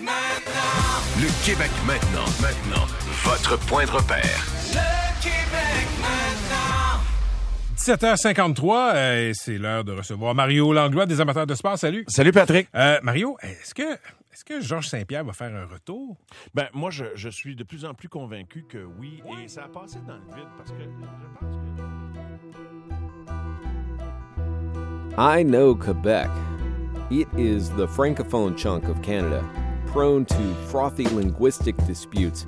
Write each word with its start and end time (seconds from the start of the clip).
maintenant. 0.00 1.02
Le 1.20 1.44
Québec 1.44 1.70
maintenant, 1.86 2.26
maintenant, 2.40 2.86
votre 3.24 3.58
point 3.66 3.84
de 3.84 3.90
repère. 3.90 4.46
Le 4.72 5.22
Québec 5.22 5.88
maintenant. 6.00 7.02
17h53, 7.76 8.92
euh, 8.94 9.28
et 9.30 9.32
c'est 9.34 9.58
l'heure 9.58 9.84
de 9.84 9.92
recevoir 9.92 10.34
Mario 10.34 10.72
Langlois 10.72 11.06
des 11.06 11.20
amateurs 11.20 11.46
de 11.46 11.54
sport. 11.54 11.78
Salut. 11.78 12.04
Salut 12.08 12.32
Patrick. 12.32 12.68
Euh, 12.74 12.98
Mario, 13.02 13.36
est-ce 13.42 13.74
que 13.74 13.94
est-ce 14.32 14.44
que 14.44 14.60
Georges 14.60 14.88
Saint-Pierre 14.88 15.24
va 15.24 15.32
faire 15.32 15.54
un 15.54 15.66
retour? 15.66 16.16
Ben 16.54 16.68
moi 16.72 16.90
je, 16.90 17.04
je 17.14 17.28
suis 17.28 17.56
de 17.56 17.64
plus 17.64 17.84
en 17.84 17.94
plus 17.94 18.08
convaincu 18.08 18.64
que 18.68 18.78
oui 18.98 19.22
et 19.44 19.48
ça 19.48 19.64
a 19.64 19.68
passé 19.68 19.98
dans 20.06 20.14
le 20.14 20.36
vide 20.36 20.48
parce 20.56 20.70
que 20.70 20.82
je 20.82 20.88
pense 21.40 21.56
que 21.56 21.68
I 25.20 25.42
know 25.42 25.74
Quebec. 25.74 26.28
It 27.10 27.26
is 27.38 27.70
the 27.70 27.88
francophone 27.88 28.54
chunk 28.54 28.88
of 28.88 29.00
Canada, 29.00 29.42
prone 29.88 30.24
to 30.26 30.54
frothy 30.66 31.06
linguistic 31.06 31.76
disputes, 31.86 32.46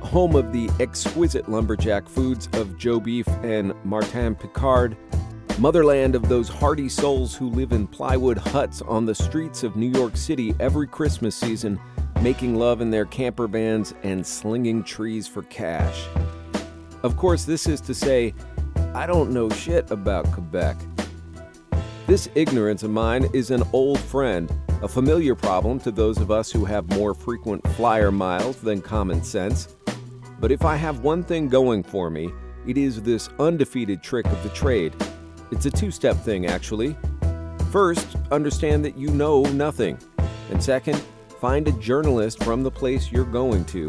home 0.00 0.36
of 0.36 0.52
the 0.52 0.70
exquisite 0.78 1.48
lumberjack 1.48 2.06
foods 2.06 2.48
of 2.52 2.76
Joe 2.76 3.00
Beef 3.00 3.26
and 3.42 3.72
Martin 3.84 4.34
Picard, 4.34 4.96
motherland 5.58 6.14
of 6.14 6.28
those 6.28 6.48
hardy 6.48 6.90
souls 6.90 7.34
who 7.34 7.48
live 7.48 7.72
in 7.72 7.86
plywood 7.86 8.36
huts 8.36 8.82
on 8.82 9.06
the 9.06 9.14
streets 9.14 9.62
of 9.62 9.74
New 9.74 9.90
York 9.90 10.16
City 10.16 10.54
every 10.60 10.86
Christmas 10.86 11.34
season, 11.34 11.80
making 12.20 12.56
love 12.56 12.82
in 12.82 12.90
their 12.90 13.06
camper 13.06 13.46
vans 13.46 13.94
and 14.02 14.26
slinging 14.26 14.84
trees 14.84 15.26
for 15.26 15.42
cash. 15.44 16.06
Of 17.02 17.16
course, 17.16 17.44
this 17.44 17.66
is 17.66 17.80
to 17.82 17.94
say, 17.94 18.34
I 18.94 19.06
don't 19.06 19.30
know 19.30 19.48
shit 19.48 19.90
about 19.90 20.30
Quebec. 20.30 20.76
This 22.06 22.28
ignorance 22.34 22.82
of 22.82 22.90
mine 22.90 23.30
is 23.32 23.50
an 23.50 23.62
old 23.72 23.98
friend, 23.98 24.52
a 24.82 24.88
familiar 24.88 25.36
problem 25.36 25.78
to 25.78 25.92
those 25.92 26.18
of 26.18 26.32
us 26.32 26.50
who 26.50 26.64
have 26.64 26.90
more 26.90 27.14
frequent 27.14 27.66
flyer 27.76 28.10
miles 28.10 28.56
than 28.56 28.82
common 28.82 29.22
sense. 29.22 29.76
But 30.40 30.50
if 30.50 30.64
I 30.64 30.74
have 30.74 31.04
one 31.04 31.22
thing 31.22 31.48
going 31.48 31.84
for 31.84 32.10
me, 32.10 32.32
it 32.66 32.76
is 32.76 33.00
this 33.00 33.28
undefeated 33.38 34.02
trick 34.02 34.26
of 34.26 34.42
the 34.42 34.48
trade. 34.48 34.92
It's 35.52 35.66
a 35.66 35.70
two 35.70 35.92
step 35.92 36.16
thing, 36.16 36.46
actually. 36.46 36.96
First, 37.70 38.16
understand 38.32 38.84
that 38.84 38.98
you 38.98 39.10
know 39.10 39.42
nothing. 39.42 39.98
And 40.50 40.62
second, 40.62 41.00
find 41.40 41.68
a 41.68 41.72
journalist 41.72 42.42
from 42.42 42.64
the 42.64 42.70
place 42.70 43.12
you're 43.12 43.24
going 43.24 43.64
to. 43.66 43.88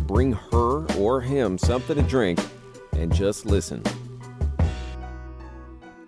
Bring 0.00 0.32
her 0.32 0.84
or 0.96 1.20
him 1.20 1.58
something 1.58 1.96
to 1.96 2.02
drink 2.02 2.40
and 2.92 3.14
just 3.14 3.46
listen. 3.46 3.84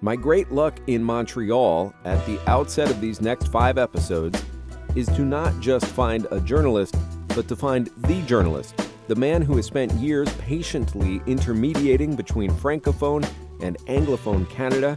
My 0.06 0.14
great 0.14 0.52
luck 0.52 0.78
in 0.86 1.02
Montreal 1.02 1.92
at 2.04 2.24
the 2.26 2.38
outset 2.48 2.88
of 2.92 3.00
these 3.00 3.20
next 3.20 3.48
five 3.48 3.76
episodes 3.76 4.40
is 4.94 5.08
to 5.08 5.22
not 5.22 5.58
just 5.58 5.84
find 5.84 6.28
a 6.30 6.38
journalist, 6.38 6.94
but 7.34 7.48
to 7.48 7.56
find 7.56 7.90
the 7.96 8.22
journalist, 8.22 8.80
the 9.08 9.16
man 9.16 9.42
who 9.42 9.56
has 9.56 9.66
spent 9.66 9.90
years 9.94 10.32
patiently 10.34 11.20
intermediating 11.26 12.14
between 12.14 12.52
Francophone 12.52 13.28
and 13.60 13.78
Anglophone 13.88 14.48
Canada, 14.48 14.96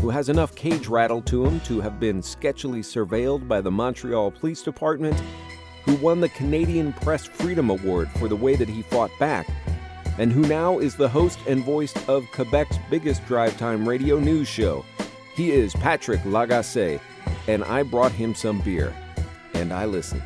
who 0.00 0.10
has 0.10 0.28
enough 0.28 0.56
cage 0.56 0.88
rattle 0.88 1.22
to 1.22 1.44
him 1.44 1.60
to 1.60 1.80
have 1.80 2.00
been 2.00 2.20
sketchily 2.20 2.80
surveilled 2.80 3.46
by 3.46 3.60
the 3.60 3.70
Montreal 3.70 4.32
Police 4.32 4.64
Department, 4.64 5.22
who 5.84 5.94
won 5.98 6.20
the 6.20 6.30
Canadian 6.30 6.92
Press 6.94 7.24
Freedom 7.24 7.70
Award 7.70 8.10
for 8.18 8.26
the 8.26 8.34
way 8.34 8.56
that 8.56 8.68
he 8.68 8.82
fought 8.82 9.12
back 9.20 9.46
and 10.18 10.32
who 10.32 10.42
now 10.42 10.78
is 10.78 10.96
the 10.96 11.08
host 11.08 11.38
and 11.46 11.64
voice 11.64 11.94
of 12.08 12.30
Quebec's 12.32 12.78
biggest 12.90 13.24
drive 13.26 13.56
time 13.56 13.88
radio 13.88 14.18
news 14.18 14.48
show. 14.48 14.84
He 15.34 15.52
is 15.52 15.72
Patrick 15.74 16.20
Lagacé, 16.20 17.00
and 17.46 17.62
I 17.64 17.84
brought 17.84 18.12
him 18.12 18.34
some 18.34 18.60
beer, 18.60 18.94
and 19.54 19.72
I 19.72 19.84
listened. 19.84 20.22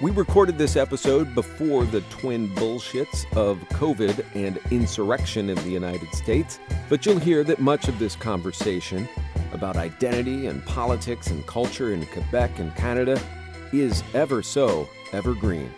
We 0.00 0.10
recorded 0.10 0.58
this 0.58 0.76
episode 0.76 1.34
before 1.34 1.84
the 1.84 2.00
twin 2.02 2.48
bullshits 2.50 3.24
of 3.36 3.58
COVID 3.70 4.24
and 4.34 4.58
insurrection 4.70 5.48
in 5.50 5.56
the 5.56 5.70
United 5.70 6.12
States, 6.14 6.58
but 6.88 7.06
you'll 7.06 7.18
hear 7.18 7.44
that 7.44 7.60
much 7.60 7.88
of 7.88 7.98
this 7.98 8.16
conversation 8.16 9.08
about 9.52 9.76
identity 9.76 10.46
and 10.46 10.64
politics 10.66 11.28
and 11.28 11.46
culture 11.46 11.92
in 11.92 12.04
Quebec 12.06 12.58
and 12.58 12.74
Canada 12.74 13.20
is 13.72 14.02
ever 14.14 14.42
so 14.42 14.88
evergreen. 15.12 15.72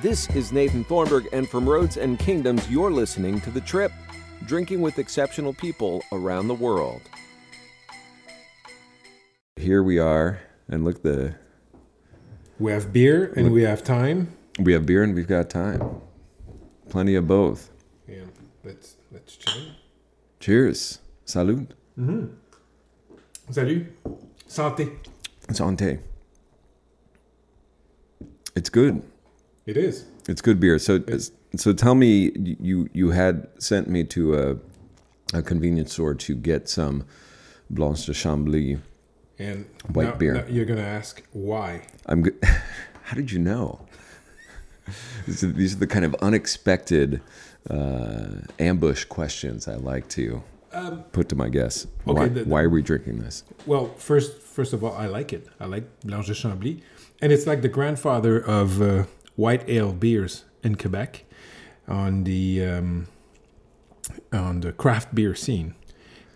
This 0.00 0.30
is 0.30 0.52
Nathan 0.52 0.84
Thornburgh, 0.84 1.26
and 1.32 1.48
from 1.48 1.68
Roads 1.68 1.96
and 1.96 2.20
Kingdoms, 2.20 2.70
you're 2.70 2.92
listening 2.92 3.40
to 3.40 3.50
The 3.50 3.60
Trip, 3.60 3.90
drinking 4.46 4.80
with 4.80 5.00
exceptional 5.00 5.52
people 5.52 6.04
around 6.12 6.46
the 6.46 6.54
world. 6.54 7.02
Here 9.56 9.82
we 9.82 9.98
are, 9.98 10.38
and 10.68 10.84
look 10.84 11.02
the 11.02 11.34
We 12.60 12.70
have 12.70 12.92
beer 12.92 13.32
and 13.34 13.50
we 13.50 13.62
have 13.62 13.82
time. 13.82 14.36
we 14.60 14.72
have 14.72 14.86
beer 14.86 15.02
and 15.02 15.16
we've 15.16 15.26
got 15.26 15.50
time, 15.50 16.00
plenty 16.88 17.16
of 17.16 17.26
both. 17.26 17.70
Yeah, 18.06 18.18
let's 18.62 18.98
let's 19.10 19.34
chill. 19.34 19.72
Cheers, 20.38 21.00
salud, 21.26 21.70
mm-hmm. 21.98 22.26
Salut. 23.50 23.86
Santé. 24.48 24.96
santé. 25.48 25.98
It's 28.54 28.70
good. 28.70 29.02
It 29.68 29.76
is. 29.76 30.06
It's 30.26 30.40
good 30.40 30.58
beer. 30.60 30.78
So, 30.78 31.04
so 31.56 31.72
tell 31.74 31.94
me, 31.94 32.32
you 32.68 32.88
you 32.94 33.10
had 33.10 33.46
sent 33.58 33.86
me 33.86 34.02
to 34.04 34.22
a 34.34 34.56
a 35.38 35.42
convenience 35.42 35.92
store 35.92 36.14
to 36.14 36.34
get 36.34 36.70
some 36.70 37.04
Blanche 37.68 38.06
de 38.06 38.12
Chambly. 38.14 38.80
And 39.38 39.66
White 39.92 40.08
now- 40.08 40.14
beer. 40.16 40.34
now 40.34 40.44
you're 40.48 40.64
gonna 40.64 40.80
ask 40.98 41.22
why. 41.32 41.82
I'm 42.06 42.22
good. 42.22 42.38
How 43.02 43.14
did 43.14 43.30
you 43.30 43.38
know? 43.38 43.80
These 45.26 45.44
are, 45.44 45.52
these 45.52 45.74
are 45.74 45.78
the 45.78 45.86
kind 45.86 46.04
of 46.06 46.14
unexpected 46.22 47.20
uh, 47.68 48.28
ambush 48.58 49.04
questions 49.04 49.68
I 49.68 49.74
like 49.74 50.08
to 50.16 50.42
put 51.12 51.28
to 51.28 51.36
my 51.36 51.50
guests. 51.50 51.86
Um, 52.06 52.16
okay, 52.16 52.20
why, 52.20 52.28
the- 52.28 52.44
the- 52.44 52.48
why 52.50 52.62
are 52.62 52.70
we 52.70 52.80
drinking 52.80 53.18
this? 53.18 53.44
Well, 53.66 53.86
first, 53.98 54.40
first 54.40 54.72
of 54.72 54.82
all, 54.82 54.94
I 54.94 55.06
like 55.06 55.34
it. 55.34 55.46
I 55.60 55.66
like 55.66 55.84
Blanche 56.00 56.28
de 56.28 56.32
Chambly, 56.34 56.80
and 57.20 57.32
it's 57.32 57.46
like 57.46 57.60
the 57.60 57.68
grandfather 57.68 58.38
of 58.40 58.80
uh, 58.80 59.04
white 59.38 59.68
ale 59.68 59.92
beers 59.92 60.44
in 60.64 60.74
Quebec, 60.74 61.24
on 61.86 62.24
the 62.24 62.64
um, 62.64 63.06
on 64.32 64.60
the 64.60 64.72
craft 64.72 65.14
beer 65.14 65.34
scene. 65.34 65.74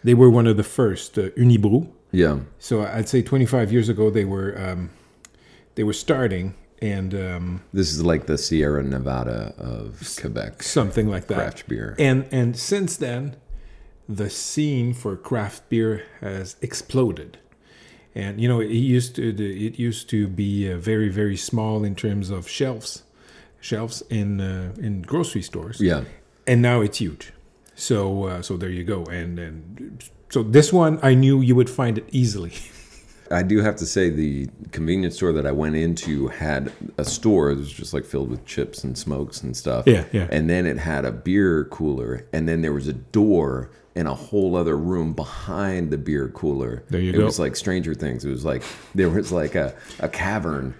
They 0.05 0.15
were 0.15 0.31
one 0.31 0.47
of 0.47 0.57
the 0.57 0.63
first 0.65 1.19
uh, 1.19 1.31
Unibroue. 1.37 1.89
Yeah, 2.13 2.41
So 2.59 2.83
I'd 2.83 3.09
say 3.09 3.23
25 3.23 3.73
years 3.73 3.89
ago 3.89 4.11
they 4.11 4.25
were 4.25 4.55
um, 4.59 4.91
they 5.75 5.83
were 5.83 5.95
starting, 5.95 6.55
and 6.81 7.15
um, 7.15 7.63
this 7.73 7.91
is 7.93 8.05
like 8.05 8.27
the 8.27 8.39
Sierra 8.39 8.83
Nevada 8.83 9.55
of 9.59 10.17
Quebec 10.21 10.63
something 10.63 11.09
like 11.09 11.27
that. 11.27 11.35
craft 11.35 11.69
beer. 11.69 11.97
And 11.99 12.27
and 12.31 12.57
since 12.57 12.97
then, 12.97 13.37
the 14.09 14.31
scene 14.31 14.95
for 14.95 15.17
craft 15.17 15.69
beer 15.69 16.05
has 16.21 16.57
exploded. 16.61 17.39
And 18.15 18.41
you 18.41 18.49
know, 18.49 18.61
it 18.61 18.71
used 18.71 19.17
to 19.17 19.29
it 19.29 19.79
used 19.79 20.09
to 20.11 20.29
be 20.29 20.71
uh, 20.71 20.77
very 20.77 21.09
very 21.09 21.37
small 21.37 21.85
in 21.85 21.95
terms 21.95 22.31
of 22.31 22.49
shelves, 22.49 23.05
shelves 23.61 24.03
in 24.11 24.41
uh, 24.41 24.75
in 24.79 25.03
grocery 25.03 25.43
stores. 25.43 25.81
Yeah, 25.81 26.05
And 26.47 26.61
now 26.61 26.83
it's 26.83 26.99
huge. 26.99 27.33
So 27.75 28.25
uh, 28.25 28.43
so 28.43 28.57
there 28.57 28.71
you 28.71 28.85
go. 28.85 29.05
And 29.05 29.39
and 29.39 30.05
so 30.29 30.43
this 30.43 30.73
one 30.73 30.99
I 31.03 31.15
knew 31.15 31.41
you 31.41 31.55
would 31.55 31.71
find 31.71 31.99
it 31.99 32.07
easily. 32.11 32.53
I 33.31 33.43
do 33.43 33.61
have 33.61 33.77
to 33.77 33.87
say 33.87 34.11
the 34.11 34.49
convenience 34.73 35.17
store 35.17 35.33
that 35.33 35.47
I 35.47 35.53
went 35.53 35.75
into 35.75 36.29
had 36.29 36.71
a 36.99 37.05
store. 37.05 37.51
It 37.51 37.57
was 37.57 37.73
just 37.73 37.95
like 37.95 38.05
filled 38.05 38.31
with 38.31 38.45
chips 38.45 38.85
and 38.85 38.97
smokes 38.97 39.43
and 39.43 39.57
stuff. 39.57 39.87
Yeah, 39.87 40.05
yeah. 40.13 40.29
And 40.31 40.51
then 40.51 40.67
it 40.67 40.79
had 40.79 41.07
a 41.07 41.13
beer 41.13 41.65
cooler, 41.65 42.27
and 42.33 42.47
then 42.47 42.61
there 42.61 42.75
was 42.75 42.89
a 42.89 42.93
door 42.93 43.71
in 43.95 44.07
a 44.07 44.15
whole 44.15 44.57
other 44.57 44.77
room 44.77 45.13
behind 45.13 45.91
the 45.91 45.99
beer 45.99 46.29
cooler. 46.29 46.83
There 46.89 47.01
you 47.01 47.11
it 47.11 47.17
go. 47.17 47.23
It 47.23 47.25
was 47.25 47.39
like 47.39 47.57
Stranger 47.57 47.95
Things. 47.95 48.25
It 48.25 48.31
was 48.31 48.45
like 48.45 48.63
there 48.95 49.11
was 49.11 49.33
like 49.33 49.55
a, 49.55 49.75
a 50.01 50.09
cavern. 50.09 50.75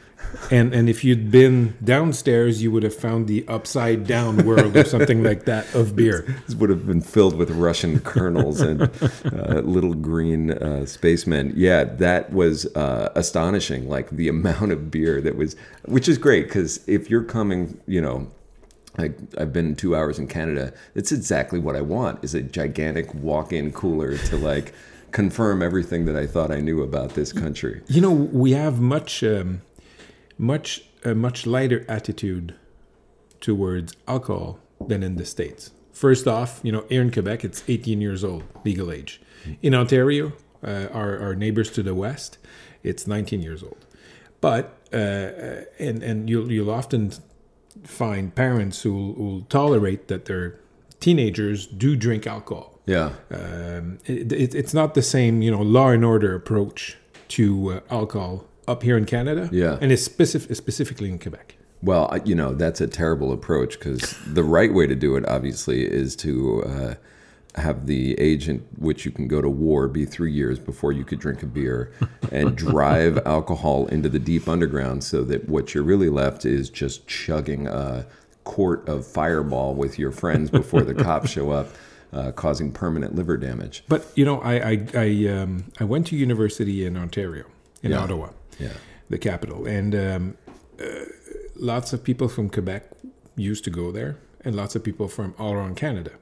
and 0.51 0.73
and 0.73 0.89
if 0.89 1.05
you'd 1.05 1.31
been 1.31 1.77
downstairs, 1.85 2.63
you 2.63 2.71
would 2.71 2.85
have 2.85 2.95
found 2.95 3.27
the 3.27 3.45
upside 3.49 4.07
down 4.07 4.47
world 4.47 4.75
or 4.77 4.85
something 4.85 5.23
like 5.23 5.45
that 5.45 5.75
of 5.75 5.95
beer. 5.97 6.25
This 6.47 6.55
would 6.55 6.71
have 6.71 6.87
been 6.87 7.03
filled 7.03 7.37
with 7.37 7.51
Russian 7.51 8.01
colonels 8.01 8.61
and 8.63 8.83
uh, 8.83 9.61
little 9.61 9.93
green 9.95 10.53
uh, 10.53 10.87
spacemen. 10.87 11.53
Yeah, 11.55 11.85
that 11.85 12.33
was 12.33 12.65
uh, 12.77 13.13
astonishing. 13.15 13.89
Like 13.91 14.09
the 14.11 14.29
amount 14.29 14.73
of 14.73 14.91
beer 14.91 15.21
that 15.21 15.37
was, 15.37 15.55
which 15.85 16.09
is 16.09 16.17
great 16.17 16.45
because 16.47 16.81
if 16.89 17.11
you're 17.11 17.25
coming, 17.25 17.79
you 17.87 18.01
know, 18.01 18.31
I, 18.99 19.13
I've 19.39 19.53
been 19.53 19.75
two 19.75 19.97
hours 19.97 20.19
in 20.19 20.27
Canada. 20.27 20.73
It's 20.95 21.13
exactly 21.13 21.59
what 21.59 21.77
I 21.77 21.81
want: 21.81 22.23
is 22.25 22.35
a 22.35 22.43
gigantic 22.43 23.13
walk-in 23.15 23.73
cooler 23.73 24.19
to 24.19 24.37
like 24.37 24.75
confirm 25.13 25.63
everything 25.63 26.05
that 26.07 26.17
I 26.17 26.27
thought 26.27 26.51
I 26.51 26.61
knew 26.61 26.83
about 26.83 27.11
this 27.11 27.33
country. 27.33 27.83
You 27.87 28.01
know, 28.01 28.11
we 28.11 28.53
have 28.53 28.81
much, 28.81 29.23
um, 29.23 29.63
much, 30.39 30.85
a 31.05 31.15
much 31.15 31.47
lighter 31.47 31.85
attitude 31.89 32.55
towards 33.41 33.95
alcohol 34.09 34.59
than 34.89 35.03
in 35.03 35.17
the 35.17 35.25
states. 35.25 35.71
First 35.93 36.27
off, 36.27 36.61
you 36.63 36.73
know, 36.73 36.85
here 36.89 37.03
in 37.03 37.11
Quebec, 37.11 37.45
it's 37.45 37.63
18 37.69 38.01
years 38.01 38.25
old, 38.25 38.45
legal 38.65 38.91
age. 38.91 39.21
In 39.61 39.75
Ontario, 39.75 40.33
uh, 40.65 40.87
our, 40.93 41.19
our 41.19 41.35
neighbors 41.35 41.71
to 41.73 41.83
the 41.83 41.95
west, 41.95 42.39
it's 42.83 43.07
19 43.07 43.43
years 43.43 43.63
old. 43.63 43.85
But 44.41 44.79
uh, 44.93 45.67
and 45.79 46.03
and 46.03 46.29
you'll 46.29 46.51
you'll 46.51 46.71
often 46.71 47.13
find 47.85 48.35
parents 48.35 48.83
who 48.83 49.13
will 49.13 49.43
tolerate 49.43 50.09
that 50.09 50.27
their 50.27 50.59
teenagers 51.01 51.67
do 51.67 51.97
drink 51.97 52.27
alcohol. 52.27 52.81
Yeah. 52.87 53.13
Um, 53.31 53.99
it, 54.07 54.33
it, 54.33 54.55
it's 54.55 54.75
not 54.75 54.95
the 54.95 55.03
same, 55.03 55.43
you 55.43 55.51
know, 55.51 55.63
law 55.63 55.91
and 55.91 56.05
order 56.05 56.35
approach 56.35 56.97
to 57.29 57.73
uh, 57.73 57.81
alcohol 57.91 58.47
up 58.69 58.83
here 58.83 58.97
in 58.97 59.05
Canada. 59.05 59.49
Yeah. 59.53 59.79
and 59.81 59.93
it's 59.93 60.03
specific, 60.03 60.57
specifically 60.57 61.09
in 61.09 61.19
Quebec. 61.19 61.57
Well, 61.83 62.17
you 62.25 62.35
know, 62.35 62.55
that's 62.55 62.81
a 62.81 62.87
terrible 62.87 63.33
approach 63.33 63.79
because 63.79 64.17
the 64.25 64.45
right 64.45 64.73
way 64.73 64.87
to 64.87 64.95
do 64.95 65.17
it, 65.17 65.29
obviously, 65.29 65.85
is 65.85 66.15
to 66.17 66.63
uh, 66.65 66.95
have 67.57 67.87
the 67.87 68.19
age 68.19 68.49
in 68.49 68.59
which 68.79 69.05
you 69.05 69.11
can 69.11 69.29
go 69.29 69.43
to 69.43 69.49
war 69.49 69.87
be 69.87 70.05
three 70.07 70.33
years 70.33 70.59
before 70.59 70.91
you 70.93 71.05
could 71.05 71.19
drink 71.19 71.43
a 71.43 71.47
beer 71.47 71.93
and 72.33 72.57
drive 72.57 73.19
alcohol 73.27 73.87
into 73.89 74.09
the 74.09 74.19
deep 74.19 74.49
underground 74.49 75.05
so 75.05 75.23
that 75.25 75.49
what 75.49 75.75
you're 75.75 75.85
really 75.85 76.09
left 76.09 76.47
is 76.47 76.71
just 76.71 77.07
chugging 77.07 77.67
a 77.67 78.07
quart 78.45 78.89
of 78.89 79.07
fireball 79.07 79.75
with 79.75 79.99
your 79.99 80.11
friends 80.11 80.51
before 80.51 80.83
the 80.83 80.95
cops 80.95 81.31
show 81.31 81.51
up, 81.51 81.69
uh, 82.13 82.33
causing 82.33 82.73
permanent 82.73 83.15
liver 83.15 83.37
damage. 83.37 83.85
But 83.89 84.07
you 84.17 84.25
know, 84.25 84.41
I 84.41 84.55
I 84.71 84.87
I, 84.95 85.27
um, 85.29 85.65
I 85.79 85.85
went 85.85 86.07
to 86.09 86.17
university 86.17 86.85
in 86.87 86.97
Ontario, 86.97 87.45
in 87.83 87.91
Yeah. 87.91 87.99
Ottawa, 88.01 88.31
Yeah. 88.59 88.73
the 89.11 89.19
capital, 89.19 89.67
and 89.67 89.95
um, 89.95 90.37
uh, 90.81 90.85
lots 91.55 91.93
of 91.93 92.03
people 92.03 92.29
from 92.29 92.49
Quebec 92.49 92.85
used 93.37 93.63
to 93.65 93.71
go 93.71 93.93
there, 93.93 94.17
and 94.45 94.57
lots 94.57 94.75
of 94.75 94.83
people 94.83 95.07
from 95.07 95.35
all 95.39 95.53
around 95.53 95.77
Canada. 95.77 96.13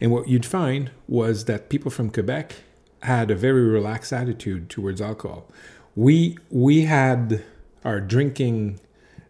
And 0.00 0.10
what 0.10 0.28
you'd 0.28 0.46
find 0.46 0.90
was 1.06 1.44
that 1.44 1.68
people 1.68 1.90
from 1.90 2.10
Quebec 2.10 2.54
had 3.02 3.30
a 3.30 3.34
very 3.34 3.62
relaxed 3.62 4.12
attitude 4.12 4.70
towards 4.70 5.00
alcohol. 5.00 5.46
We 5.94 6.38
we 6.50 6.82
had 6.82 7.44
our 7.84 8.00
drinking, 8.00 8.80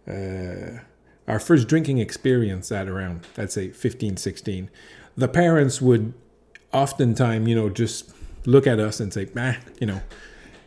uh, 0.09 0.81
our 1.27 1.41
first 1.41 1.69
drinking 1.69 1.99
experience 1.99 2.71
at 2.71 2.89
around 2.89 3.27
let's 3.37 3.55
say 3.55 3.71
15, 3.71 4.17
16. 4.17 4.71
The 5.17 5.29
parents 5.29 5.81
would 5.81 6.15
oftentimes, 6.73 7.49
you 7.49 7.55
know, 7.55 7.69
just 7.69 8.13
look 8.47 8.67
at 8.67 8.79
us 8.79 9.01
and 9.01 9.13
say, 9.13 9.29
"Ah, 9.37 9.59
you 9.81 9.87
know, 9.87 10.03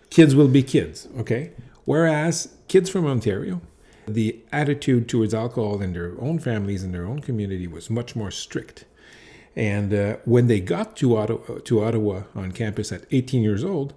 kids 0.09 0.35
will 0.35 0.47
be 0.47 0.63
kids." 0.63 1.07
Okay. 1.17 1.51
Whereas 1.85 2.49
kids 2.67 2.89
from 2.89 3.05
Ontario, 3.05 3.61
the 4.07 4.39
attitude 4.51 5.07
towards 5.07 5.33
alcohol 5.33 5.81
in 5.81 5.93
their 5.93 6.13
own 6.19 6.39
families 6.39 6.83
and 6.83 6.93
their 6.93 7.05
own 7.05 7.19
community 7.19 7.67
was 7.67 7.89
much 7.89 8.15
more 8.15 8.31
strict. 8.31 8.85
And 9.55 9.93
uh, 9.93 10.17
when 10.25 10.47
they 10.47 10.59
got 10.59 10.95
to 10.97 11.15
Ottawa, 11.17 11.59
to 11.63 11.83
Ottawa 11.83 12.23
on 12.35 12.51
campus 12.51 12.91
at 12.91 13.05
18 13.11 13.43
years 13.43 13.63
old, 13.63 13.93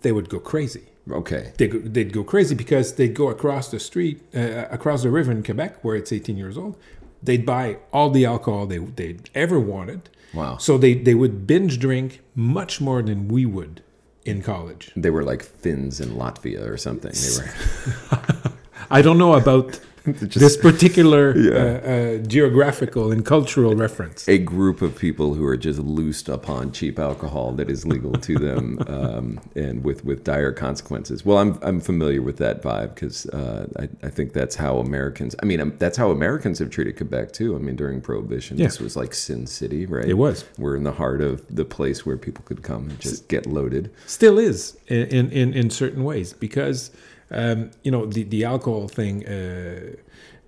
they 0.00 0.12
would 0.12 0.28
go 0.28 0.38
crazy. 0.38 0.88
Okay. 1.10 1.52
They, 1.58 1.66
they'd 1.66 2.12
go 2.12 2.24
crazy 2.24 2.54
because 2.54 2.94
they'd 2.94 3.14
go 3.14 3.28
across 3.28 3.70
the 3.70 3.78
street, 3.78 4.22
uh, 4.34 4.66
across 4.70 5.02
the 5.02 5.10
river 5.10 5.30
in 5.30 5.42
Quebec, 5.42 5.84
where 5.84 5.96
it's 5.96 6.12
18 6.12 6.36
years 6.36 6.56
old. 6.56 6.76
They'd 7.22 7.44
buy 7.44 7.78
all 7.92 8.10
the 8.10 8.24
alcohol 8.24 8.66
they 8.66 8.78
they'd 8.78 9.30
ever 9.34 9.58
wanted. 9.58 10.10
Wow. 10.34 10.58
So 10.58 10.76
they 10.76 10.92
they 10.92 11.14
would 11.14 11.46
binge 11.46 11.78
drink 11.78 12.20
much 12.34 12.82
more 12.82 13.02
than 13.02 13.28
we 13.28 13.46
would 13.46 13.82
in 14.26 14.42
college. 14.42 14.90
They 14.94 15.08
were 15.08 15.24
like 15.24 15.42
Finns 15.42 16.00
in 16.00 16.10
Latvia 16.10 16.68
or 16.68 16.76
something. 16.76 17.12
They 17.12 17.36
were. 17.38 18.52
I 18.90 19.00
don't 19.00 19.16
know 19.16 19.34
about 19.34 19.80
this 20.40 20.56
particular 20.56 21.34
Yeah. 21.44 21.52
uh, 21.52 21.90
uh, 21.90 22.18
geographical 22.18 23.10
and 23.10 23.24
cultural 23.24 23.74
reference. 23.74 24.28
a 24.28 24.36
group 24.38 24.82
of 24.82 24.96
people 24.96 25.34
who 25.34 25.44
are 25.46 25.56
just 25.56 25.78
loosed 25.78 26.28
upon 26.28 26.72
cheap 26.72 26.98
alcohol 26.98 27.52
that 27.52 27.70
is 27.70 27.86
legal 27.86 28.12
to 28.12 28.34
them 28.36 28.78
um, 28.86 29.40
and 29.56 29.82
with, 29.82 30.04
with 30.04 30.22
dire 30.22 30.52
consequences. 30.52 31.24
Well, 31.24 31.38
I'm, 31.38 31.58
I'm 31.62 31.80
familiar 31.80 32.20
with 32.20 32.36
that 32.36 32.62
vibe 32.62 32.94
because 32.94 33.26
uh, 33.26 33.66
I, 33.78 33.88
I 34.06 34.10
think 34.10 34.32
that's 34.34 34.56
how 34.56 34.78
Americans, 34.78 35.34
I 35.42 35.46
mean, 35.46 35.60
um, 35.60 35.72
that's 35.78 35.96
how 35.96 36.10
Americans 36.10 36.58
have 36.58 36.70
treated 36.70 36.96
Quebec 36.96 37.32
too. 37.32 37.56
I 37.56 37.58
mean, 37.58 37.76
during 37.76 38.00
Prohibition, 38.02 38.58
Yeah. 38.58 38.66
this 38.66 38.80
was 38.80 38.96
like 38.96 39.14
Sin 39.14 39.46
City, 39.46 39.86
right? 39.86 40.04
It 40.06 40.14
was. 40.18 40.44
We're 40.58 40.76
in 40.76 40.84
the 40.84 40.92
heart 40.92 41.22
of 41.22 41.42
the 41.54 41.64
place 41.64 42.04
where 42.04 42.18
people 42.18 42.44
could 42.44 42.62
come 42.62 42.90
and 42.90 43.00
just 43.00 43.28
get 43.28 43.46
loaded. 43.46 43.90
Still 44.06 44.38
is 44.38 44.76
in 44.88 45.30
in, 45.30 45.54
in 45.54 45.70
certain 45.70 46.04
ways 46.04 46.32
because 46.34 46.90
um, 47.34 47.70
you 47.84 47.90
know 47.90 48.06
the, 48.06 48.22
the 48.24 48.44
alcohol 48.44 48.88
thing 48.88 49.26
uh, 49.26 49.96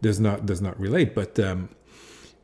does 0.03 0.19
not 0.21 0.47
does 0.47 0.61
not 0.61 0.79
relate, 0.81 1.15
but 1.15 1.39
um, 1.39 1.69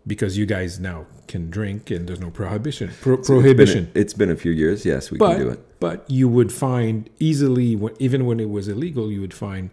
because 0.06 0.36
you 0.36 0.46
guys 0.46 0.80
now 0.80 1.06
can 1.28 1.48
drink 1.50 1.90
and 1.90 2.06
there's 2.08 2.20
no 2.20 2.30
prohibition 2.30 2.90
pro- 3.00 3.16
prohibition. 3.18 3.84
It's 3.84 3.92
been, 3.92 4.00
a, 4.00 4.02
it's 4.02 4.14
been 4.14 4.30
a 4.30 4.36
few 4.36 4.52
years. 4.52 4.84
Yes, 4.84 5.10
we 5.10 5.18
can 5.18 5.38
do 5.38 5.48
it. 5.50 5.60
but 5.80 5.98
you 6.10 6.28
would 6.28 6.52
find 6.52 7.08
easily 7.18 7.76
when, 7.76 7.94
even 7.98 8.26
when 8.26 8.38
it 8.40 8.50
was 8.50 8.68
illegal 8.68 9.10
you 9.14 9.20
would 9.20 9.34
find 9.34 9.70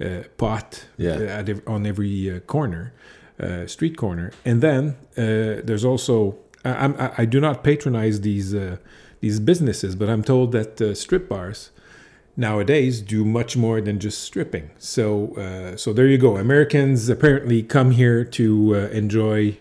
uh, 0.00 0.22
pot 0.36 0.86
Yeah. 0.98 1.38
at 1.38 1.48
on 1.66 1.86
every 1.86 2.30
uh, 2.30 2.40
corner 2.40 2.92
uh, 3.42 3.66
street 3.66 3.96
corner 3.96 4.32
and 4.44 4.60
then 4.62 4.96
uh, 5.16 5.60
there's 5.66 5.84
also 5.84 6.36
I, 6.64 6.70
I'm, 6.84 6.94
I, 6.98 7.10
I 7.18 7.24
do 7.24 7.40
not 7.40 7.62
patronize 7.64 8.20
these 8.20 8.54
uh, 8.54 8.76
these 9.20 9.40
businesses 9.40 9.92
but 9.96 10.08
I'm 10.08 10.22
told 10.22 10.52
that 10.52 10.80
uh, 10.80 10.94
strip 10.94 11.28
bars 11.28 11.70
nowadays 12.40 13.00
do 13.02 13.24
much 13.24 13.56
more 13.56 13.80
than 13.80 13.98
just 13.98 14.18
stripping 14.28 14.70
so 14.78 15.34
uh, 15.36 15.76
so 15.76 15.92
there 15.92 16.06
you 16.06 16.18
go 16.18 16.36
Americans 16.36 17.08
apparently 17.08 17.62
come 17.62 17.90
here 18.02 18.24
to 18.24 18.74
uh, 18.74 18.78
enjoy 19.02 19.56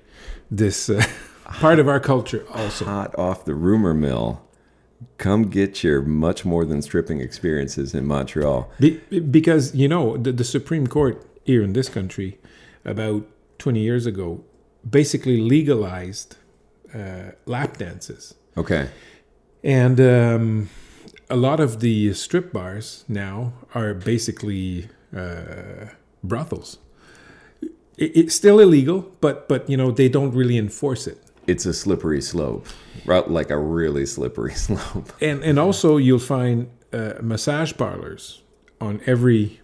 this 0.50 0.90
uh, 0.90 1.04
part 1.46 1.78
of 1.80 1.88
our 1.88 2.00
culture 2.00 2.44
also 2.54 2.86
Hot 2.86 3.12
off 3.20 3.44
the 3.46 3.54
rumor 3.54 3.94
mill. 3.94 4.42
Come 5.18 5.44
get 5.50 5.84
your 5.84 6.02
much 6.02 6.44
more 6.46 6.66
than 6.66 6.82
stripping 6.82 7.20
experiences 7.22 7.94
in 7.94 8.06
Montreal. 8.06 8.70
Be, 8.80 9.00
because 9.20 9.74
you 9.76 9.88
know 9.88 10.18
the, 10.18 10.32
the 10.32 10.44
Supreme 10.44 10.88
Court 10.88 11.16
here 11.46 11.62
in 11.64 11.72
this 11.74 11.88
country, 11.90 12.38
about 12.84 13.22
twenty 13.58 13.82
years 13.82 14.06
ago, 14.06 14.44
basically 14.90 15.38
legalized 15.56 16.36
uh, 16.94 17.32
lap 17.46 17.78
dances, 17.78 18.34
Okay. 18.58 18.90
and 19.64 20.00
um, 20.02 20.70
a 21.30 21.36
lot 21.36 21.60
of 21.60 21.80
the 21.80 22.14
strip 22.14 22.52
bars 22.52 23.06
now 23.08 23.54
are 23.76 23.94
basically 23.94 24.88
uh, 25.16 25.86
brothels. 26.24 26.80
It, 27.98 28.12
it's 28.16 28.36
still 28.36 28.60
illegal, 28.60 29.12
but 29.22 29.48
but 29.48 29.70
you 29.70 29.78
know 29.78 29.92
they 29.92 30.10
don't 30.10 30.32
really 30.34 30.58
enforce 30.58 31.08
it. 31.08 31.18
it's 31.48 31.66
a 31.66 31.74
slippery 31.74 32.22
slope, 32.22 32.68
right? 33.06 33.28
Like 33.30 33.50
a 33.50 33.58
really 33.58 34.06
slippery 34.06 34.54
slope. 34.66 35.12
and 35.22 35.44
and 35.44 35.58
also 35.60 35.98
you'll 35.98 36.20
find 36.38 36.68
uh, 36.94 37.14
massage 37.22 37.74
parlors 37.78 38.42
on 38.82 39.02
every 39.06 39.60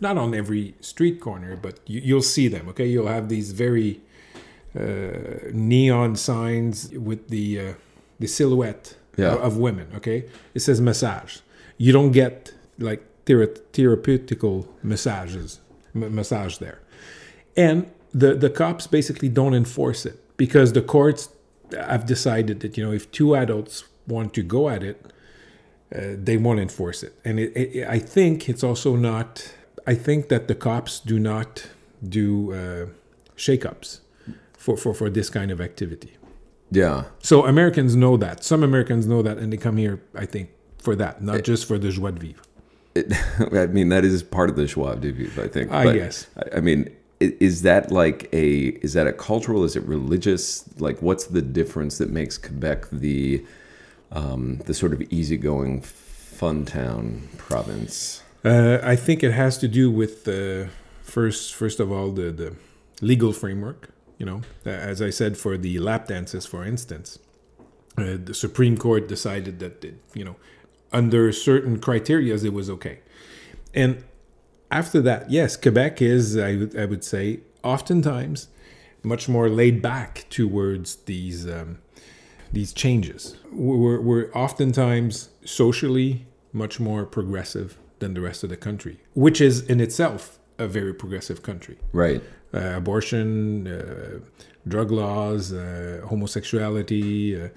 not 0.00 0.18
on 0.18 0.34
every 0.34 0.74
street 0.80 1.20
corner 1.20 1.56
but 1.56 1.80
you, 1.86 2.00
you'll 2.04 2.22
see 2.36 2.48
them 2.48 2.68
okay 2.68 2.86
you'll 2.86 3.06
have 3.08 3.28
these 3.28 3.52
very 3.52 4.00
uh, 4.78 5.48
neon 5.52 6.16
signs 6.16 6.90
with 6.92 7.28
the 7.28 7.60
uh, 7.60 7.72
the 8.18 8.26
silhouette 8.26 8.96
Yeah. 9.16 9.34
of, 9.34 9.56
women 9.56 9.88
okay? 9.94 10.24
It 10.54 10.60
says 10.60 10.80
massage 10.80 11.38
you 11.78 11.92
don't 11.92 12.12
get 12.12 12.54
like 12.78 13.02
thera- 13.24 13.60
therapeutical 13.72 14.66
massages 14.82 15.60
m- 15.94 16.14
massage 16.14 16.58
there. 16.58 16.80
And 17.56 17.90
the 18.12 18.34
the 18.34 18.50
cops 18.50 18.86
basically 18.86 19.28
don't 19.28 19.54
enforce 19.54 20.06
it 20.06 20.16
because 20.36 20.72
the 20.72 20.82
courts 20.82 21.28
have 21.72 22.06
decided 22.06 22.60
that 22.60 22.76
you 22.76 22.84
know 22.84 22.92
if 22.92 23.10
two 23.10 23.34
adults 23.34 23.84
want 24.06 24.32
to 24.34 24.42
go 24.42 24.68
at 24.68 24.82
it 24.82 25.04
uh, 25.94 26.00
they 26.22 26.36
won't 26.36 26.58
enforce 26.60 27.02
it. 27.02 27.12
And 27.24 27.38
it, 27.40 27.52
it, 27.56 27.88
i 27.88 27.98
think 27.98 28.48
it's 28.48 28.64
also 28.64 28.96
not 28.96 29.52
i 29.86 29.94
think 29.94 30.28
that 30.28 30.48
the 30.48 30.54
cops 30.54 31.00
do 31.00 31.18
not 31.18 31.68
do 32.02 32.52
uh, 32.52 32.86
shake-ups 33.36 34.00
for, 34.52 34.76
for, 34.76 34.94
for 34.94 35.10
this 35.10 35.30
kind 35.30 35.50
of 35.50 35.60
activity 35.60 36.15
Yeah. 36.70 37.04
so 37.22 37.44
americans 37.46 37.94
know 37.94 38.16
that 38.16 38.42
some 38.44 38.62
americans 38.62 39.06
know 39.06 39.22
that 39.22 39.38
and 39.38 39.52
they 39.52 39.56
come 39.56 39.76
here 39.76 40.00
i 40.14 40.26
think 40.26 40.50
for 40.78 40.96
that 40.96 41.22
not 41.22 41.44
just 41.44 41.66
for 41.68 41.78
the 41.78 41.90
joie 41.90 42.10
de 42.10 42.20
vivre 42.20 42.42
It, 42.94 43.12
I 43.52 43.66
mean, 43.66 43.88
that 43.90 44.04
is 44.04 44.22
part 44.22 44.48
of 44.50 44.56
the 44.56 44.64
joie 44.66 44.94
de 44.96 45.12
vivre, 45.12 45.44
I 45.44 45.48
think. 45.48 45.70
I 45.70 45.84
But, 45.84 45.94
guess. 45.94 46.26
I- 46.36 46.56
I 46.58 46.60
mean, 46.60 46.88
is 47.20 47.62
that 47.62 47.90
like 47.90 48.28
a 48.32 48.48
is 48.86 48.92
that 48.94 49.06
a 49.06 49.12
cultural? 49.12 49.64
Is 49.64 49.74
it 49.76 49.84
religious? 49.96 50.64
Like, 50.86 50.98
what's 51.02 51.26
the 51.26 51.42
difference 51.42 51.98
that 51.98 52.10
makes 52.10 52.38
Quebec 52.38 52.80
the 52.90 53.44
um, 54.12 54.42
the 54.68 54.74
sort 54.74 54.92
of 54.92 55.00
easygoing 55.18 55.82
fun 55.82 56.64
town 56.64 57.28
province? 57.38 58.22
Uh, 58.44 58.78
I 58.82 58.96
think 58.96 59.22
it 59.22 59.32
has 59.32 59.58
to 59.58 59.68
do 59.68 59.90
with 59.90 60.26
uh, 60.28 60.68
first, 61.02 61.54
first 61.54 61.80
of 61.80 61.90
all, 61.90 62.10
the, 62.12 62.30
the 62.42 62.54
legal 63.00 63.32
framework. 63.32 63.90
You 64.18 64.26
know, 64.26 64.40
as 64.64 65.02
I 65.02 65.10
said, 65.10 65.36
for 65.36 65.58
the 65.58 65.78
lap 65.78 66.08
dances, 66.08 66.46
for 66.46 66.64
instance, 66.64 67.18
uh, 67.98 68.16
the 68.22 68.34
Supreme 68.34 68.76
Court 68.76 69.08
decided 69.08 69.58
that 69.58 69.84
it, 69.84 69.96
you 70.14 70.24
know, 70.24 70.36
under 70.92 71.32
certain 71.32 71.78
criterias, 71.78 72.44
it 72.44 72.52
was 72.52 72.70
okay. 72.70 73.00
And 73.74 74.04
after 74.70 75.02
that, 75.02 75.30
yes, 75.30 75.56
Quebec 75.56 76.00
is, 76.00 76.36
I 76.36 76.56
would, 76.56 76.78
I 76.78 76.86
would 76.86 77.04
say, 77.04 77.40
oftentimes 77.62 78.48
much 79.02 79.28
more 79.28 79.48
laid 79.48 79.82
back 79.82 80.26
towards 80.30 80.96
these 80.96 81.46
um, 81.46 81.78
these 82.52 82.72
changes. 82.72 83.36
We're, 83.52 84.00
we're 84.00 84.32
oftentimes 84.32 85.30
socially 85.44 86.26
much 86.52 86.80
more 86.80 87.04
progressive 87.04 87.76
than 87.98 88.14
the 88.14 88.20
rest 88.20 88.42
of 88.44 88.50
the 88.50 88.56
country, 88.56 89.00
which 89.14 89.40
is 89.40 89.62
in 89.62 89.80
itself 89.80 90.38
a 90.58 90.66
very 90.66 90.94
progressive 90.94 91.42
country. 91.42 91.76
Right. 91.92 92.22
Uh, 92.54 92.74
abortion, 92.76 93.66
uh, 93.66 94.18
drug 94.66 94.90
laws, 94.90 95.52
uh, 95.52 96.02
homosexuality, 96.08 97.40
uh, 97.40 97.48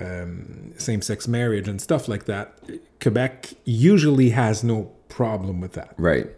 um, 0.00 0.72
same 0.76 1.02
sex 1.02 1.28
marriage, 1.28 1.68
and 1.68 1.80
stuff 1.80 2.08
like 2.08 2.24
that. 2.24 2.58
Quebec 3.00 3.54
usually 3.64 4.30
has 4.30 4.64
no 4.64 4.92
problem 5.08 5.60
with 5.60 5.72
that. 5.72 5.94
Right. 5.98 6.28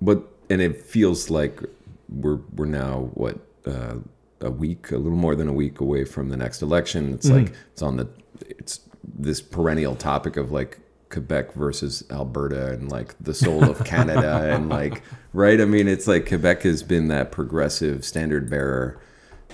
But 0.00 0.22
and 0.50 0.60
it 0.60 0.82
feels 0.82 1.30
like 1.30 1.60
we're 2.08 2.40
we're 2.54 2.66
now 2.66 3.10
what 3.14 3.38
uh, 3.66 3.96
a 4.40 4.50
week, 4.50 4.90
a 4.90 4.96
little 4.96 5.18
more 5.18 5.34
than 5.34 5.48
a 5.48 5.52
week 5.52 5.80
away 5.80 6.04
from 6.04 6.28
the 6.28 6.36
next 6.36 6.62
election. 6.62 7.12
It's 7.12 7.28
like 7.28 7.52
it's 7.72 7.82
on 7.82 7.96
the 7.96 8.08
it's 8.40 8.80
this 9.02 9.40
perennial 9.40 9.96
topic 9.96 10.36
of 10.36 10.52
like 10.52 10.78
Quebec 11.10 11.52
versus 11.54 12.04
Alberta 12.10 12.72
and 12.72 12.90
like 12.90 13.14
the 13.20 13.34
soul 13.34 13.64
of 13.64 13.84
Canada 13.84 14.54
and 14.54 14.68
like 14.68 15.02
right. 15.32 15.60
I 15.60 15.64
mean, 15.64 15.88
it's 15.88 16.06
like 16.06 16.28
Quebec 16.28 16.62
has 16.62 16.82
been 16.82 17.08
that 17.08 17.32
progressive 17.32 18.04
standard 18.04 18.48
bearer 18.48 19.00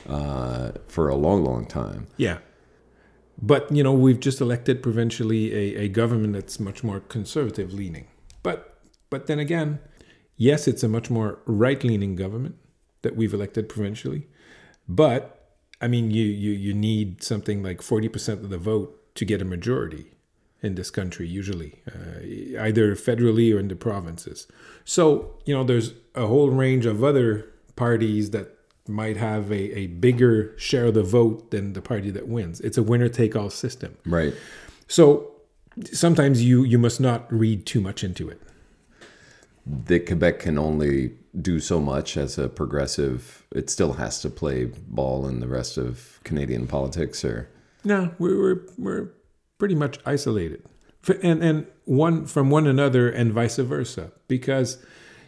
uh, 0.09 0.73
for 0.89 1.09
a 1.09 1.15
long, 1.15 1.45
long 1.45 1.67
time. 1.67 2.07
Yeah. 2.17 2.39
But, 3.41 3.71
you 3.73 3.83
know, 3.83 3.93
we've 3.93 4.21
just 4.21 4.41
elected 4.41 4.83
provincially 4.83 5.53
a, 5.53 5.83
a 5.83 5.89
government 5.89 6.35
that's 6.35 6.61
much 6.61 6.85
more 6.85 7.01
conservative 7.01 7.73
leaning. 7.73 8.07
But 8.43 8.79
but 9.11 9.27
then 9.27 9.39
again, 9.39 9.81
yes, 10.37 10.67
it's 10.67 10.83
a 10.83 10.89
much 10.89 11.11
more 11.11 11.39
right 11.47 11.83
leaning 11.83 12.17
government 12.17 12.57
that 13.03 13.17
we've 13.17 13.35
elected 13.35 13.69
provincially. 13.69 14.29
But 14.89 15.57
I 15.81 15.89
mean 15.89 16.11
you, 16.11 16.25
you 16.25 16.53
you 16.53 16.75
need 16.75 17.23
something 17.23 17.63
like 17.63 17.83
forty 17.83 18.09
percent 18.09 18.43
of 18.43 18.51
the 18.51 18.59
vote 18.59 19.15
to 19.17 19.25
get 19.25 19.43
a 19.43 19.45
majority 19.45 20.14
in 20.65 20.75
this 20.75 20.91
country 20.91 21.27
usually, 21.41 21.73
uh, 21.95 22.21
either 22.69 22.97
federally 22.97 23.55
or 23.55 23.59
in 23.59 23.69
the 23.69 23.77
provinces. 23.77 24.47
So, 24.85 25.05
you 25.47 25.55
know, 25.55 25.65
there's 25.65 25.93
a 26.15 26.27
whole 26.27 26.51
range 26.51 26.87
of 26.87 27.05
other 27.05 27.29
parties 27.77 28.31
that 28.31 28.47
might 28.89 29.17
have 29.17 29.51
a, 29.51 29.79
a 29.79 29.87
bigger 29.89 30.55
share 30.59 30.87
of 30.87 30.95
the 30.95 31.03
vote 31.03 31.51
than 31.51 31.73
the 31.73 31.81
party 31.83 32.11
that 32.11 32.27
wins. 32.29 32.61
It's 32.61 32.79
a 32.79 32.83
winner 32.83 33.09
take 33.09 33.37
all 33.37 33.51
system. 33.51 33.97
Right. 34.05 34.35
So 34.89 35.31
sometimes 35.93 36.43
you 36.49 36.65
you 36.65 36.79
must 36.79 37.01
not 37.01 37.21
read 37.33 37.67
too 37.67 37.81
much 37.81 38.05
into 38.05 38.29
it. 38.29 38.41
that 39.67 40.07
Quebec 40.07 40.39
can 40.41 40.59
only 40.59 41.13
do 41.41 41.59
so 41.61 41.81
much 41.81 42.17
as 42.17 42.39
a 42.39 42.49
progressive. 42.49 43.45
It 43.53 43.71
still 43.71 43.95
has 43.95 44.21
to 44.23 44.31
play 44.31 44.67
ball 44.89 45.27
in 45.27 45.41
the 45.41 45.49
rest 45.49 45.79
of 45.79 46.21
Canadian 46.25 46.67
politics, 46.67 47.25
or 47.25 47.49
No, 47.85 48.11
we're 48.19 48.39
we're, 48.39 48.61
we're 48.79 49.09
pretty 49.59 49.75
much 49.75 49.99
isolated, 50.05 50.65
and 51.23 51.43
and 51.43 51.67
one 51.85 52.27
from 52.27 52.51
one 52.51 52.67
another, 52.67 53.09
and 53.09 53.33
vice 53.33 53.57
versa. 53.57 54.13
Because, 54.29 54.79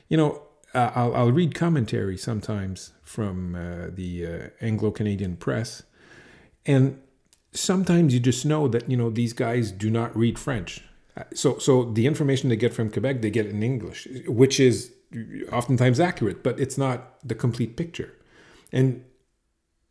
you 0.09 0.16
know, 0.16 0.42
uh, 0.75 0.90
I'll 0.95 1.14
I'll 1.14 1.33
read 1.33 1.54
commentary 1.54 2.16
sometimes 2.16 2.92
from 3.02 3.54
uh, 3.54 3.90
the 3.95 4.26
uh, 4.26 4.49
Anglo 4.61 4.90
Canadian 4.90 5.37
press, 5.37 5.83
and 6.64 6.99
sometimes 7.52 8.12
you 8.12 8.21
just 8.21 8.45
know 8.45 8.68
that 8.68 8.90
you 8.90 8.97
know 8.97 9.11
these 9.11 9.33
guys 9.33 9.73
do 9.73 9.90
not 9.90 10.16
read 10.16 10.38
French. 10.38 10.83
Uh, 11.16 11.25
So 11.35 11.59
so 11.59 11.85
the 11.92 12.06
information 12.06 12.49
they 12.49 12.56
get 12.56 12.75
from 12.75 12.90
Quebec, 12.90 13.23
they 13.23 13.30
get 13.30 13.47
in 13.47 13.62
English, 13.62 14.09
which 14.26 14.61
is 14.61 14.92
oftentimes 15.52 16.00
accurate, 16.00 16.42
but 16.42 16.59
it's 16.61 16.76
not 16.76 16.99
the 17.25 17.35
complete 17.35 17.76
picture. 17.76 18.12
And 18.73 19.04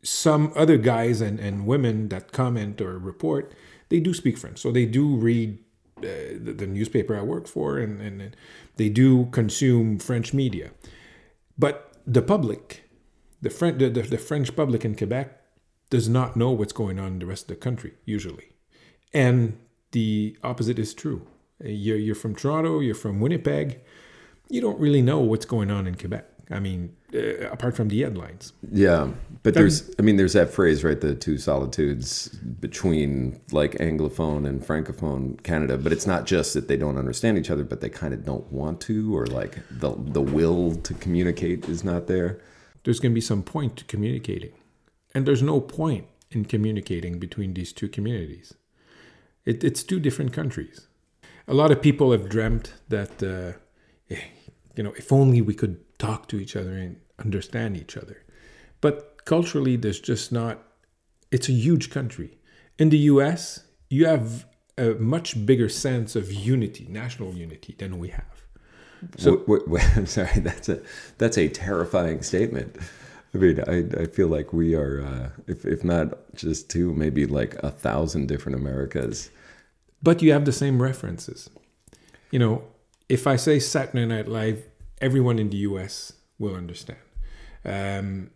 some 0.02 0.52
other 0.54 0.76
guys 0.76 1.20
and, 1.20 1.40
and 1.40 1.66
women 1.66 2.08
that 2.08 2.30
comment 2.30 2.80
or 2.80 2.98
report, 2.98 3.52
they 3.88 4.00
do 4.00 4.12
speak 4.14 4.38
French. 4.38 4.58
So 4.58 4.70
they 4.72 4.86
do 4.86 5.16
read 5.16 5.58
uh, 5.98 6.38
the, 6.40 6.54
the 6.56 6.66
newspaper 6.66 7.16
I 7.16 7.22
work 7.22 7.46
for 7.46 7.78
and, 7.78 8.00
and 8.00 8.36
they 8.76 8.88
do 8.88 9.26
consume 9.26 9.98
French 9.98 10.32
media. 10.34 10.70
But 11.58 11.92
the 12.06 12.22
public, 12.22 12.88
the, 13.40 13.50
French, 13.50 13.78
the, 13.78 13.88
the, 13.88 14.02
the 14.02 14.18
French 14.18 14.54
public 14.54 14.84
in 14.84 14.96
Quebec, 14.96 15.40
does 15.88 16.08
not 16.08 16.36
know 16.36 16.50
what's 16.50 16.72
going 16.72 16.98
on 16.98 17.12
in 17.12 17.18
the 17.20 17.26
rest 17.26 17.44
of 17.44 17.48
the 17.48 17.56
country, 17.56 17.94
usually. 18.04 18.48
And 19.14 19.56
the 19.92 20.36
opposite 20.42 20.78
is 20.78 20.92
true. 20.94 21.26
Uh, 21.64 21.68
You're, 21.68 21.96
you're 21.96 22.14
from 22.14 22.34
Toronto, 22.34 22.80
you're 22.80 22.94
from 22.94 23.20
Winnipeg, 23.20 23.80
you 24.48 24.60
don't 24.60 24.80
really 24.80 25.02
know 25.02 25.20
what's 25.20 25.46
going 25.46 25.70
on 25.70 25.86
in 25.86 25.94
Quebec. 25.94 26.26
I 26.50 26.60
mean, 26.60 26.95
uh, 27.14 27.50
apart 27.50 27.76
from 27.76 27.88
the 27.88 28.02
headlines. 28.02 28.52
yeah. 28.72 29.10
But 29.42 29.54
there's, 29.54 29.88
I 29.96 30.02
mean, 30.02 30.16
there's 30.16 30.32
that 30.32 30.50
phrase, 30.50 30.82
right? 30.82 31.00
The 31.00 31.14
two 31.14 31.38
solitudes 31.38 32.28
between 32.58 33.40
like 33.52 33.72
Anglophone 33.74 34.44
and 34.44 34.60
Francophone 34.60 35.40
Canada. 35.44 35.78
But 35.78 35.92
it's 35.92 36.06
not 36.06 36.26
just 36.26 36.52
that 36.54 36.66
they 36.66 36.76
don't 36.76 36.98
understand 36.98 37.38
each 37.38 37.48
other, 37.48 37.62
but 37.62 37.80
they 37.80 37.88
kind 37.88 38.12
of 38.12 38.24
don't 38.24 38.50
want 38.50 38.80
to, 38.82 39.16
or 39.16 39.26
like 39.26 39.58
the 39.70 39.94
the 39.96 40.20
will 40.20 40.74
to 40.74 40.94
communicate 40.94 41.68
is 41.68 41.84
not 41.84 42.08
there. 42.08 42.40
there's 42.82 43.00
going 43.00 43.12
to 43.12 43.14
be 43.14 43.20
some 43.20 43.42
point 43.42 43.76
to 43.76 43.84
communicating. 43.84 44.52
And 45.14 45.26
there's 45.26 45.42
no 45.42 45.60
point 45.60 46.06
in 46.30 46.44
communicating 46.44 47.18
between 47.18 47.54
these 47.54 47.72
two 47.72 47.88
communities. 47.88 48.54
It, 49.44 49.64
it's 49.64 49.82
two 49.82 50.00
different 50.00 50.32
countries. 50.32 50.86
A 51.48 51.54
lot 51.54 51.70
of 51.70 51.80
people 51.80 52.12
have 52.12 52.28
dreamt 52.28 52.74
that, 52.88 53.22
uh, 53.22 53.58
eh, 54.10 54.20
you 54.76 54.82
know, 54.84 54.92
if 54.96 55.12
only 55.12 55.40
we 55.40 55.54
could 55.54 55.85
talk 55.98 56.28
to 56.28 56.38
each 56.38 56.56
other 56.56 56.76
and 56.76 56.96
understand 57.18 57.76
each 57.76 57.96
other. 57.96 58.22
But 58.80 59.24
culturally, 59.24 59.76
there's 59.76 60.00
just 60.00 60.32
not, 60.32 60.62
it's 61.30 61.48
a 61.48 61.52
huge 61.52 61.90
country. 61.90 62.38
In 62.78 62.90
the 62.90 62.98
US, 62.98 63.64
you 63.88 64.06
have 64.06 64.46
a 64.78 64.90
much 64.94 65.46
bigger 65.46 65.68
sense 65.68 66.16
of 66.16 66.32
unity, 66.32 66.86
national 66.88 67.34
unity, 67.34 67.74
than 67.78 67.98
we 67.98 68.08
have. 68.08 68.42
So 69.16 69.44
I'm 69.96 70.06
sorry, 70.06 70.40
that's 70.40 70.68
a 70.68 70.80
that's 71.18 71.38
a 71.38 71.48
terrifying 71.48 72.22
statement. 72.22 72.76
I 73.34 73.38
mean, 73.38 73.60
I, 73.66 74.02
I 74.02 74.06
feel 74.06 74.28
like 74.28 74.52
we 74.52 74.74
are, 74.74 75.02
uh, 75.02 75.28
if 75.46 75.64
if 75.64 75.84
not 75.84 76.34
just 76.34 76.70
two, 76.70 76.92
maybe 76.94 77.26
like 77.26 77.54
a 77.62 77.70
thousand 77.70 78.26
different 78.28 78.58
Americas. 78.58 79.30
but 80.02 80.22
you 80.22 80.32
have 80.32 80.44
the 80.44 80.52
same 80.52 80.82
references. 80.82 81.50
You 82.30 82.38
know, 82.38 82.64
if 83.08 83.26
I 83.26 83.36
say 83.36 83.58
Saturday 83.58 84.06
Night 84.06 84.28
Live, 84.28 84.64
everyone 85.00 85.38
in 85.38 85.50
the 85.50 85.58
US 85.58 86.12
will 86.38 86.54
understand. 86.54 86.98
Um, 87.64 88.30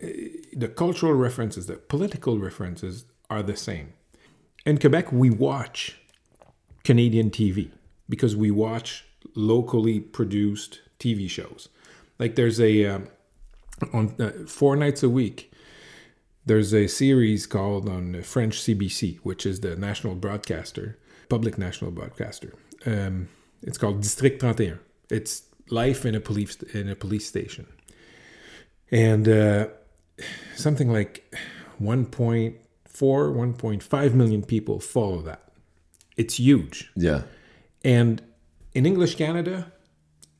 the 0.00 0.68
cultural 0.68 1.14
references, 1.14 1.66
the 1.66 1.76
political 1.76 2.38
references 2.38 3.04
are 3.30 3.42
the 3.42 3.56
same. 3.56 3.92
In 4.66 4.78
Quebec, 4.78 5.12
we 5.12 5.30
watch 5.30 5.98
Canadian 6.84 7.30
TV 7.30 7.70
because 8.08 8.36
we 8.36 8.50
watch 8.50 9.04
locally 9.34 10.00
produced 10.00 10.80
TV 10.98 11.28
shows. 11.28 11.68
Like 12.18 12.34
there's 12.34 12.60
a 12.60 12.86
um, 12.86 13.08
on 13.92 14.14
uh, 14.20 14.30
four 14.46 14.76
nights 14.76 15.02
a 15.02 15.08
week. 15.08 15.52
There's 16.46 16.74
a 16.74 16.86
series 16.86 17.46
called 17.46 17.88
on 17.88 18.22
French 18.22 18.60
CBC, 18.60 19.18
which 19.22 19.46
is 19.46 19.60
the 19.60 19.76
national 19.76 20.14
broadcaster, 20.14 20.98
public 21.28 21.56
national 21.56 21.90
broadcaster. 21.90 22.52
Um, 22.84 23.28
it's 23.62 23.78
called 23.78 24.02
District 24.02 24.40
31. 24.40 24.78
It's 25.10 25.42
life 25.70 26.04
in 26.04 26.14
a 26.14 26.20
police 26.20 26.56
in 26.74 26.88
a 26.88 26.96
police 26.96 27.26
station, 27.26 27.66
and 28.90 29.28
uh, 29.28 29.66
something 30.56 30.90
like 30.90 31.34
1.4, 31.80 32.56
1.5 32.92 34.14
million 34.14 34.42
people 34.42 34.80
follow 34.80 35.20
that. 35.22 35.52
It's 36.16 36.38
huge. 36.38 36.92
Yeah, 36.94 37.22
And 37.84 38.22
in 38.72 38.86
English 38.86 39.16
Canada, 39.16 39.72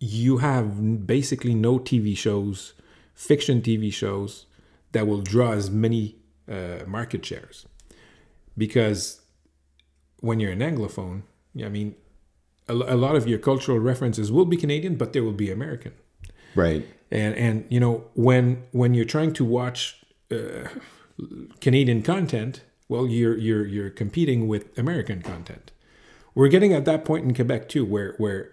you 0.00 0.38
have 0.38 1.07
basically 1.07 1.54
no 1.54 1.78
TV 1.78 2.16
shows, 2.16 2.75
fiction 3.14 3.61
TV 3.61 3.93
shows, 3.93 4.47
that 4.93 5.07
will 5.07 5.21
draw 5.21 5.52
as 5.52 5.71
many 5.71 6.16
uh, 6.49 6.85
market 6.87 7.25
shares. 7.25 7.66
Because 8.57 9.21
when 10.21 10.40
you're 10.40 10.52
an 10.52 10.61
Anglophone, 10.61 11.23
I 11.62 11.69
mean, 11.69 11.97
a, 12.68 12.73
a 12.73 12.97
lot 12.97 13.16
of 13.16 13.26
your 13.26 13.38
cultural 13.38 13.78
references 13.78 14.33
will 14.33 14.44
be 14.44 14.56
Canadian, 14.56 14.97
but 14.97 15.12
they 15.12 15.21
will 15.21 15.33
be 15.33 15.50
American. 15.50 15.92
right. 16.54 16.87
And 17.11 17.35
and 17.37 17.64
you 17.68 17.78
know 17.78 18.04
when 18.14 18.64
when 18.73 18.94
you're 18.94 19.04
trying 19.04 19.33
to 19.35 19.44
watch 19.44 20.02
uh, 20.33 20.68
Canadian 21.61 22.02
content, 22.02 22.62
well, 22.88 23.06
you're 23.06 23.37
you're 23.37 23.66
you're 23.66 23.90
competing 23.90 24.49
with 24.49 24.76
American 24.78 25.23
content. 25.23 25.71
We're 26.35 26.49
getting 26.49 26.73
at 26.73 26.85
that 26.87 27.04
point 27.04 27.25
in 27.25 27.35
Quebec 27.35 27.68
too, 27.68 27.85
where 27.85 28.14
where 28.18 28.52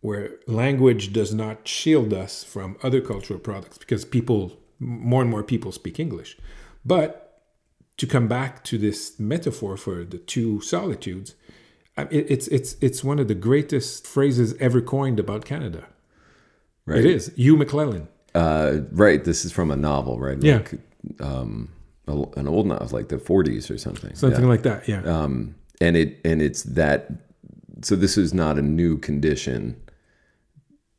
where 0.00 0.36
language 0.46 1.12
does 1.12 1.34
not 1.34 1.66
shield 1.66 2.12
us 2.12 2.44
from 2.44 2.76
other 2.82 3.00
cultural 3.00 3.38
products 3.38 3.78
because 3.78 4.04
people 4.04 4.58
more 4.78 5.22
and 5.22 5.30
more 5.30 5.42
people 5.42 5.72
speak 5.72 5.98
English. 5.98 6.36
But 6.84 7.42
to 7.96 8.06
come 8.06 8.28
back 8.28 8.64
to 8.64 8.78
this 8.78 9.18
metaphor 9.18 9.76
for 9.76 10.04
the 10.04 10.18
two 10.18 10.60
solitudes, 10.60 11.34
it's 11.96 12.48
it's 12.48 12.76
it's 12.80 13.04
one 13.04 13.18
of 13.18 13.28
the 13.28 13.34
greatest 13.34 14.06
phrases 14.06 14.54
ever 14.60 14.80
coined 14.80 15.20
about 15.20 15.44
Canada. 15.44 15.86
Right. 16.86 16.98
It 16.98 17.06
is 17.06 17.32
Hugh 17.36 17.56
MacLennan. 17.56 18.08
Uh, 18.34 18.80
right. 18.92 19.24
This 19.24 19.44
is 19.44 19.52
from 19.52 19.70
a 19.70 19.76
novel, 19.76 20.18
right? 20.18 20.42
Yeah. 20.42 20.56
Like, 20.56 20.74
um, 21.20 21.70
an 22.06 22.46
old 22.48 22.66
novel, 22.66 22.88
like 22.92 23.08
the 23.08 23.16
40s 23.16 23.70
or 23.70 23.78
something. 23.78 24.14
something 24.14 24.42
Yeah. 24.42 24.48
like 24.48 24.62
that. 24.64 24.86
Yeah, 24.88 25.02
um, 25.04 25.54
and 25.80 25.96
it 25.96 26.20
and 26.24 26.42
it's 26.42 26.62
that 26.64 27.10
so 27.82 27.96
this 27.96 28.18
is 28.18 28.34
not 28.34 28.58
a 28.58 28.62
new 28.62 28.98
condition 28.98 29.76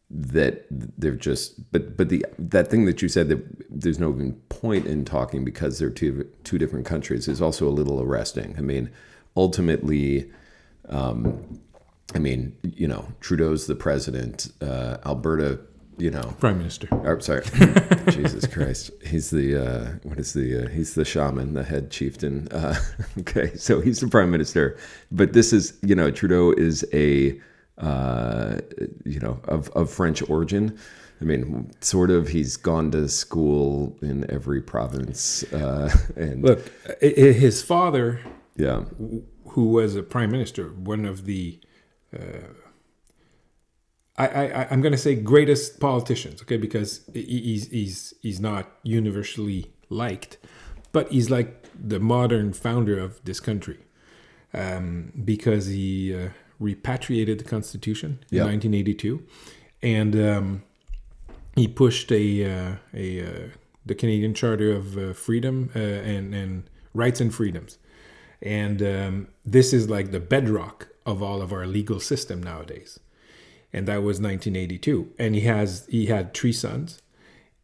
that 0.09 0.65
they're 0.71 1.15
just 1.15 1.71
but 1.71 1.97
but 1.97 2.09
the 2.09 2.25
that 2.39 2.69
thing 2.69 2.85
that 2.85 3.01
you 3.01 3.09
said 3.09 3.27
that 3.27 3.43
there's 3.69 3.99
no 3.99 4.11
even 4.13 4.33
point 4.49 4.85
in 4.85 5.03
talking 5.03 5.43
because 5.43 5.77
they're 5.79 5.89
two 5.89 6.23
two 6.43 6.57
different 6.57 6.85
countries 6.85 7.27
is 7.27 7.41
also 7.41 7.67
a 7.67 7.71
little 7.71 8.01
arresting. 8.01 8.55
I 8.57 8.61
mean, 8.61 8.89
ultimately, 9.35 10.31
um, 10.89 11.59
I 12.13 12.19
mean, 12.19 12.55
you 12.63 12.87
know, 12.87 13.07
Trudeau's 13.19 13.67
the 13.67 13.75
president, 13.75 14.51
uh, 14.61 14.97
Alberta, 15.05 15.59
you 15.97 16.11
know, 16.11 16.35
Prime 16.39 16.57
Minister. 16.57 16.87
or, 16.91 17.19
sorry, 17.21 17.43
Jesus 18.09 18.45
Christ, 18.47 18.91
he's 19.05 19.29
the 19.29 19.55
uh, 19.55 19.85
what 20.03 20.19
is 20.19 20.33
the 20.33 20.65
uh, 20.65 20.69
he's 20.69 20.95
the 20.95 21.05
shaman, 21.05 21.53
the 21.53 21.63
head 21.63 21.89
chieftain. 21.89 22.47
Uh, 22.49 22.75
okay, 23.19 23.55
so 23.55 23.81
he's 23.81 23.99
the 23.99 24.07
prime 24.07 24.29
minister, 24.29 24.77
but 25.11 25.33
this 25.33 25.53
is 25.53 25.77
you 25.81 25.95
know 25.95 26.11
Trudeau 26.11 26.51
is 26.51 26.85
a 26.93 27.39
uh, 27.77 28.59
you 29.05 29.19
know 29.19 29.39
of 29.45 29.69
of 29.69 29.89
French 29.89 30.27
origin. 30.29 30.77
I 31.21 31.23
mean, 31.23 31.71
sort 31.79 32.11
of. 32.11 32.27
He's 32.27 32.57
gone 32.57 32.91
to 32.91 33.07
school 33.07 33.97
in 34.01 34.29
every 34.29 34.61
province, 34.61 35.43
uh, 35.53 35.95
and 36.17 36.43
Look, 36.43 36.69
his 36.99 37.61
father, 37.61 38.19
yeah, 38.57 38.83
who 39.55 39.65
was 39.77 39.95
a 39.95 40.03
prime 40.03 40.31
minister, 40.31 40.65
one 40.93 41.05
of 41.05 41.25
the, 41.25 41.59
uh, 42.13 42.51
I, 44.17 44.27
I, 44.27 44.67
I'm 44.71 44.81
going 44.81 44.91
to 44.91 44.97
say 44.97 45.15
greatest 45.15 45.79
politicians, 45.79 46.41
okay, 46.41 46.57
because 46.57 47.01
he's 47.13 47.67
he's 47.69 48.13
he's 48.21 48.39
not 48.39 48.69
universally 48.83 49.71
liked, 49.89 50.37
but 50.91 51.11
he's 51.11 51.29
like 51.29 51.49
the 51.73 51.99
modern 51.99 52.53
founder 52.53 52.97
of 52.97 53.21
this 53.25 53.39
country, 53.41 53.79
um, 54.53 55.11
because 55.25 55.67
he 55.67 56.15
uh, 56.15 56.29
repatriated 56.59 57.39
the 57.39 57.43
Constitution 57.43 58.19
in 58.31 58.37
Yeah. 58.37 58.43
1982, 58.45 59.21
and 59.81 60.15
um, 60.15 60.63
he 61.55 61.67
pushed 61.67 62.11
a 62.11 62.25
uh, 62.45 62.75
a 62.93 63.21
uh, 63.21 63.47
the 63.85 63.95
Canadian 63.95 64.33
Charter 64.33 64.71
of 64.71 64.97
uh, 64.97 65.13
Freedom 65.13 65.69
uh, 65.75 65.79
and 65.79 66.33
and 66.33 66.69
rights 66.93 67.19
and 67.19 67.33
freedoms, 67.33 67.77
and 68.41 68.81
um, 68.81 69.27
this 69.45 69.73
is 69.73 69.89
like 69.89 70.11
the 70.11 70.19
bedrock 70.19 70.89
of 71.05 71.21
all 71.21 71.41
of 71.41 71.53
our 71.53 71.65
legal 71.65 71.99
system 71.99 72.41
nowadays. 72.41 72.99
And 73.71 73.87
that 73.87 74.03
was 74.03 74.21
1982, 74.21 75.13
and 75.19 75.35
he 75.35 75.41
has 75.41 75.85
he 75.89 76.05
had 76.05 76.33
three 76.33 76.53
sons, 76.53 77.01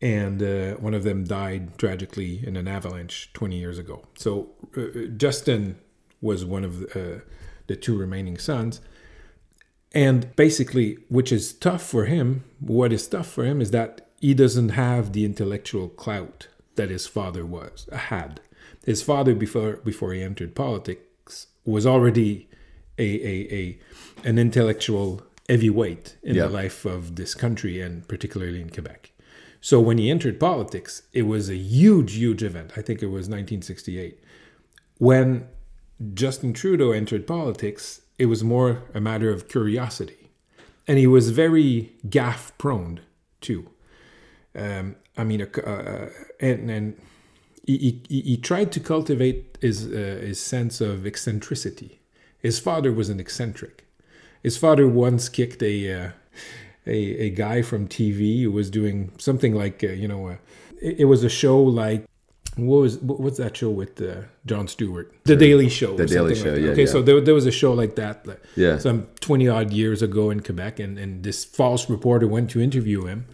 and 0.02 0.44
uh, 0.44 0.74
one 0.76 0.94
of 0.94 1.04
them 1.04 1.24
died 1.24 1.78
tragically 1.78 2.46
in 2.46 2.58
an 2.58 2.68
avalanche 2.68 3.32
20 3.34 3.56
years 3.56 3.78
ago. 3.78 4.04
So 4.16 4.50
uh, 4.76 5.08
Justin 5.16 5.80
was 6.22 6.44
one 6.44 6.66
of 6.66 6.84
uh, 6.96 7.22
the 7.68 7.76
two 7.78 7.98
remaining 7.98 8.38
sons, 8.38 8.82
and 9.94 10.34
basically, 10.36 10.98
which 11.10 11.32
is 11.32 11.54
tough 11.54 11.84
for 11.84 12.06
him, 12.06 12.44
what 12.60 12.94
is 12.94 13.08
tough 13.08 13.28
for 13.28 13.46
him 13.46 13.62
is 13.62 13.72
that 13.72 14.10
he 14.20 14.34
doesn't 14.34 14.70
have 14.70 15.14
the 15.14 15.26
intellectual 15.26 15.90
clout 15.90 16.48
that 16.76 16.90
his 16.90 17.08
father 17.08 17.46
was 17.46 17.88
had. 17.92 18.40
His 18.86 19.02
father, 19.04 19.36
before 19.36 19.78
before 19.78 20.14
he 20.14 20.22
entered 20.22 20.56
politics, 20.56 21.48
was 21.66 21.86
already 21.86 22.50
a 22.98 23.04
a, 23.04 23.54
a 23.54 23.80
an 24.30 24.38
intellectual 24.38 25.22
heavyweight 25.50 26.18
in 26.24 26.36
Yeah. 26.36 26.44
the 26.48 26.50
life 26.50 26.86
of 26.86 27.16
this 27.16 27.34
country 27.36 27.82
and 27.82 28.08
particularly 28.08 28.62
in 28.62 28.70
Quebec. 28.70 29.12
So 29.60 29.80
when 29.80 29.98
he 29.98 30.10
entered 30.10 30.40
politics, 30.40 31.04
it 31.14 31.24
was 31.24 31.50
a 31.50 31.56
huge, 31.56 32.14
huge 32.16 32.42
event. 32.44 32.72
I 32.78 32.82
think 32.82 33.04
it 33.04 33.08
was 33.08 33.28
1968. 33.30 34.20
When 34.98 35.48
Justin 36.14 36.54
Trudeau 36.54 36.92
entered 36.92 37.28
politics, 37.28 38.02
it 38.18 38.26
was 38.28 38.44
more 38.44 38.84
a 38.94 39.00
matter 39.02 39.30
of 39.30 39.48
curiosity. 39.48 40.32
And 40.88 40.98
he 40.98 41.06
was 41.08 41.30
very 41.30 41.92
gaff 42.10 42.58
prone 42.58 43.02
too. 43.40 43.70
Um, 44.56 44.96
I 45.18 45.24
mean, 45.24 45.42
uh, 45.44 45.60
uh, 45.62 46.10
and, 46.40 46.70
and 46.72 47.02
he, 47.66 48.02
he, 48.10 48.22
he 48.22 48.38
tried 48.38 48.72
to 48.74 48.80
cultivate 48.80 49.58
his, 49.62 49.86
uh, 49.88 50.20
his 50.22 50.40
sense 50.40 50.82
of 50.82 51.06
eccentricity. 51.06 52.00
His 52.40 52.60
father 52.60 52.92
was 52.92 53.10
an 53.10 53.20
eccentric. 53.20 53.86
His 54.44 54.58
father 54.58 54.88
once 54.88 55.30
kicked 55.30 55.62
a, 55.62 55.94
uh, 55.94 56.10
a, 56.88 56.98
a 57.28 57.30
guy 57.30 57.62
from 57.62 57.88
TV 57.88 58.42
who 58.44 58.52
was 58.52 58.70
doing 58.72 59.12
something 59.18 59.54
like, 59.54 59.84
uh, 59.84 59.88
you 59.90 60.08
know, 60.08 60.28
uh, 60.30 60.36
it, 60.82 61.02
it 61.02 61.06
was 61.06 61.24
a 61.24 61.30
show 61.30 61.62
like, 61.62 62.06
what 62.58 62.78
was 62.82 62.98
what- 62.98 63.20
what's 63.22 63.38
that 63.38 63.56
show 63.56 63.70
with 63.70 64.02
uh, 64.02 64.24
Jon 64.46 64.68
Stewart? 64.68 65.14
The 65.24 65.38
Daily 65.38 65.70
Show. 65.70 65.96
The 65.96 66.06
Daily 66.06 66.36
Show, 66.36 66.52
like 66.52 66.62
yeah, 66.62 66.70
Okay, 66.72 66.82
yeah. 66.82 66.88
so 66.92 67.02
there, 67.02 67.22
there 67.22 67.34
was 67.34 67.46
a 67.46 67.52
show 67.52 67.72
like 67.74 67.96
that, 67.96 68.28
like, 68.28 68.42
Yeah. 68.58 68.78
some 68.78 69.08
twenty 69.22 69.48
odd 69.48 69.72
years 69.72 70.02
ago 70.02 70.32
in 70.32 70.42
Quebec, 70.42 70.80
and, 70.80 70.98
and 71.00 71.24
this 71.24 71.46
false 71.46 71.90
reporter 71.90 72.28
went 72.28 72.50
to 72.50 72.60
interview 72.60 73.06
him, 73.06 73.26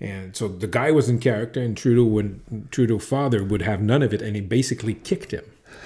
and 0.00 0.34
so 0.34 0.48
the 0.48 0.66
guy 0.66 0.90
was 0.90 1.08
in 1.08 1.18
character, 1.18 1.60
and 1.60 1.76
Trudeau 1.76 2.04
when 2.04 2.40
Trudeau 2.70 2.98
father 2.98 3.44
would 3.44 3.62
have 3.62 3.82
none 3.82 4.02
of 4.02 4.12
it, 4.14 4.22
and 4.22 4.34
he 4.34 4.40
basically 4.42 4.94
kicked 4.94 5.30
him. 5.32 5.44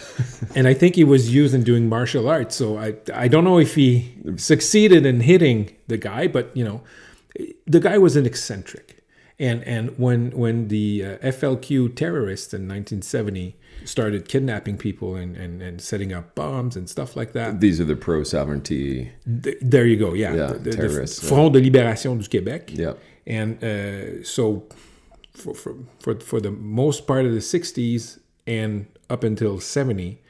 and 0.54 0.68
I 0.68 0.74
think 0.74 0.94
he 0.94 1.04
was 1.04 1.34
used 1.34 1.54
in 1.54 1.62
doing 1.64 1.88
martial 1.88 2.28
arts. 2.28 2.54
So 2.56 2.78
I 2.78 2.94
I 3.12 3.26
don't 3.28 3.44
know 3.44 3.58
if 3.58 3.74
he 3.74 4.14
succeeded 4.36 5.04
in 5.04 5.20
hitting 5.20 5.74
the 5.88 5.96
guy, 5.96 6.28
but 6.28 6.56
you 6.56 6.64
know, 6.64 6.82
the 7.66 7.80
guy 7.80 7.98
was 7.98 8.14
an 8.16 8.24
eccentric. 8.26 9.02
And 9.40 9.64
and 9.64 9.98
when 9.98 10.30
when 10.30 10.68
the 10.68 11.04
uh, 11.04 11.18
FLQ 11.18 11.96
terrorists 11.96 12.54
in 12.54 12.68
1970 12.68 13.56
started 13.84 14.28
kidnapping 14.28 14.78
people 14.78 15.16
and, 15.16 15.36
and, 15.36 15.60
and 15.60 15.80
setting 15.80 16.12
up 16.12 16.34
bombs 16.36 16.76
and 16.76 16.88
stuff 16.88 17.16
like 17.16 17.32
that, 17.32 17.58
these 17.60 17.80
are 17.80 17.84
the 17.84 17.96
pro 17.96 18.22
sovereignty. 18.22 19.10
Th- 19.42 19.58
there 19.60 19.86
you 19.86 19.96
go. 19.96 20.14
Yeah, 20.14 20.34
Yeah, 20.34 20.46
the, 20.46 20.54
the- 20.54 20.70
the 20.70 20.76
terrorists, 20.76 21.22
yeah. 21.22 21.28
Front 21.30 21.52
de 21.54 21.60
Libération 21.60 22.16
du 22.16 22.28
Québec. 22.28 22.70
Yeah. 22.78 22.92
And 23.26 23.62
uh, 23.62 24.22
so 24.24 24.64
for, 25.32 25.54
for 25.54 26.20
for 26.20 26.40
the 26.40 26.50
most 26.50 27.06
part 27.06 27.24
of 27.24 27.32
the 27.32 27.38
'60s 27.38 28.18
and 28.46 28.86
up 29.10 29.24
until 29.24 29.60
'70, 29.60 30.20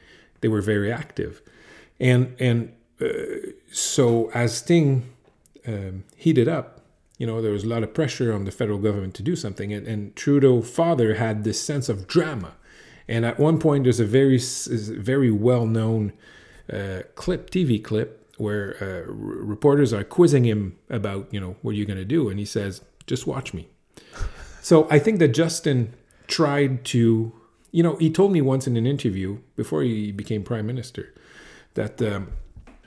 they 0.41 0.47
were 0.47 0.61
very 0.61 0.91
active, 0.91 1.41
and 1.99 2.35
and 2.39 2.73
uh, 3.01 3.07
so 3.71 4.31
as 4.33 4.61
thing 4.61 5.09
um, 5.67 6.03
heated 6.15 6.47
up, 6.47 6.81
you 7.17 7.27
know, 7.27 7.41
there 7.41 7.51
was 7.51 7.63
a 7.63 7.67
lot 7.67 7.83
of 7.83 7.93
pressure 7.93 8.33
on 8.33 8.45
the 8.45 8.51
federal 8.51 8.79
government 8.79 9.13
to 9.15 9.23
do 9.23 9.35
something, 9.35 9.73
and, 9.73 9.87
and 9.87 10.15
Trudeau 10.15 10.61
father 10.61 11.15
had 11.15 11.43
this 11.43 11.61
sense 11.61 11.89
of 11.89 12.07
drama, 12.07 12.53
and 13.07 13.25
at 13.25 13.39
one 13.39 13.59
point 13.59 13.83
there's 13.83 13.99
a 13.99 14.05
very 14.05 14.39
very 14.39 15.31
well 15.31 15.65
known 15.65 16.13
uh, 16.71 17.01
clip, 17.15 17.49
TV 17.49 17.83
clip, 17.83 18.24
where 18.37 18.75
uh, 18.81 19.09
r- 19.09 19.13
reporters 19.13 19.93
are 19.93 20.03
quizzing 20.03 20.43
him 20.43 20.77
about, 20.89 21.33
you 21.33 21.39
know, 21.39 21.55
what 21.61 21.71
are 21.71 21.75
you 21.75 21.85
going 21.85 21.97
to 21.97 22.05
do? 22.05 22.29
And 22.29 22.39
he 22.39 22.45
says, 22.45 22.81
just 23.07 23.27
watch 23.27 23.53
me. 23.53 23.67
So 24.61 24.87
I 24.89 24.99
think 24.99 25.19
that 25.19 25.29
Justin 25.29 25.93
tried 26.27 26.85
to, 26.85 27.31
you 27.71 27.83
know, 27.83 27.95
he 27.97 28.09
told 28.09 28.31
me 28.31 28.41
once 28.41 28.67
in 28.67 28.77
an 28.77 28.85
interview 28.85 29.39
before 29.55 29.83
he 29.83 30.11
became 30.11 30.43
prime 30.43 30.65
minister 30.65 31.13
that 31.75 32.01
um, 32.01 32.31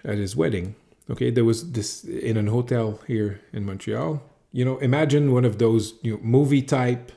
at 0.04 0.18
his 0.18 0.34
wedding, 0.34 0.74
okay, 1.10 1.30
there 1.30 1.44
was 1.44 1.72
this 1.72 2.04
in 2.04 2.36
an 2.36 2.48
hotel 2.48 3.00
here 3.06 3.40
in 3.52 3.64
Montreal. 3.64 4.22
You 4.52 4.64
know, 4.64 4.78
imagine 4.78 5.32
one 5.32 5.44
of 5.44 5.58
those 5.58 5.94
you 6.02 6.12
know, 6.12 6.20
movie 6.22 6.62
type 6.62 7.12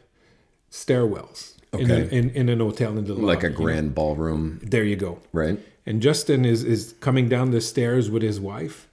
stairwells 0.70 1.56
in, 1.74 1.90
a, 1.92 1.94
Okay. 1.96 2.18
in, 2.18 2.30
in 2.32 2.50
an 2.50 2.60
hotel 2.60 2.98
in 2.98 3.06
the 3.06 3.14
Like 3.14 3.44
lobby, 3.44 3.48
a 3.48 3.50
you 3.50 3.56
know. 3.58 3.64
grand 3.64 3.96
ballroom, 3.96 4.60
There 4.64 4.84
you 4.84 4.96
go. 4.96 5.20
right? 5.32 5.58
And 5.86 6.02
Justin 6.02 6.46
is 6.46 6.64
is 6.64 6.94
coming 7.00 7.28
down 7.28 7.52
the 7.52 7.62
stairs 7.62 8.10
with 8.12 8.22
his 8.24 8.40
wife, 8.40 8.88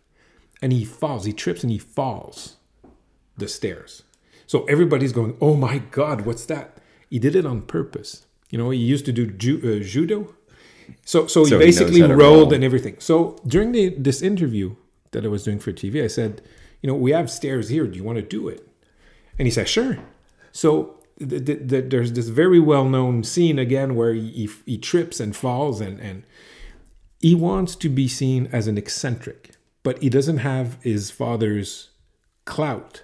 and 0.63 0.73
he 0.73 0.85
falls. 0.85 1.27
He 1.27 1.33
trips 1.35 1.63
and 1.63 1.71
he 1.71 1.79
falls 1.79 2.57
the 3.37 3.47
stairs. 3.49 4.05
So 4.47 4.65
everybody's 4.65 5.13
going, 5.13 5.37
"Oh 5.41 5.55
my 5.55 5.79
God, 5.91 6.23
what's 6.25 6.47
that?" 6.47 6.79
He 7.11 7.19
did 7.19 7.37
it 7.37 7.45
on 7.45 7.63
purpose. 7.63 8.25
You 8.51 8.57
know, 8.59 8.71
he 8.71 8.79
used 8.79 9.05
to 9.05 9.13
do 9.13 9.27
ju- 9.27 9.61
uh, 9.63 9.85
judo. 9.85 10.35
So 11.05 11.27
so 11.27 11.45
he 11.45 11.51
So 11.51 11.59
he 11.59 11.65
basically 11.67 12.01
to 12.01 12.09
rolled 12.09 12.19
roll. 12.21 12.55
and 12.55 12.65
everything. 12.65 12.97
So 13.01 13.37
during 13.47 13.73
the, 13.73 13.91
this 13.91 14.23
interview 14.23 14.77
that 15.11 15.25
I 15.27 15.29
was 15.29 15.45
doing 15.45 15.59
for 15.59 15.73
TV, 15.73 16.03
I 16.03 16.07
said, 16.09 16.41
"You 16.81 16.87
know, 16.89 16.95
we 16.97 17.11
have 17.13 17.29
stairs 17.31 17.69
here. 17.69 17.87
Do 17.87 17.97
you 17.99 18.05
want 18.05 18.17
to 18.17 18.23
do 18.39 18.49
it?" 18.49 18.67
And 19.39 19.47
he 19.47 19.51
said, 19.53 19.69
"Sure." 19.69 19.99
So 20.53 20.98
th- 21.19 21.45
th- 21.45 21.69
th- 21.69 21.91
there's 21.91 22.13
this 22.13 22.29
very 22.29 22.61
well-known 22.61 23.25
scene 23.25 23.59
again 23.59 23.95
where 23.95 24.13
he, 24.13 24.31
he, 24.31 24.51
he 24.67 24.79
trips 24.79 25.21
and 25.21 25.35
falls 25.35 25.81
and 25.81 26.01
and 26.01 26.25
he 27.21 27.35
wants 27.35 27.75
to 27.77 27.89
be 27.89 28.07
seen 28.07 28.49
as 28.53 28.67
an 28.69 28.79
eccentric, 28.79 29.51
but 29.83 30.01
he 30.01 30.09
doesn't 30.09 30.39
have 30.39 30.81
his 30.83 31.11
father's 31.11 31.91
clout. 32.45 33.03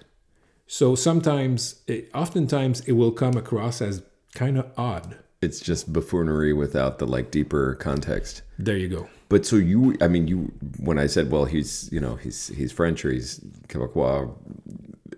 So 0.67 0.95
sometimes, 0.95 1.81
it, 1.85 2.09
oftentimes, 2.13 2.81
it 2.81 2.93
will 2.93 3.11
come 3.11 3.35
across 3.35 3.81
as 3.81 4.01
kind 4.33 4.57
of 4.57 4.71
odd. 4.77 5.17
It's 5.41 5.59
just 5.59 5.91
buffoonery 5.91 6.53
without 6.53 6.97
the 6.97 7.05
like 7.05 7.29
deeper 7.29 7.75
context. 7.75 8.41
There 8.57 8.77
you 8.77 8.87
go. 8.87 9.09
But 9.27 9.45
so 9.45 9.57
you, 9.57 9.97
I 10.01 10.07
mean, 10.07 10.27
you 10.27 10.51
when 10.79 10.97
I 10.97 11.07
said, 11.07 11.29
well, 11.29 11.45
he's 11.45 11.89
you 11.91 11.99
know 11.99 12.15
he's 12.15 12.47
he's 12.47 12.71
French 12.71 13.03
or 13.03 13.11
he's 13.11 13.39
Quebecois 13.67 14.33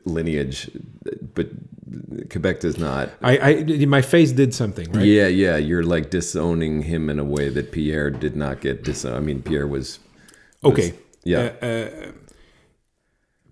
lineage, 0.05 0.71
but 1.35 1.49
Quebec 2.29 2.59
does 2.59 2.77
not. 2.77 3.09
I, 3.21 3.37
I 3.37 3.85
my 3.85 4.01
face 4.01 4.31
did 4.31 4.53
something, 4.53 4.91
right? 4.91 5.05
Yeah, 5.05 5.27
yeah, 5.27 5.57
you're 5.57 5.83
like 5.83 6.09
disowning 6.09 6.81
him 6.83 7.09
in 7.09 7.19
a 7.19 7.23
way 7.23 7.49
that 7.49 7.71
Pierre 7.71 8.09
did 8.09 8.35
not 8.35 8.61
get 8.61 8.83
disowned. 8.83 9.15
I 9.15 9.19
mean, 9.21 9.41
Pierre 9.41 9.67
was, 9.67 9.99
was- 10.63 10.73
Okay. 10.73 10.93
Yeah. 11.23 11.51
Uh, 11.61 11.65
uh, 11.65 12.11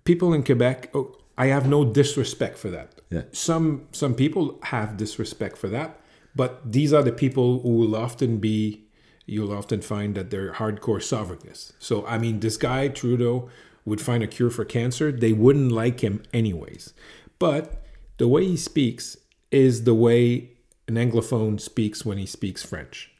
people 0.04 0.32
in 0.32 0.42
Quebec, 0.42 0.90
oh, 0.94 1.14
I 1.38 1.46
have 1.46 1.68
no 1.68 1.84
disrespect 1.84 2.58
for 2.58 2.70
that. 2.70 2.94
Yeah. 3.10 3.22
Some 3.32 3.86
some 3.92 4.14
people 4.14 4.58
have 4.64 4.96
disrespect 4.96 5.56
for 5.58 5.68
that, 5.68 6.00
but 6.34 6.60
these 6.72 6.92
are 6.92 7.02
the 7.02 7.12
people 7.12 7.60
who 7.60 7.70
will 7.76 7.94
often 7.96 8.38
be. 8.38 8.82
You'll 9.28 9.52
often 9.52 9.80
find 9.80 10.14
that 10.14 10.30
they're 10.30 10.52
hardcore 10.52 11.00
sovereignists. 11.02 11.72
So 11.78 12.06
I 12.06 12.16
mean, 12.18 12.40
this 12.40 12.56
guy 12.56 12.88
Trudeau 12.88 13.48
would 13.84 14.00
find 14.00 14.22
a 14.22 14.26
cure 14.26 14.50
for 14.50 14.64
cancer. 14.64 15.10
They 15.12 15.32
wouldn't 15.32 15.70
like 15.72 16.00
him 16.00 16.22
anyways. 16.32 16.94
But 17.38 17.84
the 18.18 18.28
way 18.28 18.44
he 18.46 18.56
speaks 18.56 19.16
is 19.50 19.84
the 19.84 19.94
way 19.94 20.50
an 20.88 20.94
Anglophone 20.94 21.60
speaks 21.60 22.04
when 22.04 22.18
he 22.18 22.26
speaks 22.26 22.62
French. 22.62 23.10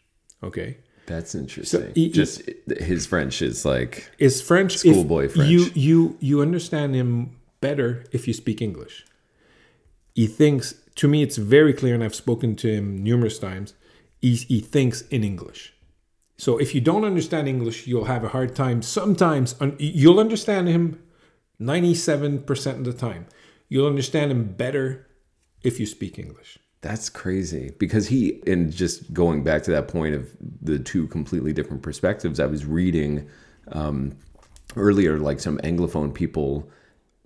Okay. 0.42 0.78
That's 1.06 1.34
interesting. 1.34 1.92
he- 1.94 2.04
he- 2.06 2.10
Just 2.10 2.42
his 2.80 3.06
French 3.06 3.40
is 3.42 3.64
like 3.64 4.10
is 4.18 4.42
French 4.42 4.78
Schoolboy 4.78 5.28
French. 5.28 5.50
You 5.50 5.70
you 5.74 6.16
you 6.20 6.40
understand 6.42 6.94
him 6.94 7.36
better 7.60 8.04
if 8.12 8.26
you 8.26 8.34
speak 8.34 8.60
English. 8.60 9.04
He 10.14 10.26
thinks 10.26 10.74
to 10.96 11.08
me 11.08 11.22
it's 11.22 11.36
very 11.36 11.72
clear, 11.72 11.94
and 11.94 12.02
I've 12.02 12.14
spoken 12.14 12.56
to 12.56 12.68
him 12.72 13.02
numerous 13.02 13.38
times. 13.38 13.74
He 14.20 14.34
he 14.34 14.60
thinks 14.60 15.02
in 15.10 15.22
English. 15.22 15.72
So 16.38 16.58
if 16.58 16.74
you 16.74 16.80
don't 16.80 17.04
understand 17.04 17.48
English, 17.48 17.86
you'll 17.86 18.06
have 18.06 18.24
a 18.24 18.28
hard 18.28 18.54
time. 18.56 18.82
Sometimes 18.82 19.54
un- 19.60 19.76
you'll 19.78 20.18
understand 20.20 20.68
him 20.68 20.98
ninety 21.58 21.94
seven 21.94 22.40
percent 22.40 22.78
of 22.78 22.84
the 22.84 22.92
time. 22.92 23.26
You'll 23.68 23.86
understand 23.86 24.30
him 24.30 24.44
better 24.52 25.06
if 25.62 25.80
you 25.80 25.86
speak 25.86 26.18
English. 26.18 26.58
That's 26.82 27.08
crazy 27.08 27.72
because 27.78 28.08
he, 28.08 28.42
and 28.46 28.72
just 28.72 29.12
going 29.12 29.42
back 29.42 29.62
to 29.64 29.70
that 29.72 29.88
point 29.88 30.14
of 30.14 30.30
the 30.62 30.78
two 30.78 31.08
completely 31.08 31.52
different 31.52 31.82
perspectives, 31.82 32.38
I 32.38 32.46
was 32.46 32.64
reading 32.64 33.28
um, 33.72 34.16
earlier, 34.76 35.18
like 35.18 35.40
some 35.40 35.58
Anglophone 35.58 36.14
people 36.14 36.70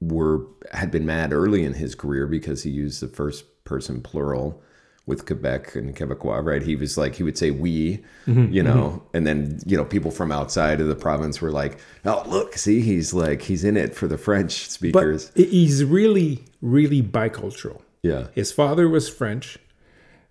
were 0.01 0.47
had 0.73 0.91
been 0.91 1.05
mad 1.05 1.33
early 1.33 1.63
in 1.63 1.75
his 1.75 1.95
career 1.95 2.27
because 2.27 2.63
he 2.63 2.71
used 2.71 3.03
the 3.03 3.09
first 3.09 3.65
person 3.65 4.01
plural 4.01 4.63
with 5.11 5.27
Quebec 5.27 5.75
and 5.75 5.95
Quebecois, 5.97 6.43
right? 6.51 6.63
He 6.63 6.77
was 6.77 6.97
like, 6.97 7.15
he 7.17 7.23
would 7.23 7.37
say 7.37 7.51
we, 7.51 8.03
you 8.27 8.63
know, 8.63 9.03
and 9.13 9.27
then, 9.27 9.61
you 9.67 9.77
know, 9.77 9.85
people 9.85 10.11
from 10.11 10.31
outside 10.33 10.81
of 10.81 10.89
the 10.89 10.95
province 10.95 11.43
were 11.43 11.51
like, 11.63 11.79
oh, 12.07 12.23
look, 12.27 12.57
see, 12.57 12.81
he's 12.81 13.13
like, 13.13 13.43
he's 13.43 13.65
in 13.65 13.77
it 13.77 13.95
for 13.95 14.07
the 14.09 14.17
French 14.17 14.53
But 14.67 14.71
speakers. 14.73 15.33
he's 15.35 15.85
really, 15.85 16.45
really 16.63 17.03
bicultural. 17.03 17.83
yeah. 18.03 18.29
His 18.35 18.51
father 18.53 18.89
was 18.89 19.09
French, 19.09 19.59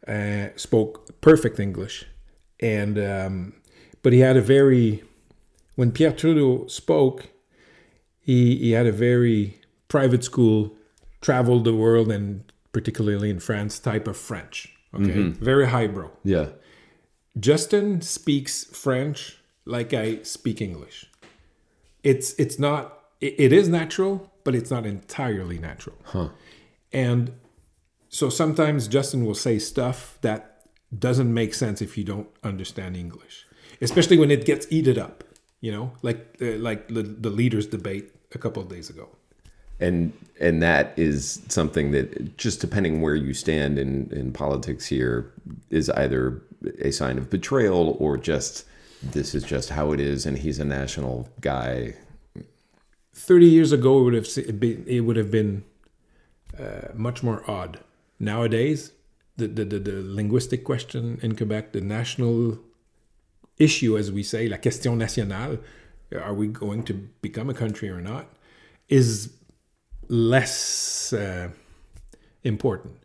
uh, 0.08 0.48
spoke 0.56 1.22
perfect 1.22 1.60
English, 1.60 2.06
and 2.60 2.98
um, 2.98 3.54
but 4.02 4.12
he 4.14 4.20
had 4.20 4.38
a 4.38 4.42
very 4.42 5.04
when 5.76 5.92
Pierre 5.92 6.14
Trudeau 6.14 6.66
spoke, 6.68 7.28
he 8.20 8.56
he 8.58 8.72
had 8.72 8.88
a 8.88 8.92
very 8.92 9.60
private 9.88 10.24
school, 10.24 10.74
traveled 11.22 11.64
the 11.66 11.74
world 11.76 12.12
and 12.12 12.44
particularly 12.72 13.30
in 13.30 13.40
France 13.40 13.80
type 13.80 14.08
of 14.08 14.18
French. 14.18 14.76
Okay, 14.94 15.30
very 15.30 15.68
highbrow. 15.68 16.12
Yeah. 16.24 16.48
Justin 17.40 18.02
speaks 18.02 18.64
French 18.66 19.38
like 19.66 19.94
I 19.94 20.24
speak 20.24 20.62
English. 20.62 21.06
It's 22.04 22.34
it's 22.34 22.58
not 22.58 23.00
it, 23.22 23.36
it 23.38 23.54
is 23.54 23.70
natural, 23.70 24.32
but 24.44 24.56
it's 24.56 24.72
not 24.72 24.86
entirely 24.86 25.60
natural. 25.60 25.98
And 26.92 27.34
so 28.10 28.30
sometimes 28.30 28.88
Justin 28.88 29.26
will 29.26 29.36
say 29.36 29.60
stuff 29.60 30.18
that 30.22 30.64
doesn't 30.98 31.32
make 31.32 31.54
sense 31.54 31.82
if 31.82 31.98
you 31.98 32.04
don't 32.04 32.28
understand 32.44 32.98
English, 32.98 33.46
especially 33.80 34.18
when 34.18 34.32
it 34.32 34.44
gets 34.46 34.66
heated 34.66 34.98
up. 34.98 35.24
You 35.62 35.72
know, 35.72 35.92
like 36.02 36.38
uh, 36.42 36.58
like 36.58 36.88
the, 36.88 37.04
the 37.04 37.30
leaders 37.30 37.68
debate 37.68 38.12
a 38.34 38.38
couple 38.38 38.64
of 38.64 38.70
days 38.70 38.90
ago. 38.90 39.10
And 39.80 40.14
and 40.40 40.62
that 40.62 40.94
is 40.98 41.42
something 41.50 41.92
that 41.92 42.38
just 42.38 42.62
depending 42.62 43.02
where 43.02 43.16
you 43.16 43.34
stand 43.34 43.78
in 43.78 44.10
in 44.12 44.32
politics 44.32 44.86
here 44.86 45.32
is 45.70 45.90
either 45.92 46.42
a 46.80 46.92
sign 46.92 47.18
of 47.18 47.30
betrayal 47.30 47.96
or 48.00 48.18
just 48.18 48.66
this 49.02 49.34
is 49.34 49.44
just 49.44 49.70
how 49.70 49.92
it 49.92 50.00
is 50.00 50.26
and 50.26 50.40
he's 50.40 50.60
a 50.60 50.66
national 50.66 51.30
guy. 51.40 51.96
30 53.14 53.46
years 53.46 53.72
ago 53.72 54.00
it 54.00 54.04
would 54.04 54.14
have 54.14 54.60
been, 54.60 54.84
it 54.88 55.02
would 55.02 55.16
have 55.16 55.32
been 55.32 55.64
uh, 56.58 56.90
much 56.94 57.24
more 57.24 57.50
odd. 57.50 57.80
Nowadays 58.20 58.92
the, 59.38 59.48
the, 59.48 59.66
the, 59.66 59.80
the 59.80 60.02
linguistic 60.04 60.64
question 60.64 61.20
in 61.22 61.36
quebec 61.36 61.72
the 61.72 61.82
national 61.82 62.60
issue 63.58 63.98
as 63.98 64.12
we 64.12 64.22
say 64.22 64.48
la 64.48 64.58
question 64.58 64.98
nationale 64.98 65.58
are 66.14 66.34
we 66.34 66.48
going 66.48 66.84
to 66.84 66.94
become 67.22 67.50
a 67.50 67.54
country 67.54 67.90
or 67.90 68.02
not 68.02 68.28
is 68.90 69.34
less 70.10 71.14
uh, 71.14 71.50
important 72.44 72.96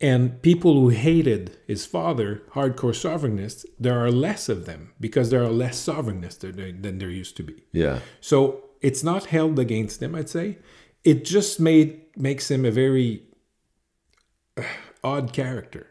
and 0.00 0.42
people 0.42 0.74
who 0.74 0.88
hated 0.88 1.56
his 1.66 1.86
father 1.86 2.42
hardcore 2.52 2.94
sovereignists 2.94 3.64
there 3.78 3.98
are 3.98 4.10
less 4.10 4.48
of 4.48 4.66
them 4.66 4.92
because 5.00 5.30
there 5.30 5.42
are 5.42 5.48
less 5.48 5.76
sovereignists 5.84 6.40
than, 6.40 6.82
than 6.82 6.98
there 6.98 7.10
used 7.10 7.36
to 7.36 7.42
be 7.42 7.64
yeah 7.72 7.98
so 8.20 8.62
it's 8.80 9.02
not 9.02 9.26
held 9.26 9.58
against 9.58 10.02
him, 10.02 10.14
I'd 10.14 10.28
say. 10.28 10.58
It 11.04 11.24
just 11.24 11.60
made 11.60 12.02
makes 12.16 12.50
him 12.50 12.64
a 12.64 12.70
very 12.70 13.22
uh, 14.56 14.62
odd 15.04 15.32
character 15.32 15.88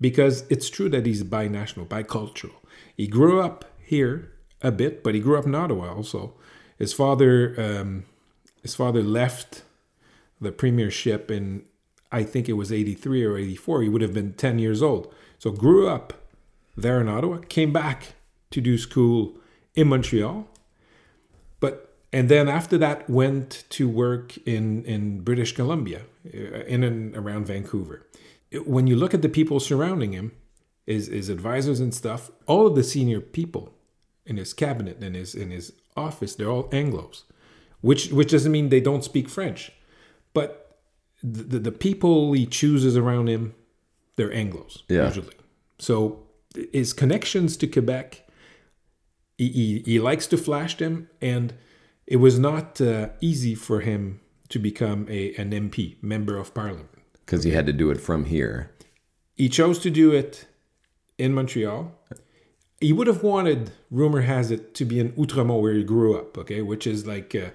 because 0.00 0.44
it's 0.48 0.68
true 0.68 0.88
that 0.88 1.06
he's 1.06 1.22
binational, 1.22 1.86
bicultural. 1.86 2.56
He 2.96 3.06
grew 3.06 3.40
up 3.40 3.64
here 3.84 4.32
a 4.60 4.72
bit, 4.72 5.02
but 5.02 5.14
he 5.14 5.20
grew 5.20 5.38
up 5.38 5.46
in 5.46 5.54
Ottawa 5.54 5.94
also. 5.94 6.34
His 6.78 6.92
father, 6.92 7.54
um, 7.58 8.04
his 8.62 8.74
father 8.74 9.02
left 9.02 9.62
the 10.42 10.52
premiership 10.52 11.30
in, 11.30 11.64
I 12.10 12.22
think 12.22 12.48
it 12.48 12.54
was 12.54 12.72
'83 12.72 13.24
or 13.24 13.36
'84. 13.36 13.82
He 13.82 13.88
would 13.88 14.02
have 14.02 14.14
been 14.14 14.34
10 14.34 14.58
years 14.58 14.82
old. 14.82 15.12
So 15.38 15.50
grew 15.50 15.88
up 15.88 16.12
there 16.76 17.00
in 17.00 17.08
Ottawa, 17.08 17.38
came 17.48 17.72
back 17.72 18.14
to 18.50 18.60
do 18.60 18.78
school 18.78 19.36
in 19.74 19.88
Montreal, 19.88 20.46
but 21.60 21.94
and 22.12 22.28
then 22.28 22.48
after 22.48 22.76
that 22.78 23.08
went 23.08 23.64
to 23.70 23.88
work 23.88 24.36
in 24.46 24.84
in 24.84 25.20
British 25.20 25.52
Columbia, 25.54 26.02
uh, 26.26 26.64
in 26.64 26.84
and 26.84 27.16
around 27.16 27.46
Vancouver. 27.46 28.06
When 28.66 28.86
you 28.86 28.96
look 28.96 29.14
at 29.14 29.22
the 29.22 29.28
people 29.28 29.60
surrounding 29.60 30.12
him, 30.12 30.32
his 30.86 31.06
his 31.06 31.28
advisors 31.28 31.80
and 31.80 31.94
stuff, 31.94 32.30
all 32.46 32.66
of 32.66 32.74
the 32.74 32.84
senior 32.84 33.20
people 33.20 33.74
in 34.26 34.36
his 34.36 34.52
cabinet 34.52 35.02
and 35.02 35.16
his 35.16 35.34
in 35.34 35.50
his 35.50 35.72
office, 35.96 36.34
they're 36.34 36.50
all 36.50 36.68
Anglo's, 36.72 37.24
which 37.80 38.10
which 38.10 38.30
doesn't 38.30 38.52
mean 38.52 38.68
they 38.68 38.80
don't 38.80 39.04
speak 39.04 39.28
French, 39.28 39.72
but 40.34 40.78
the 41.22 41.42
the, 41.42 41.58
the 41.58 41.72
people 41.72 42.32
he 42.32 42.46
chooses 42.46 42.96
around 42.96 43.28
him, 43.28 43.54
they're 44.16 44.32
Anglo's 44.32 44.82
Yeah. 44.88 45.06
usually. 45.06 45.34
So 45.78 46.22
his 46.72 46.92
connections 46.92 47.56
to 47.58 47.66
Quebec 47.66 48.22
he, 49.38 49.48
he, 49.48 49.82
he 49.84 49.98
likes 49.98 50.26
to 50.28 50.36
flash 50.36 50.76
them 50.76 51.08
and 51.20 51.54
it 52.06 52.16
was 52.16 52.38
not 52.38 52.80
uh, 52.80 53.08
easy 53.20 53.54
for 53.54 53.80
him 53.80 54.20
to 54.50 54.58
become 54.58 55.06
a, 55.08 55.34
an 55.36 55.50
mp 55.50 55.96
member 56.02 56.36
of 56.36 56.52
parliament 56.54 56.88
because 57.24 57.42
he 57.44 57.50
had 57.50 57.66
to 57.66 57.72
do 57.72 57.90
it 57.90 58.00
from 58.00 58.26
here 58.26 58.70
he 59.34 59.48
chose 59.48 59.78
to 59.78 59.90
do 59.90 60.12
it 60.12 60.46
in 61.18 61.32
montreal 61.34 61.92
he 62.80 62.92
would 62.92 63.06
have 63.06 63.22
wanted 63.22 63.70
rumor 63.90 64.20
has 64.20 64.50
it 64.50 64.74
to 64.74 64.84
be 64.84 65.00
in 65.00 65.12
outremont 65.12 65.60
where 65.62 65.72
he 65.74 65.82
grew 65.82 66.16
up 66.16 66.36
okay 66.36 66.60
which 66.62 66.86
is 66.86 67.06
like 67.06 67.34
uh, 67.34 67.48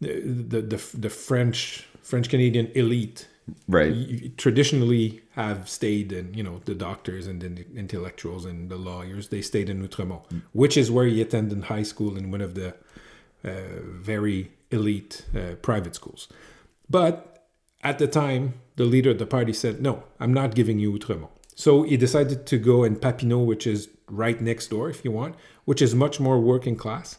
the, 0.00 0.20
the, 0.20 0.60
the, 0.62 0.96
the 0.98 1.10
french 1.10 1.86
french 2.10 2.28
canadian 2.28 2.66
elite 2.74 3.28
right. 3.66 4.36
traditionally 4.36 5.22
have 5.32 5.68
stayed 5.68 6.12
in 6.12 6.32
you 6.34 6.42
know 6.42 6.60
the 6.64 6.74
doctors 6.74 7.26
and 7.26 7.40
the 7.40 7.66
intellectuals 7.74 8.44
and 8.44 8.70
the 8.70 8.76
lawyers 8.76 9.28
they 9.28 9.42
stayed 9.42 9.68
in 9.68 9.86
Outremont 9.86 10.22
which 10.52 10.76
is 10.76 10.90
where 10.90 11.06
he 11.06 11.20
attended 11.20 11.64
high 11.64 11.82
school 11.82 12.16
in 12.16 12.30
one 12.30 12.40
of 12.40 12.54
the 12.54 12.74
uh, 13.44 13.50
very 13.84 14.50
elite 14.70 15.24
uh, 15.36 15.54
private 15.62 15.94
schools. 15.94 16.28
But 16.90 17.46
at 17.82 17.98
the 17.98 18.08
time 18.08 18.54
the 18.76 18.84
leader 18.84 19.10
of 19.10 19.18
the 19.18 19.26
party 19.26 19.52
said 19.52 19.80
no 19.80 20.02
I'm 20.20 20.34
not 20.34 20.54
giving 20.54 20.78
you 20.78 20.92
Outremont. 20.92 21.30
So 21.54 21.82
he 21.82 21.96
decided 21.96 22.46
to 22.46 22.58
go 22.58 22.84
in 22.84 22.96
Papineau 22.96 23.44
which 23.44 23.66
is 23.66 23.88
right 24.08 24.40
next 24.40 24.68
door 24.68 24.90
if 24.90 25.04
you 25.04 25.10
want 25.10 25.36
which 25.64 25.82
is 25.82 25.94
much 25.94 26.18
more 26.18 26.40
working 26.40 26.76
class. 26.76 27.18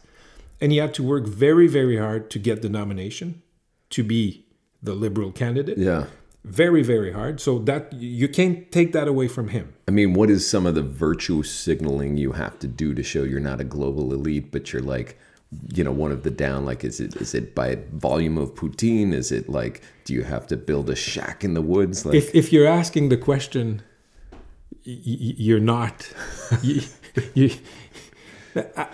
And 0.60 0.72
he 0.72 0.78
had 0.78 0.92
to 0.94 1.02
work 1.02 1.26
very 1.26 1.66
very 1.66 1.98
hard 1.98 2.30
to 2.30 2.38
get 2.38 2.62
the 2.62 2.68
nomination 2.68 3.42
to 3.90 4.04
be 4.04 4.44
the 4.82 4.94
liberal 4.94 5.30
candidate. 5.32 5.78
Yeah. 5.78 6.06
Very 6.44 6.82
very 6.82 7.12
hard. 7.12 7.40
So 7.40 7.58
that 7.60 7.92
you 7.92 8.26
can't 8.28 8.70
take 8.72 8.92
that 8.92 9.06
away 9.08 9.28
from 9.28 9.48
him. 9.48 9.74
I 9.88 9.90
mean 9.90 10.14
what 10.14 10.30
is 10.30 10.48
some 10.48 10.64
of 10.66 10.74
the 10.74 10.82
virtue 10.82 11.42
signaling 11.42 12.16
you 12.16 12.32
have 12.32 12.58
to 12.60 12.66
do 12.66 12.94
to 12.94 13.02
show 13.02 13.22
you're 13.24 13.40
not 13.40 13.60
a 13.60 13.64
global 13.64 14.12
elite 14.14 14.50
but 14.50 14.72
you're 14.72 14.80
like 14.82 15.18
you 15.74 15.82
know 15.84 15.90
one 15.92 16.12
of 16.12 16.22
the 16.22 16.30
down 16.30 16.64
like 16.64 16.82
is 16.84 17.00
it 17.00 17.14
is 17.16 17.34
it 17.34 17.54
by 17.54 17.76
volume 17.92 18.38
of 18.38 18.54
poutine? 18.54 19.12
Is 19.12 19.30
it 19.32 19.48
like 19.50 19.82
do 20.04 20.14
you 20.14 20.22
have 20.22 20.46
to 20.46 20.56
build 20.56 20.88
a 20.88 20.96
shack 20.96 21.44
in 21.44 21.52
the 21.54 21.60
woods? 21.62 22.06
Like 22.06 22.14
if 22.14 22.34
if 22.34 22.52
you're 22.52 22.66
asking 22.68 23.10
the 23.10 23.16
question 23.18 23.82
you're 24.84 25.60
not. 25.60 26.10
You, 26.62 26.80
you, 27.34 27.50
I- 28.56 28.88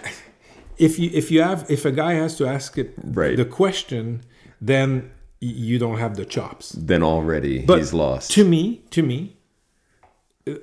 if 0.78 0.98
you 0.98 1.10
if 1.14 1.30
you 1.30 1.40
have 1.42 1.64
if 1.70 1.84
a 1.86 1.92
guy 1.92 2.14
has 2.14 2.36
to 2.36 2.46
ask 2.46 2.76
it 2.76 2.92
Right. 3.02 3.36
the 3.36 3.44
question, 3.46 4.22
then 4.60 5.10
you 5.46 5.78
don't 5.78 5.98
have 5.98 6.16
the 6.16 6.24
chops. 6.24 6.70
Then 6.72 7.02
already 7.02 7.64
But 7.64 7.78
he's 7.78 7.92
lost. 7.94 8.30
To 8.32 8.44
me, 8.44 8.82
to 8.90 9.02
me, 9.02 9.36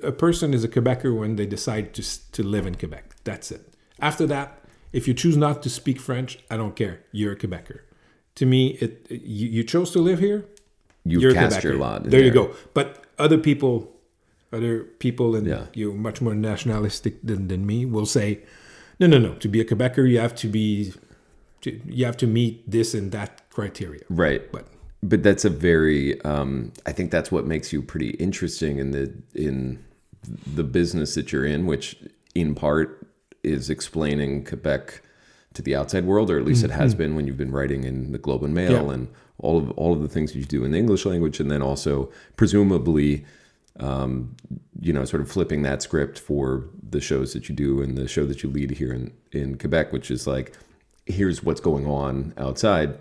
a 0.02 0.12
person 0.12 0.54
is 0.54 0.64
a 0.64 0.68
Quebecer 0.68 1.16
when 1.18 1.36
they 1.36 1.46
decide 1.46 1.92
to 1.94 2.02
to 2.32 2.42
live 2.42 2.66
in 2.66 2.74
Quebec. 2.74 3.04
That's 3.24 3.50
it. 3.50 3.62
After 4.00 4.26
that, 4.26 4.60
if 4.92 5.06
you 5.08 5.14
choose 5.14 5.36
not 5.36 5.62
to 5.62 5.70
speak 5.70 6.00
French, 6.00 6.38
I 6.50 6.56
don't 6.56 6.74
care. 6.76 7.00
You're 7.12 7.32
a 7.32 7.36
Quebecer. 7.36 7.80
To 8.36 8.46
me, 8.46 8.78
it 8.80 9.06
you, 9.10 9.48
you 9.48 9.64
chose 9.64 9.90
to 9.92 10.00
live 10.00 10.18
here. 10.20 10.44
You've 11.04 11.22
you're 11.22 11.34
cast 11.34 11.58
Quebecer. 11.58 11.62
your 11.64 11.76
lot. 11.76 12.04
in 12.04 12.10
There, 12.10 12.22
you 12.22 12.30
go. 12.30 12.54
But 12.72 13.04
other 13.18 13.36
people, 13.38 13.92
other 14.52 14.84
people, 14.98 15.36
and 15.36 15.46
Yeah. 15.46 15.66
you 15.74 15.92
much 15.92 16.20
more 16.22 16.34
nationalistic 16.34 17.20
than, 17.22 17.48
than 17.48 17.66
me 17.66 17.84
will 17.84 18.06
say, 18.06 18.40
no, 18.98 19.06
no, 19.06 19.18
no. 19.18 19.34
To 19.34 19.48
be 19.48 19.60
a 19.60 19.64
Quebecer, 19.64 20.08
you 20.10 20.18
have 20.18 20.34
to 20.36 20.48
be, 20.48 20.94
to, 21.60 21.78
you 21.86 22.06
have 22.06 22.16
to 22.16 22.26
meet 22.26 22.68
this 22.70 22.94
and 22.94 23.12
that 23.12 23.42
criteria. 23.50 24.00
Right. 24.08 24.50
But 24.50 24.66
but 25.10 25.22
that's 25.22 25.44
a 25.44 25.50
very 25.50 26.20
um, 26.22 26.72
i 26.86 26.92
think 26.92 27.10
that's 27.10 27.30
what 27.30 27.46
makes 27.46 27.72
you 27.72 27.80
pretty 27.82 28.10
interesting 28.26 28.78
in 28.78 28.90
the 28.92 29.12
in 29.34 29.84
the 30.54 30.64
business 30.64 31.14
that 31.14 31.32
you're 31.32 31.44
in 31.54 31.66
which 31.66 31.96
in 32.34 32.54
part 32.54 33.06
is 33.42 33.68
explaining 33.70 34.44
quebec 34.44 35.02
to 35.52 35.62
the 35.62 35.76
outside 35.76 36.04
world 36.04 36.30
or 36.30 36.38
at 36.38 36.44
least 36.44 36.64
it 36.64 36.70
has 36.70 36.94
been 36.94 37.14
when 37.14 37.26
you've 37.26 37.36
been 37.44 37.52
writing 37.52 37.84
in 37.84 38.12
the 38.12 38.18
globe 38.18 38.42
and 38.42 38.54
mail 38.54 38.72
Mm-hmm. 38.72 38.88
Yeah. 38.88 38.94
and 38.94 39.08
all 39.38 39.58
of 39.58 39.70
all 39.72 39.92
of 39.92 40.00
the 40.00 40.08
things 40.08 40.34
you 40.34 40.44
do 40.44 40.64
in 40.64 40.70
the 40.72 40.78
english 40.78 41.04
language 41.04 41.40
and 41.40 41.50
then 41.50 41.60
also 41.62 42.10
presumably 42.36 43.24
um, 43.80 44.36
you 44.80 44.92
know 44.92 45.04
sort 45.04 45.20
of 45.20 45.30
flipping 45.30 45.62
that 45.62 45.82
script 45.82 46.18
for 46.18 46.64
the 46.94 47.00
shows 47.00 47.32
that 47.34 47.48
you 47.48 47.54
do 47.54 47.82
and 47.82 47.98
the 47.98 48.06
show 48.06 48.24
that 48.26 48.42
you 48.42 48.48
lead 48.50 48.70
here 48.70 48.92
in 48.92 49.12
in 49.32 49.58
quebec 49.58 49.92
which 49.92 50.10
is 50.10 50.26
like 50.26 50.56
here's 51.06 51.42
what's 51.42 51.60
going 51.60 51.84
on 51.86 52.32
outside 52.38 52.96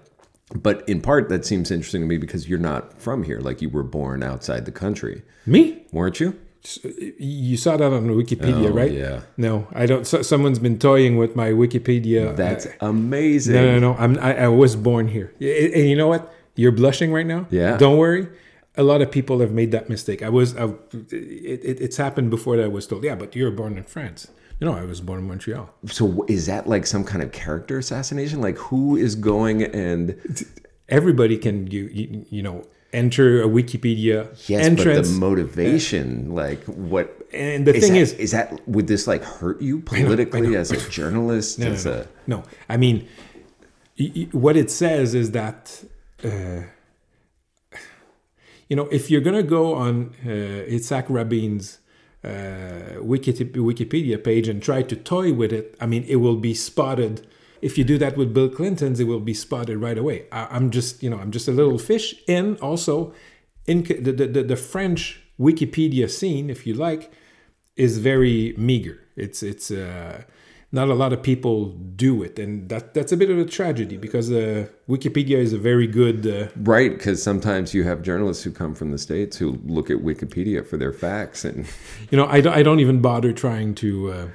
but 0.56 0.88
in 0.88 1.02
part 1.02 1.30
that 1.30 1.46
seems 1.46 1.72
interesting 1.72 2.02
to 2.02 2.08
me 2.08 2.18
because 2.18 2.48
you're 2.50 2.60
not 2.60 3.00
from 3.02 3.24
here 3.24 3.40
like 3.40 3.62
you 3.62 3.70
were 3.70 3.84
born 3.84 4.22
outside 4.24 4.66
the 4.66 4.72
country 4.72 5.24
me, 5.46 5.84
weren't 5.92 6.20
you 6.20 6.40
you 7.20 7.58
saw 7.58 7.76
that 7.76 7.92
on 7.92 8.08
Wikipedia, 8.08 8.68
Oh, 8.70 8.74
right? 8.74 8.92
yeah. 8.94 9.24
No, 9.36 9.68
I 9.74 9.86
don't. 9.86 10.08
So, 10.08 10.22
someone's 10.22 10.60
been 10.60 10.80
toying 10.80 11.18
with 11.18 11.36
my 11.36 11.50
Wikipedia. 11.50 12.34
that's 12.38 12.68
amazing 12.80 13.56
no, 13.56 13.66
no, 13.74 13.80
no. 13.80 13.96
I'm. 14.00 14.18
I, 14.20 14.46
I 14.46 14.48
was 14.48 14.78
born 14.78 15.10
here. 15.10 15.34
And 15.42 15.90
you 15.90 15.98
know 15.98 16.08
what? 16.08 16.34
You're 16.56 16.72
blushing 16.72 17.12
right 17.12 17.26
now. 17.26 17.48
Yeah. 17.50 17.76
Don't 17.76 17.98
worry. 17.98 18.30
A 18.78 18.84
lot 18.84 19.02
of 19.02 19.12
people 19.12 19.40
have 19.42 19.52
made 19.52 19.72
that 19.74 19.90
mistake. 19.90 20.24
I 20.24 20.30
was. 20.30 20.56
I, 20.56 20.68
it, 21.12 21.60
it, 21.66 21.82
it's 21.82 21.98
happened 21.98 22.30
before 22.30 22.56
that 22.56 22.64
I 22.64 22.70
was 22.70 22.88
told. 22.88 23.04
Yeah, 23.04 23.16
but 23.16 23.36
you're 23.36 23.52
born 23.52 23.78
in 23.78 23.84
France. 23.84 24.30
No, 24.64 24.72
I 24.74 24.86
was 24.86 25.02
born 25.02 25.20
in 25.20 25.28
Montreal. 25.28 25.66
so 25.88 26.26
is 26.30 26.46
that 26.52 26.64
like 26.74 26.86
some 26.94 27.04
kind 27.04 27.22
of 27.26 27.30
character 27.34 27.76
assassination 27.78 28.40
like 28.48 28.58
who 28.58 28.96
is 29.06 29.14
going 29.16 29.58
and 29.64 30.04
Everybody 30.90 31.38
can 31.46 31.68
you 31.76 31.84
you, 32.00 32.26
you 32.30 32.42
know 32.48 32.58
enter 32.94 33.42
a 33.42 33.48
Wikipedia 33.48 34.18
yes 34.48 34.66
entrance. 34.66 35.08
but 35.10 35.14
the 35.14 35.20
motivation 35.20 36.08
like 36.44 36.62
what 36.92 37.08
And 37.34 37.66
the 37.68 37.74
thing 37.74 37.94
that, 37.94 38.00
is- 38.06 38.14
is 38.26 38.32
that 38.38 38.48
would 38.74 38.88
this 38.88 39.08
like 39.08 39.24
hurt 39.24 39.60
you 39.62 39.76
politically 39.82 40.56
as 40.56 40.72
a 40.72 40.80
journalist 40.90 41.60
no, 41.60 41.68
as 41.74 41.86
no, 41.86 41.92
a 41.92 41.98
no. 42.28 42.38
no. 42.38 42.44
I 42.70 42.76
mean, 42.78 42.98
what 44.32 44.56
it 44.64 44.70
says 44.72 45.14
is 45.22 45.32
that, 45.40 45.84
uh, 46.24 46.62
you 48.70 48.76
know, 48.78 48.88
if 48.92 49.10
you're 49.12 49.22
to 49.22 49.44
go 49.44 49.74
on 49.76 50.14
uh, 50.26 50.30
Itzhak 50.76 51.06
Rabin's 51.10 51.80
Wikipedia 52.24 54.24
page 54.24 54.48
and 54.48 54.62
try 54.62 54.82
to 54.82 54.96
toy 54.96 55.34
with 55.34 55.52
it, 55.52 55.76
I 55.80 55.86
mean, 55.86 56.06
it 56.08 56.18
will 56.18 56.38
be 56.38 56.54
spotted. 56.54 57.28
If 57.62 57.78
you 57.78 57.84
do 57.84 57.98
that 57.98 58.18
with 58.18 58.34
Bill 58.34 58.50
Clinton's, 58.50 59.00
it 59.00 59.06
will 59.06 59.20
be 59.20 59.34
spotted 59.34 59.78
right 59.78 59.98
away. 59.98 60.26
I, 60.32 60.48
I'm 60.52 60.72
just, 60.72 61.04
you 61.04 61.10
know, 61.10 61.18
I'm 61.18 61.32
just 61.32 61.48
a 61.48 61.52
little 61.52 61.78
fish. 61.78 62.16
And 62.28 62.58
also, 62.60 63.14
in 63.66 63.84
the, 63.84 64.12
the, 64.12 64.44
the 64.44 64.56
French 64.56 65.22
Wikipedia 65.40 66.10
scene, 66.10 66.50
if 66.50 66.68
you 66.68 66.74
like, 66.74 67.12
is 67.76 67.98
very 67.98 68.54
meager. 68.58 69.00
It's 69.16 69.44
it's 69.44 69.72
uh, 69.72 70.24
not 70.74 70.90
a 70.90 70.96
lot 70.96 71.14
of 71.14 71.22
people 71.22 71.68
do 71.96 72.24
it, 72.24 72.40
and 72.40 72.68
that 72.70 72.94
that's 72.96 73.12
a 73.12 73.18
bit 73.18 73.30
of 73.30 73.38
a 73.38 73.46
tragedy 73.46 73.96
because 73.96 74.32
uh, 74.32 74.66
Wikipedia 74.90 75.38
is 75.38 75.54
a 75.54 75.58
very 75.58 75.88
good. 75.88 76.28
Uh, 76.28 76.48
Right, 76.58 76.92
because 76.92 77.22
sometimes 77.22 77.74
you 77.74 77.84
have 77.84 78.02
journalists 78.02 78.44
who 78.44 78.52
come 78.52 78.74
from 78.76 78.92
the 78.92 78.98
states 78.98 79.38
who 79.38 79.60
look 79.66 79.90
at 79.90 79.98
Wikipedia 79.98 80.66
for 80.66 80.78
their 80.78 80.92
facts, 80.92 81.46
and 81.46 81.66
you 82.12 82.18
know, 82.18 82.26
I 82.26 82.42
don't, 82.42 82.54
I 82.54 82.64
don't 82.64 82.80
even 82.80 83.02
bother 83.02 83.32
trying 83.32 83.76
to 83.76 84.12
uh, 84.12 84.28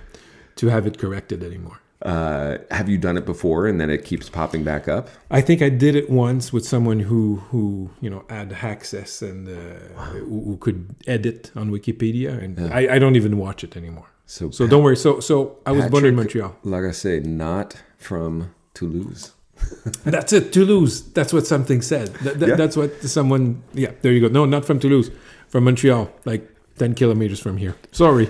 to 0.56 0.68
have 0.68 0.86
it 0.86 0.96
corrected 0.98 1.42
anymore. 1.42 1.80
uh, 2.02 2.58
have 2.70 2.88
you 2.88 2.96
done 2.96 3.16
it 3.16 3.26
before, 3.26 3.66
and 3.66 3.80
then 3.80 3.90
it 3.90 4.04
keeps 4.04 4.28
popping 4.28 4.62
back 4.62 4.86
up? 4.86 5.08
I 5.32 5.40
think 5.40 5.60
I 5.62 5.68
did 5.68 5.96
it 5.96 6.08
once 6.08 6.52
with 6.52 6.64
someone 6.64 7.00
who 7.00 7.36
who 7.50 7.90
you 8.00 8.08
know 8.08 8.24
had 8.30 8.52
access 8.52 9.22
and 9.22 9.48
uh, 9.48 9.80
who, 10.12 10.44
who 10.44 10.56
could 10.58 10.94
edit 11.08 11.50
on 11.56 11.70
Wikipedia, 11.72 12.40
and 12.40 12.72
I, 12.72 12.94
I 12.94 12.98
don't 13.00 13.16
even 13.16 13.36
watch 13.38 13.64
it 13.64 13.76
anymore. 13.76 14.06
So, 14.30 14.50
So 14.50 14.66
don't 14.66 14.82
worry. 14.84 14.96
So 14.96 15.20
so 15.20 15.56
I 15.64 15.72
was 15.72 15.86
born 15.90 16.04
in 16.04 16.14
Montreal. 16.14 16.54
Like 16.62 16.84
I 16.84 16.90
say, 16.92 17.18
not 17.20 17.76
from 17.96 18.54
Toulouse. 18.74 19.32
That's 20.04 20.32
it. 20.34 20.52
Toulouse. 20.52 21.02
That's 21.14 21.32
what 21.32 21.46
something 21.46 21.80
said. 21.82 22.08
That, 22.24 22.38
that- 22.40 22.48
Yeah. 22.50 22.54
That's 22.56 22.76
what 22.76 23.02
someone. 23.02 23.62
Yeah, 23.72 23.92
there 24.02 24.12
you 24.12 24.20
go. 24.20 24.28
No, 24.28 24.44
not 24.44 24.64
from 24.66 24.78
Toulouse. 24.78 25.10
From 25.48 25.64
Montreal, 25.64 26.10
like 26.26 26.46
ten 26.78 26.94
kilometers 26.94 27.40
from 27.40 27.56
here. 27.56 27.74
Sorry. 27.90 28.28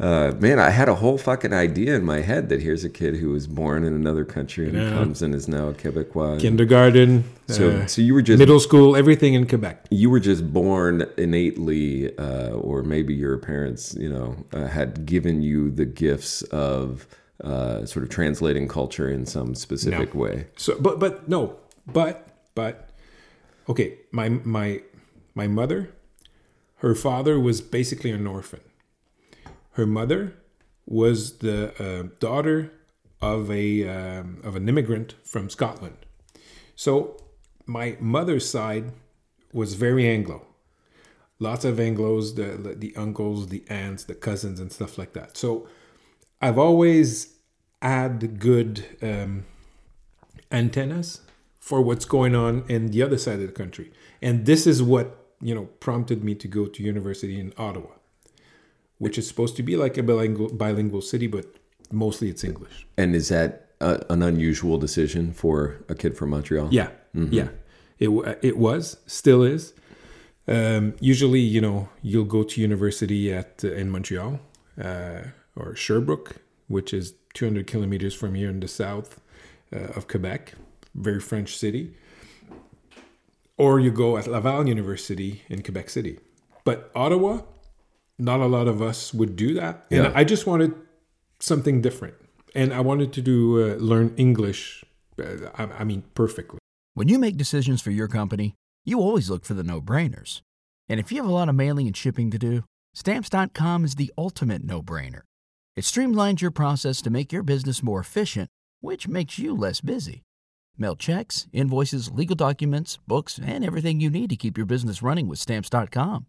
Uh, 0.00 0.32
man, 0.40 0.58
I 0.58 0.70
had 0.70 0.88
a 0.88 0.94
whole 0.94 1.18
fucking 1.18 1.52
idea 1.52 1.94
in 1.94 2.04
my 2.04 2.20
head 2.20 2.48
that 2.48 2.62
here's 2.62 2.84
a 2.84 2.88
kid 2.88 3.16
who 3.16 3.30
was 3.30 3.46
born 3.46 3.84
in 3.84 3.92
another 3.92 4.24
country 4.24 4.66
and 4.66 4.76
Yeah. 4.76 4.90
comes 4.92 5.20
and 5.20 5.34
is 5.34 5.46
now 5.46 5.68
a 5.68 5.74
Quebecois. 5.74 6.40
Kindergarten, 6.40 7.24
so, 7.48 7.68
uh, 7.70 7.86
so 7.86 8.00
you 8.00 8.14
were 8.14 8.22
just 8.22 8.38
middle 8.38 8.60
school, 8.60 8.96
everything 8.96 9.34
in 9.34 9.46
Quebec. 9.46 9.86
you 9.90 10.08
were 10.08 10.20
just 10.20 10.50
born 10.52 11.04
innately, 11.18 12.16
uh, 12.16 12.50
or 12.52 12.82
maybe 12.82 13.12
your 13.12 13.36
parents, 13.36 13.94
you 13.94 14.08
know, 14.08 14.36
uh, 14.54 14.68
had 14.68 15.04
given 15.04 15.42
you 15.42 15.70
the 15.70 15.84
gifts 15.84 16.40
of 16.44 17.06
uh, 17.44 17.84
sort 17.84 18.02
of 18.02 18.08
translating 18.10 18.68
culture 18.68 19.08
in 19.10 19.26
some 19.26 19.54
specific 19.54 20.14
way. 20.14 20.46
So, 20.56 20.76
but 20.80 20.98
but 20.98 21.28
no, 21.28 21.56
but 21.86 22.26
but 22.54 22.88
okay. 23.68 23.98
My 24.12 24.28
my 24.28 24.80
my 25.34 25.46
mother, 25.46 25.90
her 26.76 26.94
father 26.94 27.38
was 27.40 27.60
basically 27.60 28.10
an 28.12 28.26
orphan. 28.26 28.60
Her 29.72 29.86
mother 29.86 30.34
was 30.86 31.38
the 31.38 31.72
uh, 31.82 32.08
daughter 32.18 32.72
of 33.20 33.50
a 33.50 33.88
um, 33.88 34.40
of 34.42 34.56
an 34.56 34.68
immigrant 34.68 35.14
from 35.24 35.50
Scotland. 35.50 35.96
So 36.74 37.16
my 37.66 37.96
mother's 38.00 38.48
side 38.48 38.92
was 39.52 39.74
very 39.74 40.08
Anglo. 40.08 40.46
Lots 41.38 41.64
of 41.64 41.76
Anglos, 41.76 42.36
the 42.36 42.74
the 42.74 42.94
uncles, 42.96 43.48
the 43.48 43.62
aunts, 43.68 44.04
the 44.04 44.14
cousins, 44.14 44.60
and 44.60 44.72
stuff 44.72 44.98
like 44.98 45.12
that. 45.14 45.36
So 45.36 45.68
I've 46.40 46.58
always 46.58 47.34
had 47.80 48.38
good 48.38 48.84
um, 49.02 49.44
antennas 50.50 51.20
for 51.58 51.80
what's 51.80 52.04
going 52.04 52.34
on 52.34 52.64
in 52.68 52.88
the 52.88 53.02
other 53.02 53.18
side 53.18 53.40
of 53.40 53.46
the 53.46 53.52
country, 53.52 53.92
and 54.20 54.46
this 54.46 54.66
is 54.66 54.82
what 54.82 55.16
you 55.40 55.54
know 55.54 55.66
prompted 55.80 56.24
me 56.24 56.34
to 56.34 56.48
go 56.48 56.66
to 56.66 56.82
university 56.82 57.38
in 57.38 57.52
Ottawa, 57.56 57.92
which 59.00 59.18
is 59.18 59.26
supposed 59.26 59.56
to 59.56 59.62
be 59.62 59.74
like 59.76 59.98
a 59.98 60.02
bilingual 60.02 60.50
bilingual 60.50 61.00
city, 61.00 61.26
but 61.26 61.46
mostly 61.90 62.28
it's 62.28 62.44
English. 62.44 62.86
And 62.96 63.16
is 63.16 63.28
that 63.28 63.70
a, 63.80 64.00
an 64.10 64.22
unusual 64.22 64.78
decision 64.78 65.32
for 65.32 65.82
a 65.88 65.94
kid 65.94 66.16
from 66.16 66.30
Montreal? 66.30 66.68
Yeah, 66.70 66.90
yeah. 67.14 67.48
It 67.98 68.10
it 68.42 68.56
was, 68.56 68.98
still 69.06 69.42
is. 69.42 69.74
Um, 70.46 70.94
usually, 71.00 71.40
you 71.40 71.60
know, 71.60 71.88
you'll 72.02 72.32
go 72.38 72.42
to 72.42 72.60
university 72.60 73.32
at 73.32 73.64
uh, 73.64 73.72
in 73.72 73.90
Montreal 73.90 74.40
uh, 74.82 75.22
or 75.56 75.74
Sherbrooke, 75.74 76.36
which 76.68 76.92
is 76.92 77.14
200 77.34 77.66
kilometers 77.66 78.14
from 78.14 78.34
here 78.34 78.50
in 78.50 78.60
the 78.60 78.68
south 78.68 79.20
uh, 79.72 79.96
of 79.96 80.08
Quebec, 80.08 80.54
very 80.94 81.20
French 81.20 81.56
city. 81.56 81.94
Or 83.56 83.78
you 83.78 83.90
go 83.90 84.16
at 84.16 84.26
Laval 84.26 84.66
University 84.66 85.42
in 85.48 85.62
Quebec 85.62 85.90
City. 85.90 86.18
But 86.64 86.90
Ottawa, 86.94 87.42
not 88.20 88.40
a 88.40 88.46
lot 88.46 88.68
of 88.68 88.80
us 88.82 89.12
would 89.14 89.34
do 89.36 89.54
that. 89.54 89.86
And 89.90 90.04
Yeah. 90.04 90.12
I 90.14 90.24
just 90.24 90.46
wanted 90.46 90.74
something 91.38 91.80
different. 91.80 92.14
And 92.54 92.72
I 92.74 92.80
wanted 92.80 93.12
to 93.14 93.22
do 93.22 93.62
uh, 93.62 93.76
learn 93.76 94.12
English, 94.16 94.84
uh, 95.18 95.48
I, 95.54 95.64
I 95.80 95.84
mean, 95.84 96.02
perfectly. 96.14 96.58
When 96.94 97.08
you 97.08 97.18
make 97.18 97.36
decisions 97.36 97.80
for 97.80 97.90
your 97.92 98.08
company, 98.08 98.54
you 98.84 98.98
always 99.00 99.30
look 99.30 99.44
for 99.44 99.54
the 99.54 99.62
no 99.62 99.80
brainers. 99.80 100.42
And 100.88 100.98
if 100.98 101.12
you 101.12 101.18
have 101.22 101.30
a 101.30 101.32
lot 101.32 101.48
of 101.48 101.54
mailing 101.54 101.86
and 101.86 101.96
shipping 101.96 102.30
to 102.32 102.38
do, 102.38 102.64
stamps.com 102.94 103.84
is 103.84 103.94
the 103.94 104.12
ultimate 104.18 104.64
no 104.64 104.82
brainer. 104.82 105.22
It 105.76 105.84
streamlines 105.84 106.40
your 106.40 106.50
process 106.50 107.00
to 107.02 107.10
make 107.10 107.32
your 107.32 107.44
business 107.44 107.82
more 107.82 108.00
efficient, 108.00 108.48
which 108.80 109.06
makes 109.06 109.38
you 109.38 109.54
less 109.56 109.80
busy. 109.80 110.22
Mail 110.76 110.96
checks, 110.96 111.46
invoices, 111.52 112.10
legal 112.10 112.34
documents, 112.36 112.98
books, 113.06 113.38
and 113.42 113.64
everything 113.64 114.00
you 114.00 114.10
need 114.10 114.30
to 114.30 114.36
keep 114.36 114.56
your 114.56 114.66
business 114.66 115.02
running 115.02 115.28
with 115.28 115.38
stamps.com. 115.38 116.26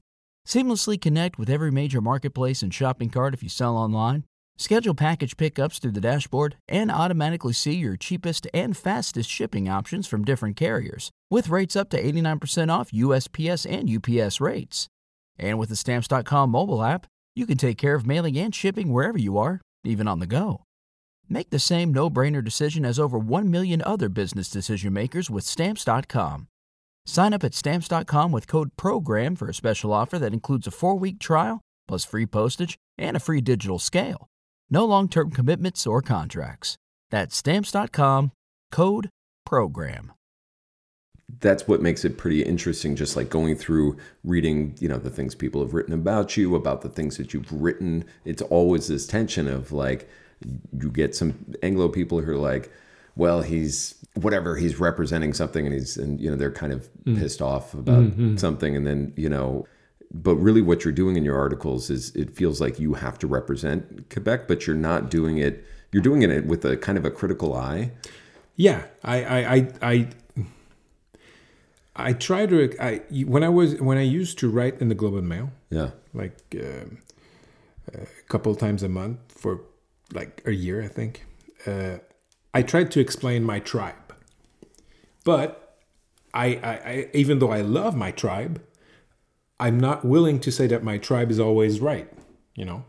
Seamlessly 0.47 0.99
connect 0.99 1.37
with 1.37 1.49
every 1.49 1.71
major 1.71 2.01
marketplace 2.01 2.61
and 2.61 2.73
shopping 2.73 3.09
cart 3.09 3.33
if 3.33 3.43
you 3.43 3.49
sell 3.49 3.77
online. 3.77 4.25
Schedule 4.57 4.93
package 4.93 5.37
pickups 5.37 5.79
through 5.79 5.91
the 5.91 6.01
dashboard 6.01 6.55
and 6.67 6.91
automatically 6.91 7.53
see 7.53 7.73
your 7.73 7.97
cheapest 7.97 8.47
and 8.53 8.75
fastest 8.77 9.29
shipping 9.29 9.69
options 9.69 10.07
from 10.07 10.23
different 10.23 10.55
carriers 10.55 11.09
with 11.29 11.49
rates 11.49 11.75
up 11.75 11.89
to 11.89 12.01
89% 12.01 12.71
off 12.71 12.91
USPS 12.91 13.65
and 13.65 13.89
UPS 13.89 14.39
rates. 14.41 14.87
And 15.39 15.57
with 15.57 15.69
the 15.69 15.75
Stamps.com 15.75 16.51
mobile 16.51 16.83
app, 16.83 17.07
you 17.35 17.45
can 17.45 17.57
take 17.57 17.77
care 17.77 17.95
of 17.95 18.05
mailing 18.05 18.37
and 18.37 18.53
shipping 18.53 18.91
wherever 18.91 19.17
you 19.17 19.37
are, 19.37 19.61
even 19.83 20.07
on 20.07 20.19
the 20.19 20.27
go. 20.27 20.63
Make 21.29 21.49
the 21.49 21.59
same 21.59 21.93
no 21.93 22.09
brainer 22.09 22.43
decision 22.43 22.83
as 22.83 22.99
over 22.99 23.17
1 23.17 23.49
million 23.49 23.81
other 23.83 24.09
business 24.09 24.49
decision 24.49 24.91
makers 24.93 25.29
with 25.29 25.45
Stamps.com. 25.45 26.47
Sign 27.05 27.33
up 27.33 27.43
at 27.43 27.53
Stamps.com 27.53 28.31
with 28.31 28.47
code 28.47 28.69
PROGRAM 28.77 29.35
for 29.35 29.49
a 29.49 29.53
special 29.53 29.91
offer 29.91 30.19
that 30.19 30.33
includes 30.33 30.67
a 30.67 30.71
four 30.71 30.97
week 30.97 31.19
trial, 31.19 31.61
plus 31.87 32.05
free 32.05 32.25
postage 32.25 32.77
and 32.97 33.17
a 33.17 33.19
free 33.19 33.41
digital 33.41 33.79
scale. 33.79 34.27
No 34.69 34.85
long 34.85 35.09
term 35.09 35.31
commitments 35.31 35.85
or 35.87 36.01
contracts. 36.01 36.77
That's 37.09 37.35
Stamps.com, 37.35 38.31
code 38.71 39.09
PROGRAM. 39.45 40.13
that's 41.39 41.65
what 41.67 41.81
makes 41.81 42.03
it 42.05 42.17
pretty 42.17 42.43
interesting 42.43 42.93
just 42.95 43.15
like 43.15 43.29
going 43.29 43.55
through 43.55 43.95
reading 44.23 44.75
you 44.79 44.87
know 44.89 44.97
the 44.97 45.09
things 45.09 45.33
people 45.33 45.61
have 45.61 45.73
written 45.73 45.93
about 45.93 46.35
you 46.35 46.55
about 46.55 46.81
the 46.81 46.89
things 46.89 47.15
that 47.17 47.33
you've 47.33 47.51
written 47.51 48.03
it's 48.25 48.41
always 48.43 48.87
this 48.87 49.07
tension 49.07 49.47
of 49.47 49.71
like 49.71 50.09
you 50.77 50.89
get 50.91 51.15
some 51.15 51.33
anglo 51.63 51.87
people 51.87 52.19
who 52.21 52.31
are 52.31 52.37
like 52.37 52.69
well 53.15 53.41
he's 53.41 53.95
whatever 54.15 54.55
he's 54.57 54.79
representing 54.79 55.33
something 55.33 55.65
and 55.65 55.73
he's 55.73 55.97
and 55.97 56.19
you 56.19 56.29
know 56.29 56.35
they're 56.37 56.51
kind 56.51 56.73
of 56.73 56.89
pissed 57.05 57.41
off 57.41 57.73
about 57.73 58.11
something 58.37 58.75
and 58.75 58.85
then 58.85 59.13
you 59.15 59.29
know 59.29 59.65
but 60.13 60.35
really 60.35 60.61
what 60.61 60.83
you're 60.83 60.91
doing 60.91 61.15
in 61.15 61.23
your 61.23 61.37
articles 61.37 61.89
is 61.89 62.13
it 62.15 62.29
feels 62.35 62.59
like 62.59 62.79
you 62.79 62.93
have 62.95 63.17
to 63.17 63.27
represent 63.27 64.09
quebec 64.09 64.47
but 64.47 64.67
you're 64.67 64.75
not 64.75 65.09
doing 65.09 65.37
it 65.37 65.63
you're 65.91 66.03
doing 66.03 66.21
it 66.23 66.45
with 66.45 66.65
a 66.65 66.75
kind 66.77 66.97
of 66.97 67.05
a 67.05 67.11
critical 67.11 67.55
eye 67.55 67.91
Yeah, 68.57 68.83
I, 69.03 69.23
I, 69.23 69.55
I, 69.55 69.67
I, 69.81 70.07
I 71.95 72.13
try 72.13 72.45
to. 72.45 72.75
I 72.79 73.01
when 73.25 73.43
I 73.43 73.49
was 73.49 73.79
when 73.81 73.97
I 73.97 74.03
used 74.03 74.37
to 74.39 74.49
write 74.49 74.79
in 74.81 74.89
the 74.89 74.95
Globe 74.95 75.15
and 75.15 75.27
Mail, 75.27 75.51
yeah 75.69 75.91
like 76.13 76.37
um 76.55 76.97
a 77.93 78.05
couple 78.27 78.53
times 78.55 78.83
a 78.83 78.89
month 78.89 79.19
for 79.27 79.61
like 80.13 80.41
a 80.45 80.51
year, 80.51 80.81
I 80.83 80.87
think. 80.87 81.25
Uh, 81.65 81.97
I 82.53 82.61
tried 82.61 82.91
to 82.91 82.99
explain 82.99 83.43
my 83.43 83.59
tribe, 83.59 84.13
but 85.23 85.77
I, 86.33 86.45
I, 86.45 86.71
I, 86.71 87.07
even 87.13 87.39
though 87.39 87.51
I 87.51 87.61
love 87.61 87.95
my 87.95 88.11
tribe, 88.11 88.61
I'm 89.59 89.79
not 89.79 90.03
willing 90.03 90.39
to 90.41 90.51
say 90.51 90.67
that 90.67 90.83
my 90.83 90.97
tribe 90.97 91.31
is 91.31 91.39
always 91.39 91.79
right. 91.79 92.11
You 92.55 92.65
know, 92.65 92.85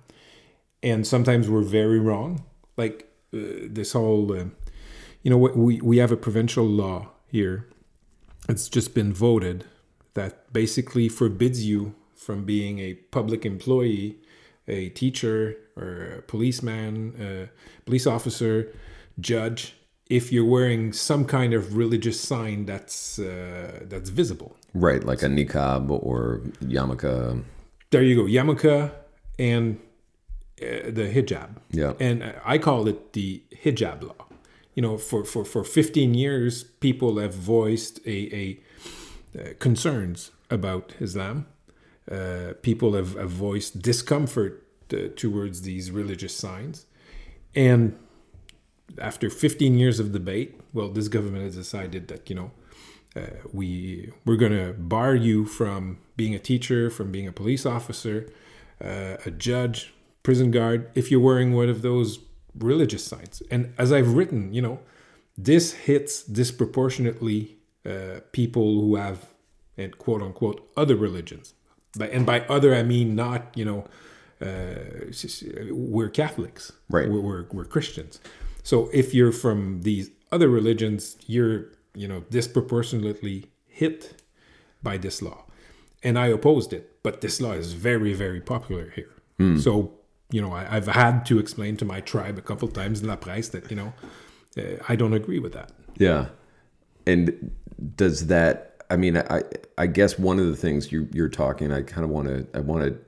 and 0.83 1.07
sometimes 1.07 1.49
we're 1.49 1.63
very 1.63 2.01
wrong. 2.01 2.45
Like 2.77 3.09
uh, 3.35 3.69
this 3.71 3.93
whole, 3.93 4.33
uh, 4.33 4.47
you 5.23 5.31
know, 5.31 5.39
we 5.39 5.81
we 5.81 5.99
have 5.99 6.11
a 6.11 6.17
provincial 6.17 6.65
law 6.65 7.11
here. 7.27 7.69
It's 8.49 8.69
just 8.69 8.95
been 8.95 9.13
voted 9.13 9.65
that 10.15 10.53
basically 10.53 11.09
forbids 11.09 11.65
you 11.65 11.95
from 12.15 12.45
being 12.45 12.79
a 12.79 12.95
public 12.95 13.47
employee, 13.47 14.17
a 14.69 14.89
teacher 14.91 15.57
or 15.77 16.17
a 16.19 16.23
policeman, 16.23 17.15
a 17.21 17.49
police 17.85 18.07
officer, 18.07 18.73
judge, 19.23 19.75
if 20.09 20.33
you're 20.33 20.45
wearing 20.45 20.93
some 20.93 21.25
kind 21.25 21.55
of 21.55 21.77
religious 21.77 22.21
sign 22.21 22.67
that's 22.67 23.19
uh, 23.19 23.81
that's 23.85 24.11
visible. 24.11 24.57
Right, 24.75 25.03
like 25.05 25.23
a 25.23 25.29
niqab 25.29 25.91
or 25.91 26.43
yarmulke. 26.63 27.45
There 27.91 28.03
you 28.03 28.17
go, 28.17 28.25
yarmulke 28.25 28.91
and 29.39 29.81
uh, 30.61 30.91
the 30.91 31.11
hijab. 31.13 31.57
Yeah. 31.71 31.95
and 31.99 32.35
I 32.45 32.59
call 32.59 32.89
it 32.89 33.13
the 33.13 33.43
hijab 33.65 34.03
law. 34.03 34.27
You 34.75 34.83
know, 34.83 34.99
for 34.99 35.25
for 35.25 35.45
for 35.45 35.65
15 35.65 36.15
years, 36.15 36.65
people 36.65 37.19
have 37.19 37.35
voiced 37.35 38.01
a, 38.07 38.19
a 38.35 38.61
uh, 39.39 39.55
concerns 39.59 40.31
about 40.51 40.95
Islam. 41.01 41.47
Uh, 42.11 42.55
people 42.63 42.95
have, 42.95 43.15
have 43.15 43.31
voiced 43.31 43.81
discomfort 43.81 44.67
uh, 44.93 45.09
towards 45.17 45.63
these 45.63 45.91
religious 45.91 46.35
signs, 46.35 46.87
and 47.55 47.97
after 48.99 49.31
15 49.31 49.79
years 49.79 50.01
of 50.01 50.13
debate, 50.13 50.61
well, 50.73 50.89
this 50.89 51.09
government 51.09 51.45
has 51.45 51.57
decided 51.57 52.09
that 52.09 52.29
you 52.29 52.37
know 52.37 52.51
uh, 53.17 53.37
we 53.53 54.13
we're 54.25 54.37
going 54.37 54.53
to 54.53 54.73
bar 54.73 55.15
you 55.15 55.45
from 55.45 55.99
being 56.17 56.35
a 56.35 56.39
teacher, 56.39 56.91
from 56.91 57.11
being 57.13 57.27
a 57.27 57.33
police 57.33 57.67
officer, 57.67 58.31
uh, 58.83 59.17
a 59.27 59.31
judge, 59.31 59.93
prison 60.23 60.51
guard, 60.51 60.91
if 60.95 61.11
you're 61.11 61.21
wearing 61.21 61.53
one 61.53 61.69
of 61.69 61.83
those 61.83 62.21
religious 62.59 63.05
signs. 63.05 63.43
And 63.51 63.73
as 63.79 63.93
I've 63.93 64.15
written, 64.15 64.53
you 64.53 64.63
know, 64.63 64.81
this 65.37 65.73
hits 65.73 66.23
disproportionately 66.23 67.57
uh, 67.87 68.21
people 68.33 68.81
who 68.81 68.97
have, 68.97 69.27
and 69.77 69.97
quote 69.99 70.23
unquote, 70.23 70.71
other 70.77 70.97
religions. 70.97 71.55
And 72.01 72.25
by 72.25 72.41
other, 72.43 72.75
I 72.75 72.83
mean 72.83 73.15
not, 73.15 73.53
you 73.55 73.65
know, 73.65 73.87
uh, 74.41 75.11
we're 75.71 76.09
Catholics, 76.09 76.73
Right. 76.89 77.09
We're, 77.09 77.21
we're, 77.21 77.47
we're 77.53 77.65
Christians. 77.65 78.21
So 78.63 78.89
if 78.93 79.15
you're 79.15 79.33
from 79.33 79.83
these 79.83 80.11
other 80.31 80.49
religions, 80.49 81.17
you're, 81.27 81.67
you 81.95 82.09
know, 82.09 82.21
disproportionately 82.31 83.51
hit 83.67 84.23
by 84.83 84.97
this 84.97 85.23
law. 85.23 85.45
And 86.03 86.19
I 86.19 86.27
opposed 86.29 86.73
it, 86.73 87.03
but 87.03 87.21
this 87.21 87.41
law 87.41 87.53
is 87.53 87.75
very, 87.75 88.13
very 88.13 88.41
popular 88.41 88.91
here. 88.91 89.11
So, 89.59 89.93
you 90.31 90.41
know, 90.41 90.53
I, 90.53 90.77
I've 90.77 90.87
had 90.87 91.27
to 91.27 91.39
explain 91.39 91.77
to 91.79 91.85
my 91.85 92.01
tribe 92.01 92.39
a 92.39 92.43
couple 92.43 92.69
times 92.69 93.01
in 93.01 93.09
La 93.09 93.17
Presse 93.17 93.49
that, 93.49 93.71
you 93.71 93.77
know, 93.77 93.93
uh, 94.57 94.77
I 94.89 94.97
don't 94.97 95.13
agree 95.13 95.39
with 95.39 95.53
that. 95.53 95.73
Yeah. 95.97 96.29
And 97.07 97.51
does 97.97 98.29
that 98.29 98.85
I 98.91 98.97
mean 98.97 99.17
I 99.17 99.43
I 99.79 99.87
guess 99.87 100.19
one 100.19 100.39
of 100.39 100.47
the 100.47 100.57
things 100.57 100.93
you 100.93 101.09
you're 101.13 101.29
talking 101.29 101.73
I 101.73 101.83
kind 101.83 102.05
of 102.05 102.11
want 102.11 102.29
to 102.29 102.47
I 102.55 102.61
want 102.61 102.85
to 102.85 102.99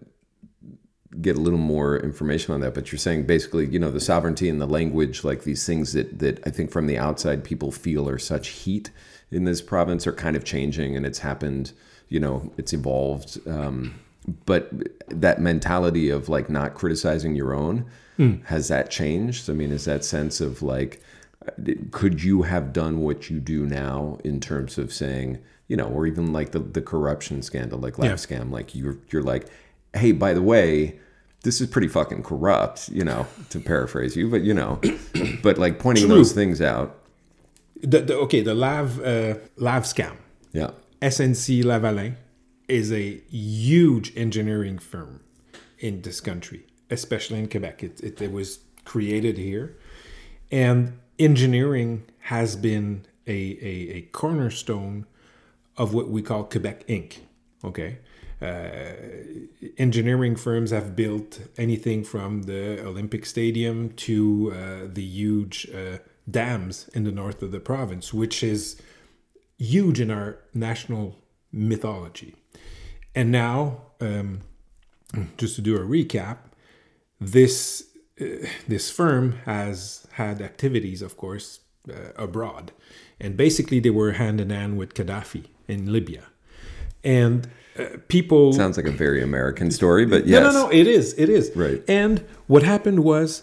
get 1.20 1.37
a 1.37 1.40
little 1.40 1.59
more 1.59 1.96
information 1.98 2.53
on 2.55 2.61
that 2.61 2.74
but 2.74 2.90
you're 2.90 2.98
saying 2.98 3.24
basically 3.24 3.66
you 3.66 3.79
know 3.79 3.90
the 3.90 4.00
sovereignty 4.00 4.48
and 4.48 4.61
the 4.61 4.66
language 4.66 5.22
like 5.24 5.44
these 5.44 5.64
things 5.66 5.92
that 5.92 6.18
that 6.18 6.40
I 6.46 6.50
think 6.50 6.70
from 6.70 6.87
the 6.87 6.98
outside 6.98 7.44
people 7.44 7.70
feel 7.70 8.09
are 8.09 8.18
such 8.18 8.48
heat 8.48 8.90
in 9.31 9.44
this 9.44 9.62
province 9.62 10.07
are 10.07 10.12
kind 10.12 10.37
of 10.37 10.44
changing 10.44 10.96
and 10.96 11.07
it's 11.07 11.20
happened 11.20 11.72
you 12.09 12.18
know 12.20 12.53
it's 12.59 12.72
evolved 12.72 13.38
um 13.48 13.94
but 14.46 14.70
that 15.09 15.40
mentality 15.40 16.09
of 16.09 16.29
like 16.29 16.48
not 16.48 16.74
criticizing 16.74 17.35
your 17.37 17.55
own 17.55 17.85
has 18.46 18.68
that 18.68 18.90
changed 18.90 19.50
i 19.50 19.53
mean 19.53 19.70
is 19.72 19.85
that 19.87 20.05
sense 20.05 20.40
of 20.40 20.62
like 20.62 21.00
could 21.90 22.22
you 22.22 22.42
have 22.42 22.72
done 22.72 23.00
what 23.00 23.29
you 23.31 23.38
do 23.40 23.66
now 23.66 24.18
in 24.24 24.40
terms 24.40 24.79
of 24.79 24.92
saying 24.92 25.38
you 25.68 25.77
know 25.77 25.87
or 25.87 26.07
even 26.07 26.33
like 26.33 26.53
the, 26.53 26.59
the 26.59 26.81
corruption 26.83 27.42
scandal 27.42 27.79
like 27.79 27.98
Lav 27.98 28.09
Yeah. 28.09 28.14
scam 28.14 28.50
like 28.50 28.74
you're 28.74 28.96
you're 29.11 29.22
like 29.22 29.46
hey 29.94 30.12
by 30.12 30.33
the 30.35 30.42
way 30.42 30.98
this 31.42 31.61
is 31.61 31.66
pretty 31.68 31.88
fucking 31.88 32.22
corrupt 32.22 32.88
you 32.90 33.04
know 33.04 33.26
to 33.50 33.61
paraphrase 33.61 34.16
you 34.16 34.30
but 34.30 34.42
you 34.42 34.54
know 34.54 34.80
but 35.42 35.59
like 35.59 35.78
pointing 35.78 36.07
True. 36.07 36.16
those 36.16 36.33
things 36.33 36.61
out 36.61 36.98
The, 37.80 38.00
the, 38.00 38.16
okay, 38.24 38.40
the 38.42 38.54
Lav, 38.54 38.98
uh, 39.00 39.35
Lav 39.57 39.83
scam. 39.85 40.16
yeah 40.52 40.70
SNC 41.02 41.62
Lavalin 41.64 42.14
is 42.68 42.90
a 42.90 43.20
huge 43.28 44.12
engineering 44.16 44.78
firm 44.78 45.20
in 45.78 46.00
this 46.00 46.18
country, 46.20 46.64
especially 46.88 47.38
in 47.40 47.48
Quebec. 47.48 47.83
It, 47.83 48.00
it, 48.02 48.22
it 48.22 48.33
was 48.33 48.61
created 48.87 49.37
here. 49.37 49.76
And 50.50 50.98
engineering 51.18 52.04
has 52.20 52.57
been 52.57 53.04
a, 53.26 53.33
a, 53.61 53.74
a 53.96 54.00
cornerstone 54.12 55.04
of 55.76 55.92
what 55.92 56.09
we 56.09 56.22
call 56.22 56.44
Quebec 56.44 56.87
Inc. 56.87 57.18
Okay. 57.62 57.98
Uh, 58.44 58.92
engineering 59.78 60.37
firms 60.37 60.70
have 60.70 60.94
built 60.94 61.40
anything 61.57 62.04
from 62.04 62.42
the 62.42 62.80
Olympic 62.90 63.24
Stadium 63.26 63.76
to 63.94 64.52
uh, 64.54 64.88
the 64.98 65.02
huge 65.02 65.57
uh, 65.74 65.99
dams 66.30 66.88
in 66.95 67.05
the 67.05 67.12
north 67.12 67.42
of 67.42 67.51
the 67.53 67.61
province, 67.61 68.12
which 68.12 68.42
is 68.42 68.80
huge 69.59 69.99
in 70.01 70.11
our 70.11 70.38
national 70.53 71.16
mythology. 71.53 72.34
And 73.14 73.30
now, 73.30 73.82
um, 74.01 74.40
just 75.38 75.57
to 75.57 75.62
do 75.62 75.76
a 75.76 75.80
recap, 75.80 76.38
this 77.20 77.88
uh, 78.20 78.47
this 78.68 78.90
firm 78.90 79.26
has 79.45 80.07
had 80.12 80.40
activities, 80.40 81.03
of 81.03 81.16
course, 81.16 81.61
uh, 81.88 82.12
abroad, 82.16 82.72
and 83.18 83.36
basically 83.36 83.80
they 83.80 83.90
were 83.90 84.12
hand 84.12 84.40
in 84.40 84.51
hand 84.51 84.76
with 84.78 84.95
Gaddafi 84.95 85.45
in 85.66 85.92
Libya, 85.92 86.24
and 87.03 87.49
uh, 87.79 87.85
people 88.09 88.53
sounds 88.53 88.77
like 88.77 88.87
a 88.87 88.91
very 88.91 89.22
american 89.22 89.70
story 89.70 90.07
but 90.07 90.27
yes 90.27 90.43
no, 90.43 90.51
no, 90.51 90.66
no. 90.66 90.72
It 90.75 90.87
is. 90.87 91.14
It 91.16 91.29
is. 91.29 91.53
Right. 91.55 91.83
And 91.89 92.25
what 92.47 92.62
happened 92.62 93.05
was, 93.05 93.43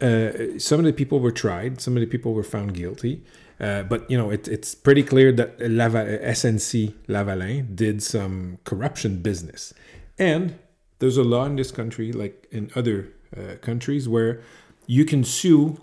uh, 0.00 0.58
some 0.58 0.80
of 0.80 0.86
the 0.86 0.92
people 0.92 1.20
were 1.20 1.30
tried. 1.30 1.80
Some 1.80 1.96
of 1.96 2.00
the 2.00 2.06
people 2.06 2.32
were 2.32 2.42
found 2.42 2.74
guilty. 2.74 3.22
Uh, 3.60 3.82
but 3.82 4.10
you 4.10 4.16
know, 4.16 4.30
it, 4.30 4.48
it's 4.48 4.74
pretty 4.74 5.02
clear 5.02 5.30
that 5.32 5.60
Lava, 5.60 6.18
SNC 6.18 6.94
Lavalin 7.08 7.76
did 7.76 8.02
some 8.02 8.58
corruption 8.64 9.22
business, 9.22 9.72
and 10.18 10.58
there's 10.98 11.16
a 11.16 11.22
law 11.22 11.44
in 11.44 11.56
this 11.56 11.70
country, 11.70 12.10
like 12.12 12.48
in 12.50 12.70
other 12.74 13.12
uh, 13.36 13.56
countries 13.60 14.08
where 14.08 14.40
you 14.86 15.04
can 15.04 15.22
sue 15.22 15.78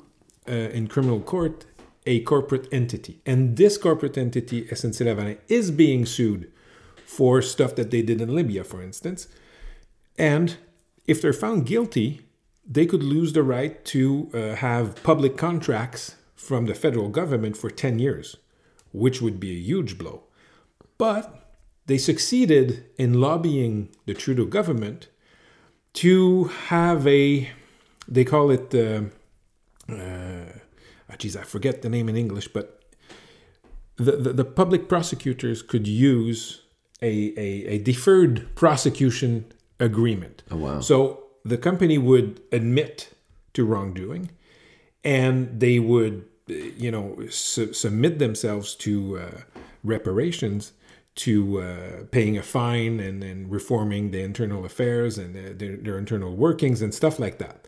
uh, 0.49 0.51
in 0.51 0.87
criminal 0.87 1.21
court 1.21 1.65
a 2.05 2.19
corporate 2.21 2.67
entity. 2.71 3.21
And 3.25 3.55
this 3.55 3.77
corporate 3.77 4.17
entity, 4.17 4.65
SNC 4.65 5.05
Lavalin, 5.05 5.37
is 5.47 5.71
being 5.71 6.05
sued 6.05 6.51
for 7.09 7.41
stuff 7.41 7.73
that 7.73 7.89
they 7.89 8.03
did 8.03 8.21
in 8.21 8.35
Libya, 8.35 8.63
for 8.63 8.83
instance. 8.83 9.27
And 10.15 10.57
if 11.07 11.19
they're 11.19 11.33
found 11.33 11.65
guilty, 11.65 12.21
they 12.63 12.85
could 12.85 13.01
lose 13.01 13.33
the 13.33 13.41
right 13.41 13.83
to 13.85 14.29
uh, 14.31 14.55
have 14.57 15.01
public 15.01 15.35
contracts 15.35 16.15
from 16.35 16.67
the 16.67 16.75
federal 16.75 17.09
government 17.09 17.57
for 17.57 17.71
10 17.71 17.97
years, 17.97 18.37
which 18.91 19.23
would 19.23 19.39
be 19.39 19.49
a 19.51 19.59
huge 19.59 19.97
blow. 19.97 20.25
But 20.99 21.55
they 21.87 21.97
succeeded 21.97 22.85
in 22.99 23.19
lobbying 23.19 23.89
the 24.05 24.13
Trudeau 24.13 24.45
government 24.45 25.07
to 25.93 26.43
have 26.67 27.07
a, 27.07 27.49
they 28.07 28.23
call 28.23 28.51
it, 28.51 28.75
uh, 28.75 29.01
uh, 29.91 30.53
ah, 31.09 31.15
geez, 31.17 31.35
I 31.35 31.41
forget 31.41 31.81
the 31.81 31.89
name 31.89 32.07
in 32.07 32.15
English, 32.15 32.49
but 32.49 32.83
the, 33.95 34.11
the, 34.11 34.31
the 34.31 34.45
public 34.45 34.87
prosecutors 34.87 35.63
could 35.63 35.87
use 35.87 36.68
a, 37.01 37.33
a, 37.37 37.65
a 37.75 37.77
deferred 37.79 38.47
prosecution 38.55 39.45
agreement. 39.79 40.43
Oh, 40.51 40.57
wow. 40.57 40.79
So 40.81 41.23
the 41.45 41.57
company 41.57 41.97
would 41.97 42.41
admit 42.51 43.13
to 43.53 43.65
wrongdoing 43.65 44.31
and 45.03 45.59
they 45.59 45.79
would, 45.79 46.25
uh, 46.49 46.53
you 46.53 46.91
know, 46.91 47.17
su- 47.29 47.73
submit 47.73 48.19
themselves 48.19 48.75
to 48.75 49.19
uh, 49.19 49.41
reparations, 49.83 50.73
to 51.15 51.61
uh, 51.61 52.03
paying 52.11 52.37
a 52.37 52.43
fine 52.43 52.99
and, 52.99 53.23
and 53.23 53.51
reforming 53.51 54.11
the 54.11 54.21
internal 54.21 54.65
affairs 54.65 55.17
and 55.17 55.35
uh, 55.35 55.53
their, 55.55 55.77
their 55.77 55.97
internal 55.97 56.35
workings 56.35 56.81
and 56.81 56.93
stuff 56.93 57.19
like 57.19 57.37
that. 57.39 57.67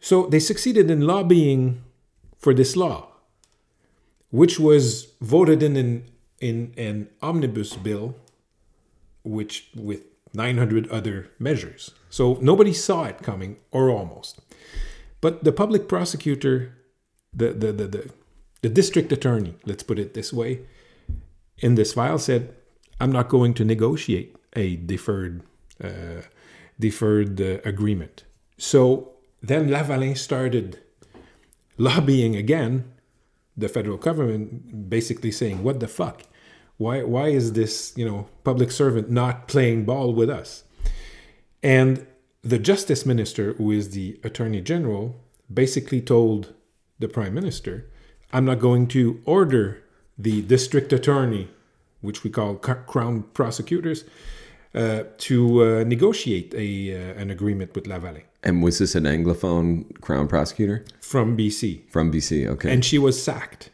So 0.00 0.26
they 0.26 0.40
succeeded 0.40 0.90
in 0.90 1.06
lobbying 1.06 1.82
for 2.38 2.52
this 2.52 2.76
law, 2.76 3.08
which 4.30 4.58
was 4.58 5.12
voted 5.20 5.62
in 5.62 5.76
in, 5.76 6.04
in 6.40 6.74
an 6.76 7.08
omnibus 7.22 7.76
bill, 7.76 8.16
which 9.24 9.70
with 9.74 10.04
900 10.34 10.88
other 10.90 11.30
measures. 11.38 11.90
So 12.10 12.38
nobody 12.40 12.72
saw 12.72 13.04
it 13.04 13.18
coming, 13.22 13.56
or 13.70 13.90
almost. 13.90 14.40
But 15.20 15.44
the 15.44 15.52
public 15.52 15.88
prosecutor, 15.88 16.76
the, 17.32 17.52
the, 17.52 17.72
the, 17.72 17.86
the, 17.86 18.10
the 18.62 18.68
district 18.68 19.12
attorney, 19.12 19.54
let's 19.64 19.82
put 19.82 19.98
it 19.98 20.14
this 20.14 20.32
way, 20.32 20.60
in 21.58 21.74
this 21.74 21.92
file 21.92 22.18
said, 22.18 22.54
I'm 23.00 23.12
not 23.12 23.28
going 23.28 23.54
to 23.54 23.64
negotiate 23.64 24.36
a 24.54 24.76
deferred, 24.76 25.42
uh, 25.82 26.22
deferred 26.78 27.40
uh, 27.40 27.58
agreement. 27.64 28.24
So 28.58 29.12
then 29.42 29.68
Lavalin 29.68 30.16
started 30.16 30.80
lobbying 31.78 32.36
again 32.36 32.92
the 33.56 33.68
federal 33.68 33.96
government, 33.98 34.88
basically 34.88 35.30
saying, 35.30 35.62
What 35.62 35.80
the 35.80 35.88
fuck? 35.88 36.22
Why, 36.76 37.02
why 37.02 37.28
is 37.28 37.52
this, 37.52 37.92
you 37.96 38.04
know, 38.04 38.28
public 38.44 38.70
servant 38.70 39.10
not 39.10 39.48
playing 39.48 39.84
ball 39.84 40.12
with 40.12 40.30
us? 40.30 40.64
And 41.62 42.06
the 42.42 42.58
justice 42.58 43.06
minister, 43.06 43.52
who 43.54 43.70
is 43.70 43.90
the 43.90 44.18
attorney 44.24 44.60
general, 44.60 45.20
basically 45.52 46.00
told 46.00 46.54
the 46.98 47.08
prime 47.08 47.34
minister, 47.34 47.88
I'm 48.32 48.44
not 48.44 48.58
going 48.58 48.88
to 48.88 49.20
order 49.24 49.82
the 50.18 50.42
district 50.42 50.92
attorney, 50.92 51.48
which 52.00 52.24
we 52.24 52.30
call 52.30 52.56
crown 52.56 53.24
prosecutors, 53.34 54.04
uh, 54.74 55.04
to 55.18 55.62
uh, 55.62 55.84
negotiate 55.84 56.54
a, 56.54 56.94
uh, 56.94 57.20
an 57.20 57.30
agreement 57.30 57.74
with 57.74 57.84
Lavalin 57.84 58.22
And 58.42 58.62
was 58.62 58.78
this 58.78 58.94
an 58.94 59.04
Anglophone 59.04 60.00
crown 60.00 60.28
prosecutor 60.28 60.84
from 61.00 61.36
BC. 61.36 61.90
from 61.90 62.10
BC? 62.10 62.46
Okay. 62.48 62.72
and 62.72 62.84
she 62.84 62.98
was 62.98 63.22
sacked. 63.22 63.70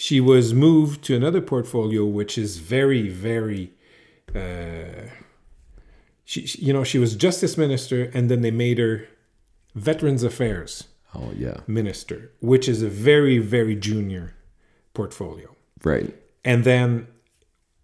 She 0.00 0.20
was 0.20 0.54
moved 0.54 1.02
to 1.06 1.16
another 1.16 1.40
portfolio, 1.40 2.04
which 2.04 2.38
is 2.38 2.58
very, 2.58 3.08
very. 3.08 3.72
Uh, 4.32 5.10
she, 6.24 6.46
you 6.64 6.72
know, 6.72 6.84
she 6.84 7.00
was 7.00 7.16
justice 7.16 7.58
minister, 7.58 8.08
and 8.14 8.30
then 8.30 8.42
they 8.42 8.52
made 8.52 8.78
her 8.78 9.08
veterans 9.74 10.22
affairs 10.22 10.84
oh, 11.16 11.32
yeah. 11.36 11.62
minister, 11.66 12.30
which 12.38 12.68
is 12.68 12.80
a 12.80 12.88
very, 12.88 13.38
very 13.38 13.74
junior 13.74 14.36
portfolio. 14.94 15.56
Right. 15.82 16.14
And 16.44 16.62
then 16.62 17.08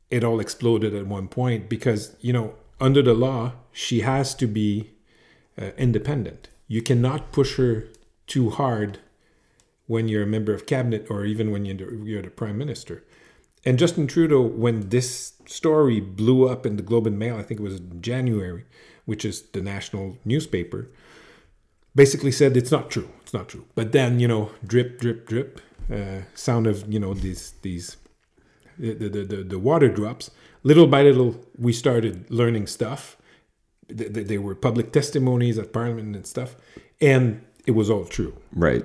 it 0.09 0.23
all 0.23 0.39
exploded 0.39 0.95
at 0.95 1.09
one 1.09 1.27
point 1.27 1.69
because, 1.69 2.15
you 2.21 2.33
know, 2.33 2.55
under 2.79 3.03
the 3.03 3.15
law, 3.15 3.55
she 3.73 4.03
has 4.03 4.37
to 4.37 4.47
be 4.47 4.93
uh, 5.61 5.71
independent. 5.77 6.49
You 6.69 6.81
cannot 6.81 7.33
push 7.33 7.57
her 7.57 7.89
too 8.29 8.51
hard 8.51 9.01
when 9.87 10.09
you're 10.09 10.23
a 10.23 10.27
member 10.27 10.55
of 10.55 10.67
cabinet 10.67 11.07
or 11.11 11.25
even 11.25 11.51
when 11.51 11.65
you're 11.65 12.23
the, 12.23 12.31
prime 12.31 12.57
minister. 12.59 13.05
And 13.65 13.79
Justin 13.79 14.07
Trudeau, 14.07 14.43
when 14.43 14.89
this 14.89 15.35
story 15.47 16.01
blew 16.01 16.49
up 16.49 16.67
in 16.67 16.77
the 16.77 16.83
Globe 16.83 17.07
and 17.07 17.19
Mail, 17.19 17.37
I 17.37 17.43
think 17.43 17.61
it 17.61 17.63
was 17.63 17.77
in 17.77 18.03
January, 18.03 18.65
which 19.05 19.25
is 19.25 19.43
the 19.43 19.63
national 19.63 20.19
newspaper, 20.25 20.91
basically 21.95 22.31
said 22.33 22.57
it's 22.57 22.71
not 22.71 22.91
true. 22.91 23.09
It's 23.23 23.33
not 23.35 23.49
true. 23.49 23.65
But 23.75 23.93
then, 23.93 24.21
you 24.21 24.29
know, 24.29 24.51
drip, 24.67 25.01
drip, 25.01 25.27
drip, 25.27 25.61
uh, 25.93 26.23
sound 26.35 26.67
of 26.67 26.91
you 26.93 26.99
know 26.99 27.13
these 27.13 27.53
these 27.63 27.97
the, 28.79 28.95
the 28.95 29.25
the 29.25 29.37
the 29.45 29.59
water 29.59 29.89
drops. 29.89 30.31
Little 30.63 30.87
by 30.87 31.03
little, 31.03 31.37
we 31.59 31.73
started 31.73 32.31
learning 32.31 32.67
stuff. 32.67 33.17
Th- 33.89 34.13
th- 34.13 34.27
There 34.27 34.41
were 34.41 34.55
public 34.55 34.93
testimonies 34.93 35.59
at 35.59 35.73
Parliament 35.73 36.17
and 36.17 36.27
stuff, 36.27 36.57
and 37.01 37.43
it 37.67 37.73
was 37.73 37.91
all 37.91 38.05
true. 38.07 38.35
Right. 38.53 38.85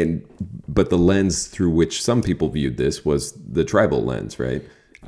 And 0.00 0.24
but 0.68 0.90
the 0.90 0.98
lens 0.98 1.46
through 1.46 1.70
which 1.70 2.02
some 2.02 2.22
people 2.22 2.48
viewed 2.48 2.76
this 2.76 3.04
was 3.04 3.32
the 3.32 3.64
tribal 3.64 4.04
lens, 4.04 4.38
right? 4.38 4.62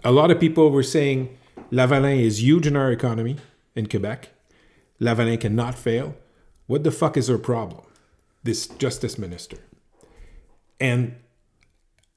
A 0.05 0.12
lot 0.12 0.30
of 0.30 0.41
people 0.41 0.70
were 0.70 0.82
saying 0.82 1.36
Lavalin 1.70 2.20
is 2.20 2.43
huge 2.43 2.66
in 2.66 2.76
our 2.76 2.91
economy 2.91 3.36
in 3.74 3.86
Quebec. 3.86 4.30
Lavalin 5.01 5.41
cannot 5.41 5.74
fail. 5.76 6.14
What 6.66 6.84
the 6.84 6.91
fuck 6.91 7.16
is 7.16 7.28
her 7.28 7.38
problem? 7.38 7.84
This 8.43 8.66
justice 8.66 9.18
minister. 9.18 9.59
And 10.80 11.16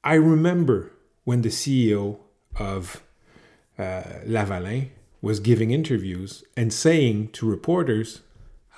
I 0.02 0.14
remember 0.14 0.92
when 1.24 1.42
the 1.42 1.48
CEO 1.48 2.18
of 2.56 3.02
uh, 3.78 4.02
Lavalin 4.26 4.88
was 5.20 5.40
giving 5.40 5.70
interviews 5.70 6.44
and 6.56 6.72
saying 6.72 7.28
to 7.32 7.48
reporters, 7.48 8.20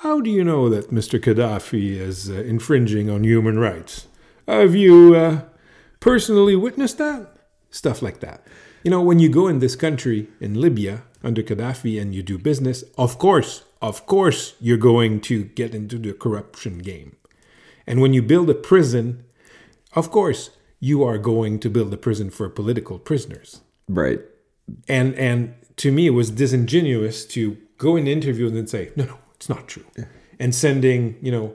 How 0.01 0.21
do 0.21 0.31
you 0.31 0.45
know 0.45 0.69
that 0.69 0.91
Mr. 0.91 1.19
Gaddafi 1.19 1.97
is 1.97 2.31
uh, 2.31 2.35
infringing 2.35 3.09
on 3.11 3.25
human 3.25 3.59
rights? 3.59 4.09
Have 4.47 4.75
you 4.75 5.15
uh, 5.15 5.41
personally 6.01 6.55
witnessed 6.55 6.99
that? 6.99 7.35
Stuff 7.71 8.03
like 8.03 8.21
that. 8.21 8.47
You 8.85 8.91
know, 8.91 9.03
when 9.03 9.19
you 9.19 9.29
go 9.29 9.49
in 9.49 9.59
this 9.59 9.75
country, 9.75 10.29
in 10.41 10.61
Libya, 10.61 11.03
under 11.25 11.43
Gaddafi, 11.43 12.01
and 12.01 12.15
you 12.15 12.23
do 12.23 12.39
business, 12.39 12.85
of 12.97 13.19
course, 13.19 13.65
of 13.83 14.07
course, 14.07 14.55
you're 14.61 14.77
going 14.77 15.21
to 15.23 15.45
get 15.45 15.75
into 15.75 15.99
the 15.99 16.13
corruption 16.13 16.79
game. 16.79 17.17
And 17.87 18.01
when 18.01 18.13
you 18.13 18.23
build 18.23 18.49
a 18.51 18.55
prison, 18.55 19.25
of 19.95 20.11
course, 20.11 20.51
you 20.79 21.03
are 21.03 21.19
going 21.19 21.59
to 21.61 21.71
build 21.71 21.93
a 21.93 21.97
prison 21.97 22.31
for 22.31 22.49
political 22.51 22.99
prisoners 22.99 23.63
Right. 23.89 24.21
and 24.89 25.15
and 25.15 25.55
to 25.77 25.91
me 25.91 26.07
it 26.07 26.11
was 26.11 26.31
disingenuous 26.31 27.25
to 27.25 27.57
go 27.79 27.97
in 27.97 28.07
interviews 28.07 28.53
and 28.53 28.69
say 28.69 28.91
no 28.95 29.05
no 29.07 29.19
it's 29.37 29.49
not 29.49 29.69
true. 29.69 29.87
And 30.39 30.55
sending 30.55 31.17
you 31.23 31.33
know 31.33 31.55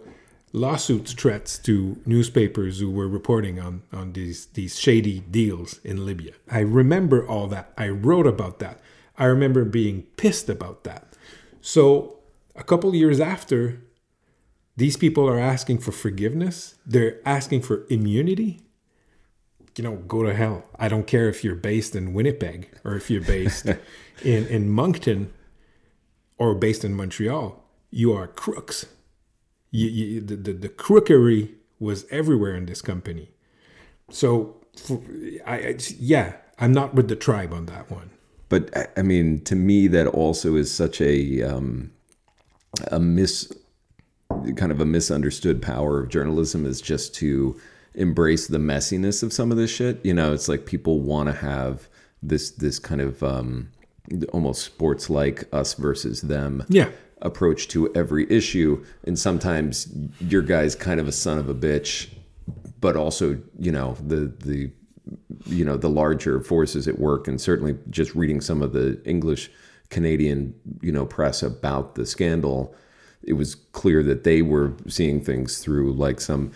lawsuits 0.54 1.14
threats 1.14 1.58
to 1.58 1.98
newspapers 2.06 2.80
who 2.80 2.92
were 2.92 3.08
reporting 3.08 3.60
on 3.60 3.84
on 3.94 4.14
these 4.14 4.48
these 4.48 4.80
shady 4.80 5.22
deals 5.22 5.80
in 5.84 6.06
libya. 6.06 6.34
I 6.50 6.60
remember 6.60 7.28
all 7.28 7.48
that. 7.48 7.74
I 7.78 7.90
wrote 7.90 8.28
about 8.28 8.60
that. 8.60 8.80
I 9.18 9.26
remember 9.26 9.66
being 9.66 10.04
pissed 10.18 10.50
about 10.50 10.84
that. 10.84 11.16
So 11.62 12.20
a 12.56 12.64
couple 12.64 12.94
years 12.96 13.20
after 13.20 13.82
these 14.78 14.98
people 14.98 15.28
are 15.28 15.40
asking 15.40 15.80
for 15.80 15.92
forgiveness. 15.92 16.76
They're 16.86 17.20
asking 17.26 17.62
for 17.62 17.86
immunity. 17.90 18.62
You 19.78 19.84
know, 19.84 19.98
go 19.98 20.24
to 20.24 20.34
hell. 20.34 20.66
I 20.78 20.88
don't 20.90 21.08
care 21.08 21.30
if 21.30 21.44
you're 21.44 21.56
based 21.56 21.96
in 21.96 22.14
Winnipeg 22.14 22.70
or 22.84 22.96
if 22.96 23.10
you're 23.10 23.22
based 23.22 23.68
in, 24.24 24.48
in 24.48 24.70
Moncton 24.70 25.32
or 26.38 26.56
based 26.56 26.84
in 26.84 26.96
Montreal. 26.96 27.61
You 27.92 28.14
are 28.14 28.28
crooks. 28.28 28.86
You, 29.70 29.88
you, 29.88 30.22
the, 30.22 30.36
the, 30.36 30.54
the 30.54 30.70
crookery 30.70 31.52
was 31.80 32.06
everywhere 32.10 32.56
in 32.56 32.66
this 32.66 32.82
company. 32.82 33.32
So, 34.10 34.58
for, 34.78 35.02
I, 35.46 35.78
yeah, 35.98 36.34
I'm 36.60 36.72
not 36.74 36.94
with 36.94 37.08
the 37.08 37.16
tribe 37.16 37.54
on 37.54 37.66
that 37.68 37.90
one. 37.92 38.10
But 38.50 38.76
I- 38.76 38.88
I 38.98 39.02
mean, 39.02 39.44
to 39.46 39.56
me, 39.56 39.88
that 39.88 40.08
also 40.08 40.56
is 40.56 40.72
such 40.72 41.00
a 41.02 41.42
um, 41.44 41.92
a 42.92 43.00
mis 43.00 43.52
kind 44.56 44.72
of 44.72 44.80
a 44.80 44.86
misunderstood 44.86 45.62
power 45.62 46.00
of 46.02 46.10
journalism 46.10 46.66
is 46.66 46.80
just 46.82 47.14
to 47.16 47.60
embrace 47.96 48.48
the 48.48 48.58
messiness 48.58 49.24
of 49.24 49.34
some 49.34 49.52
of 49.52 49.58
this 49.58 49.70
shit. 49.72 50.00
You 50.06 50.14
know, 50.14 50.34
it's 50.34 50.48
like 50.48 50.66
people 50.66 51.00
want 51.02 51.28
to 51.28 51.34
have 51.34 51.88
this 52.24 52.52
this 52.52 52.80
kind 52.80 53.02
of 53.02 53.24
um, 53.24 53.70
almost 54.34 54.64
sports 54.64 55.10
like 55.10 55.46
us 55.54 55.74
versus 55.74 56.22
them 56.22 56.64
Yeah. 56.70 56.90
Approach 57.22 57.68
to 57.70 57.94
every 57.96 58.32
issue. 58.32 58.84
And 59.04 59.18
sometimes 59.18 59.94
your 60.20 60.42
guy's 60.42 60.76
kind 60.76 61.00
of 61.00 61.08
a 61.08 61.12
son 61.12 61.38
of 61.38 61.50
a 61.50 61.56
bitch, 61.56 62.10
but 62.80 62.96
also, 62.96 63.40
you 63.60 63.72
know, 63.72 63.96
the, 64.06 64.34
the, 64.40 64.72
you 65.46 65.66
know, 65.66 65.78
the 65.78 65.90
larger 65.90 66.42
forces 66.42 66.88
at 66.88 67.00
work. 67.00 67.28
And 67.28 67.40
certainly 67.40 67.78
just 67.90 68.16
reading 68.16 68.42
some 68.42 68.62
of 68.62 68.74
the 68.74 69.02
English 69.06 69.52
Canadian, 69.90 70.56
you 70.82 70.92
know, 70.92 71.06
press 71.06 71.44
about 71.44 71.96
the 71.96 72.06
scandal, 72.06 72.76
it 73.24 73.34
was 73.34 73.56
clear 73.56 74.02
that 74.04 74.24
they 74.24 74.42
were 74.42 74.74
seeing 74.88 75.22
things 75.22 75.60
through 75.60 75.94
like 75.94 76.20
some, 76.20 76.52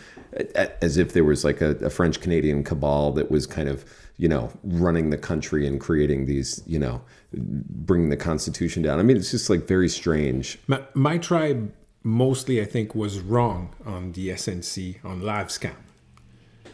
as 0.81 0.97
if 0.97 1.13
there 1.13 1.23
was 1.23 1.43
like 1.43 1.61
a, 1.61 1.71
a 1.77 1.89
French 1.89 2.21
Canadian 2.21 2.63
cabal 2.63 3.11
that 3.11 3.29
was 3.29 3.45
kind 3.45 3.69
of, 3.69 3.85
you 4.17 4.27
know, 4.27 4.51
running 4.63 5.09
the 5.09 5.17
country 5.17 5.67
and 5.67 5.79
creating 5.79 6.25
these, 6.25 6.63
you 6.65 6.79
know, 6.79 7.01
bringing 7.35 8.09
the 8.09 8.17
Constitution 8.17 8.81
down. 8.83 8.99
I 8.99 9.03
mean, 9.03 9.17
it's 9.17 9.31
just 9.31 9.49
like 9.49 9.67
very 9.67 9.89
strange. 9.89 10.57
My, 10.67 10.81
my 10.93 11.17
tribe 11.17 11.73
mostly, 12.03 12.61
I 12.61 12.65
think, 12.65 12.95
was 12.95 13.19
wrong 13.19 13.75
on 13.85 14.13
the 14.13 14.29
SNC 14.29 15.03
on 15.03 15.21
live 15.21 15.47
scam, 15.47 15.75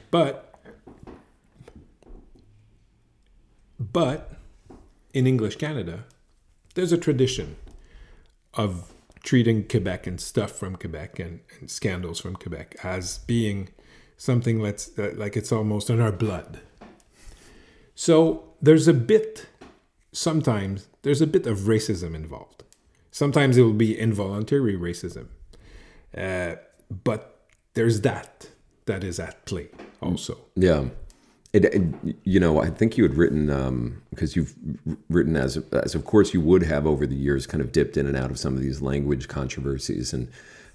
but 0.10 0.48
but 3.80 4.34
in 5.14 5.26
English 5.26 5.56
Canada, 5.56 6.06
there's 6.76 6.92
a 6.92 6.98
tradition 6.98 7.56
of 8.54 8.94
treating 9.24 9.68
Quebec 9.68 10.08
and 10.08 10.20
stuff 10.20 10.52
from 10.52 10.76
Quebec 10.76 11.20
and, 11.20 11.40
and 11.60 11.70
scandals 11.70 12.20
from 12.20 12.36
Quebec 12.36 12.76
as 12.84 13.20
being 13.20 13.70
something 14.18 14.62
that's 14.62 14.98
uh, 14.98 15.12
like 15.16 15.36
it's 15.36 15.52
almost 15.52 15.90
in 15.90 16.00
our 16.00 16.12
blood. 16.12 16.60
So 17.96 18.54
there's 18.62 18.88
a 18.88 18.94
bit, 18.94 19.48
sometimes 20.12 20.88
there's 21.02 21.22
a 21.22 21.28
bit 21.28 21.48
of 21.48 21.60
racism 21.60 22.16
involved. 22.16 22.64
Sometimes 23.12 23.58
it 23.58 23.64
will 23.64 23.74
be 23.74 23.98
involuntary 23.98 24.78
racism, 24.78 25.28
uh, 26.18 26.56
but 27.04 27.46
there's 27.74 28.02
that 28.02 28.48
that 28.86 29.04
is 29.04 29.20
at 29.20 29.46
play 29.46 29.70
also. 30.02 30.38
Yeah. 30.56 30.86
It, 31.54 31.66
it, 31.66 31.84
you 32.24 32.40
know, 32.40 32.62
I 32.62 32.70
think 32.70 32.98
you 32.98 33.04
had 33.04 33.16
written 33.16 34.02
because 34.10 34.38
you've 34.38 34.56
written 35.10 35.36
as 35.36 35.58
as 35.74 35.96
of 35.96 36.06
course 36.06 36.34
you 36.34 36.40
would 36.40 36.64
have 36.64 36.88
over 36.88 37.06
the 37.06 37.16
years, 37.16 37.46
kind 37.46 37.62
of 37.62 37.74
dipped 37.74 37.98
in 37.98 38.08
and 38.08 38.16
out 38.16 38.32
of 38.32 38.40
some 38.40 38.56
of 38.56 38.62
these 38.62 38.82
language 38.82 39.28
controversies. 39.28 40.14
And 40.14 40.30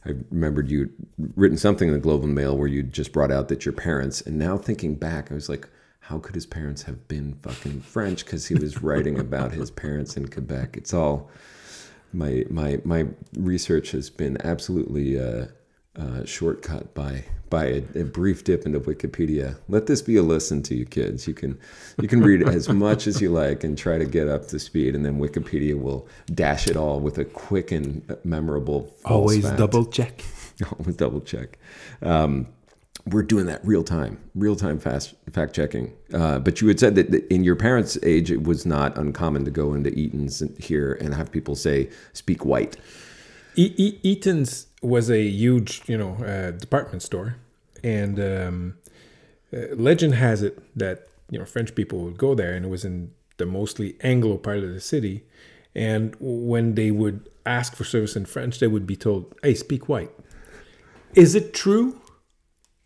I 0.04 0.10
remembered 0.30 0.70
you 0.70 0.90
written 1.34 1.56
something 1.56 1.88
in 1.88 1.94
the 1.94 2.00
Globe 2.00 2.24
and 2.24 2.34
Mail 2.34 2.56
where 2.56 2.68
you 2.68 2.82
just 2.82 3.12
brought 3.12 3.32
out 3.32 3.48
that 3.48 3.64
your 3.64 3.72
parents. 3.72 4.20
And 4.20 4.38
now 4.38 4.58
thinking 4.58 4.96
back, 4.96 5.32
I 5.32 5.34
was 5.34 5.48
like, 5.48 5.66
how 6.08 6.20
could 6.20 6.36
his 6.36 6.46
parents 6.46 6.82
have 6.82 7.08
been 7.08 7.34
fucking 7.42 7.80
French? 7.80 8.24
Because 8.24 8.46
he 8.46 8.54
was 8.54 8.80
writing 8.80 9.18
about 9.18 9.50
his 9.50 9.72
parents 9.72 10.16
in 10.16 10.28
Quebec. 10.28 10.76
It's 10.76 10.94
all 10.94 11.28
my 12.12 12.44
my 12.48 12.80
my 12.84 13.06
research 13.36 13.90
has 13.90 14.08
been 14.08 14.38
absolutely 14.46 15.18
uh, 15.18 15.46
uh, 15.96 16.24
shortcut 16.24 16.94
by 16.94 17.24
by 17.50 17.64
a, 17.64 17.82
a, 18.00 18.04
brief 18.04 18.44
dip 18.44 18.66
into 18.66 18.78
Wikipedia. 18.78 19.58
Let 19.68 19.86
this 19.86 20.00
be 20.00 20.16
a 20.16 20.22
lesson 20.22 20.62
to 20.64 20.76
you 20.76 20.84
kids. 20.84 21.26
You 21.26 21.34
can 21.34 21.58
you 22.00 22.06
can 22.06 22.20
read 22.20 22.48
as 22.48 22.68
much 22.68 23.08
as 23.08 23.20
you 23.20 23.30
like 23.30 23.64
and 23.64 23.76
try 23.76 23.98
to 23.98 24.04
get 24.04 24.28
up 24.28 24.46
to 24.48 24.60
speed, 24.60 24.94
and 24.94 25.04
then 25.04 25.18
Wikipedia 25.18 25.76
will 25.76 26.06
dash 26.32 26.68
it 26.68 26.76
all 26.76 27.00
with 27.00 27.18
a 27.18 27.24
quick 27.24 27.72
and 27.72 28.16
memorable. 28.22 28.94
Always 29.04 29.42
fact. 29.42 29.58
double 29.58 29.86
check. 29.86 30.22
Always 30.78 30.94
double 30.94 31.20
check. 31.20 31.58
Um, 32.00 32.46
we're 33.06 33.22
doing 33.22 33.46
that 33.46 33.64
real 33.64 33.84
time, 33.84 34.18
real 34.34 34.56
time 34.56 34.78
fast 34.78 35.14
fact 35.30 35.54
checking. 35.54 35.92
Uh, 36.12 36.38
but 36.40 36.60
you 36.60 36.68
had 36.68 36.80
said 36.80 36.96
that 36.96 37.32
in 37.32 37.44
your 37.44 37.56
parents' 37.56 37.96
age, 38.02 38.30
it 38.30 38.42
was 38.42 38.66
not 38.66 38.98
uncommon 38.98 39.44
to 39.44 39.50
go 39.50 39.74
into 39.74 39.90
Eaton's 39.90 40.42
here 40.58 40.94
and 40.94 41.14
have 41.14 41.30
people 41.30 41.54
say 41.54 41.88
"speak 42.12 42.44
white." 42.44 42.76
E- 43.54 43.74
e- 43.76 43.98
Eaton's 44.02 44.66
was 44.82 45.10
a 45.10 45.22
huge, 45.22 45.82
you 45.86 45.96
know, 45.96 46.14
uh, 46.24 46.50
department 46.50 47.02
store, 47.02 47.36
and 47.82 48.18
um, 48.18 48.74
uh, 49.52 49.74
legend 49.74 50.14
has 50.14 50.42
it 50.42 50.58
that 50.76 51.06
you 51.30 51.38
know 51.38 51.44
French 51.44 51.74
people 51.74 52.00
would 52.00 52.18
go 52.18 52.34
there, 52.34 52.54
and 52.54 52.66
it 52.66 52.68
was 52.68 52.84
in 52.84 53.12
the 53.36 53.46
mostly 53.46 53.96
Anglo 54.00 54.36
part 54.36 54.58
of 54.58 54.74
the 54.74 54.80
city, 54.80 55.24
and 55.74 56.16
when 56.18 56.74
they 56.74 56.90
would 56.90 57.28
ask 57.44 57.76
for 57.76 57.84
service 57.84 58.16
in 58.16 58.26
French, 58.26 58.58
they 58.58 58.66
would 58.66 58.86
be 58.86 58.96
told, 58.96 59.32
"Hey, 59.44 59.54
speak 59.54 59.88
white." 59.88 60.10
Is 61.14 61.34
it 61.36 61.54
true? 61.54 62.00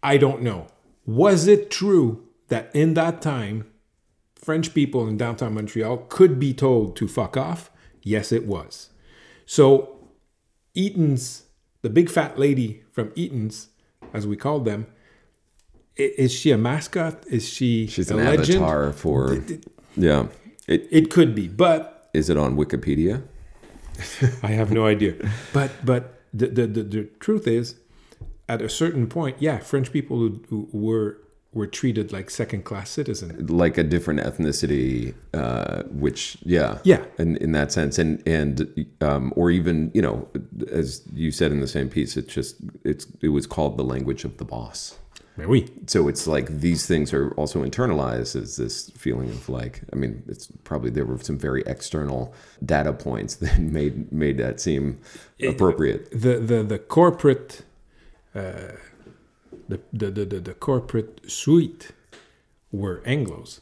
I 0.02 0.16
don't 0.16 0.42
know. 0.42 0.66
Was 1.06 1.46
it 1.46 1.70
true 1.70 2.26
that 2.48 2.70
in 2.74 2.94
that 2.94 3.20
time, 3.22 3.66
French 4.34 4.72
people 4.74 5.06
in 5.06 5.16
downtown 5.16 5.54
Montreal 5.54 5.98
could 6.08 6.38
be 6.38 6.54
told 6.54 6.96
to 6.96 7.06
fuck 7.08 7.36
off? 7.36 7.70
Yes, 8.02 8.32
it 8.32 8.46
was. 8.46 8.90
So, 9.44 9.98
Eaton's, 10.74 11.44
the 11.82 11.90
big 11.90 12.08
fat 12.08 12.38
lady 12.38 12.82
from 12.92 13.12
Eaton's, 13.14 13.68
as 14.14 14.26
we 14.26 14.36
called 14.36 14.64
them, 14.64 14.86
is 15.96 16.32
she 16.32 16.50
a 16.50 16.56
mascot? 16.58 17.26
Is 17.26 17.46
she 17.48 17.86
She's 17.86 18.10
a 18.10 18.16
an 18.16 18.24
legend? 18.24 18.62
avatar 18.62 18.92
for. 18.92 19.42
Yeah. 19.96 20.28
It, 20.66 20.88
It 20.90 21.10
could 21.10 21.34
be, 21.34 21.48
but 21.48 22.08
is 22.14 22.30
it 22.30 22.36
on 22.38 22.56
Wikipedia? 22.56 23.22
I 24.42 24.48
have 24.48 24.70
no 24.72 24.86
idea. 24.86 25.14
But 25.52 25.70
but 25.84 26.22
the 26.32 26.46
the, 26.46 26.66
the, 26.66 26.82
the 26.84 27.04
truth 27.18 27.46
is, 27.46 27.74
at 28.54 28.60
a 28.62 28.68
certain 28.68 29.06
point, 29.06 29.36
yeah, 29.40 29.58
French 29.58 29.88
people 29.92 30.16
who, 30.18 30.30
who 30.50 30.68
were 30.88 31.16
were 31.52 31.66
treated 31.66 32.12
like 32.12 32.30
second 32.30 32.62
class 32.64 32.88
citizens. 32.90 33.50
like 33.50 33.76
a 33.76 33.82
different 33.82 34.20
ethnicity, 34.20 35.14
uh, 35.34 35.82
which 36.04 36.36
yeah, 36.56 36.78
Yeah. 36.84 37.02
in 37.18 37.36
in 37.44 37.52
that 37.52 37.72
sense, 37.72 37.98
and 38.02 38.22
and 38.38 38.86
um, 39.00 39.32
or 39.36 39.50
even 39.50 39.90
you 39.94 40.02
know, 40.02 40.28
as 40.80 41.02
you 41.14 41.30
said 41.32 41.50
in 41.52 41.60
the 41.60 41.66
same 41.76 41.88
piece, 41.88 42.16
it's 42.20 42.32
just 42.32 42.56
it's 42.84 43.06
it 43.20 43.28
was 43.38 43.46
called 43.54 43.76
the 43.78 43.84
language 43.94 44.22
of 44.24 44.36
the 44.36 44.44
boss. 44.44 44.96
Oui. 45.54 45.66
So 45.86 46.06
it's 46.08 46.26
like 46.26 46.46
these 46.60 46.86
things 46.86 47.14
are 47.14 47.30
also 47.40 47.64
internalized 47.64 48.36
as 48.42 48.56
this 48.56 48.90
feeling 48.90 49.30
of 49.30 49.48
like, 49.48 49.80
I 49.92 49.96
mean, 49.96 50.22
it's 50.28 50.48
probably 50.64 50.90
there 50.90 51.06
were 51.06 51.18
some 51.18 51.38
very 51.38 51.62
external 51.66 52.34
data 52.64 52.92
points 52.92 53.32
that 53.42 53.58
made 53.58 54.12
made 54.12 54.36
that 54.38 54.60
seem 54.60 54.98
appropriate. 55.52 56.10
the 56.12 56.34
the 56.50 56.62
the 56.62 56.78
corporate 56.78 57.62
uh, 58.34 58.72
the, 59.68 59.80
the, 59.92 60.10
the, 60.10 60.40
the, 60.40 60.54
corporate 60.54 61.30
suite 61.30 61.92
were 62.72 63.00
Anglos. 63.00 63.60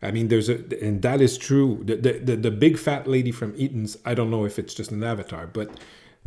I 0.00 0.10
mean, 0.10 0.28
there's 0.28 0.48
a, 0.48 0.62
and 0.82 1.02
that 1.02 1.20
is 1.20 1.36
true. 1.36 1.82
The, 1.84 1.96
the, 1.96 2.12
the, 2.18 2.36
the 2.36 2.50
big 2.50 2.78
fat 2.78 3.06
lady 3.06 3.32
from 3.32 3.54
Eaton's, 3.56 3.98
I 4.04 4.14
don't 4.14 4.30
know 4.30 4.44
if 4.44 4.58
it's 4.58 4.74
just 4.74 4.90
an 4.90 5.02
avatar, 5.02 5.46
but 5.46 5.70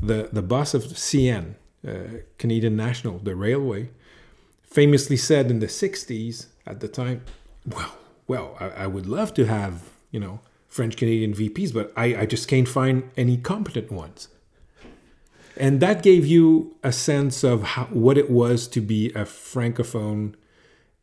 the, 0.02 0.30
the 0.32 0.42
boss 0.42 0.74
of 0.74 0.84
CN, 0.84 1.56
uh, 1.88 2.20
Canadian 2.38 2.76
National, 2.76 3.20
the 3.20 3.36
railway, 3.36 3.90
famously 4.62 5.18
said 5.18 5.50
in 5.50 5.60
the 5.60 5.68
60s 5.68 6.48
at 6.66 6.80
the 6.80 6.88
time, 6.88 7.24
well, 7.66 7.98
well, 8.28 8.56
I, 8.60 8.70
I 8.70 8.88
would 8.88 9.08
love 9.08 9.34
to 9.36 9.46
have, 9.46 9.90
you 10.12 10.20
know, 10.20 10.42
French 10.68 10.96
Canadian 10.96 11.34
VPs, 11.34 11.74
but 11.74 11.92
I, 11.98 12.16
I 12.22 12.26
just 12.26 12.48
can't 12.48 12.68
find 12.68 13.10
any 13.18 13.38
competent 13.38 13.92
ones. 13.92 14.30
And 15.58 15.80
that 15.82 16.02
gave 16.02 16.26
you 16.26 16.76
a 16.84 16.91
sense 16.91 17.43
of 17.43 17.64
how, 17.64 17.86
what 17.86 18.18
it 18.18 18.30
was 18.30 18.68
to 18.70 18.82
be 18.82 19.08
a 19.10 19.26
francophone 19.26 20.36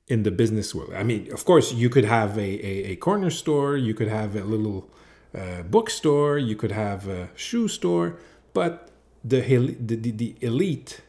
in 0.07 0.23
the 0.23 0.31
business 0.31 0.75
world. 0.75 0.93
I 0.95 1.03
mean, 1.03 1.31
of 1.33 1.45
course, 1.45 1.73
you 1.73 1.91
could 1.91 2.05
have 2.05 2.39
a, 2.39 2.67
a, 2.67 2.93
a 2.93 2.97
corner 2.97 3.31
store, 3.31 3.77
you 3.77 3.93
could 3.95 4.09
have 4.09 4.35
a 4.37 4.43
little 4.45 4.89
uh, 5.37 5.63
bookstore, 5.63 6.39
you 6.39 6.57
could 6.57 6.73
have 6.73 7.07
a 7.09 7.29
shoe 7.35 7.69
store, 7.69 8.19
but 8.55 8.91
the 9.23 9.41
the, 9.41 9.97
the, 9.97 10.11
the 10.11 10.37
elite, 10.41 11.03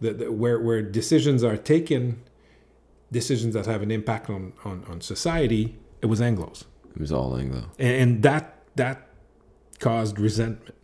the, 0.00 0.12
the, 0.12 0.32
where 0.32 0.60
where 0.60 0.82
decisions 0.82 1.42
are 1.42 1.56
taken, 1.56 2.20
decisions 3.10 3.54
that 3.54 3.64
have 3.64 3.80
an 3.80 3.90
impact 3.90 4.28
on 4.28 4.52
on, 4.64 4.84
on 4.90 5.00
society, 5.00 5.78
it 6.02 6.06
was 6.06 6.20
Anglo's, 6.20 6.66
It 6.94 7.00
was 7.00 7.12
all 7.12 7.34
Anglo. 7.36 7.70
and, 7.78 7.94
and 8.02 8.22
that 8.22 8.44
that 8.76 9.08
caused 9.80 10.18
resentment. 10.18 10.74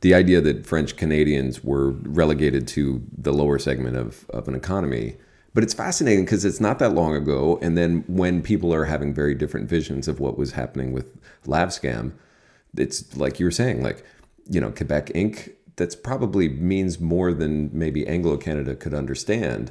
The 0.00 0.14
idea 0.14 0.40
that 0.40 0.66
French 0.66 0.96
Canadians 0.96 1.64
were 1.64 1.90
relegated 1.90 2.68
to 2.68 3.02
the 3.16 3.32
lower 3.32 3.58
segment 3.58 3.96
of, 3.96 4.28
of 4.30 4.48
an 4.48 4.54
economy. 4.54 5.16
But 5.54 5.64
it's 5.64 5.74
fascinating 5.74 6.24
because 6.24 6.44
it's 6.44 6.60
not 6.60 6.78
that 6.78 6.94
long 6.94 7.16
ago. 7.16 7.58
And 7.60 7.76
then 7.76 8.04
when 8.06 8.42
people 8.42 8.72
are 8.72 8.84
having 8.84 9.12
very 9.12 9.34
different 9.34 9.68
visions 9.68 10.06
of 10.06 10.20
what 10.20 10.38
was 10.38 10.52
happening 10.52 10.92
with 10.92 11.16
LavScam, 11.46 12.12
it's 12.76 13.16
like 13.16 13.40
you 13.40 13.46
were 13.46 13.50
saying, 13.50 13.82
like, 13.82 14.04
you 14.48 14.60
know, 14.60 14.70
Quebec 14.70 15.06
Inc., 15.08 15.52
that's 15.76 15.96
probably 15.96 16.48
means 16.48 17.00
more 17.00 17.32
than 17.32 17.70
maybe 17.72 18.06
Anglo 18.06 18.36
Canada 18.36 18.74
could 18.74 18.94
understand 18.94 19.70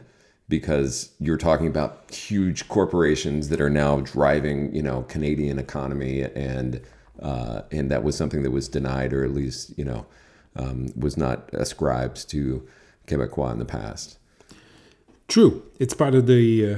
because 0.50 1.12
you're 1.20 1.38
talking 1.38 1.68
about 1.68 2.10
huge 2.14 2.68
corporations 2.70 3.50
that 3.50 3.60
are 3.60 3.70
now 3.70 4.00
driving, 4.00 4.74
you 4.74 4.82
know, 4.82 5.04
Canadian 5.04 5.60
economy 5.60 6.24
and 6.24 6.82
uh, 7.22 7.62
and 7.72 7.90
that 7.92 8.04
was 8.04 8.16
something 8.16 8.44
that 8.44 8.52
was 8.52 8.68
denied 8.68 9.14
or 9.14 9.24
at 9.24 9.32
least 9.32 9.78
you 9.78 9.86
know 9.86 10.06
um, 10.56 10.92
was 10.96 11.18
not 11.18 11.50
ascribed 11.54 12.30
to 12.30 12.68
Quebecois 13.08 13.54
in 13.54 13.60
the 13.60 13.66
past. 13.66 14.18
True, 15.28 15.64
it's 15.80 15.94
part 15.94 16.16
of 16.16 16.28
the 16.28 16.74
uh, 16.74 16.78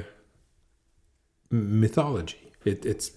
mythology. 1.51 2.51
It, 2.65 2.85
it's 2.85 3.11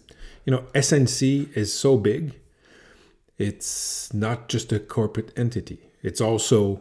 you 0.45 0.51
know 0.51 0.65
SNC 0.75 1.57
is 1.57 1.73
so 1.73 1.97
big. 1.97 2.35
It's 3.39 4.13
not 4.13 4.49
just 4.49 4.73
a 4.73 4.79
corporate 4.79 5.33
entity. 5.37 5.81
It's 6.03 6.21
also 6.21 6.81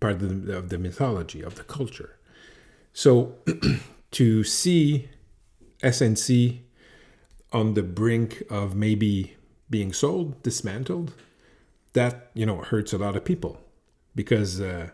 part 0.00 0.22
of 0.22 0.46
the, 0.46 0.56
of 0.56 0.68
the 0.68 0.78
mythology 0.78 1.42
of 1.42 1.54
the 1.54 1.64
culture. 1.64 2.16
So 2.92 3.36
to 4.12 4.44
see 4.44 5.08
SNC 5.82 6.60
on 7.52 7.74
the 7.74 7.82
brink 7.82 8.42
of 8.50 8.74
maybe 8.74 9.36
being 9.68 9.92
sold, 9.92 10.42
dismantled, 10.42 11.12
that 11.92 12.30
you 12.34 12.46
know 12.46 12.58
hurts 12.58 12.92
a 12.92 12.98
lot 12.98 13.16
of 13.16 13.24
people 13.24 13.60
because 14.14 14.60
uh, 14.60 14.90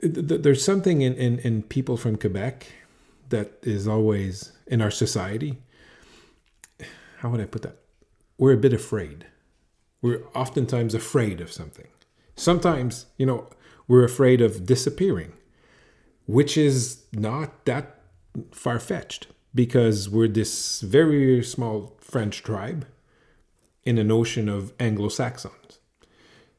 th- 0.00 0.28
th- 0.28 0.42
there's 0.42 0.64
something 0.64 1.02
in, 1.02 1.14
in, 1.14 1.38
in 1.40 1.62
people 1.62 1.96
from 1.96 2.16
Quebec 2.16 2.66
that 3.30 3.52
is 3.62 3.88
always 3.88 4.52
in 4.66 4.82
our 4.82 4.90
society. 4.90 5.58
How 7.18 7.30
would 7.30 7.40
I 7.40 7.46
put 7.46 7.62
that? 7.62 7.76
We're 8.36 8.52
a 8.52 8.58
bit 8.58 8.72
afraid. 8.72 9.26
We're 10.02 10.22
oftentimes 10.34 10.94
afraid 10.94 11.40
of 11.40 11.50
something. 11.52 11.86
Sometimes, 12.36 13.06
you 13.16 13.24
know, 13.24 13.48
we're 13.88 14.04
afraid 14.04 14.40
of 14.40 14.66
disappearing, 14.66 15.32
which 16.26 16.58
is 16.58 17.04
not 17.12 17.64
that 17.64 18.00
far 18.50 18.78
fetched 18.78 19.28
because 19.54 20.08
we're 20.08 20.28
this 20.28 20.80
very 20.80 21.42
small 21.42 21.96
French 22.00 22.42
tribe 22.42 22.86
in 23.84 23.98
an 23.98 24.08
notion 24.08 24.48
of 24.48 24.72
Anglo 24.80 25.08
Saxons. 25.08 25.78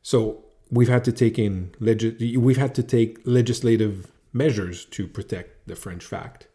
So 0.01 0.43
we've 0.69 0.89
had 0.89 1.03
to 1.05 1.11
take 1.11 1.39
in 1.39 1.73
legi- 1.79 2.37
we've 2.37 2.57
had 2.57 2.75
to 2.75 2.83
take 2.83 3.19
legislative 3.25 4.11
measures 4.33 4.85
to 4.85 5.07
protect 5.07 5.67
the 5.67 5.75
French 5.75 6.03
fact. 6.03 6.47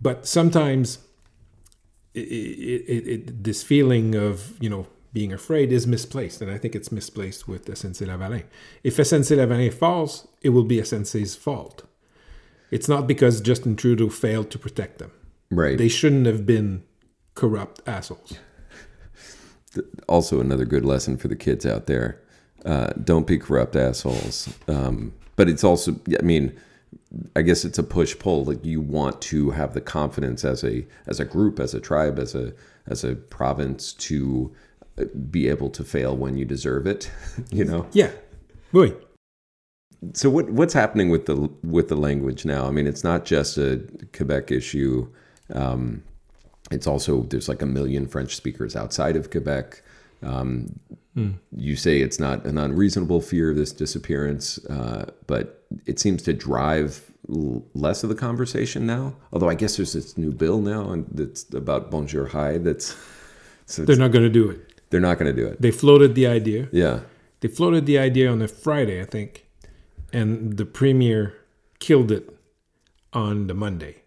But 0.00 0.26
sometimes 0.26 0.98
it, 2.14 2.20
it, 2.20 3.08
it, 3.08 3.44
this 3.44 3.62
feeling 3.62 4.14
of 4.14 4.56
you 4.60 4.70
know 4.70 4.86
being 5.12 5.32
afraid 5.32 5.72
is 5.72 5.86
misplaced, 5.86 6.42
and 6.42 6.50
I 6.50 6.58
think 6.58 6.74
it's 6.74 6.90
misplaced 6.90 7.46
with 7.46 7.66
SNC 7.66 8.06
Lavalin. 8.06 8.44
If 8.82 8.96
SNC 8.96 9.36
Lavalin 9.36 9.72
falls, 9.72 10.26
it 10.42 10.50
will 10.50 10.64
be 10.64 10.78
SNC's 10.78 11.36
fault. 11.36 11.84
It's 12.70 12.88
not 12.88 13.06
because 13.06 13.40
Justin 13.40 13.76
Trudeau 13.76 14.08
failed 14.08 14.50
to 14.50 14.58
protect 14.58 14.98
them. 14.98 15.12
Right. 15.50 15.78
They 15.78 15.88
shouldn't 15.88 16.26
have 16.26 16.44
been 16.44 16.82
corrupt 17.34 17.80
assholes. 17.86 18.38
Also 20.08 20.40
another 20.40 20.64
good 20.64 20.84
lesson 20.84 21.16
for 21.16 21.28
the 21.28 21.36
kids 21.36 21.64
out 21.66 21.86
there. 21.86 22.20
Uh, 22.64 22.88
don't 23.02 23.26
be 23.26 23.38
corrupt 23.38 23.76
assholes. 23.76 24.52
Um, 24.68 25.12
but 25.36 25.48
it's 25.48 25.64
also, 25.64 26.00
I 26.18 26.22
mean, 26.22 26.58
I 27.36 27.42
guess 27.42 27.64
it's 27.64 27.78
a 27.78 27.82
push 27.82 28.18
pull. 28.18 28.44
Like 28.44 28.64
you 28.64 28.80
want 28.80 29.20
to 29.22 29.50
have 29.50 29.74
the 29.74 29.80
confidence 29.80 30.44
as 30.44 30.64
a 30.64 30.86
as 31.06 31.20
a 31.20 31.24
group, 31.24 31.60
as 31.60 31.74
a 31.74 31.80
tribe, 31.80 32.18
as 32.18 32.34
a 32.34 32.52
as 32.86 33.04
a 33.04 33.14
province 33.14 33.92
to 33.94 34.54
uh, 34.98 35.04
be 35.30 35.48
able 35.48 35.70
to 35.70 35.84
fail 35.84 36.16
when 36.16 36.36
you 36.36 36.44
deserve 36.44 36.86
it. 36.86 37.10
you 37.50 37.64
know. 37.64 37.86
Yeah. 37.92 38.10
Oui. 38.72 38.94
So 40.12 40.28
what 40.30 40.50
what's 40.50 40.74
happening 40.74 41.10
with 41.10 41.26
the 41.26 41.50
with 41.62 41.88
the 41.88 41.96
language 41.96 42.44
now? 42.44 42.66
I 42.66 42.70
mean, 42.70 42.86
it's 42.86 43.04
not 43.04 43.24
just 43.24 43.58
a 43.58 43.82
Quebec 44.12 44.50
issue. 44.50 45.08
Um, 45.52 46.02
it's 46.70 46.86
also 46.86 47.22
there's 47.22 47.48
like 47.48 47.62
a 47.62 47.66
million 47.66 48.06
French 48.06 48.34
speakers 48.36 48.74
outside 48.76 49.16
of 49.16 49.30
Quebec. 49.30 49.82
Um, 50.22 50.78
You 51.56 51.76
say 51.76 52.00
it's 52.00 52.18
not 52.18 52.44
an 52.44 52.58
unreasonable 52.58 53.20
fear 53.20 53.50
of 53.50 53.56
this 53.56 53.70
disappearance, 53.72 54.58
uh, 54.66 55.12
but 55.28 55.62
it 55.86 56.00
seems 56.00 56.22
to 56.22 56.32
drive 56.32 57.08
l- 57.30 57.62
less 57.74 58.02
of 58.02 58.08
the 58.08 58.16
conversation 58.16 58.84
now. 58.84 59.14
Although 59.32 59.48
I 59.48 59.54
guess 59.54 59.76
there's 59.76 59.92
this 59.92 60.18
new 60.18 60.32
bill 60.32 60.60
now 60.60 60.90
and 60.90 61.06
that's 61.12 61.44
about 61.54 61.90
Bonjour 61.90 62.26
Hi. 62.26 62.58
That's 62.58 62.96
so 63.66 63.84
They're 63.84 63.96
not 63.96 64.10
going 64.10 64.24
to 64.24 64.28
do 64.42 64.50
it. 64.50 64.58
they're 64.90 65.00
not 65.08 65.18
going 65.18 65.34
to 65.34 65.40
do 65.42 65.46
it. 65.48 65.60
They 65.62 65.70
floated 65.70 66.14
the 66.16 66.26
idea. 66.26 66.68
Yeah, 66.72 67.00
They 67.40 67.48
floated 67.48 67.86
the 67.86 67.98
idea 67.98 68.30
on 68.32 68.42
a 68.42 68.48
Friday, 68.48 69.00
I 69.00 69.04
think, 69.04 69.46
and 70.12 70.56
the 70.56 70.66
premier 70.66 71.34
killed 71.78 72.10
it 72.10 72.28
on 73.12 73.46
the 73.46 73.54
Monday. 73.54 74.02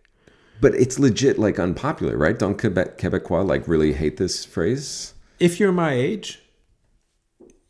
But 0.62 0.74
it's 0.76 0.98
legit 1.00 1.38
like 1.40 1.60
unpopular, 1.60 2.18
right? 2.18 2.38
Don't 2.38 2.58
Quebec 2.58 2.98
Quebecois 2.98 3.46
like 3.48 3.68
really 3.68 3.94
hate 3.94 4.18
this 4.18 4.46
phrase? 4.46 5.14
If 5.40 5.60
you're 5.60 5.72
my 5.72 5.94
age, 5.94 6.42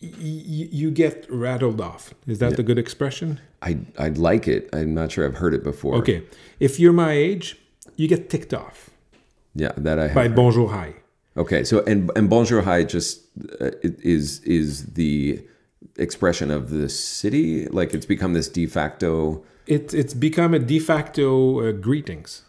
y- 0.01 0.09
y- 0.13 0.69
you 0.71 0.91
get 0.91 1.25
rattled 1.29 1.81
off. 1.81 2.13
Is 2.27 2.39
that 2.39 2.55
the 2.55 2.63
good 2.63 2.77
expression? 2.79 3.39
I 3.61 3.79
I 3.97 4.09
like 4.09 4.47
it. 4.47 4.69
I'm 4.73 4.93
not 4.93 5.11
sure 5.11 5.25
I've 5.25 5.37
heard 5.37 5.53
it 5.53 5.63
before. 5.63 5.95
Okay. 5.95 6.23
If 6.59 6.79
you're 6.79 6.93
my 6.93 7.11
age, 7.11 7.57
you 7.95 8.07
get 8.07 8.29
ticked 8.29 8.53
off 8.53 8.89
Yeah, 9.55 9.71
that 9.77 9.97
I 9.99 10.07
have. 10.07 10.15
by 10.15 10.27
heard. 10.27 10.35
bonjour 10.35 10.69
hi. 10.69 10.93
Okay, 11.35 11.63
so 11.63 11.83
and 11.85 12.11
and 12.15 12.29
bonjour 12.29 12.61
hi 12.61 12.83
just 12.83 13.21
uh, 13.61 13.71
is 13.83 14.39
is 14.43 14.85
the 14.93 15.43
expression 15.97 16.51
of 16.51 16.69
the 16.69 16.89
city. 16.89 17.67
Like 17.67 17.93
it's 17.93 18.05
become 18.05 18.33
this 18.33 18.47
de 18.49 18.65
facto, 18.67 19.43
It, 19.67 19.93
it's 19.93 20.13
become 20.13 20.53
a 20.53 20.59
de 20.59 20.79
facto 20.79 21.59
uh, 21.59 21.71
greetings 21.73 22.43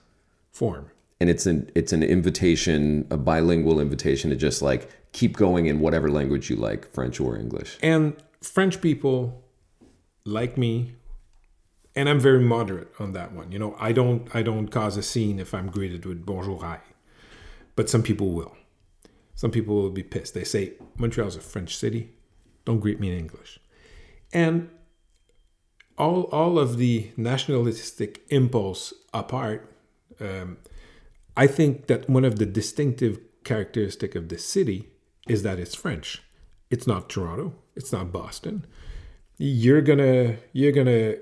form. 0.60 0.84
and 1.20 1.28
it's 1.32 1.46
an 1.52 1.58
it's 1.74 1.92
an 1.92 2.02
invitation, 2.16 3.06
a 3.10 3.18
bilingual 3.30 3.80
invitation 3.86 4.30
to 4.30 4.36
just 4.36 4.62
like 4.70 4.82
keep 5.12 5.32
going 5.36 5.66
in 5.70 5.80
whatever 5.84 6.08
language 6.18 6.44
you 6.50 6.56
like, 6.68 6.80
French 6.96 7.16
or 7.24 7.36
English. 7.44 7.70
And 7.82 8.02
French 8.54 8.80
people 8.80 9.16
like 10.24 10.56
me, 10.64 10.72
and 11.96 12.08
I'm 12.08 12.20
very 12.20 12.42
moderate 12.54 12.90
on 13.02 13.12
that 13.18 13.30
one. 13.32 13.50
You 13.52 13.58
know, 13.62 13.72
I 13.88 13.90
don't 13.92 14.22
I 14.38 14.42
don't 14.48 14.68
cause 14.68 14.96
a 14.96 15.02
scene 15.02 15.36
if 15.44 15.50
I'm 15.54 15.68
greeted 15.76 16.02
with 16.06 16.24
bonjour 16.24 16.58
hi, 16.60 16.80
but 17.76 17.88
some 17.90 18.02
people 18.02 18.30
will. 18.38 18.54
Some 19.34 19.50
people 19.50 19.74
will 19.76 19.90
be 19.90 20.06
pissed. 20.14 20.34
They 20.34 20.44
say 20.44 20.72
Montreal's 20.96 21.36
a 21.36 21.40
French 21.40 21.76
city. 21.76 22.02
Don't 22.64 22.80
greet 22.80 23.00
me 23.00 23.08
in 23.12 23.18
English. 23.18 23.52
And 24.32 24.68
all 25.96 26.22
all 26.40 26.58
of 26.58 26.76
the 26.76 27.10
nationalistic 27.16 28.12
impulse 28.28 28.92
apart, 29.12 29.60
um, 30.20 30.58
I 31.36 31.46
think 31.46 31.86
that 31.86 32.08
one 32.08 32.24
of 32.24 32.38
the 32.38 32.46
distinctive 32.46 33.20
characteristic 33.44 34.14
of 34.14 34.28
this 34.28 34.44
city 34.44 34.88
is 35.28 35.42
that 35.42 35.58
it's 35.58 35.74
French. 35.74 36.22
It's 36.70 36.86
not 36.86 37.08
Toronto. 37.08 37.54
It's 37.76 37.92
not 37.92 38.12
Boston. 38.12 38.66
You're 39.36 39.82
gonna 39.82 40.36
you're 40.52 40.72
gonna 40.72 41.14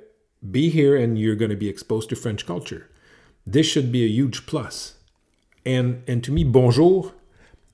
be 0.51 0.71
here 0.71 0.97
and 0.97 1.19
you're 1.19 1.37
gonna 1.37 1.57
be 1.57 1.69
exposed 1.69 2.09
to 2.09 2.17
French 2.17 2.47
culture. 2.47 2.91
This 3.47 3.67
should 3.67 3.93
be 3.93 4.05
a 4.05 4.09
huge 4.09 4.47
plus. 4.47 4.95
And 5.65 6.03
and 6.09 6.25
to 6.25 6.33
me, 6.33 6.45
bonjour 6.45 7.13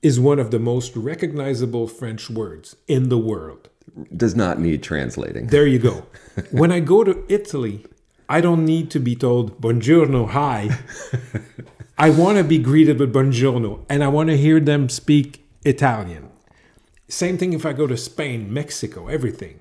is 0.01 0.19
one 0.19 0.37
of 0.37 0.51
the 0.51 0.59
most 0.59 0.95
recognizable 0.97 1.87
French 1.87 2.29
words 2.29 2.75
in 2.87 3.07
the 3.07 3.17
world. 3.17 3.69
Does 4.15 4.35
not 4.35 4.59
need 4.59 4.83
translating. 4.83 5.47
There 5.47 5.65
you 5.65 5.79
go. 5.79 6.05
when 6.51 6.71
I 6.71 6.81
go 6.81 7.03
to 7.03 7.23
Italy, 7.29 7.85
I 8.29 8.41
don't 8.41 8.65
need 8.65 8.89
to 8.91 8.99
be 8.99 9.15
told 9.15 9.59
buongiorno, 9.61 10.29
hi. 10.29 10.69
I 11.97 12.09
want 12.09 12.37
to 12.37 12.43
be 12.43 12.57
greeted 12.57 12.99
with 12.99 13.13
buongiorno 13.13 13.85
and 13.89 14.03
I 14.03 14.07
want 14.07 14.29
to 14.29 14.37
hear 14.37 14.59
them 14.59 14.89
speak 14.89 15.45
Italian. 15.63 16.29
Same 17.07 17.37
thing 17.37 17.53
if 17.53 17.65
I 17.65 17.73
go 17.73 17.85
to 17.85 17.97
Spain, 17.97 18.51
Mexico, 18.51 19.07
everything. 19.07 19.59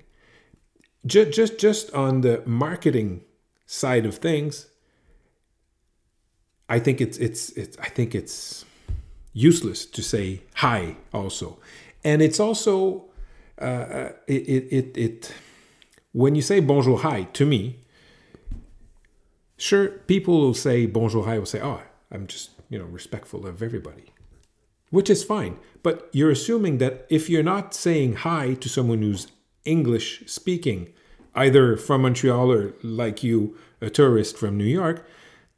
Just 1.04 1.32
just 1.32 1.58
just 1.58 1.92
on 1.92 2.20
the 2.20 2.42
marketing 2.46 3.22
side 3.66 4.06
of 4.06 4.16
things, 4.16 4.68
I 6.68 6.78
think 6.78 7.00
it's 7.00 7.18
it's 7.18 7.50
it's 7.50 7.76
I 7.78 7.88
think 7.88 8.14
it's 8.14 8.64
useless 9.32 9.84
to 9.86 10.02
say 10.02 10.42
hi 10.54 10.96
also. 11.12 11.58
And 12.04 12.22
it's 12.22 12.40
also 12.40 13.06
uh, 13.58 14.10
it, 14.26 14.42
it, 14.48 14.72
it, 14.72 14.96
it 14.96 15.34
when 16.12 16.34
you 16.34 16.42
say 16.42 16.60
bonjour 16.60 17.00
hi 17.00 17.24
to 17.34 17.44
me 17.44 17.81
sure 19.62 19.88
people 19.88 20.40
will 20.40 20.54
say 20.54 20.86
bonjour 20.86 21.24
hi 21.24 21.38
will 21.38 21.46
say 21.46 21.60
oh 21.60 21.80
i'm 22.10 22.26
just 22.26 22.50
you 22.68 22.78
know 22.78 22.84
respectful 22.84 23.46
of 23.46 23.62
everybody 23.62 24.06
which 24.90 25.08
is 25.08 25.22
fine 25.24 25.58
but 25.82 26.08
you're 26.12 26.30
assuming 26.30 26.78
that 26.78 27.06
if 27.08 27.28
you're 27.30 27.42
not 27.42 27.74
saying 27.74 28.14
hi 28.14 28.54
to 28.54 28.68
someone 28.68 29.02
who's 29.02 29.28
english 29.64 30.22
speaking 30.26 30.92
either 31.34 31.76
from 31.76 32.02
montreal 32.02 32.50
or 32.52 32.74
like 32.82 33.22
you 33.22 33.56
a 33.80 33.88
tourist 33.88 34.36
from 34.36 34.56
new 34.56 34.64
york 34.64 35.06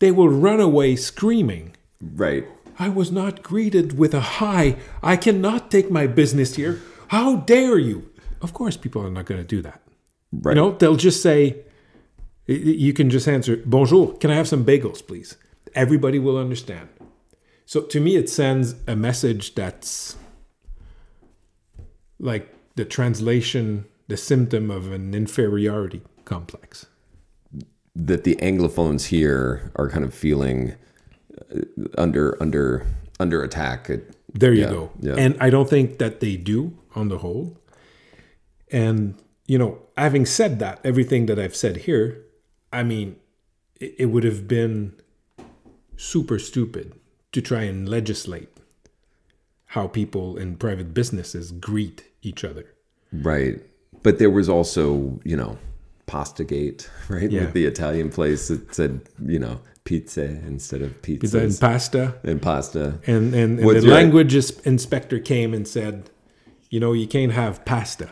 they 0.00 0.10
will 0.10 0.28
run 0.28 0.60
away 0.60 0.94
screaming 0.96 1.74
Right. 2.12 2.46
I 2.78 2.88
was 2.88 3.10
not 3.10 3.42
greeted 3.42 3.98
with 3.98 4.14
a 4.14 4.20
hi. 4.20 4.76
I 5.02 5.16
cannot 5.16 5.70
take 5.70 5.90
my 5.90 6.06
business 6.06 6.56
here. 6.56 6.80
How 7.08 7.36
dare 7.36 7.78
you? 7.78 8.10
Of 8.42 8.52
course, 8.52 8.76
people 8.76 9.02
are 9.06 9.10
not 9.10 9.26
going 9.26 9.40
to 9.40 9.46
do 9.46 9.62
that. 9.62 9.80
Right. 10.32 10.56
You 10.56 10.62
know, 10.62 10.70
they'll 10.72 10.96
just 10.96 11.22
say, 11.22 11.64
you 12.46 12.92
can 12.92 13.10
just 13.10 13.26
answer, 13.28 13.56
bonjour, 13.64 14.14
can 14.18 14.30
I 14.30 14.34
have 14.34 14.48
some 14.48 14.64
bagels, 14.64 15.06
please? 15.06 15.36
Everybody 15.74 16.18
will 16.18 16.36
understand. 16.38 16.88
So 17.66 17.80
to 17.82 18.00
me, 18.00 18.16
it 18.16 18.28
sends 18.28 18.74
a 18.86 18.94
message 18.94 19.54
that's 19.54 20.16
like 22.18 22.52
the 22.76 22.84
translation, 22.84 23.86
the 24.08 24.16
symptom 24.16 24.70
of 24.70 24.92
an 24.92 25.14
inferiority 25.14 26.02
complex. 26.24 26.86
that 27.96 28.24
the 28.24 28.34
anglophones 28.42 29.06
here 29.06 29.70
are 29.76 29.88
kind 29.88 30.04
of 30.04 30.12
feeling 30.12 30.74
uh, 31.54 31.60
under 31.96 32.36
under 32.42 32.84
under 33.20 33.42
attack. 33.42 33.88
It, 33.88 34.00
There 34.40 34.52
you 34.52 34.62
Yeah, 34.62 34.70
go. 34.70 34.90
yeah. 35.00 35.14
And 35.16 35.36
I 35.40 35.48
don't 35.50 35.68
think 35.70 35.98
that 35.98 36.18
they 36.18 36.36
do 36.36 36.72
on 36.96 37.08
the 37.08 37.18
whole. 37.18 37.56
And 38.72 39.14
you 39.46 39.58
know, 39.58 39.78
having 39.96 40.26
said 40.26 40.58
that, 40.58 40.80
everything 40.84 41.26
that 41.26 41.38
I've 41.38 41.54
said 41.54 41.76
here, 41.86 42.18
I 42.74 42.82
mean, 42.82 43.16
it, 43.80 43.94
it 43.98 44.06
would 44.06 44.24
have 44.24 44.48
been 44.48 44.94
super 45.96 46.38
stupid 46.38 46.92
to 47.32 47.40
try 47.40 47.62
and 47.62 47.88
legislate 47.88 48.48
how 49.66 49.86
people 49.88 50.36
in 50.36 50.56
private 50.56 50.92
businesses 50.92 51.52
greet 51.52 52.04
each 52.22 52.44
other. 52.44 52.66
Right. 53.12 53.60
But 54.02 54.18
there 54.18 54.30
was 54.30 54.48
also, 54.48 55.20
you 55.24 55.36
know, 55.36 55.58
Pastagate, 56.06 56.90
right? 57.08 57.30
Yeah. 57.30 57.42
With 57.46 57.54
the 57.54 57.64
Italian 57.64 58.10
place 58.10 58.48
that 58.48 58.74
said, 58.74 59.00
you 59.24 59.38
know, 59.38 59.60
pizza 59.84 60.24
instead 60.24 60.82
of 60.82 61.00
pizza 61.02 61.20
Pizza 61.20 61.38
and 61.40 61.60
pasta. 61.60 62.14
and 62.22 62.42
pasta. 62.42 62.98
And, 63.06 63.34
and, 63.34 63.58
and 63.60 63.68
the 63.68 63.80
your- 63.80 63.94
language 63.94 64.34
inspector 64.64 65.18
came 65.18 65.54
and 65.54 65.66
said, 65.66 66.10
you 66.70 66.80
know, 66.80 66.92
you 66.92 67.06
can't 67.06 67.32
have 67.32 67.64
pasta 67.64 68.10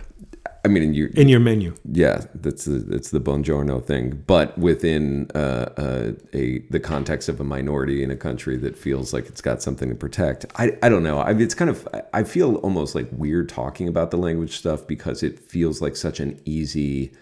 I 0.64 0.68
mean, 0.68 0.94
you 0.94 1.10
in 1.16 1.28
your 1.28 1.40
menu. 1.40 1.74
yeah, 1.90 2.24
that's 2.36 2.66
the 2.66 2.78
that's 2.78 3.10
the 3.10 3.20
buongiorno 3.20 3.84
thing. 3.84 4.22
But 4.26 4.56
within 4.56 5.28
uh, 5.34 5.70
uh, 5.76 6.12
a 6.32 6.60
the 6.70 6.78
context 6.78 7.28
of 7.28 7.40
a 7.40 7.44
minority 7.44 8.02
in 8.04 8.12
a 8.12 8.16
country 8.16 8.56
that 8.58 8.78
feels 8.78 9.12
like 9.12 9.26
it's 9.26 9.40
got 9.40 9.60
something 9.60 9.88
to 9.88 9.94
protect, 9.96 10.46
I 10.56 10.76
I 10.80 10.88
don't 10.88 11.02
know. 11.02 11.18
I 11.20 11.32
mean, 11.32 11.42
it's 11.42 11.54
kind 11.54 11.68
of 11.70 11.88
I- 12.14 12.22
feel 12.22 12.56
almost 12.56 12.94
like 12.94 13.08
weird 13.10 13.48
talking 13.48 13.88
about 13.88 14.12
the 14.12 14.16
language 14.18 14.56
stuff 14.56 14.86
because 14.86 15.24
it 15.24 15.40
feels 15.40 15.82
like 15.82 15.96
such 15.96 16.20
an 16.20 16.40
easy, 16.44 17.12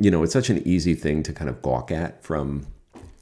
you 0.00 0.10
know, 0.10 0.24
it's 0.24 0.32
such 0.32 0.50
an 0.50 0.60
easy 0.66 0.94
thing 0.96 1.22
to 1.22 1.32
kind 1.32 1.48
of 1.48 1.62
gawk 1.62 1.92
at 1.92 2.20
from, 2.24 2.66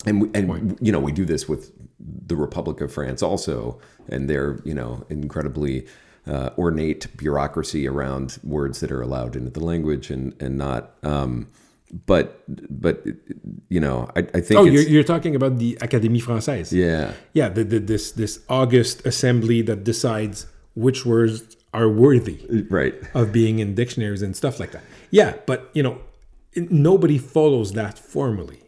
and 0.07 0.23
we- 0.23 0.31
and 0.33 0.79
you 0.81 0.91
know 0.91 1.01
we 1.01 1.13
do 1.13 1.27
this 1.27 1.47
with 1.47 1.71
the 2.01 2.35
Republic 2.37 2.81
of 2.81 2.91
France 2.91 3.23
also, 3.23 3.79
and 4.09 4.31
their 4.31 4.59
you 4.65 4.73
know 4.75 5.05
incredibly 5.11 5.87
uh, 6.27 6.51
ornate 6.59 7.17
bureaucracy 7.17 7.87
around 7.89 8.39
words 8.43 8.81
that 8.81 8.91
are 8.91 9.03
allowed 9.03 9.37
into 9.37 9.51
the 9.51 9.65
language 9.65 10.11
and 10.11 10.35
and 10.41 10.57
not. 10.59 10.95
Um, 11.03 11.49
but 12.07 12.43
but 12.71 13.05
you 13.69 13.79
know 13.79 14.11
I, 14.17 14.21
I 14.35 14.41
think 14.41 14.59
Oh, 14.61 14.65
you're, 14.65 14.83
you're 14.83 15.05
talking 15.05 15.37
about 15.37 15.59
the 15.59 15.77
Académie 15.81 16.21
Française. 16.23 16.73
yeah 16.73 17.13
Yeah, 17.35 17.49
the, 17.51 17.63
the, 17.63 17.79
this, 17.79 18.11
this 18.11 18.41
August 18.49 19.07
assembly 19.07 19.63
that 19.63 19.85
decides 19.85 20.47
which 20.75 21.07
words 21.07 21.57
are 21.73 21.89
worthy. 21.89 22.39
right 22.69 22.95
of 23.15 23.31
being 23.33 23.61
in 23.61 23.75
dictionaries 23.77 24.23
and 24.23 24.35
stuff 24.37 24.59
like 24.59 24.73
that. 24.73 24.83
Yeah, 25.11 25.35
but 25.47 25.71
you 25.73 25.83
know, 25.85 25.99
nobody 26.57 27.19
follows 27.19 27.73
that 27.75 27.97
formally. 27.99 28.61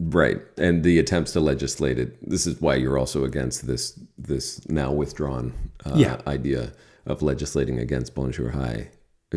Right 0.00 0.40
and 0.56 0.84
the 0.84 0.98
attempts 1.00 1.32
to 1.32 1.40
legislate 1.40 1.98
it. 1.98 2.16
This 2.28 2.46
is 2.46 2.60
why 2.60 2.76
you're 2.76 2.98
also 2.98 3.24
against 3.24 3.66
this 3.66 3.98
this 4.16 4.66
now 4.68 4.92
withdrawn 4.92 5.52
uh, 5.84 5.94
Yeah. 5.96 6.20
idea 6.26 6.72
of 7.06 7.20
legislating 7.22 7.78
against 7.80 8.14
Bonjour 8.14 8.50
Hi. 8.50 8.90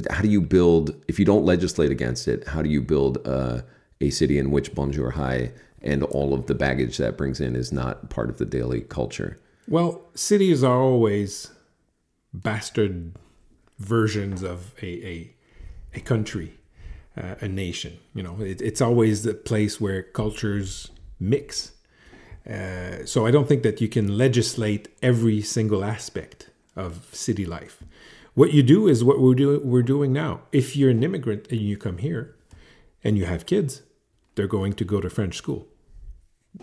How 0.09 0.21
do 0.21 0.27
you 0.29 0.41
build 0.41 0.95
if 1.07 1.17
you 1.19 1.25
don't 1.25 1.45
legislate 1.45 1.91
against 1.91 2.27
it? 2.27 2.47
How 2.47 2.61
do 2.61 2.69
you 2.69 2.81
build 2.81 3.25
uh, 3.27 3.61
a 4.01 4.09
city 4.11 4.37
in 4.37 4.51
which 4.51 4.73
Bonjour 4.75 5.11
Hi 5.11 5.51
and 5.81 6.03
all 6.03 6.33
of 6.33 6.45
the 6.45 6.53
baggage 6.55 6.97
that 6.97 7.17
brings 7.17 7.39
in 7.41 7.55
is 7.55 7.71
not 7.71 8.09
part 8.09 8.29
of 8.29 8.37
the 8.37 8.45
daily 8.45 8.81
culture? 8.81 9.37
Well, 9.67 10.01
cities 10.15 10.63
are 10.63 10.79
always 10.79 11.51
bastard 12.33 13.13
versions 13.79 14.43
of 14.43 14.73
a 14.81 14.85
a, 15.07 15.35
a 15.95 15.99
country, 16.01 16.53
uh, 17.17 17.35
a 17.41 17.47
nation. 17.47 17.99
You 18.13 18.23
know, 18.23 18.37
it, 18.41 18.61
it's 18.61 18.81
always 18.81 19.23
the 19.23 19.33
place 19.33 19.79
where 19.79 20.03
cultures 20.03 20.89
mix. 21.19 21.73
Uh, 22.49 23.05
so 23.05 23.25
I 23.25 23.31
don't 23.31 23.47
think 23.47 23.63
that 23.63 23.81
you 23.81 23.87
can 23.87 24.17
legislate 24.17 24.87
every 25.01 25.41
single 25.41 25.83
aspect 25.83 26.49
of 26.75 27.07
city 27.11 27.45
life. 27.45 27.83
What 28.33 28.53
you 28.53 28.63
do 28.63 28.87
is 28.87 29.03
what 29.03 29.19
we're. 29.19 29.59
We're 29.59 29.83
doing 29.83 30.13
now. 30.13 30.41
If 30.51 30.75
you're 30.75 30.89
an 30.89 31.03
immigrant 31.03 31.47
and 31.51 31.59
you 31.59 31.77
come 31.77 31.97
here, 31.97 32.35
and 33.03 33.17
you 33.17 33.25
have 33.25 33.45
kids, 33.45 33.81
they're 34.35 34.47
going 34.47 34.73
to 34.73 34.85
go 34.85 35.01
to 35.01 35.09
French 35.09 35.35
school. 35.35 35.67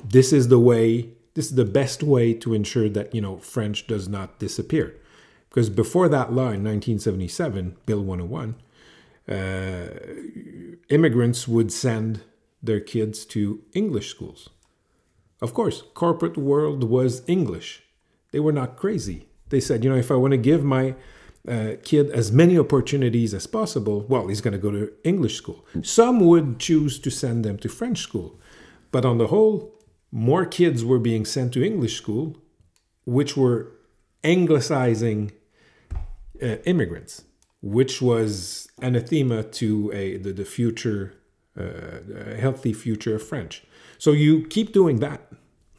This 0.04 0.32
is 0.32 0.48
the 0.48 0.58
way. 0.58 1.10
This 1.34 1.46
is 1.46 1.54
the 1.54 1.64
best 1.64 2.02
way 2.02 2.34
to 2.34 2.54
ensure 2.54 2.88
that 2.88 3.14
you 3.14 3.20
know 3.20 3.38
French 3.38 3.86
does 3.86 4.08
not 4.08 4.38
disappear. 4.38 4.96
Because 5.48 5.70
before 5.70 6.08
that 6.08 6.32
law 6.32 6.50
in 6.50 6.62
1977, 6.62 7.76
Bill 7.86 8.02
101, 8.02 8.54
uh, 9.28 9.88
immigrants 10.88 11.46
would 11.46 11.72
send 11.72 12.22
their 12.62 12.80
kids 12.80 13.24
to 13.26 13.62
English 13.74 14.10
schools. 14.10 14.48
Of 15.40 15.54
course, 15.54 15.82
corporate 15.94 16.36
world 16.36 16.84
was 16.84 17.22
English. 17.28 17.82
They 18.32 18.40
were 18.40 18.52
not 18.52 18.76
crazy. 18.76 19.28
They 19.50 19.60
said, 19.60 19.84
you 19.84 19.90
know, 19.90 19.96
if 19.96 20.10
I 20.10 20.14
want 20.14 20.32
to 20.32 20.38
give 20.38 20.64
my 20.64 20.94
uh, 21.46 21.72
kid 21.82 22.10
as 22.10 22.32
many 22.32 22.58
opportunities 22.58 23.32
as 23.32 23.46
possible, 23.46 24.04
well, 24.08 24.26
he's 24.26 24.40
going 24.40 24.52
to 24.52 24.58
go 24.58 24.70
to 24.70 24.92
English 25.04 25.36
school. 25.36 25.64
Some 25.82 26.20
would 26.20 26.58
choose 26.58 26.98
to 26.98 27.10
send 27.10 27.44
them 27.44 27.58
to 27.58 27.68
French 27.68 27.98
school. 27.98 28.38
But 28.90 29.04
on 29.04 29.18
the 29.18 29.28
whole, 29.28 29.74
more 30.10 30.44
kids 30.44 30.84
were 30.84 30.98
being 30.98 31.24
sent 31.24 31.52
to 31.54 31.64
English 31.64 31.96
school, 31.96 32.36
which 33.04 33.36
were 33.36 33.72
anglicizing 34.24 35.32
uh, 36.42 36.56
immigrants, 36.64 37.24
which 37.68 38.00
was 38.00 38.68
anathema 38.80 39.42
to 39.42 39.90
a 39.92 40.16
the, 40.16 40.32
the 40.32 40.44
future, 40.44 41.14
uh, 41.58 42.34
healthy 42.38 42.72
future 42.72 43.14
of 43.16 43.22
French. 43.22 43.62
So 43.98 44.12
you 44.12 44.46
keep 44.46 44.72
doing 44.72 45.00
that, 45.00 45.20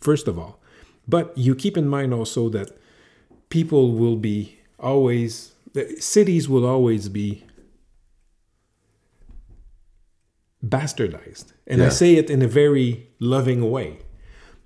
first 0.02 0.28
of 0.28 0.38
all, 0.38 0.60
but 1.08 1.38
you 1.38 1.56
keep 1.56 1.78
in 1.78 1.88
mind 1.88 2.14
also 2.14 2.50
that 2.50 2.78
people 3.50 3.94
will 3.94 4.18
be 4.18 4.60
always, 4.80 5.54
the 5.74 5.96
cities 6.00 6.48
will 6.48 6.66
always 6.66 7.10
be 7.10 7.44
bastardized, 10.64 11.54
and 11.68 11.82
I 11.82 11.90
say 11.90 12.16
it 12.16 12.30
in 12.30 12.42
a 12.42 12.48
very 12.48 13.08
loving 13.20 13.70
way. 13.72 14.00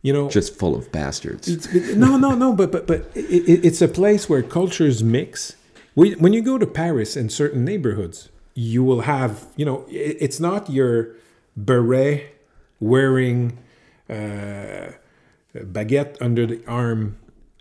You 0.02 0.12
know, 0.12 0.30
Just 0.30 0.58
full 0.60 0.76
of 0.76 0.92
bastards. 0.92 1.74
no, 1.96 2.18
no, 2.18 2.32
no. 2.36 2.52
But 2.54 2.72
but 2.74 2.88
but 2.88 3.10
it, 3.16 3.48
it, 3.48 3.66
it's 3.66 3.82
a 3.82 3.88
place 3.88 4.28
where 4.30 4.44
cultures 4.44 5.02
mix. 5.02 5.56
We, 5.96 6.14
when 6.16 6.34
you 6.34 6.42
go 6.42 6.58
to 6.58 6.66
Paris 6.66 7.16
in 7.16 7.30
certain 7.30 7.64
neighborhoods, 7.64 8.30
you 8.56 8.84
will 8.84 9.02
have 9.02 9.48
you 9.56 9.66
know 9.66 9.86
it's 9.90 10.40
not 10.40 10.70
your 10.70 11.16
beret 11.56 12.36
wearing 12.80 13.58
uh, 14.10 14.92
baguette 15.56 16.18
under 16.22 16.46
the 16.46 16.62
arm 16.68 17.18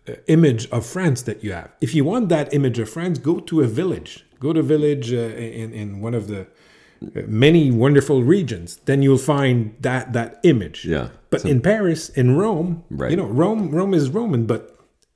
uh, 0.08 0.14
image 0.26 0.68
of 0.70 0.84
France 0.86 1.22
that 1.22 1.42
you 1.44 1.52
have. 1.52 1.70
If 1.80 1.94
you 1.94 2.04
want 2.04 2.28
that 2.30 2.52
image 2.54 2.78
of 2.78 2.88
France, 2.90 3.18
go 3.18 3.38
to 3.40 3.60
a 3.60 3.66
village. 3.66 4.24
Go 4.40 4.52
to 4.52 4.60
a 4.60 4.62
village 4.62 5.12
uh, 5.12 5.16
in 5.16 5.72
in 5.72 6.00
one 6.00 6.14
of 6.14 6.26
the 6.28 6.40
uh, 6.40 7.22
many 7.26 7.70
wonderful 7.70 8.22
regions. 8.22 8.76
Then 8.86 9.02
you'll 9.02 9.18
find 9.18 9.74
that 9.80 10.12
that 10.12 10.40
image. 10.42 10.84
Yeah. 10.84 11.08
But 11.30 11.44
in 11.46 11.60
Paris, 11.62 12.10
in 12.10 12.36
Rome, 12.36 12.84
Right. 12.90 13.10
you 13.10 13.16
know, 13.16 13.24
Rome, 13.26 13.70
Rome 13.70 13.94
is 13.94 14.10
Roman, 14.10 14.44
but 14.46 14.71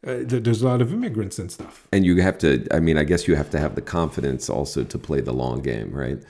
uh, 0.07 0.19
there's 0.25 0.63
a 0.63 0.67
lot 0.67 0.81
of 0.81 0.93
immigrants 0.93 1.39
and 1.39 1.51
stuff. 1.51 1.87
and 1.93 2.05
you 2.05 2.21
have 2.23 2.39
to 2.39 2.67
i 2.73 2.79
mean 2.81 2.97
i 2.97 3.05
guess 3.05 3.27
you 3.29 3.35
have 3.37 3.51
to 3.51 3.59
have 3.59 3.75
the 3.75 3.83
confidence 3.83 4.49
also 4.49 4.85
to 4.85 4.99
play 4.99 5.21
the 5.21 5.33
long 5.33 5.61
game 5.61 5.91
right 5.93 6.21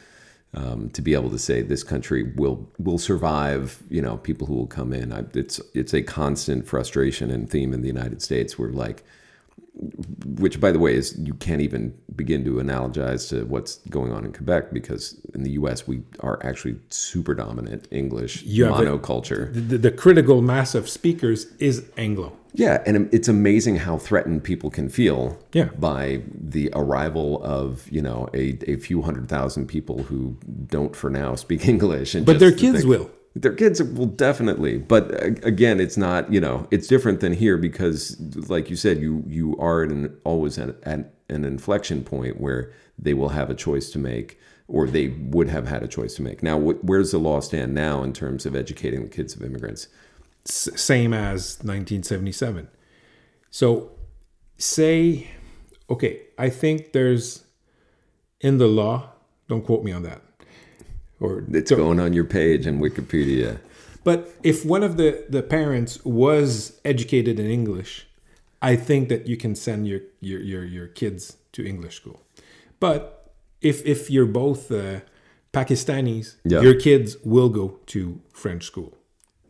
um, 0.54 0.88
to 0.90 1.02
be 1.02 1.12
able 1.12 1.28
to 1.30 1.38
say 1.38 1.60
this 1.60 1.82
country 1.82 2.32
will 2.36 2.66
will 2.78 2.98
survive 2.98 3.82
you 3.90 4.00
know 4.00 4.16
people 4.16 4.46
who 4.46 4.54
will 4.54 4.66
come 4.66 4.92
in 4.92 5.12
I, 5.12 5.24
it's 5.34 5.60
it's 5.74 5.92
a 5.94 6.02
constant 6.02 6.66
frustration 6.66 7.30
and 7.30 7.48
theme 7.50 7.74
in 7.74 7.80
the 7.82 7.88
united 7.88 8.22
states 8.22 8.58
where 8.58 8.70
like 8.70 9.04
which 10.24 10.58
by 10.58 10.72
the 10.72 10.78
way 10.78 10.94
is 10.94 11.18
you 11.18 11.34
can't 11.34 11.60
even 11.60 11.94
begin 12.14 12.44
to 12.44 12.52
analogize 12.54 13.28
to 13.28 13.44
what's 13.44 13.76
going 13.90 14.10
on 14.10 14.24
in 14.24 14.32
quebec 14.32 14.72
because 14.72 15.20
in 15.34 15.42
the 15.42 15.50
us 15.50 15.86
we 15.86 16.00
are 16.20 16.38
actually 16.42 16.76
super 16.88 17.34
dominant 17.34 17.86
english 17.90 18.42
You 18.42 18.64
have 18.64 18.74
a- 18.74 18.76
the, 19.52 19.76
the 19.76 19.90
critical 19.90 20.40
mass 20.40 20.74
of 20.74 20.88
speakers 20.88 21.46
is 21.58 21.84
Anglo. 21.98 22.32
Yeah, 22.56 22.82
and 22.86 23.08
it's 23.12 23.28
amazing 23.28 23.76
how 23.76 23.98
threatened 23.98 24.42
people 24.44 24.70
can 24.70 24.88
feel 24.88 25.38
Yeah. 25.52 25.68
by 25.78 26.22
the 26.34 26.70
arrival 26.74 27.42
of 27.44 27.86
you 27.92 28.02
know 28.02 28.28
a, 28.34 28.58
a 28.70 28.76
few 28.76 29.02
hundred 29.02 29.28
thousand 29.28 29.66
people 29.66 30.02
who 30.04 30.36
don't 30.66 30.96
for 30.96 31.10
now 31.10 31.34
speak 31.36 31.68
English, 31.74 32.14
and 32.14 32.24
But 32.26 32.38
their 32.38 32.52
kids 32.52 32.84
will. 32.84 33.10
Their 33.34 33.52
kids 33.52 33.82
will 33.82 34.06
definitely, 34.06 34.78
but 34.78 35.12
uh, 35.12 35.26
again, 35.42 35.78
it's 35.78 35.98
not 35.98 36.32
you 36.32 36.40
know 36.40 36.66
it's 36.70 36.86
different 36.88 37.20
than 37.20 37.32
here 37.34 37.58
because, 37.58 38.16
like 38.48 38.70
you 38.70 38.76
said, 38.76 38.98
you 39.00 39.22
you 39.28 39.56
are 39.58 39.82
at 39.84 39.90
an, 39.90 40.16
always 40.24 40.58
at, 40.58 40.70
at 40.84 41.12
an 41.28 41.44
inflection 41.44 42.02
point 42.02 42.40
where 42.40 42.72
they 42.98 43.12
will 43.12 43.28
have 43.30 43.50
a 43.50 43.54
choice 43.54 43.90
to 43.90 43.98
make, 43.98 44.38
or 44.68 44.86
they 44.86 45.08
would 45.08 45.48
have 45.50 45.66
had 45.68 45.82
a 45.82 45.88
choice 45.88 46.14
to 46.16 46.22
make. 46.22 46.42
Now, 46.42 46.58
wh- 46.58 46.82
where's 46.82 47.10
the 47.10 47.18
law 47.18 47.40
stand 47.40 47.74
now 47.74 48.02
in 48.02 48.14
terms 48.14 48.46
of 48.46 48.56
educating 48.56 49.02
the 49.02 49.10
kids 49.10 49.34
of 49.36 49.42
immigrants? 49.42 49.88
S- 50.48 50.68
same 50.80 51.12
as 51.12 51.58
1977. 51.62 52.68
So, 53.50 53.90
say, 54.58 55.28
okay, 55.90 56.22
I 56.38 56.48
think 56.50 56.92
there's 56.92 57.44
in 58.40 58.58
the 58.58 58.66
law, 58.66 59.10
don't 59.48 59.64
quote 59.64 59.82
me 59.84 59.92
on 59.92 60.02
that. 60.02 60.22
Or 61.20 61.44
It's 61.50 61.70
going 61.70 61.98
on 62.00 62.12
your 62.12 62.24
page 62.24 62.66
in 62.66 62.78
Wikipedia. 62.80 63.58
But 64.04 64.30
if 64.42 64.64
one 64.64 64.82
of 64.82 64.96
the, 64.98 65.24
the 65.28 65.42
parents 65.42 66.04
was 66.04 66.78
educated 66.84 67.40
in 67.40 67.46
English, 67.50 68.06
I 68.60 68.76
think 68.76 69.08
that 69.08 69.26
you 69.26 69.36
can 69.36 69.54
send 69.54 69.88
your, 69.88 70.00
your, 70.20 70.40
your, 70.40 70.64
your 70.64 70.86
kids 70.86 71.36
to 71.52 71.66
English 71.66 71.96
school. 71.96 72.20
But 72.78 73.32
if 73.62 73.84
if 73.86 74.10
you're 74.10 74.26
both 74.26 74.70
uh, 74.70 75.00
Pakistanis, 75.52 76.36
Yeah. 76.44 76.60
your 76.60 76.74
kids 76.74 77.16
will 77.24 77.48
go 77.48 77.80
to 77.86 78.20
French 78.32 78.64
school. 78.64 78.94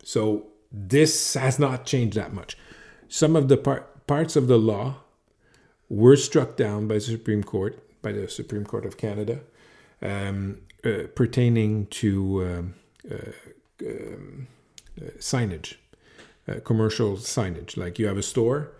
So 0.04 0.46
this 0.76 1.34
has 1.34 1.58
not 1.58 1.86
changed 1.86 2.16
that 2.16 2.32
much. 2.32 2.56
Some 3.08 3.34
of 3.34 3.48
the 3.48 3.56
par- 3.56 3.86
parts 4.06 4.36
of 4.36 4.46
the 4.46 4.58
law 4.58 4.96
were 5.88 6.16
struck 6.16 6.56
down 6.56 6.86
by 6.86 6.94
the 6.94 7.00
Supreme 7.00 7.42
Court, 7.42 7.82
by 8.02 8.12
the 8.12 8.28
Supreme 8.28 8.64
Court 8.64 8.84
of 8.84 8.96
Canada, 8.96 9.40
um, 10.02 10.58
uh, 10.84 11.04
pertaining 11.14 11.86
to 11.86 12.44
um, 12.44 12.74
uh, 13.10 13.86
um, 13.86 14.48
uh, 15.00 15.10
signage, 15.18 15.76
uh, 16.46 16.60
commercial 16.64 17.16
signage. 17.16 17.76
Like 17.76 17.98
you 17.98 18.06
have 18.06 18.18
a 18.18 18.22
store, 18.22 18.72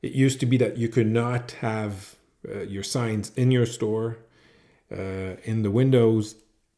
it 0.00 0.12
used 0.12 0.38
to 0.40 0.46
be 0.46 0.56
that 0.58 0.76
you 0.76 0.88
could 0.88 1.08
not 1.08 1.52
have 1.60 2.16
uh, 2.48 2.60
your 2.60 2.82
signs 2.84 3.32
in 3.36 3.50
your 3.50 3.66
store, 3.66 4.18
uh, 4.92 5.36
in 5.44 5.62
the 5.62 5.70
windows, 5.70 6.36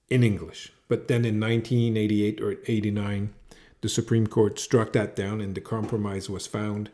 in 0.09 0.23
English. 0.23 0.73
But 0.89 1.09
then 1.09 1.25
in 1.25 1.41
1988 1.41 2.41
or 2.41 2.57
89, 2.67 3.35
the 3.85 3.91
Supreme 3.91 4.27
Court 4.27 4.59
struck 4.59 4.95
that 4.95 5.15
down 5.15 5.43
and 5.43 5.55
the 5.55 5.61
compromise 5.61 6.31
was 6.31 6.47
found. 6.47 6.89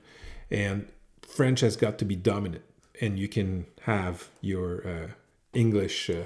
And 0.50 0.88
French 1.22 1.60
has 1.60 1.76
got 1.76 1.98
to 1.98 2.04
be 2.04 2.16
dominant. 2.16 2.64
And 3.00 3.16
you 3.16 3.28
can 3.28 3.66
have 3.82 4.28
your 4.40 4.84
uh, 4.84 5.06
English 5.54 6.10
uh, 6.10 6.24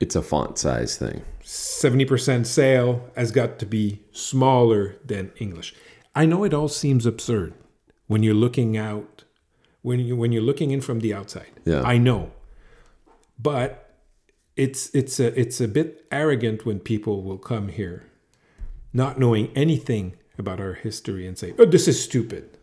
It's 0.00 0.16
a 0.16 0.22
font 0.22 0.58
size 0.58 0.96
thing. 0.96 1.22
70% 1.44 2.44
sale 2.44 3.08
has 3.14 3.30
got 3.30 3.60
to 3.60 3.66
be 3.66 4.00
smaller 4.10 4.96
than 5.04 5.30
English. 5.38 5.76
I 6.12 6.26
know 6.26 6.42
it 6.42 6.52
all 6.52 6.66
seems 6.66 7.06
absurd 7.06 7.54
when 8.08 8.24
you're 8.24 8.34
looking 8.34 8.76
out, 8.76 9.22
when 9.82 10.00
you 10.00 10.16
when 10.16 10.32
you're 10.32 10.42
looking 10.42 10.72
in 10.72 10.80
from 10.80 10.98
the 10.98 11.14
outside. 11.14 11.52
Yeah. 11.64 11.82
I 11.82 11.98
know, 11.98 12.32
but 13.38 13.94
it's 14.56 14.92
it's 14.92 15.20
a 15.20 15.28
it's 15.40 15.60
a 15.60 15.68
bit 15.68 16.04
arrogant 16.10 16.66
when 16.66 16.80
people 16.80 17.22
will 17.22 17.38
come 17.38 17.68
here, 17.68 18.09
not 18.92 19.18
knowing 19.18 19.50
anything 19.54 20.16
about 20.38 20.60
our 20.60 20.74
history 20.74 21.26
and 21.26 21.38
say, 21.38 21.54
"Oh, 21.58 21.64
this 21.64 21.86
is 21.88 22.02
stupid." 22.02 22.56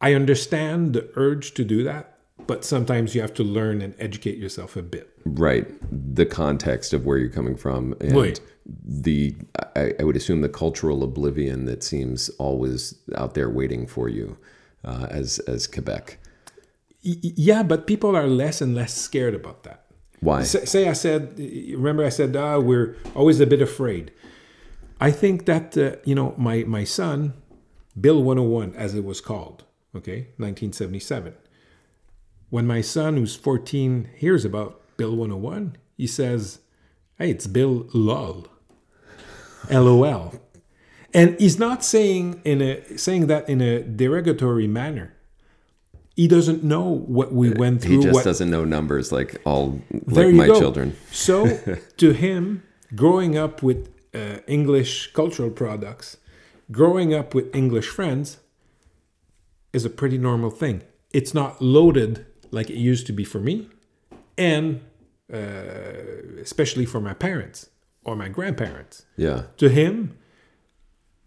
I 0.00 0.14
understand 0.14 0.92
the 0.92 1.10
urge 1.16 1.54
to 1.54 1.64
do 1.64 1.82
that, 1.84 2.18
but 2.46 2.64
sometimes 2.64 3.14
you 3.14 3.20
have 3.22 3.34
to 3.34 3.42
learn 3.44 3.80
and 3.80 3.94
educate 3.98 4.36
yourself 4.38 4.76
a 4.76 4.82
bit. 4.82 5.10
Right. 5.24 5.66
The 6.14 6.26
context 6.26 6.92
of 6.92 7.06
where 7.06 7.16
you're 7.16 7.30
coming 7.30 7.56
from 7.56 7.94
and 8.00 8.14
Right. 8.14 8.40
the 8.66 9.34
I, 9.76 9.94
I 9.98 10.04
would 10.04 10.16
assume 10.16 10.40
the 10.42 10.48
cultural 10.48 11.02
oblivion 11.02 11.64
that 11.66 11.82
seems 11.82 12.28
always 12.38 12.94
out 13.16 13.34
there 13.34 13.48
waiting 13.48 13.86
for 13.86 14.08
you 14.08 14.36
uh, 14.84 15.06
as 15.10 15.38
as 15.40 15.66
Quebec. 15.66 16.18
Yeah, 17.00 17.62
but 17.62 17.86
people 17.86 18.16
are 18.16 18.26
less 18.26 18.60
and 18.60 18.74
less 18.74 18.94
scared 18.94 19.34
about 19.34 19.62
that. 19.64 19.83
Why? 20.24 20.42
Say, 20.42 20.64
say 20.64 20.88
I 20.88 20.94
said, 20.94 21.38
remember 21.38 22.02
I 22.02 22.08
said, 22.08 22.34
ah, 22.34 22.58
we're 22.58 22.96
always 23.14 23.40
a 23.40 23.46
bit 23.46 23.60
afraid. 23.60 24.10
I 24.98 25.10
think 25.10 25.44
that, 25.44 25.76
uh, 25.76 25.96
you 26.04 26.14
know, 26.14 26.34
my, 26.38 26.64
my 26.64 26.84
son, 26.84 27.34
Bill 28.00 28.22
101, 28.22 28.74
as 28.74 28.94
it 28.94 29.04
was 29.04 29.20
called, 29.20 29.64
okay, 29.94 30.28
1977. 30.38 31.34
When 32.48 32.66
my 32.66 32.80
son, 32.80 33.18
who's 33.18 33.36
14, 33.36 34.08
hears 34.16 34.46
about 34.46 34.80
Bill 34.96 35.14
101, 35.14 35.76
he 35.98 36.06
says, 36.06 36.60
hey, 37.18 37.30
it's 37.30 37.46
Bill 37.46 37.86
LOL. 37.92 38.48
LOL. 39.70 40.34
And 41.16 41.38
he's 41.38 41.60
not 41.60 41.84
saying 41.84 42.40
in 42.44 42.60
a 42.60 42.98
saying 42.98 43.28
that 43.28 43.48
in 43.48 43.60
a 43.60 43.84
derogatory 43.84 44.66
manner. 44.66 45.13
He 46.16 46.28
doesn't 46.28 46.62
know 46.62 46.84
what 46.84 47.32
we 47.32 47.50
went 47.50 47.82
through. 47.82 47.96
He 47.96 48.02
just 48.02 48.14
what, 48.14 48.24
doesn't 48.24 48.50
know 48.50 48.64
numbers 48.64 49.10
like 49.10 49.40
all 49.44 49.80
like 50.06 50.34
my 50.34 50.46
go. 50.46 50.58
children. 50.58 50.96
So 51.10 51.58
to 51.96 52.12
him, 52.12 52.62
growing 52.94 53.36
up 53.36 53.62
with 53.62 53.92
uh, 54.14 54.38
English 54.46 55.12
cultural 55.12 55.50
products, 55.50 56.16
growing 56.70 57.12
up 57.12 57.34
with 57.34 57.54
English 57.54 57.88
friends, 57.88 58.38
is 59.72 59.84
a 59.84 59.90
pretty 59.90 60.18
normal 60.18 60.50
thing. 60.50 60.82
It's 61.12 61.34
not 61.34 61.60
loaded 61.60 62.24
like 62.52 62.70
it 62.70 62.76
used 62.76 63.06
to 63.08 63.12
be 63.12 63.24
for 63.24 63.40
me, 63.40 63.68
and 64.38 64.80
uh, 65.32 65.38
especially 66.40 66.86
for 66.86 67.00
my 67.00 67.14
parents 67.14 67.70
or 68.04 68.14
my 68.14 68.28
grandparents. 68.28 69.04
Yeah. 69.16 69.44
To 69.56 69.68
him, 69.68 70.16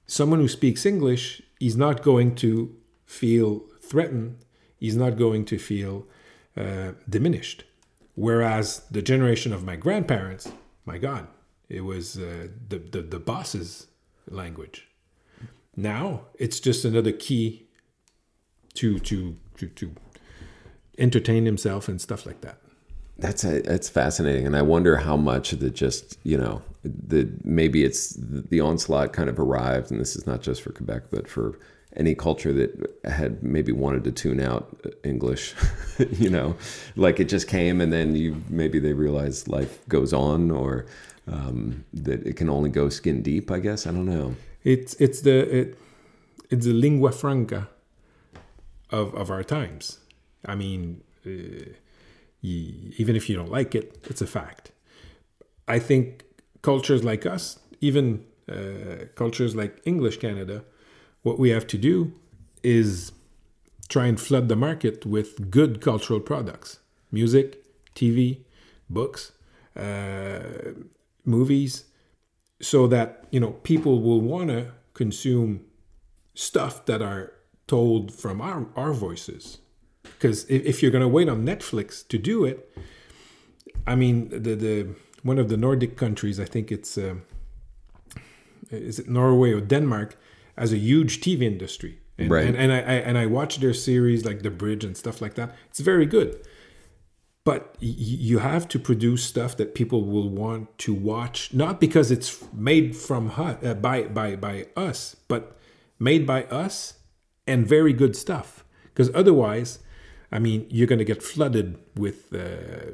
someone 0.05 0.39
who 0.39 0.47
speaks 0.47 0.85
English, 0.85 1.41
he's 1.59 1.75
not 1.75 2.03
going 2.03 2.35
to 2.35 2.75
feel 3.05 3.63
threatened. 3.81 4.37
He's 4.79 4.95
not 4.95 5.17
going 5.17 5.45
to 5.45 5.57
feel 5.57 6.05
uh, 6.55 6.93
diminished. 7.09 7.63
Whereas 8.15 8.81
the 8.89 9.01
generation 9.01 9.53
of 9.53 9.63
my 9.63 9.75
grandparents, 9.75 10.51
my 10.85 10.97
God, 10.97 11.27
it 11.69 11.81
was 11.81 12.17
uh, 12.17 12.47
the, 12.69 12.79
the 12.79 13.01
the 13.01 13.19
boss's 13.19 13.87
language. 14.29 14.87
Now 15.75 16.21
it's 16.39 16.59
just 16.59 16.85
another 16.85 17.11
key 17.11 17.67
to 18.75 18.99
to 18.99 19.37
to 19.57 19.67
to 19.67 19.95
entertain 20.97 21.45
himself 21.45 21.87
and 21.87 22.01
stuff 22.01 22.25
like 22.25 22.41
that. 22.41 22.57
That's 23.19 23.43
a, 23.43 23.61
that's 23.61 23.89
fascinating, 23.89 24.45
and 24.45 24.55
I 24.55 24.61
wonder 24.61 24.97
how 24.97 25.17
much 25.17 25.51
that 25.51 25.73
just 25.73 26.17
you 26.23 26.37
know 26.37 26.61
the 26.83 27.29
maybe 27.43 27.83
it's 27.83 28.15
the 28.17 28.61
onslaught 28.61 29.13
kind 29.13 29.29
of 29.29 29.39
arrived, 29.39 29.91
and 29.91 29.99
this 29.99 30.15
is 30.15 30.25
not 30.25 30.41
just 30.41 30.61
for 30.61 30.71
Quebec, 30.71 31.03
but 31.11 31.27
for 31.27 31.59
any 31.97 32.15
culture 32.15 32.53
that 32.53 32.71
had 33.05 33.43
maybe 33.43 33.71
wanted 33.71 34.03
to 34.03 34.11
tune 34.11 34.39
out 34.39 34.79
English, 35.03 35.55
you 36.11 36.29
know, 36.29 36.55
like 36.95 37.19
it 37.19 37.25
just 37.25 37.47
came, 37.47 37.81
and 37.81 37.91
then 37.91 38.15
you 38.15 38.41
maybe 38.49 38.79
they 38.79 38.93
realized 38.93 39.47
life 39.47 39.85
goes 39.89 40.13
on, 40.13 40.51
or 40.51 40.85
um, 41.27 41.83
that 41.93 42.25
it 42.25 42.37
can 42.37 42.49
only 42.49 42.69
go 42.69 42.89
skin 42.89 43.21
deep. 43.21 43.51
I 43.51 43.59
guess 43.59 43.87
I 43.87 43.91
don't 43.91 44.05
know. 44.05 44.35
It's 44.63 44.93
it's 44.95 45.21
the 45.21 45.59
it, 45.59 45.77
it's 46.49 46.65
the 46.65 46.73
lingua 46.73 47.11
franca 47.11 47.69
of 48.91 49.13
of 49.15 49.29
our 49.31 49.43
times. 49.43 49.99
I 50.45 50.55
mean, 50.55 51.01
uh, 51.25 51.73
y- 52.43 52.93
even 52.97 53.15
if 53.15 53.29
you 53.29 53.35
don't 53.35 53.51
like 53.51 53.75
it, 53.75 54.05
it's 54.09 54.21
a 54.21 54.27
fact. 54.27 54.71
I 55.67 55.79
think 55.79 56.23
cultures 56.61 57.03
like 57.03 57.25
us, 57.25 57.59
even 57.81 58.23
uh, 58.49 59.05
cultures 59.15 59.55
like 59.55 59.81
English 59.83 60.17
Canada, 60.19 60.63
what 61.27 61.37
we 61.37 61.49
have 61.49 61.67
to 61.67 61.77
do 61.77 62.13
is 62.63 63.11
try 63.89 64.05
and 64.05 64.19
flood 64.19 64.47
the 64.47 64.55
market 64.55 65.05
with 65.05 65.51
good 65.51 65.81
cultural 65.81 66.21
products. 66.21 66.79
Music, 67.11 67.47
TV, 67.95 68.39
books, 68.89 69.33
uh, 69.75 70.39
movies, 71.25 71.85
so 72.61 72.87
that 72.87 73.25
you 73.31 73.39
know 73.39 73.51
people 73.71 74.01
will 74.01 74.21
want 74.21 74.49
to 74.49 74.71
consume 74.93 75.51
stuff 76.33 76.85
that 76.85 77.01
are 77.01 77.33
told 77.67 78.13
from 78.13 78.41
our, 78.41 78.67
our 78.75 78.93
voices. 78.93 79.59
Because 80.03 80.45
if, 80.45 80.65
if 80.65 80.81
you're 80.81 80.95
going 80.97 81.07
to 81.09 81.15
wait 81.19 81.27
on 81.29 81.45
netflix 81.45 82.07
to 82.07 82.17
do 82.17 82.45
it 82.45 82.57
i 83.85 83.93
mean 83.93 84.29
the 84.29 84.55
the 84.55 84.87
one 85.21 85.37
of 85.37 85.49
the 85.49 85.57
nordic 85.57 85.97
countries 85.97 86.39
i 86.39 86.45
think 86.45 86.71
it's 86.71 86.97
um 86.97 87.23
is 88.71 88.99
it 88.99 89.07
norway 89.09 89.51
or 89.51 89.61
denmark 89.61 90.17
has 90.57 90.73
a 90.73 90.77
huge 90.77 91.21
tv 91.21 91.41
industry 91.43 91.99
and, 92.17 92.31
Right. 92.31 92.47
and, 92.47 92.55
and 92.57 92.71
I, 92.71 92.77
I 92.77 92.95
and 93.07 93.17
i 93.17 93.25
watch 93.25 93.57
their 93.59 93.73
series 93.73 94.25
like 94.25 94.41
the 94.41 94.49
bridge 94.51 94.83
and 94.83 94.95
stuff 94.97 95.21
like 95.21 95.35
that 95.35 95.55
it's 95.69 95.79
very 95.79 96.05
good 96.05 96.35
but 97.43 97.75
y- 97.81 97.93
you 98.29 98.39
have 98.39 98.67
to 98.69 98.79
produce 98.79 99.23
stuff 99.23 99.55
that 99.57 99.73
people 99.75 100.03
will 100.03 100.29
want 100.29 100.77
to 100.79 100.93
watch 100.93 101.53
not 101.53 101.79
because 101.79 102.11
it's 102.11 102.43
made 102.53 102.95
from 102.95 103.29
hu- 103.31 103.43
uh, 103.67 103.73
by 103.75 104.03
by 104.03 104.35
by 104.35 104.65
us 104.75 105.15
but 105.27 105.57
made 105.99 106.25
by 106.25 106.43
us 106.45 106.95
and 107.45 107.67
very 107.67 107.93
good 107.93 108.15
stuff 108.15 108.63
because 108.85 109.09
otherwise 109.13 109.79
i 110.31 110.39
mean 110.39 110.65
you're 110.69 110.87
going 110.87 110.99
to 110.99 111.05
get 111.13 111.21
flooded 111.23 111.77
with 111.95 112.33
uh, 112.33 112.91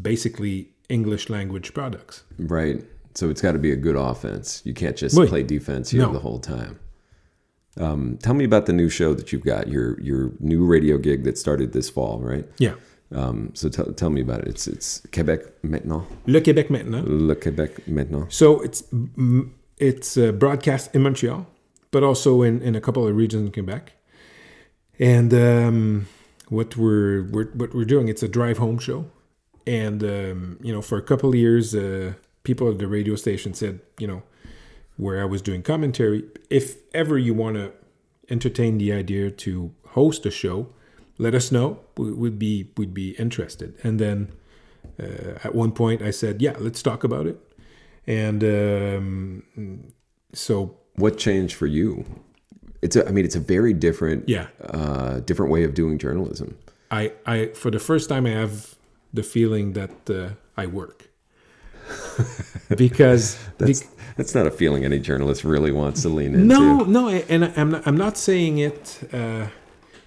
basically 0.00 0.70
english 0.88 1.28
language 1.28 1.72
products 1.74 2.24
Right. 2.38 2.84
So 3.14 3.28
it's 3.28 3.42
got 3.42 3.52
to 3.52 3.58
be 3.58 3.72
a 3.72 3.76
good 3.76 3.94
offense. 3.94 4.62
You 4.64 4.72
can't 4.72 4.96
just 4.96 5.14
Oui. 5.18 5.26
play 5.28 5.42
defense 5.42 5.90
here 5.90 6.00
No. 6.00 6.12
the 6.14 6.18
whole 6.18 6.38
time. 6.38 6.78
Um, 7.78 8.18
tell 8.22 8.34
me 8.34 8.44
about 8.44 8.66
the 8.66 8.72
new 8.72 8.88
show 8.88 9.14
that 9.14 9.32
you've 9.32 9.44
got. 9.44 9.68
Your 9.68 9.98
your 10.00 10.32
new 10.40 10.64
radio 10.64 10.98
gig 10.98 11.24
that 11.24 11.38
started 11.38 11.72
this 11.72 11.88
fall, 11.90 12.20
right? 12.20 12.46
yeah 12.58 12.74
Um, 13.14 13.50
so 13.54 13.68
tell 13.68 13.92
tell 13.92 14.10
me 14.10 14.20
about 14.20 14.40
it. 14.42 14.48
It's 14.48 14.66
it's 14.66 15.02
Quebec 15.12 15.40
maintenant. 15.62 16.04
le 16.26 16.40
québec 16.40 16.70
maintenant 16.70 17.04
Le 17.06 17.34
Québec 17.34 17.86
maintenant. 17.86 18.26
So 18.30 18.60
it's 18.60 18.82
it's 19.78 20.16
uh, 20.16 20.32
broadcast 20.32 20.94
in 20.94 21.02
Montreal, 21.02 21.46
but 21.90 22.02
also 22.02 22.42
in, 22.42 22.62
in 22.62 22.74
a 22.76 22.80
couple 22.80 23.06
of 23.06 23.16
regions 23.16 23.46
in 23.46 23.52
Quebec. 23.52 23.92
And 24.98 25.32
um, 25.34 26.06
what 26.48 26.76
we're, 26.76 27.24
we're 27.32 27.50
what 27.54 27.74
we're 27.74 27.84
doing, 27.86 28.08
it's 28.08 28.22
a 28.22 28.28
drive 28.28 28.58
home 28.58 28.78
show. 28.78 29.06
And 29.66 30.02
um, 30.04 30.58
you 30.62 30.72
know, 30.72 30.82
for 30.82 30.98
a 30.98 31.02
couple 31.02 31.30
of 31.30 31.34
years, 31.34 31.74
uh, 31.74 32.12
people 32.44 32.68
at 32.70 32.78
the 32.78 32.86
radio 32.86 33.16
station 33.16 33.54
said, 33.54 33.80
you 33.98 34.06
know, 34.06 34.22
where 34.96 35.20
I 35.22 35.24
was 35.24 35.42
doing 35.42 35.62
commentary, 35.62 36.24
if 36.50 36.76
ever 36.94 37.18
you 37.18 37.34
want 37.34 37.56
to 37.56 37.72
entertain 38.30 38.78
the 38.78 38.92
idea 38.92 39.30
to 39.30 39.72
host 39.88 40.24
a 40.26 40.30
show, 40.30 40.68
let 41.18 41.34
us 41.34 41.50
know. 41.52 41.80
We 41.96 42.12
would 42.12 42.38
be 42.38 42.70
would 42.76 42.94
be 42.94 43.10
interested. 43.18 43.74
And 43.82 43.98
then 43.98 44.28
uh, 45.00 45.38
at 45.44 45.54
one 45.54 45.72
point, 45.72 46.02
I 46.02 46.10
said, 46.10 46.40
yeah, 46.42 46.54
let's 46.58 46.82
talk 46.82 47.04
about 47.04 47.26
it. 47.26 47.38
And 48.06 48.42
um, 48.44 49.92
so 50.32 50.76
What 50.96 51.18
changed 51.18 51.54
for 51.54 51.66
you? 51.66 52.04
It's 52.82 52.96
a, 52.96 53.06
I 53.08 53.12
mean, 53.12 53.24
it's 53.24 53.36
a 53.36 53.40
very 53.40 53.72
different, 53.72 54.28
Yeah. 54.28 54.46
uh, 54.60 55.20
different 55.20 55.52
way 55.52 55.62
of 55.64 55.72
doing 55.74 55.98
journalism. 55.98 56.56
I, 56.90 57.12
I 57.26 57.46
for 57.54 57.70
the 57.70 57.78
first 57.78 58.08
time, 58.08 58.26
I 58.26 58.30
have 58.30 58.74
the 59.14 59.22
feeling 59.22 59.72
that 59.74 60.10
uh, 60.10 60.30
I 60.56 60.66
work 60.66 61.08
because 62.76 63.38
That's 63.58 63.84
that's 64.16 64.34
not 64.34 64.46
a 64.46 64.50
feeling 64.50 64.84
any 64.84 64.98
journalist 64.98 65.44
really 65.44 65.72
wants 65.72 66.02
to 66.02 66.08
lean 66.08 66.34
into. 66.34 66.46
No, 66.46 66.80
no, 66.80 67.08
and 67.08 67.52
I'm 67.56 67.70
not, 67.70 67.86
I'm 67.86 67.96
not 67.96 68.18
saying 68.18 68.58
it 68.58 69.08
uh, 69.12 69.46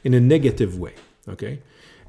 in 0.03 0.13
a 0.13 0.19
negative 0.19 0.77
way, 0.77 0.93
okay? 1.27 1.61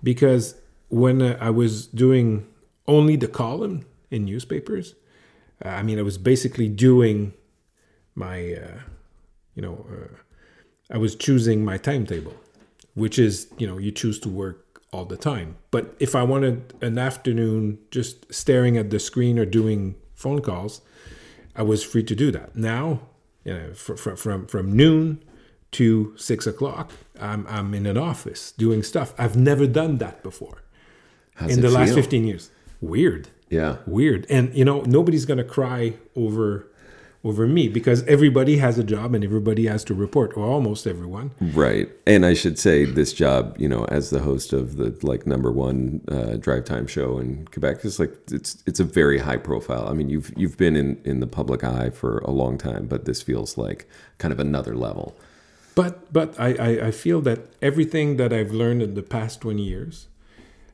Because 0.03 0.57
when 0.89 1.23
uh, 1.23 1.39
I 1.41 1.51
was 1.51 1.87
doing 1.87 2.47
only 2.87 3.17
the 3.17 3.29
column 3.29 3.87
in 4.11 4.27
newspapers, 4.27 4.95
uh, 5.65 5.69
I 5.69 5.83
mean, 5.83 5.99
I 5.99 6.03
was 6.03 6.19
basically 6.19 6.69
doing 6.69 7.33
my, 8.15 8.55
uh, 8.55 8.81
you 9.55 9.63
know, 9.63 9.87
uh, 9.91 10.17
I 10.95 10.99
was 10.99 11.17
choosing 11.17 11.65
my 11.65 11.79
timetable, 11.79 12.35
which 12.95 13.19
is, 13.19 13.49
you 13.59 13.67
know, 13.67 13.79
you 13.79 13.91
choose 13.91 14.19
to 14.21 14.29
work 14.29 14.83
all 14.93 15.07
the 15.07 15.17
time. 15.17 15.57
But 15.71 15.97
if 15.99 16.15
I 16.15 16.23
wanted 16.23 16.75
an 16.83 16.99
afternoon 16.99 17.79
just 17.91 18.33
staring 18.33 18.77
at 18.77 18.91
the 18.91 18.99
screen 18.99 19.39
or 19.39 19.47
doing 19.47 19.97
phone 20.17 20.41
calls, 20.43 20.81
I 21.55 21.63
was 21.63 21.85
free 21.85 22.03
to 22.03 22.15
do 22.17 22.31
that. 22.33 22.57
Now, 22.57 23.01
you 23.45 23.55
know, 23.55 23.75
from 23.75 23.97
from 23.97 24.17
from, 24.17 24.47
from 24.47 24.77
noon 24.77 25.23
to 25.73 26.15
six 26.17 26.47
o'clock, 26.47 26.91
I'm 27.21 27.47
I'm 27.49 27.73
in 27.75 27.87
an 27.87 27.97
office 27.97 28.53
doing 28.53 28.83
stuff. 28.83 29.15
I've 29.19 29.37
never 29.37 29.67
done 29.67 29.99
that 29.99 30.23
before 30.23 30.63
How's 31.37 31.53
in 31.55 31.61
the 31.61 31.71
last 31.71 31.95
fifteen 31.95 32.25
years. 32.27 32.51
Weird, 32.81 33.29
Yeah. 33.51 33.77
weird, 33.87 34.27
and 34.29 34.55
you 34.55 34.65
know 34.65 34.81
nobody's 34.83 35.25
gonna 35.25 35.45
cry 35.45 35.95
over 36.15 36.67
over 37.27 37.45
me 37.45 37.69
because 37.69 38.05
everybody 38.05 38.59
has 38.59 38.79
a 38.79 38.85
job 38.85 39.13
and 39.13 39.25
everybody 39.25 39.67
has 39.67 39.83
to 39.83 39.95
report, 39.95 40.37
or 40.37 40.47
almost 40.47 40.87
everyone. 40.87 41.33
Right. 41.41 41.91
And 42.07 42.25
I 42.25 42.35
should 42.35 42.57
say 42.57 42.85
this 42.85 43.13
job, 43.13 43.57
you 43.59 43.69
know, 43.69 43.85
as 43.87 44.11
the 44.11 44.21
host 44.21 44.53
of 44.53 44.77
the 44.77 44.97
like 45.03 45.27
number 45.27 45.51
one 45.51 46.03
uh, 46.09 46.37
drive 46.37 46.65
time 46.65 46.87
show 46.87 47.19
in 47.19 47.47
Quebec 47.47 47.85
is 47.85 47.99
like 47.99 48.13
it's 48.31 48.63
it's 48.67 48.79
a 48.79 48.85
very 48.85 49.19
high 49.19 49.39
profile. 49.39 49.89
I 49.89 49.93
mean, 49.93 50.09
you've 50.09 50.33
you've 50.37 50.57
been 50.57 50.77
in 50.77 51.01
in 51.05 51.19
the 51.19 51.27
public 51.27 51.65
eye 51.65 51.91
for 51.91 52.19
a 52.19 52.31
long 52.31 52.59
time, 52.59 52.87
but 52.87 53.07
this 53.07 53.23
feels 53.23 53.59
like 53.59 53.89
kind 54.19 54.33
of 54.33 54.39
another 54.39 54.77
level. 54.77 55.19
But 55.75 56.13
but 56.13 56.39
I, 56.39 56.55
I, 56.55 56.87
I 56.87 56.91
feel 56.93 57.21
that 57.23 57.41
everything 57.61 58.19
that 58.19 58.33
I've 58.33 58.53
learned 58.53 58.83
in 58.83 58.95
the 58.95 59.03
past 59.03 59.41
20 59.41 59.63
years, 59.63 60.07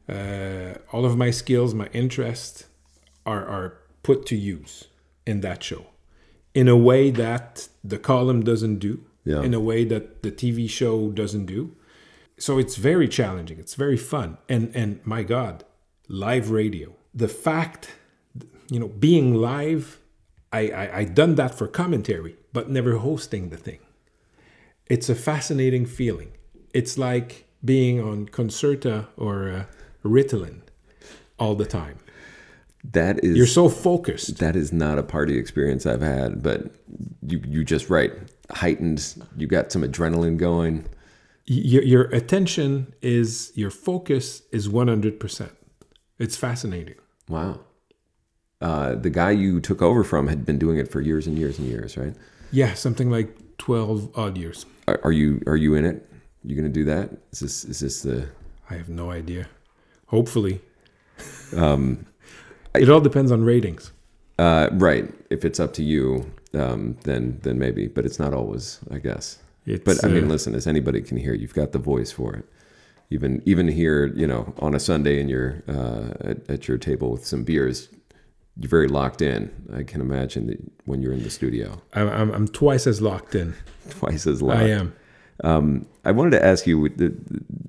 uh, 0.07 0.74
all 0.92 1.07
of 1.07 1.16
my 1.16 1.30
skills, 1.30 1.72
my 1.72 1.88
interests 1.94 2.66
are, 3.24 3.44
are 3.46 3.78
put 4.03 4.26
to 4.26 4.36
use 4.36 4.84
in 5.24 5.40
that 5.40 5.62
show 5.62 5.86
in 6.55 6.68
a 6.68 6.76
way 6.76 7.11
that 7.11 7.68
the 7.82 7.98
column 7.98 8.42
doesn't 8.44 8.78
do, 8.78 9.00
Yeah. 9.24 9.42
in 9.42 9.55
a 9.55 9.61
way 9.61 9.84
that 9.84 10.22
the 10.22 10.30
TV 10.30 10.68
show 10.68 11.11
doesn't 11.11 11.46
do. 11.46 11.70
So 12.38 12.59
it's 12.59 12.76
very 12.76 13.09
challenging. 13.09 13.59
It's 13.59 13.74
very 13.74 13.96
fun. 13.96 14.38
And 14.48 14.70
and 14.74 15.00
my 15.05 15.22
God, 15.22 15.64
live 16.09 16.50
radio. 16.50 16.88
The 17.14 17.28
fact, 17.28 17.82
you 18.70 18.80
know, 18.80 18.88
being 18.88 19.34
live, 19.34 19.98
I, 20.53 20.62
I 20.82 20.98
I 21.00 21.05
done 21.05 21.34
that 21.36 21.55
for 21.59 21.68
commentary, 21.68 22.34
but 22.53 22.68
never 22.68 22.92
hosting 22.98 23.50
the 23.50 23.57
thing 23.57 23.78
it's 24.86 25.09
a 25.09 25.14
fascinating 25.14 25.86
feeling. 25.86 26.32
It's 26.74 26.98
like 26.98 27.46
being 27.64 28.00
on 28.00 28.26
Concerta 28.26 29.07
or 29.16 29.48
uh, 29.48 29.64
Ritalin 30.05 30.61
all 31.38 31.55
the 31.55 31.64
time. 31.64 31.98
That 32.85 33.22
is 33.24 33.37
You're 33.37 33.47
so 33.47 33.68
focused. 33.68 34.39
that 34.39 34.57
is 34.57 34.72
not 34.72 34.99
a 34.99 35.03
party 35.03 35.39
experience 35.39 35.87
I've 35.87 36.03
had, 36.03 36.43
but 36.43 36.74
you 37.22 37.41
you 37.47 37.64
just 37.64 37.89
right 37.89 38.12
heightened. 38.51 39.22
You 39.37 39.47
got 39.47 39.70
some 39.72 39.83
adrenaline 39.83 40.37
going. 40.37 40.87
Your, 41.47 41.83
your 41.83 42.03
attention 42.05 42.95
is, 43.03 43.53
your 43.57 43.70
focus 43.70 44.43
is 44.53 44.68
100%. 44.68 45.51
It's 46.18 46.37
fascinating. 46.37 46.95
Wow. 47.28 47.61
Uh, 48.61 48.95
the 48.95 49.11
guy 49.11 49.33
you 49.33 49.61
took 49.61 49.83
over 49.83 50.05
from 50.05 50.28
had 50.28 50.47
been 50.47 50.59
doing 50.59 50.78
it 50.78 50.89
for 50.89 51.01
years 51.01 51.26
and 51.26 51.37
years 51.37 51.59
and 51.59 51.66
years, 51.66 51.97
right? 51.97 52.14
Yeah, 52.53 52.74
something 52.74 53.11
like 53.11 53.37
12 53.59 54.16
odd 54.16 54.39
years. 54.39 54.66
Are, 54.87 55.01
are 55.03 55.12
you 55.12 55.43
are 55.47 55.57
you 55.57 55.74
in 55.74 55.85
it? 55.85 56.09
You 56.45 56.55
gonna 56.55 56.68
do 56.68 56.85
that? 56.85 57.11
Is 57.33 57.41
this 57.41 57.64
is 57.64 57.80
this 57.80 58.03
the 58.03 58.28
I 58.70 58.74
have 58.74 58.89
no 58.89 59.11
idea. 59.11 59.49
Hopefully. 60.07 60.61
It 62.74 62.88
all 62.88 63.00
depends 63.00 63.30
on 63.32 63.44
ratings. 63.44 63.92
uh, 64.38 64.68
right? 64.72 65.12
If 65.30 65.44
it's 65.44 65.60
up 65.60 65.72
to 65.74 65.82
you, 65.82 66.32
um, 66.54 66.96
then 67.04 67.38
then 67.42 67.58
maybe, 67.58 67.86
but 67.88 68.04
it's 68.06 68.18
not 68.18 68.32
always, 68.34 68.80
I 68.90 68.98
guess. 68.98 69.38
It's, 69.66 69.84
But 69.84 70.04
I 70.04 70.08
mean, 70.08 70.24
uh, 70.24 70.28
listen, 70.28 70.54
as 70.54 70.66
anybody 70.66 71.00
can 71.02 71.16
hear, 71.16 71.34
you've 71.34 71.54
got 71.54 71.72
the 71.72 71.78
voice 71.78 72.10
for 72.10 72.34
it. 72.34 72.44
Even 73.10 73.42
even 73.44 73.68
here, 73.68 74.06
you 74.06 74.26
know, 74.26 74.52
on 74.58 74.74
a 74.74 74.80
Sunday 74.80 75.20
in 75.20 75.28
your 75.28 75.62
uh, 75.68 76.28
at, 76.30 76.50
at 76.50 76.68
your 76.68 76.78
table 76.78 77.10
with 77.12 77.24
some 77.26 77.44
beers, 77.44 77.88
you're 78.56 78.70
very 78.70 78.88
locked 78.88 79.20
in. 79.22 79.50
I 79.74 79.82
can 79.84 80.00
imagine 80.00 80.46
that 80.48 80.58
when 80.86 81.02
you're 81.02 81.12
in 81.12 81.22
the 81.22 81.30
studio, 81.30 81.80
I'm, 81.94 82.08
I'm, 82.08 82.30
I'm 82.32 82.48
twice 82.48 82.86
as 82.86 83.00
locked 83.00 83.34
in. 83.34 83.54
twice 83.90 84.26
as 84.26 84.40
loud. 84.42 84.58
I 84.62 84.68
am. 84.70 84.94
Um, 85.44 85.86
I 86.04 86.12
wanted 86.12 86.30
to 86.32 86.44
ask 86.44 86.66
you 86.66 86.88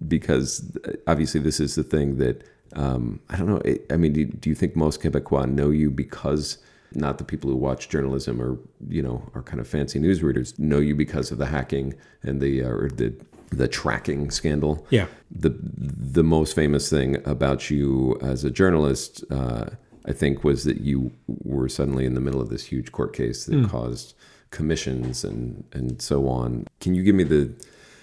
because 0.08 0.78
obviously 1.08 1.40
this 1.42 1.60
is 1.60 1.76
the 1.76 1.84
thing 1.84 2.18
that 2.18 2.44
um, 2.76 3.20
I 3.30 3.38
don't 3.38 3.48
know. 3.48 3.58
It, 3.58 3.86
I 3.90 3.98
mean, 3.98 4.14
do, 4.14 4.26
do 4.26 4.50
you 4.50 4.56
think 4.56 4.76
most 4.76 5.02
Quebecois 5.02 5.50
know 5.50 5.70
you 5.70 5.92
because 5.92 6.58
not 6.96 7.18
the 7.18 7.24
people 7.24 7.50
who 7.50 7.56
watch 7.56 7.90
journalism 7.90 8.42
or 8.42 8.58
you 8.88 9.02
know 9.02 9.30
are 9.34 9.42
kind 9.42 9.60
of 9.60 9.68
fancy 9.68 10.00
news 10.00 10.22
readers 10.22 10.58
know 10.60 10.80
you 10.80 10.96
because 10.96 11.32
of 11.32 11.38
the 11.38 11.48
hacking 11.48 11.96
and 12.22 12.40
the 12.42 12.64
uh, 12.64 12.70
or 12.70 12.90
the 12.90 13.14
the 13.50 13.68
tracking 13.68 14.32
scandal? 14.32 14.86
Yeah. 14.90 15.08
The 15.32 15.56
the 15.60 16.24
most 16.24 16.56
famous 16.56 16.90
thing 16.90 17.26
about 17.28 17.70
you 17.70 18.18
as 18.22 18.44
a 18.44 18.52
journalist, 18.52 19.24
uh, 19.32 19.66
I 20.06 20.12
think, 20.12 20.44
was 20.44 20.64
that 20.64 20.82
you 20.82 21.12
were 21.28 21.70
suddenly 21.70 22.06
in 22.06 22.14
the 22.14 22.22
middle 22.22 22.42
of 22.42 22.50
this 22.50 22.66
huge 22.66 22.92
court 22.92 23.14
case 23.14 23.46
that 23.46 23.70
caused 23.70 24.16
commissions 24.52 25.24
and 25.24 25.64
and 25.74 26.02
so 26.02 26.28
on. 26.28 26.68
Can 26.80 26.96
you 26.96 27.04
give 27.04 27.16
me 27.16 27.24
the 27.24 27.52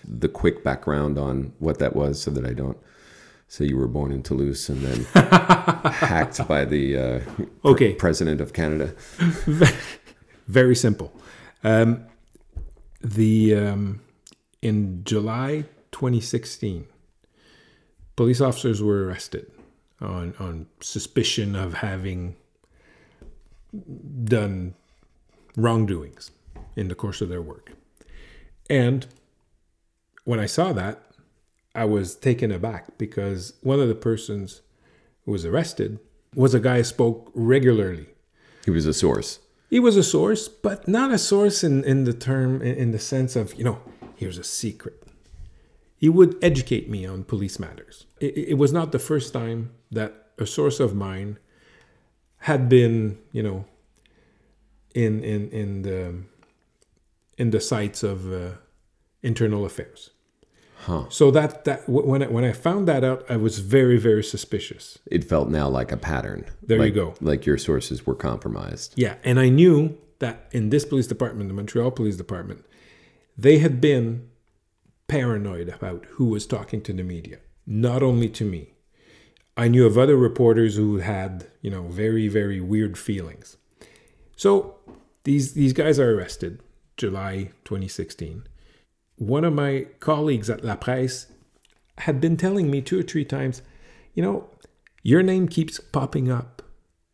the 0.04 0.28
quick 0.28 0.64
background 0.64 1.18
on 1.18 1.52
what 1.58 1.78
that 1.78 1.94
was, 1.94 2.20
so 2.20 2.30
that 2.30 2.46
I 2.46 2.52
don't 2.52 2.78
say 3.50 3.64
you 3.64 3.76
were 3.76 3.88
born 3.88 4.12
in 4.12 4.22
Toulouse 4.22 4.68
and 4.68 4.80
then 4.80 5.04
hacked 5.92 6.46
by 6.46 6.64
the 6.64 6.96
uh, 6.96 7.20
pr- 7.64 7.94
president 7.98 8.40
of 8.40 8.52
Canada? 8.52 8.94
Very 10.46 10.76
simple. 10.76 11.12
Um, 11.64 12.06
the 13.00 13.56
um, 13.56 14.02
in 14.62 15.02
July 15.02 15.64
2016, 15.90 16.86
police 18.14 18.40
officers 18.40 18.80
were 18.82 19.06
arrested 19.06 19.50
on 20.00 20.34
on 20.38 20.66
suspicion 20.80 21.56
of 21.56 21.74
having 21.74 22.36
done 24.24 24.74
wrongdoings 25.56 26.30
in 26.76 26.86
the 26.86 26.94
course 26.94 27.20
of 27.20 27.28
their 27.28 27.42
work. 27.42 27.72
And 28.68 29.08
when 30.24 30.38
I 30.38 30.46
saw 30.46 30.72
that, 30.72 31.09
I 31.74 31.84
was 31.84 32.16
taken 32.16 32.50
aback 32.50 32.98
because 32.98 33.54
one 33.62 33.80
of 33.80 33.88
the 33.88 33.94
persons 33.94 34.62
who 35.24 35.32
was 35.32 35.44
arrested 35.44 35.98
was 36.34 36.54
a 36.54 36.60
guy 36.60 36.78
who 36.78 36.84
spoke 36.84 37.30
regularly 37.34 38.06
He 38.64 38.70
was 38.70 38.86
a 38.86 38.92
source. 38.94 39.38
he 39.68 39.78
was 39.80 39.96
a 39.96 40.02
source, 40.02 40.48
but 40.48 40.86
not 40.88 41.12
a 41.12 41.18
source 41.18 41.62
in, 41.64 41.84
in 41.84 42.04
the 42.04 42.12
term, 42.12 42.60
in, 42.62 42.74
in 42.76 42.90
the 42.90 42.98
sense 42.98 43.36
of, 43.36 43.54
you 43.54 43.64
know, 43.64 43.78
here's 44.16 44.38
a 44.38 44.44
secret. 44.44 45.02
He 45.96 46.08
would 46.08 46.36
educate 46.42 46.88
me 46.88 47.06
on 47.06 47.24
police 47.24 47.58
matters. 47.58 48.06
It, 48.20 48.36
it 48.36 48.58
was 48.58 48.72
not 48.72 48.90
the 48.90 48.98
first 48.98 49.32
time 49.32 49.70
that 49.92 50.12
a 50.38 50.46
source 50.46 50.80
of 50.80 50.94
mine 50.94 51.38
had 52.38 52.68
been, 52.68 53.18
you 53.32 53.42
know, 53.42 53.64
in 54.94 55.22
in 55.22 55.50
in 55.50 55.82
the 55.82 56.14
in 57.36 57.50
the 57.50 57.60
sights 57.60 58.02
of 58.02 58.32
uh, 58.32 58.52
internal 59.22 59.64
affairs. 59.64 60.10
Huh. 60.82 61.04
So 61.10 61.30
that 61.32 61.64
that 61.66 61.86
when 61.88 62.22
I, 62.22 62.26
when 62.26 62.44
I 62.44 62.52
found 62.52 62.88
that 62.88 63.04
out, 63.04 63.24
I 63.28 63.36
was 63.36 63.58
very 63.58 63.98
very 63.98 64.24
suspicious. 64.24 64.98
It 65.06 65.24
felt 65.24 65.50
now 65.50 65.68
like 65.68 65.92
a 65.92 65.96
pattern. 65.96 66.46
There 66.62 66.84
you 66.84 66.90
go. 66.90 67.14
Like 67.20 67.44
your 67.44 67.58
sources 67.58 68.06
were 68.06 68.14
compromised. 68.14 68.94
Yeah, 68.96 69.16
and 69.22 69.38
I 69.38 69.50
knew 69.50 69.98
that 70.20 70.48
in 70.52 70.70
this 70.70 70.84
police 70.86 71.06
department, 71.06 71.48
the 71.48 71.54
Montreal 71.54 71.90
Police 71.90 72.16
Department, 72.16 72.64
they 73.36 73.58
had 73.58 73.80
been 73.80 74.28
paranoid 75.06 75.68
about 75.68 76.06
who 76.12 76.26
was 76.26 76.46
talking 76.46 76.80
to 76.82 76.92
the 76.94 77.02
media, 77.02 77.38
not 77.66 78.02
only 78.02 78.28
to 78.30 78.44
me. 78.44 78.74
I 79.56 79.68
knew 79.68 79.84
of 79.84 79.98
other 79.98 80.16
reporters 80.16 80.76
who 80.76 80.98
had, 80.98 81.46
you 81.60 81.70
know, 81.70 81.88
very 81.88 82.26
very 82.26 82.60
weird 82.60 82.96
feelings. 82.96 83.58
So 84.34 84.76
these 85.24 85.52
these 85.52 85.74
guys 85.74 85.98
are 85.98 86.16
arrested 86.16 86.62
July 86.96 87.50
2016. 87.64 88.44
One 89.20 89.44
of 89.44 89.52
my 89.52 89.86
colleagues 90.00 90.48
at 90.48 90.64
La 90.64 90.76
Presse 90.76 91.26
had 91.98 92.22
been 92.22 92.38
telling 92.38 92.70
me 92.70 92.80
two 92.80 92.98
or 92.98 93.02
three 93.02 93.26
times, 93.26 93.60
you 94.14 94.22
know, 94.22 94.48
your 95.02 95.22
name 95.22 95.46
keeps 95.46 95.78
popping 95.78 96.32
up 96.32 96.62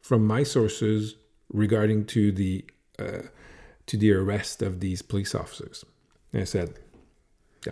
from 0.00 0.24
my 0.24 0.44
sources 0.44 1.16
regarding 1.52 2.06
to 2.06 2.30
the 2.30 2.64
uh, 3.00 3.22
to 3.86 3.96
the 3.96 4.12
arrest 4.12 4.62
of 4.62 4.78
these 4.78 5.02
police 5.02 5.34
officers. 5.34 5.84
And 6.32 6.42
I 6.42 6.44
said, 6.44 6.74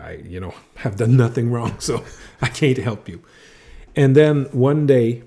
I, 0.00 0.14
you 0.14 0.40
know, 0.40 0.52
have 0.78 0.96
done 0.96 1.16
nothing 1.16 1.52
wrong, 1.52 1.78
so 1.78 2.02
I 2.42 2.48
can't 2.48 2.78
help 2.78 3.08
you. 3.08 3.22
And 3.94 4.16
then 4.16 4.46
one 4.46 4.84
day, 4.84 5.22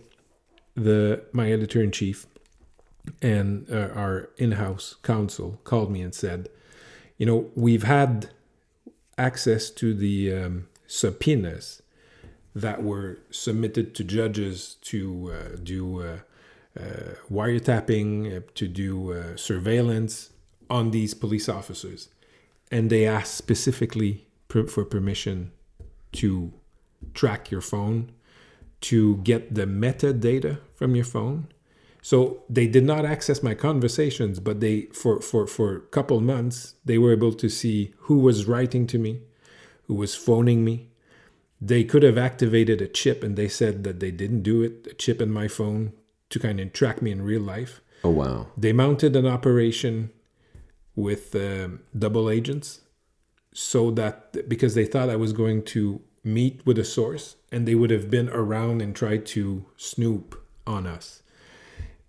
the 0.76 1.24
my 1.32 1.50
editor 1.50 1.82
in 1.82 1.92
chief 1.92 2.28
and 3.22 3.72
uh, 3.72 3.88
our 3.96 4.32
in-house 4.36 4.96
counsel 5.02 5.62
called 5.64 5.90
me 5.90 6.02
and 6.02 6.14
said, 6.14 6.50
you 7.18 7.26
know, 7.26 7.50
we've 7.56 7.84
had 7.84 8.32
access 9.18 9.70
to 9.72 9.94
the 9.94 10.34
um, 10.34 10.68
subpoenas 10.86 11.82
that 12.56 12.84
were 12.84 13.20
submitted 13.30 13.94
to 13.96 14.04
judges 14.04 14.78
to 14.82 15.32
uh, 15.34 15.58
do 15.62 16.02
uh, 16.02 16.18
uh, 16.80 17.14
wiretapping, 17.32 18.38
uh, 18.38 18.42
to 18.56 18.68
do 18.68 19.14
uh, 19.14 19.36
surveillance 19.36 20.32
on 20.70 20.92
these 20.92 21.14
police 21.14 21.48
officers. 21.50 22.10
And 22.72 22.90
they 22.90 23.06
asked 23.06 23.36
specifically 23.36 24.28
for 24.50 24.86
permission 24.86 25.52
to 26.14 26.54
track 27.14 27.52
your 27.52 27.62
phone, 27.62 28.12
to 28.82 29.18
get 29.18 29.54
the 29.54 29.66
metadata 29.66 30.60
from 30.74 30.96
your 30.96 31.06
phone. 31.06 31.48
So 32.08 32.44
they 32.50 32.68
did 32.68 32.86
not 32.86 33.04
access 33.04 33.44
my 33.44 33.54
conversations, 33.54 34.40
but 34.40 34.62
they 34.62 34.84
for 34.94 35.20
for 35.20 35.46
for 35.46 35.76
a 35.76 35.82
couple 35.98 36.22
months 36.22 36.76
they 36.86 36.98
were 36.98 37.12
able 37.12 37.34
to 37.34 37.50
see 37.50 37.94
who 38.08 38.20
was 38.20 38.46
writing 38.46 38.88
to 38.88 38.98
me, 38.98 39.24
who 39.88 39.96
was 39.96 40.16
phoning 40.16 40.64
me. 40.64 40.88
They 41.60 41.84
could 41.84 42.04
have 42.04 42.18
activated 42.18 42.82
a 42.82 42.88
chip, 42.88 43.26
and 43.26 43.36
they 43.36 43.50
said 43.50 43.84
that 43.84 44.00
they 44.00 44.12
didn't 44.12 44.44
do 44.44 44.64
it. 44.64 44.88
A 44.90 44.94
chip 44.94 45.22
in 45.22 45.34
my 45.34 45.50
phone 45.50 45.92
to 46.30 46.40
kind 46.40 46.62
of 46.62 46.72
track 46.72 47.02
me 47.02 47.12
in 47.12 47.24
real 47.24 47.42
life. 47.42 47.82
Oh 48.06 48.12
wow. 48.12 48.48
They 48.56 48.72
mounted 48.72 49.14
an 49.18 49.28
operation 49.28 50.12
with 50.96 51.36
um, 51.36 51.82
double 51.92 52.30
agents 52.30 52.80
so 53.54 53.92
that 53.92 54.48
because 54.48 54.76
they 54.76 54.86
thought 54.86 55.10
I 55.10 55.18
was 55.18 55.34
going 55.34 55.64
to 55.76 56.00
meet 56.24 56.66
with 56.66 56.78
a 56.80 56.86
source 56.86 57.36
and 57.52 57.68
they 57.68 57.76
would 57.76 57.92
have 57.92 58.10
been 58.10 58.30
around 58.30 58.82
and 58.82 58.96
tried 58.96 59.26
to 59.36 59.66
snoop 59.76 60.42
on 60.66 60.88
us. 60.88 61.22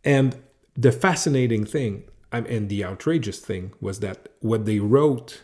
And 0.09 0.36
the 0.74 0.90
fascinating 0.90 1.66
thing 1.66 2.04
and 2.32 2.68
the 2.68 2.82
outrageous 2.84 3.38
thing 3.40 3.72
was 3.80 4.00
that 4.00 4.28
what 4.40 4.64
they 4.64 4.78
wrote 4.78 5.42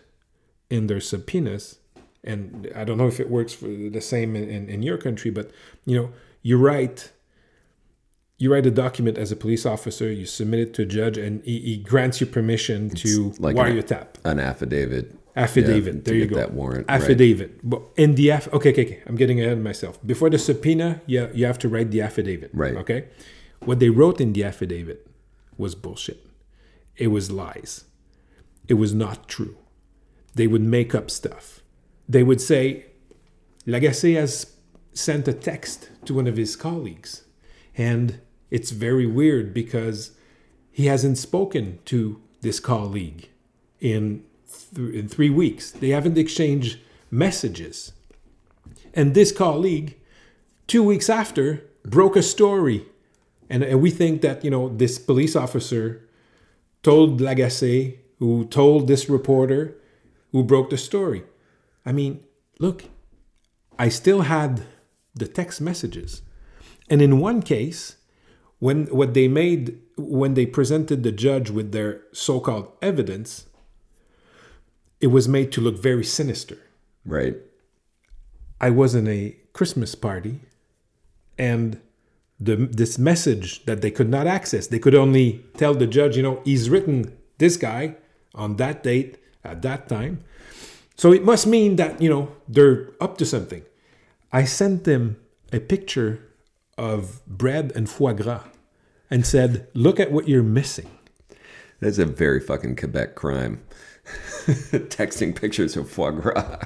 in 0.71 0.87
their 0.87 1.01
subpoenas, 1.01 1.79
and 2.23 2.71
I 2.75 2.85
don't 2.85 2.97
know 2.97 3.07
if 3.07 3.21
it 3.21 3.29
works 3.29 3.53
for 3.53 3.67
the 3.67 4.01
same 4.01 4.35
in, 4.35 4.49
in, 4.49 4.69
in 4.69 4.83
your 4.83 4.97
country, 4.97 5.31
but 5.31 5.51
you 5.85 5.97
know, 5.97 6.11
you 6.43 6.57
write 6.57 7.12
you 8.39 8.53
write 8.53 8.67
a 8.67 8.71
document 8.71 9.17
as 9.17 9.31
a 9.31 9.37
police 9.37 9.65
officer, 9.65 10.11
you 10.11 10.27
submit 10.27 10.61
it 10.61 10.75
to 10.75 10.83
a 10.83 10.87
judge, 10.87 11.17
and 11.17 11.45
he, 11.45 11.61
he 11.61 11.77
grants 11.77 12.21
you 12.21 12.27
permission 12.27 12.91
to 12.91 13.33
like 13.39 13.57
an- 13.57 13.62
wiretap. 13.65 14.07
An 14.25 14.39
affidavit. 14.41 15.15
Affidavit. 15.37 15.95
Yeah, 15.95 16.01
to 16.01 16.05
there 16.05 16.15
you 16.15 16.27
get 16.27 16.31
go. 16.31 16.37
That 16.37 16.53
warrant. 16.53 16.89
right. 16.89 17.01
Affidavit. 17.01 17.61
But 17.62 17.83
in 17.97 18.15
the 18.15 18.31
aff- 18.33 18.53
okay, 18.53 18.71
okay, 18.71 18.85
okay. 18.87 19.03
I'm 19.07 19.17
getting 19.17 19.41
ahead 19.41 19.55
of 19.55 19.61
myself. 19.61 19.99
Before 20.05 20.31
the 20.31 20.39
subpoena, 20.39 21.01
yeah, 21.07 21.29
you 21.33 21.47
have 21.47 21.59
to 21.61 21.69
write 21.69 21.91
the 21.91 22.01
affidavit. 22.01 22.51
Right. 22.53 22.77
Okay. 22.77 23.05
What 23.65 23.81
they 23.81 23.89
wrote 23.89 24.21
in 24.21 24.33
the 24.33 24.45
affidavit 24.45 25.07
was 25.57 25.75
bullshit. 25.75 26.27
It 26.97 27.09
was 27.09 27.31
lies. 27.31 27.85
It 28.69 28.75
was 28.75 28.95
not 28.95 29.29
true. 29.29 29.57
They 30.35 30.47
would 30.47 30.62
make 30.62 30.95
up 30.95 31.11
stuff. 31.11 31.61
They 32.09 32.23
would 32.23 32.41
say, 32.41 32.87
Lagacé 33.67 34.17
has 34.17 34.53
sent 34.93 35.27
a 35.29 35.33
text 35.33 35.89
to 36.05 36.15
one 36.15 36.27
of 36.27 36.37
his 36.37 36.57
colleagues, 36.57 37.25
and 37.77 38.21
it's 38.51 38.71
very 38.71 39.07
weird 39.07 39.55
because 39.55 40.12
he 40.71 40.87
hasn't 40.87 41.19
spoken 41.19 41.79
to 41.87 42.21
this 42.43 42.61
colleague 42.61 43.29
in 43.81 44.25
th- 44.75 44.95
in 44.95 45.09
three 45.09 45.31
weeks. 45.31 45.71
They 45.71 45.91
haven't 45.91 46.19
exchanged 46.19 46.79
messages, 47.11 47.93
and 48.93 49.15
this 49.15 49.33
colleague, 49.33 49.97
two 50.67 50.83
weeks 50.83 51.09
after, 51.09 51.65
broke 51.85 52.17
a 52.17 52.23
story, 52.23 52.87
and, 53.51 53.63
and 53.63 53.81
we 53.81 53.91
think 53.91 54.23
that 54.23 54.45
you 54.45 54.51
know 54.51 54.69
this 54.69 54.99
police 54.99 55.37
officer 55.37 56.09
told 56.83 57.21
Lagacé, 57.21 57.99
who 58.19 58.45
told 58.47 58.89
this 58.89 59.09
reporter, 59.09 59.77
who 60.33 60.45
broke 60.45 60.71
the 60.71 60.77
story. 60.77 61.25
I 61.87 61.93
mean, 61.93 62.21
look, 62.59 62.85
I 63.79 63.89
still 63.89 64.23
had 64.23 64.63
the 65.15 65.27
text 65.27 65.61
messages. 65.61 66.23
And 66.89 67.01
in 67.01 67.21
one 67.21 67.43
case, 67.43 67.97
when 68.59 68.87
what 68.87 69.15
they 69.15 69.29
made 69.29 69.81
when 69.97 70.35
they 70.35 70.47
presented 70.47 71.03
the 71.03 71.13
judge 71.13 71.51
with 71.51 71.73
their 71.73 72.03
so-called 72.13 72.73
evidence, 72.83 73.47
it 75.01 75.09
was 75.09 75.29
made 75.29 75.53
to 75.53 75.61
look 75.61 75.79
very 75.79 76.05
sinister. 76.05 76.59
Right. 77.05 77.37
I 78.61 78.71
was 78.71 78.95
in 78.95 79.07
a 79.07 79.37
Christmas 79.53 79.95
party 79.95 80.41
and 81.39 81.81
the 82.41 82.57
this 82.57 82.99
message 82.99 83.64
that 83.64 83.80
they 83.80 83.91
could 83.91 84.09
not 84.09 84.26
access, 84.26 84.66
they 84.66 84.78
could 84.78 84.95
only 84.95 85.45
tell 85.57 85.74
the 85.74 85.87
judge, 85.87 86.16
you 86.16 86.22
know, 86.22 86.41
he's 86.45 86.68
written 86.68 87.16
this 87.39 87.57
guy 87.57 87.97
on 88.35 88.57
that 88.57 88.82
date 88.82 89.18
at 89.45 89.62
that 89.62 89.89
time. 89.89 90.24
So 90.97 91.12
it 91.12 91.24
must 91.24 91.47
mean 91.47 91.76
that, 91.76 92.01
you 92.01 92.09
know, 92.09 92.32
they're 92.49 92.91
up 93.01 93.18
to 93.18 93.26
something. 93.26 93.62
I 94.32 94.45
sent 94.45 94.85
them 94.85 95.16
a 95.53 95.61
picture 95.61 96.20
of 96.78 97.24
bread 97.26 97.72
and 97.74 97.89
foie 97.89 98.12
gras 98.12 98.45
and 99.11 99.26
said, 99.26 99.68
look 99.74 100.01
at 100.01 100.11
what 100.11 100.28
you're 100.28 100.43
missing. 100.43 100.91
That's 101.80 101.99
a 101.99 102.07
very 102.07 102.41
fucking 102.41 102.76
Quebec 102.76 103.14
crime. 103.14 103.62
Texting 104.45 105.35
pictures 105.35 105.76
of 105.76 105.91
foie 105.91 106.11
gras. 106.11 106.64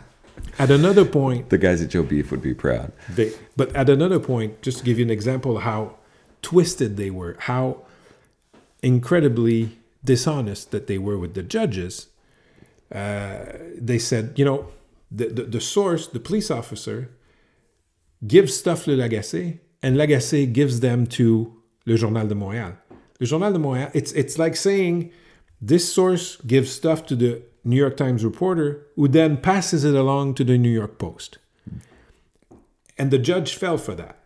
At 0.58 0.70
another 0.70 1.04
point, 1.04 1.50
The 1.50 1.58
guys 1.58 1.80
at 1.80 1.90
Joe 1.90 2.02
Beef 2.02 2.30
would 2.30 2.42
be 2.42 2.54
proud. 2.54 2.92
They, 3.08 3.32
but 3.56 3.74
at 3.76 3.88
another 3.88 4.18
point, 4.18 4.60
just 4.62 4.78
to 4.78 4.84
give 4.84 4.98
you 4.98 5.04
an 5.04 5.10
example 5.10 5.56
of 5.56 5.62
how 5.62 5.96
twisted 6.42 6.96
they 6.96 7.10
were, 7.10 7.36
how 7.40 7.82
incredibly 8.82 9.78
dishonest 10.04 10.70
that 10.70 10.86
they 10.86 10.98
were 10.98 11.18
with 11.18 11.34
the 11.34 11.42
judges, 11.42 12.08
uh, 12.92 13.44
they 13.76 13.98
said, 13.98 14.32
you 14.36 14.44
know, 14.44 14.68
the, 15.10 15.28
the, 15.28 15.42
the 15.44 15.60
source, 15.60 16.06
the 16.06 16.20
police 16.20 16.50
officer, 16.50 17.10
gives 18.26 18.54
stuff 18.54 18.84
to 18.84 18.90
Lagacé, 18.96 19.60
and 19.82 19.96
Lagacé 19.96 20.52
gives 20.52 20.80
them 20.80 21.06
to 21.06 21.54
Le 21.86 21.96
Journal 21.96 22.26
de 22.26 22.34
Montréal. 22.34 22.76
Le 23.20 23.26
Journal 23.26 23.52
de 23.52 23.58
Montréal, 23.58 23.90
it's, 23.94 24.12
it's 24.12 24.38
like 24.38 24.56
saying 24.56 25.12
this 25.60 25.92
source 25.92 26.36
gives 26.46 26.70
stuff 26.70 27.06
to 27.06 27.16
the 27.16 27.42
New 27.68 27.76
York 27.76 27.96
Times 27.98 28.24
reporter, 28.24 28.86
who 28.96 29.08
then 29.08 29.36
passes 29.36 29.84
it 29.84 29.94
along 29.94 30.34
to 30.34 30.44
the 30.44 30.56
New 30.56 30.70
York 30.70 30.96
Post. 30.98 31.36
And 32.96 33.10
the 33.10 33.18
judge 33.18 33.54
fell 33.54 33.76
for 33.76 33.94
that. 33.94 34.16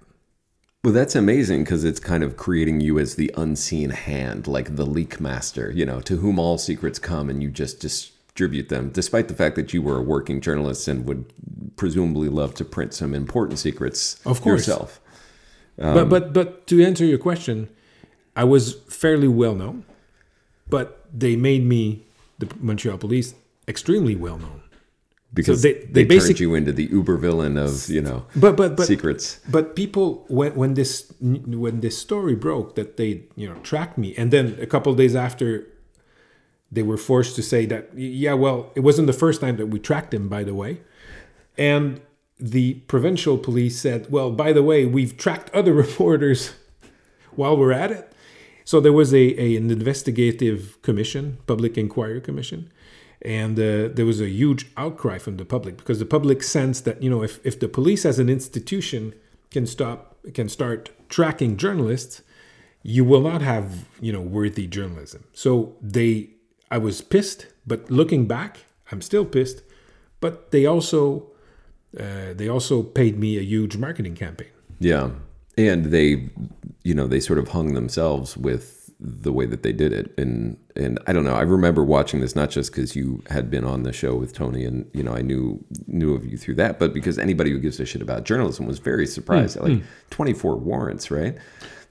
Well, 0.84 0.94
that's 0.94 1.14
amazing 1.16 1.64
because 1.64 1.84
it's 1.84 2.00
kind 2.00 2.22
of 2.24 2.36
creating 2.36 2.80
you 2.80 2.98
as 2.98 3.16
the 3.16 3.32
unseen 3.36 3.90
hand, 3.90 4.46
like 4.46 4.76
the 4.76 4.86
leak 4.86 5.20
master, 5.20 5.70
you 5.72 5.84
know, 5.84 6.00
to 6.02 6.16
whom 6.16 6.38
all 6.38 6.56
secrets 6.56 6.98
come 6.98 7.28
and 7.28 7.42
you 7.42 7.50
just 7.50 7.80
distribute 7.80 8.68
them, 8.68 8.90
despite 8.90 9.26
the 9.28 9.34
fact 9.34 9.56
that 9.56 9.72
you 9.72 9.82
were 9.82 9.98
a 9.98 10.02
working 10.02 10.40
journalist 10.40 10.86
and 10.88 11.04
would 11.04 11.24
presumably 11.76 12.28
love 12.28 12.54
to 12.54 12.64
print 12.64 12.94
some 12.94 13.12
important 13.14 13.58
secrets 13.58 14.20
Of 14.24 14.40
course. 14.40 14.66
yourself. 14.66 15.00
but 15.76 15.96
um, 15.98 16.08
but 16.08 16.32
but 16.32 16.66
to 16.68 16.84
answer 16.84 17.04
your 17.04 17.18
question, 17.18 17.68
I 18.36 18.44
was 18.44 18.74
fairly 18.88 19.28
well 19.28 19.54
known, 19.54 19.84
but 20.68 21.06
they 21.12 21.36
made 21.36 21.64
me 21.64 22.06
the 22.42 22.48
Montreal 22.60 22.98
police 22.98 23.34
extremely 23.68 24.14
well 24.16 24.38
known. 24.38 24.60
Because 25.34 25.62
they- 25.62 25.80
they, 25.94 26.04
they 26.04 26.18
turned 26.18 26.40
you 26.40 26.54
into 26.54 26.72
the 26.72 26.84
uber 26.84 27.16
villain 27.16 27.56
of, 27.56 27.88
you 27.88 28.02
know, 28.02 28.26
But 28.36 28.54
but 28.56 28.76
but 28.76 28.86
secrets. 28.86 29.40
But 29.50 29.74
people 29.74 30.26
when 30.28 30.54
when 30.54 30.74
this 30.74 31.10
when 31.20 31.80
this 31.80 31.96
story 31.96 32.34
broke 32.34 32.74
that 32.74 32.96
they 32.98 33.10
you 33.40 33.48
know 33.48 33.56
tracked 33.62 33.96
me, 33.96 34.14
and 34.18 34.30
then 34.30 34.58
a 34.60 34.66
couple 34.66 34.94
days 34.94 35.14
after, 35.16 35.66
they 36.70 36.82
were 36.82 36.98
forced 36.98 37.34
to 37.36 37.42
say 37.42 37.64
that 37.66 37.82
yeah 37.96 38.34
well 38.34 38.70
it 38.74 38.80
wasn't 38.80 39.06
the 39.06 39.18
first 39.24 39.40
time 39.40 39.56
that 39.56 39.68
we 39.72 39.78
tracked 39.78 40.12
him 40.12 40.28
by 40.28 40.44
the 40.44 40.54
way, 40.54 40.80
and 41.56 42.00
the 42.38 42.74
provincial 42.88 43.38
police 43.38 43.80
said 43.80 44.00
well 44.10 44.30
by 44.30 44.52
the 44.52 44.62
way 44.62 44.84
we've 44.84 45.16
tracked 45.16 45.48
other 45.54 45.72
reporters 45.84 46.52
while 47.36 47.56
we're 47.56 47.72
at 47.72 47.90
it. 47.90 48.11
So 48.64 48.80
there 48.80 48.92
was 48.92 49.12
a, 49.12 49.40
a 49.40 49.56
an 49.56 49.70
investigative 49.70 50.80
commission, 50.82 51.38
public 51.46 51.76
inquiry 51.76 52.20
commission, 52.20 52.70
and 53.22 53.58
uh, 53.58 53.88
there 53.88 54.06
was 54.06 54.20
a 54.20 54.28
huge 54.28 54.66
outcry 54.76 55.18
from 55.18 55.36
the 55.36 55.44
public 55.44 55.76
because 55.76 55.98
the 55.98 56.06
public 56.06 56.42
sensed 56.42 56.84
that 56.84 57.02
you 57.02 57.10
know 57.10 57.22
if, 57.22 57.44
if 57.44 57.58
the 57.58 57.68
police 57.68 58.04
as 58.04 58.18
an 58.18 58.28
institution 58.28 59.14
can 59.50 59.66
stop 59.66 60.16
can 60.34 60.48
start 60.48 60.90
tracking 61.08 61.56
journalists, 61.56 62.22
you 62.82 63.04
will 63.04 63.20
not 63.20 63.42
have 63.42 63.86
you 64.00 64.12
know 64.12 64.20
worthy 64.20 64.66
journalism. 64.66 65.24
So 65.32 65.76
they, 65.80 66.30
I 66.70 66.78
was 66.78 67.00
pissed, 67.00 67.46
but 67.66 67.90
looking 67.90 68.26
back, 68.26 68.58
I'm 68.90 69.02
still 69.02 69.24
pissed. 69.24 69.62
But 70.20 70.52
they 70.52 70.66
also 70.66 71.30
uh, 71.98 72.32
they 72.34 72.48
also 72.48 72.82
paid 72.82 73.18
me 73.18 73.38
a 73.38 73.42
huge 73.42 73.76
marketing 73.76 74.14
campaign. 74.14 74.48
Yeah. 74.80 75.10
And 75.58 75.86
they, 75.86 76.30
you 76.82 76.94
know, 76.94 77.06
they 77.06 77.20
sort 77.20 77.38
of 77.38 77.48
hung 77.48 77.74
themselves 77.74 78.36
with 78.36 78.78
the 78.98 79.32
way 79.32 79.46
that 79.46 79.62
they 79.64 79.72
did 79.72 79.92
it. 79.92 80.16
And, 80.16 80.56
and 80.76 80.98
I 81.08 81.12
don't 81.12 81.24
know, 81.24 81.34
I 81.34 81.42
remember 81.42 81.82
watching 81.82 82.20
this, 82.20 82.36
not 82.36 82.50
just 82.50 82.70
because 82.72 82.94
you 82.94 83.22
had 83.28 83.50
been 83.50 83.64
on 83.64 83.82
the 83.82 83.92
show 83.92 84.14
with 84.14 84.32
Tony 84.32 84.64
and, 84.64 84.88
you 84.94 85.02
know, 85.02 85.12
I 85.12 85.22
knew, 85.22 85.62
knew 85.88 86.14
of 86.14 86.24
you 86.24 86.38
through 86.38 86.54
that, 86.56 86.78
but 86.78 86.94
because 86.94 87.18
anybody 87.18 87.50
who 87.50 87.58
gives 87.58 87.80
a 87.80 87.84
shit 87.84 88.00
about 88.00 88.24
journalism 88.24 88.64
was 88.66 88.78
very 88.78 89.06
surprised 89.06 89.56
at 89.56 89.64
like 89.64 89.82
24 90.10 90.56
warrants, 90.56 91.10
right? 91.10 91.34
That 91.34 91.42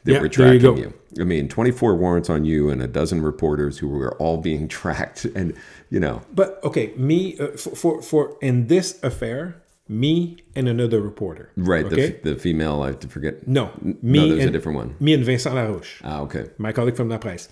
Hmm, 0.05 0.11
Yeah, 0.11 0.21
were 0.21 0.29
there 0.29 0.53
you 0.53 0.59
tracking 0.59 0.77
you. 0.77 0.93
I 1.19 1.25
mean, 1.25 1.49
24 1.49 1.95
warrants 1.95 2.29
on 2.29 2.45
you 2.45 2.69
and 2.69 2.81
a 2.81 2.87
dozen 2.87 3.21
reporters 3.21 3.77
who 3.77 3.89
were 3.89 4.15
all 4.15 4.37
being 4.37 4.67
tracked. 4.79 5.25
And, 5.25 5.53
you 5.89 5.99
know, 5.99 6.21
But 6.33 6.59
okay, 6.63 6.93
me 6.95 7.37
uh, 7.37 7.57
for, 7.57 7.75
for 7.75 8.01
for 8.01 8.37
in 8.41 8.67
this 8.67 9.03
affair, 9.03 9.61
me 9.91 10.37
and 10.55 10.69
another 10.69 11.01
reporter. 11.01 11.51
right. 11.57 11.85
Okay. 11.85 12.19
The, 12.23 12.33
the 12.33 12.35
female, 12.39 12.81
I 12.81 12.87
have 12.87 12.99
to 13.01 13.07
forget. 13.09 13.45
no, 13.47 13.71
me 13.81 14.19
no, 14.19 14.27
there's 14.29 14.39
and 14.39 14.49
a 14.49 14.51
different 14.51 14.77
one. 14.77 14.95
Me 14.99 15.13
and 15.13 15.23
Vincent 15.25 15.53
Larouche. 15.53 16.01
Ah, 16.03 16.21
okay. 16.21 16.45
my 16.57 16.71
colleague 16.71 16.95
from 16.95 17.09
La 17.09 17.17
Presse, 17.17 17.49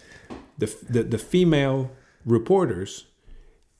the, 0.57 0.74
the, 0.90 1.03
the 1.03 1.18
female 1.18 1.91
reporters 2.26 3.06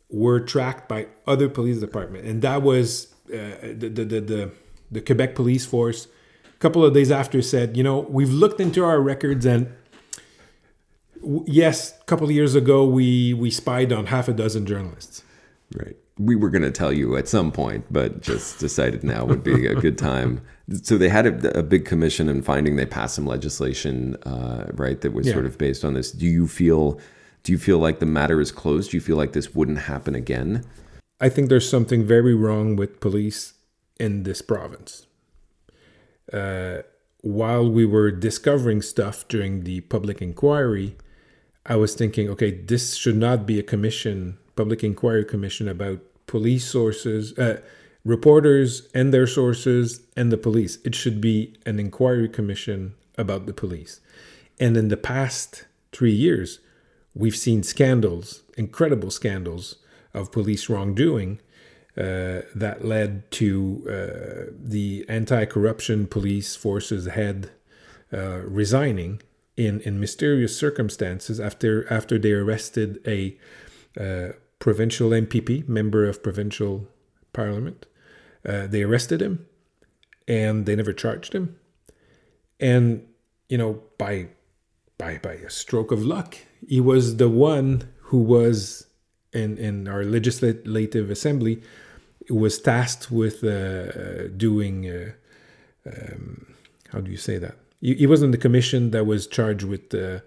were 0.10 0.40
tracked 0.40 0.90
by 0.90 1.08
other 1.26 1.48
police 1.48 1.80
department, 1.80 2.26
and 2.26 2.42
that 2.42 2.62
was 2.62 3.14
uh, 3.32 3.38
the, 3.62 3.90
the, 3.90 4.06
the, 4.06 4.22
the, 4.22 4.52
the 4.92 5.02
Quebec 5.02 5.36
police 5.36 5.66
force. 5.66 6.08
A 6.54 6.58
couple 6.60 6.84
of 6.84 6.94
days 6.94 7.12
after 7.12 7.42
said, 7.42 7.78
you 7.78 7.84
know, 7.84 8.00
we've 8.10 8.34
looked 8.34 8.60
into 8.60 8.84
our 8.84 9.00
records, 9.00 9.46
and 9.46 9.72
w- 11.22 11.46
yes, 11.48 11.98
a 12.02 12.04
couple 12.06 12.26
of 12.26 12.32
years 12.32 12.56
ago 12.56 12.84
we 12.84 13.34
we 13.34 13.50
spied 13.52 13.94
on 13.94 14.08
half 14.08 14.28
a 14.28 14.34
dozen 14.34 14.66
journalists. 14.66 15.24
Right. 15.76 15.96
We 16.20 16.36
were 16.36 16.50
going 16.50 16.62
to 16.64 16.72
tell 16.72 16.92
you 16.94 17.16
at 17.16 17.28
some 17.28 17.52
point, 17.52 17.86
but 17.90 18.22
just 18.22 18.60
decided 18.60 19.04
now 19.04 19.24
would 19.26 19.44
be 19.44 19.66
a 19.66 19.74
good 19.76 19.98
time. 19.98 20.42
So 20.84 20.98
they 20.98 21.10
had 21.10 21.26
a, 21.26 21.60
a 21.60 21.64
big 21.64 21.86
commission 21.86 22.30
and 22.30 22.46
finding 22.46 22.76
they 22.76 22.86
passed 22.86 23.16
some 23.16 23.26
legislation, 23.26 24.16
uh, 24.24 24.68
right, 24.74 25.00
that 25.02 25.14
was 25.14 25.26
Yeah. 25.28 25.34
sort 25.34 25.46
of 25.46 25.58
based 25.58 25.84
on 25.86 25.94
this. 25.96 26.12
Do 26.12 26.26
you 26.28 26.48
feel? 26.48 27.00
Do 27.44 27.54
you 27.54 27.58
feel 27.58 27.80
like 27.80 28.00
the 28.00 28.06
matter 28.06 28.42
is 28.42 28.52
closed? 28.52 28.92
Do 28.92 28.98
you 28.98 29.02
feel 29.02 29.16
like 29.16 29.32
this 29.32 29.56
wouldn't 29.56 29.80
happen 29.80 30.14
again? 30.14 30.66
I 31.22 31.30
think 31.30 31.48
there's 31.50 31.70
something 31.70 32.06
very 32.06 32.36
wrong 32.36 32.76
with 32.76 33.00
police 33.00 33.54
in 33.98 34.24
this 34.24 34.42
province. 34.42 35.08
Uh, 36.32 36.80
while 37.22 37.70
we 37.70 37.86
were 37.86 38.12
discovering 38.12 38.82
stuff 38.82 39.28
during 39.28 39.64
the 39.64 39.82
public 39.82 40.22
inquiry, 40.22 40.96
I 41.66 41.76
was 41.78 41.96
thinking, 41.96 42.30
okay, 42.30 42.52
this 42.52 42.96
should 42.96 43.18
not 43.18 43.46
be 43.46 43.58
a 43.58 43.64
commission, 43.64 44.38
public 44.56 44.84
inquiry 44.84 45.26
commission 45.26 45.68
about 45.68 46.00
police 46.30 46.64
sources, 46.64 47.38
uh, 47.40 47.60
reporters 48.06 48.88
and 48.94 49.12
their 49.12 49.28
sources, 49.28 50.02
and 50.16 50.32
the 50.32 50.38
police. 50.38 50.78
It 50.86 50.94
should 50.94 51.20
be 51.20 51.56
an 51.66 51.80
inquiry 51.80 52.30
commission 52.30 52.94
about 53.18 53.48
the 53.48 53.54
police. 53.54 54.00
And 54.60 54.78
in 54.78 54.90
the 54.90 55.04
past 55.14 55.66
three 55.92 56.14
years, 56.14 56.60
we've 57.16 57.36
seen 57.36 57.64
scandals, 57.64 58.44
incredible 58.58 59.10
scandals 59.10 59.78
of 60.14 60.32
police 60.32 60.70
wrongdoing 60.70 61.42
uh, 61.98 62.42
that 62.56 62.86
led 62.86 63.30
to 63.32 63.84
uh, 63.88 64.52
the 64.56 65.04
anti-corruption 65.10 66.08
police 66.08 66.56
forces 66.56 67.08
head 67.08 67.50
uh, 68.14 68.42
resigning 68.46 69.22
in, 69.58 69.82
in 69.82 70.00
mysterious 70.00 70.56
circumstances 70.56 71.40
after 71.40 71.92
after 71.92 72.18
they 72.18 72.32
arrested 72.32 73.00
a 73.06 73.36
uh, 74.00 74.34
provincial 74.60 75.10
MPP, 75.10 75.68
member 75.68 76.08
of 76.08 76.22
provincial 76.22 76.88
parliament. 77.34 77.86
Uh, 78.48 78.68
they 78.68 78.84
arrested 78.84 79.22
him, 79.22 79.46
and 80.28 80.66
they 80.66 80.76
never 80.76 80.94
charged 80.94 81.34
him. 81.34 81.58
And 82.60 83.06
you 83.48 83.58
know, 83.58 83.82
by 83.98 84.28
by 84.98 85.18
by 85.18 85.34
a 85.34 85.50
stroke 85.50 85.92
of 85.92 86.06
luck, 86.06 86.38
he 86.68 86.80
was 86.80 87.18
the 87.18 87.30
one 87.30 87.90
who 88.04 88.20
was 88.22 88.88
in 89.34 89.58
in 89.58 89.88
our 89.88 90.04
legislative 90.04 91.10
assembly 91.10 91.62
was 92.30 92.60
tasked 92.60 93.10
with 93.12 93.44
uh, 93.44 94.28
doing 94.30 94.88
uh, 94.88 95.12
um, 95.86 96.46
how 96.92 97.00
do 97.00 97.12
you 97.12 97.18
say 97.18 97.38
that? 97.38 97.56
He, 97.82 97.96
he 97.96 98.08
was 98.08 98.22
in 98.22 98.32
the 98.32 98.38
commission 98.38 98.92
that 98.92 99.06
was 99.06 99.28
charged 99.28 99.64
with 99.64 99.94
uh, 99.94 100.20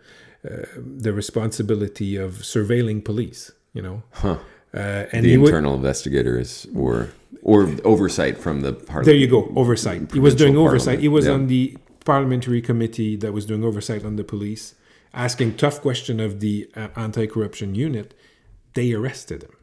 uh, 0.45 0.67
the 0.77 1.13
responsibility 1.13 2.17
of 2.17 2.33
surveilling 2.39 3.05
police. 3.05 3.53
You 3.73 3.83
know, 3.83 4.03
Huh. 4.13 4.39
uh, 4.75 5.07
and 5.13 5.25
the 5.25 5.31
he 5.31 5.37
would, 5.39 5.49
internal 5.49 5.75
investigators 5.75 6.67
or 6.77 7.09
or 7.43 7.71
oversight 7.85 8.39
from 8.39 8.61
the 8.61 8.73
part. 8.73 9.05
there 9.05 9.15
you 9.15 9.27
go, 9.27 9.51
oversight. 9.57 10.13
He 10.13 10.21
was 10.21 10.35
doing 10.35 10.57
oversight. 10.57 11.01
He 11.01 11.09
was 11.09 11.25
parliament, 11.25 11.43
on 11.45 11.49
the 11.49 11.77
parliamentary 12.05 12.61
committee 12.63 13.17
that 13.17 13.33
was 13.33 13.47
doing 13.47 13.65
oversight 13.65 14.05
on 14.05 14.17
the 14.17 14.25
police, 14.25 14.75
asking 15.15 15.57
tough 15.57 15.81
question 15.81 16.21
of 16.21 16.41
the 16.41 16.71
uh, 16.77 16.89
anti-corruption 16.97 17.75
unit. 17.75 18.15
They 18.75 18.93
arrested 18.93 19.43
him. 19.43 19.57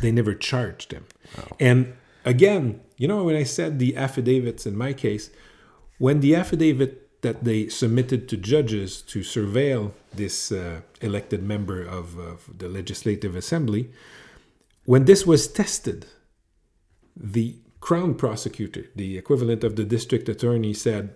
They 0.00 0.10
never 0.10 0.34
charged 0.34 0.92
him. 0.92 1.04
And 1.60 1.94
again, 2.24 2.80
you 2.96 3.06
know, 3.06 3.24
when 3.24 3.36
I 3.36 3.44
said 3.44 3.78
the 3.78 3.96
affidavits 3.96 4.66
in 4.66 4.76
my 4.76 4.92
case, 4.92 5.30
when 5.98 6.20
the 6.20 6.34
affidavit 6.34 7.01
that 7.22 7.44
they 7.44 7.68
submitted 7.68 8.28
to 8.28 8.36
judges 8.36 9.00
to 9.02 9.20
surveil 9.20 9.92
this 10.14 10.52
uh, 10.52 10.80
elected 11.00 11.42
member 11.42 11.82
of, 11.82 12.18
of 12.18 12.58
the 12.58 12.68
Legislative 12.68 13.34
Assembly, 13.34 13.90
when 14.84 15.04
this 15.04 15.24
was 15.26 15.46
tested, 15.48 16.06
the 17.16 17.56
Crown 17.80 18.14
prosecutor, 18.14 18.86
the 18.94 19.18
equivalent 19.18 19.64
of 19.64 19.74
the 19.74 19.84
district 19.84 20.28
attorney, 20.28 20.72
said, 20.72 21.14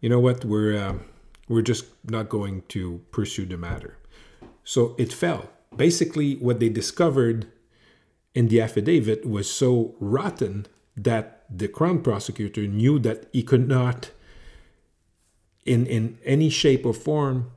"You 0.00 0.08
know 0.10 0.20
what? 0.20 0.44
We're 0.44 0.76
uh, 0.76 0.98
we're 1.48 1.62
just 1.62 1.86
not 2.04 2.28
going 2.28 2.62
to 2.68 3.00
pursue 3.10 3.46
the 3.46 3.56
matter." 3.56 3.96
So 4.64 4.94
it 4.98 5.12
fell. 5.12 5.48
Basically, 5.74 6.36
what 6.36 6.60
they 6.60 6.68
discovered 6.68 7.46
in 8.34 8.48
the 8.48 8.60
affidavit 8.60 9.26
was 9.26 9.50
so 9.50 9.94
rotten 9.98 10.66
that 10.96 11.44
the 11.50 11.68
Crown 11.68 12.02
prosecutor 12.02 12.66
knew 12.66 12.98
that 12.98 13.26
he 13.32 13.42
could 13.42 13.68
not, 13.68 14.10
in 15.64 15.86
in 15.86 16.18
any 16.24 16.48
shape 16.50 16.84
or 16.86 16.92
form, 16.94 17.50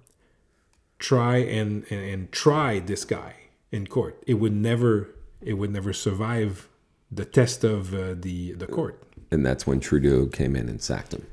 try 1.00 1.38
and, 1.38 1.86
and, 1.90 2.02
and 2.02 2.32
try 2.32 2.80
this 2.80 3.06
guy 3.06 3.34
in 3.72 3.88
court. 3.88 4.22
It 4.26 4.36
would 4.36 4.54
never 4.54 5.10
it 5.42 5.54
would 5.54 5.72
never 5.72 5.94
survive 5.94 6.68
the 7.12 7.26
test 7.26 7.64
of 7.64 7.94
uh, 7.94 8.16
the 8.18 8.54
the 8.54 8.68
court. 8.68 9.02
and 9.32 9.46
that's 9.46 9.68
when 9.68 9.80
Trudeau 9.80 10.26
came 10.28 10.56
in 10.56 10.70
and 10.70 10.82
sacked 10.82 11.14
him. 11.14 11.26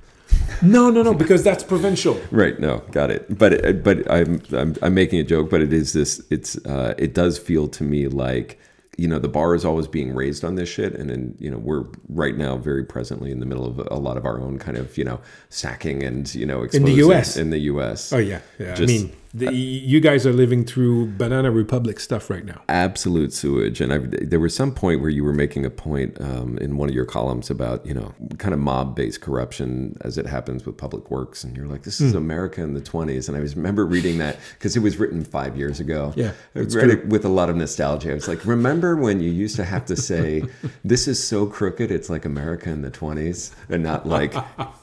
No, 0.63 0.91
no, 0.91 1.03
no, 1.03 1.15
because 1.15 1.43
that's 1.45 1.63
provincial. 1.63 2.21
Right. 2.31 2.59
No, 2.59 2.79
got 2.91 3.11
it. 3.11 3.39
But 3.39 3.53
it, 3.53 3.85
but 3.85 4.11
I'm, 4.11 4.41
I'm 4.53 4.75
I'm 4.83 4.95
making 4.95 5.21
a 5.21 5.25
joke. 5.25 5.49
But 5.51 5.61
it 5.61 5.73
is 5.73 5.93
this. 5.93 6.23
It's 6.31 6.57
uh, 6.67 6.95
it 6.99 7.15
does 7.15 7.39
feel 7.39 7.69
to 7.69 7.85
me 7.85 8.09
like 8.09 8.59
you 8.97 9.09
know 9.09 9.19
the 9.19 9.29
bar 9.29 9.55
is 9.55 9.65
always 9.65 9.87
being 9.87 10.15
raised 10.15 10.45
on 10.45 10.55
this 10.55 10.69
shit, 10.69 10.95
and 10.95 11.09
then 11.11 11.35
you 11.39 11.51
know 11.51 11.59
we're 11.59 11.85
right 12.09 12.37
now 12.37 12.57
very 12.57 12.85
presently 12.85 13.31
in 13.31 13.41
the 13.41 13.47
middle 13.47 13.67
of 13.67 13.79
a 13.91 13.99
lot 13.99 14.17
of 14.17 14.25
our 14.25 14.41
own 14.41 14.59
kind 14.59 14.77
of 14.77 14.97
you 14.99 15.05
know 15.05 15.21
sacking 15.49 16.03
and 16.03 16.35
you 16.35 16.47
know 16.47 16.63
In 16.73 16.85
the 16.85 16.93
US. 17.07 17.37
in 17.37 17.51
the 17.51 17.59
U.S. 17.61 18.13
Oh 18.13 18.19
yeah, 18.19 18.41
yeah. 18.59 18.75
Just- 18.75 18.93
I 18.93 18.97
mean, 18.99 19.13
the, 19.35 19.53
you 19.53 19.99
guys 20.01 20.25
are 20.27 20.33
living 20.33 20.65
through 20.65 21.07
Banana 21.13 21.51
Republic 21.51 21.99
stuff 21.99 22.31
right 22.31 22.45
now. 22.45 22.63
absolute 22.69 23.33
sewage. 23.33 23.81
And 23.81 23.93
I, 23.93 23.99
there 23.99 24.39
was 24.39 24.55
some 24.55 24.73
point 24.73 25.01
where 25.01 25.11
you 25.11 25.25
were 25.25 25.33
making 25.33 25.67
a 25.67 25.71
point 25.71 26.21
um, 26.21 26.57
in 26.59 26.77
one 26.77 26.89
of 26.89 26.95
your 26.95 27.05
columns 27.05 27.51
about, 27.51 27.85
you 27.85 27.93
know, 27.95 28.15
kind 28.39 28.55
of 28.55 28.61
mob 28.61 28.95
based 28.95 29.21
corruption 29.21 29.97
as 30.03 30.17
it 30.19 30.27
happens 30.27 30.65
with 30.65 30.77
public 30.77 31.11
works. 31.11 31.43
And 31.43 31.57
you're 31.57 31.67
like, 31.67 31.83
this 31.83 32.01
is 32.01 32.13
Hmm. 32.13 32.19
America 32.19 32.63
in 32.63 32.75
the 32.75 32.81
20s. 32.81 33.27
And 33.29 33.37
I 33.37 33.41
was 33.41 33.57
remember 33.57 33.85
reading 33.85 34.19
that 34.19 34.39
because 34.57 34.77
it 34.77 34.81
was 34.81 34.99
written 34.99 35.25
five 35.25 35.57
years 35.57 35.81
ago. 35.81 36.13
Yeah, 36.15 36.33
I 36.55 36.61
read 36.61 36.71
true. 36.71 36.91
it 36.91 37.07
with 37.09 37.25
a 37.25 37.29
lot 37.29 37.51
of 37.51 37.57
nostalgia. 37.57 38.13
I 38.13 38.15
was 38.15 38.29
like, 38.29 38.45
remember 38.47 38.95
when 38.97 39.21
you 39.21 39.31
used 39.31 39.57
to 39.57 39.65
have 39.65 39.85
to 39.87 39.97
say, 39.97 40.45
this 40.85 41.09
is 41.09 41.23
so 41.27 41.45
crooked, 41.47 41.91
it's 41.91 42.09
like 42.09 42.25
America 42.25 42.71
in 42.71 42.83
the 42.83 42.91
20s, 42.91 43.53
and 43.69 43.83
not 43.83 44.07
like 44.07 44.33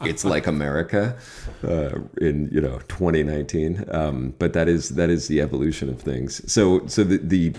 it's 0.02 0.26
like 0.26 0.46
America 0.48 1.18
uh, 1.64 2.00
in, 2.20 2.50
you 2.52 2.60
know, 2.60 2.80
2019. 2.90 3.86
Um, 3.92 4.34
but 4.42 4.54
that 4.54 4.68
is 4.68 4.90
that 4.90 5.12
is 5.12 5.28
the 5.28 5.40
evolution 5.40 5.88
of 5.88 6.02
things. 6.02 6.42
So 6.52 6.88
so 6.88 7.04
the 7.04 7.18
the 7.18 7.54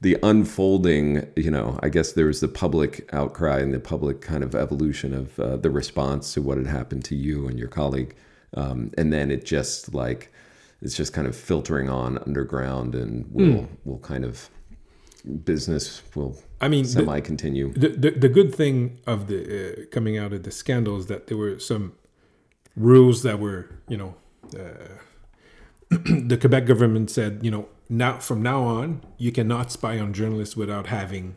the 0.00 0.18
unfolding, 0.24 1.30
you 1.36 1.50
know, 1.56 1.78
I 1.80 1.88
guess 1.88 2.12
there 2.12 2.26
was 2.26 2.40
the 2.40 2.48
public 2.48 3.08
outcry 3.12 3.60
and 3.60 3.72
the 3.72 3.78
public 3.78 4.20
kind 4.20 4.42
of 4.42 4.52
evolution 4.52 5.14
of 5.14 5.38
uh, 5.38 5.56
the 5.56 5.70
response 5.70 6.34
to 6.34 6.42
what 6.42 6.58
had 6.58 6.66
happened 6.66 7.04
to 7.04 7.14
you 7.14 7.46
and 7.46 7.56
your 7.56 7.68
colleague, 7.68 8.16
um, 8.54 8.90
and 8.98 9.12
then 9.12 9.30
it 9.30 9.44
just 9.44 9.94
like 9.94 10.32
it's 10.82 10.96
just 10.96 11.12
kind 11.12 11.28
of 11.28 11.36
filtering 11.36 11.88
on 11.88 12.18
underground, 12.26 12.96
and 12.96 13.32
will 13.32 13.68
will 13.84 14.00
kind 14.00 14.24
of 14.24 14.50
business 15.44 16.02
will 16.16 16.36
I 16.60 16.66
mean, 16.66 16.84
semi 16.84 17.20
continue. 17.20 17.72
The, 17.74 17.90
the 17.90 18.10
the 18.10 18.28
good 18.28 18.52
thing 18.52 18.98
of 19.06 19.28
the 19.28 19.38
uh, 19.44 19.86
coming 19.92 20.18
out 20.18 20.32
of 20.32 20.42
the 20.42 20.50
scandal 20.50 20.98
is 20.98 21.06
that 21.06 21.28
there 21.28 21.38
were 21.38 21.60
some 21.60 21.92
rules 22.74 23.22
that 23.22 23.38
were, 23.38 23.68
you 23.88 23.96
know, 23.96 24.16
uh, 24.58 24.98
the 26.28 26.36
Quebec 26.36 26.66
government 26.66 27.10
said, 27.10 27.40
you 27.42 27.50
know, 27.50 27.68
now 27.88 28.18
from 28.18 28.42
now 28.42 28.62
on, 28.62 29.02
you 29.18 29.32
cannot 29.32 29.70
spy 29.70 29.98
on 29.98 30.12
journalists 30.12 30.56
without 30.56 30.86
having 30.86 31.36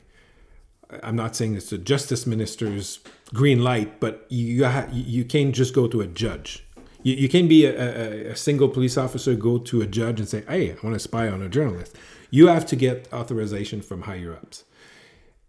I'm 1.04 1.16
not 1.16 1.36
saying 1.36 1.56
it's 1.56 1.70
the 1.70 1.78
justice 1.78 2.26
minister's 2.26 3.00
green 3.34 3.64
light, 3.64 4.00
but 4.00 4.26
you 4.30 4.66
ha- 4.66 4.88
you 4.92 5.26
can't 5.26 5.54
just 5.54 5.74
go 5.74 5.88
to 5.88 6.02
a 6.02 6.08
judge. 6.08 6.66
You, 7.04 7.16
you 7.16 7.30
can't 7.30 7.50
be 7.50 7.66
a, 7.66 7.72
a, 7.72 8.32
a 8.32 8.36
single 8.36 8.70
police 8.70 8.98
officer 8.98 9.36
go 9.36 9.58
to 9.58 9.82
a 9.82 9.88
judge 9.88 10.20
and 10.20 10.30
say, 10.30 10.44
"Hey, 10.48 10.72
I 10.72 10.78
want 10.84 10.94
to 10.94 11.00
spy 11.00 11.28
on 11.28 11.42
a 11.42 11.50
journalist." 11.50 11.96
You 12.30 12.48
have 12.48 12.66
to 12.68 12.76
get 12.76 13.12
authorization 13.14 13.82
from 13.82 14.04
higher 14.04 14.34
ups. 14.34 14.64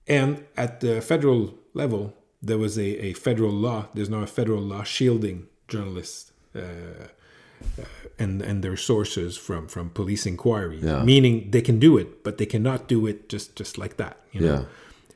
And 0.06 0.44
at 0.56 0.80
the 0.80 1.00
federal 1.00 1.54
level, 1.74 2.14
there 2.40 2.58
was 2.58 2.78
a, 2.78 3.06
a 3.06 3.12
federal 3.12 3.52
law. 3.52 3.88
There's 3.94 4.08
now 4.08 4.22
a 4.22 4.26
federal 4.26 4.62
law 4.62 4.84
shielding 4.84 5.48
journalists 5.66 6.32
uh, 6.54 7.08
and 8.18 8.42
and 8.42 8.62
their 8.62 8.76
sources 8.76 9.36
from 9.36 9.68
from 9.68 9.90
police 9.90 10.26
inquiries. 10.26 10.82
Yeah. 10.82 11.02
Meaning 11.04 11.50
they 11.50 11.62
can 11.62 11.78
do 11.78 11.96
it, 11.98 12.24
but 12.24 12.38
they 12.38 12.46
cannot 12.46 12.88
do 12.88 13.06
it 13.06 13.28
just 13.28 13.56
just 13.56 13.78
like 13.78 13.96
that. 13.96 14.16
You 14.32 14.40
know? 14.40 14.54
Yeah. 14.54 14.64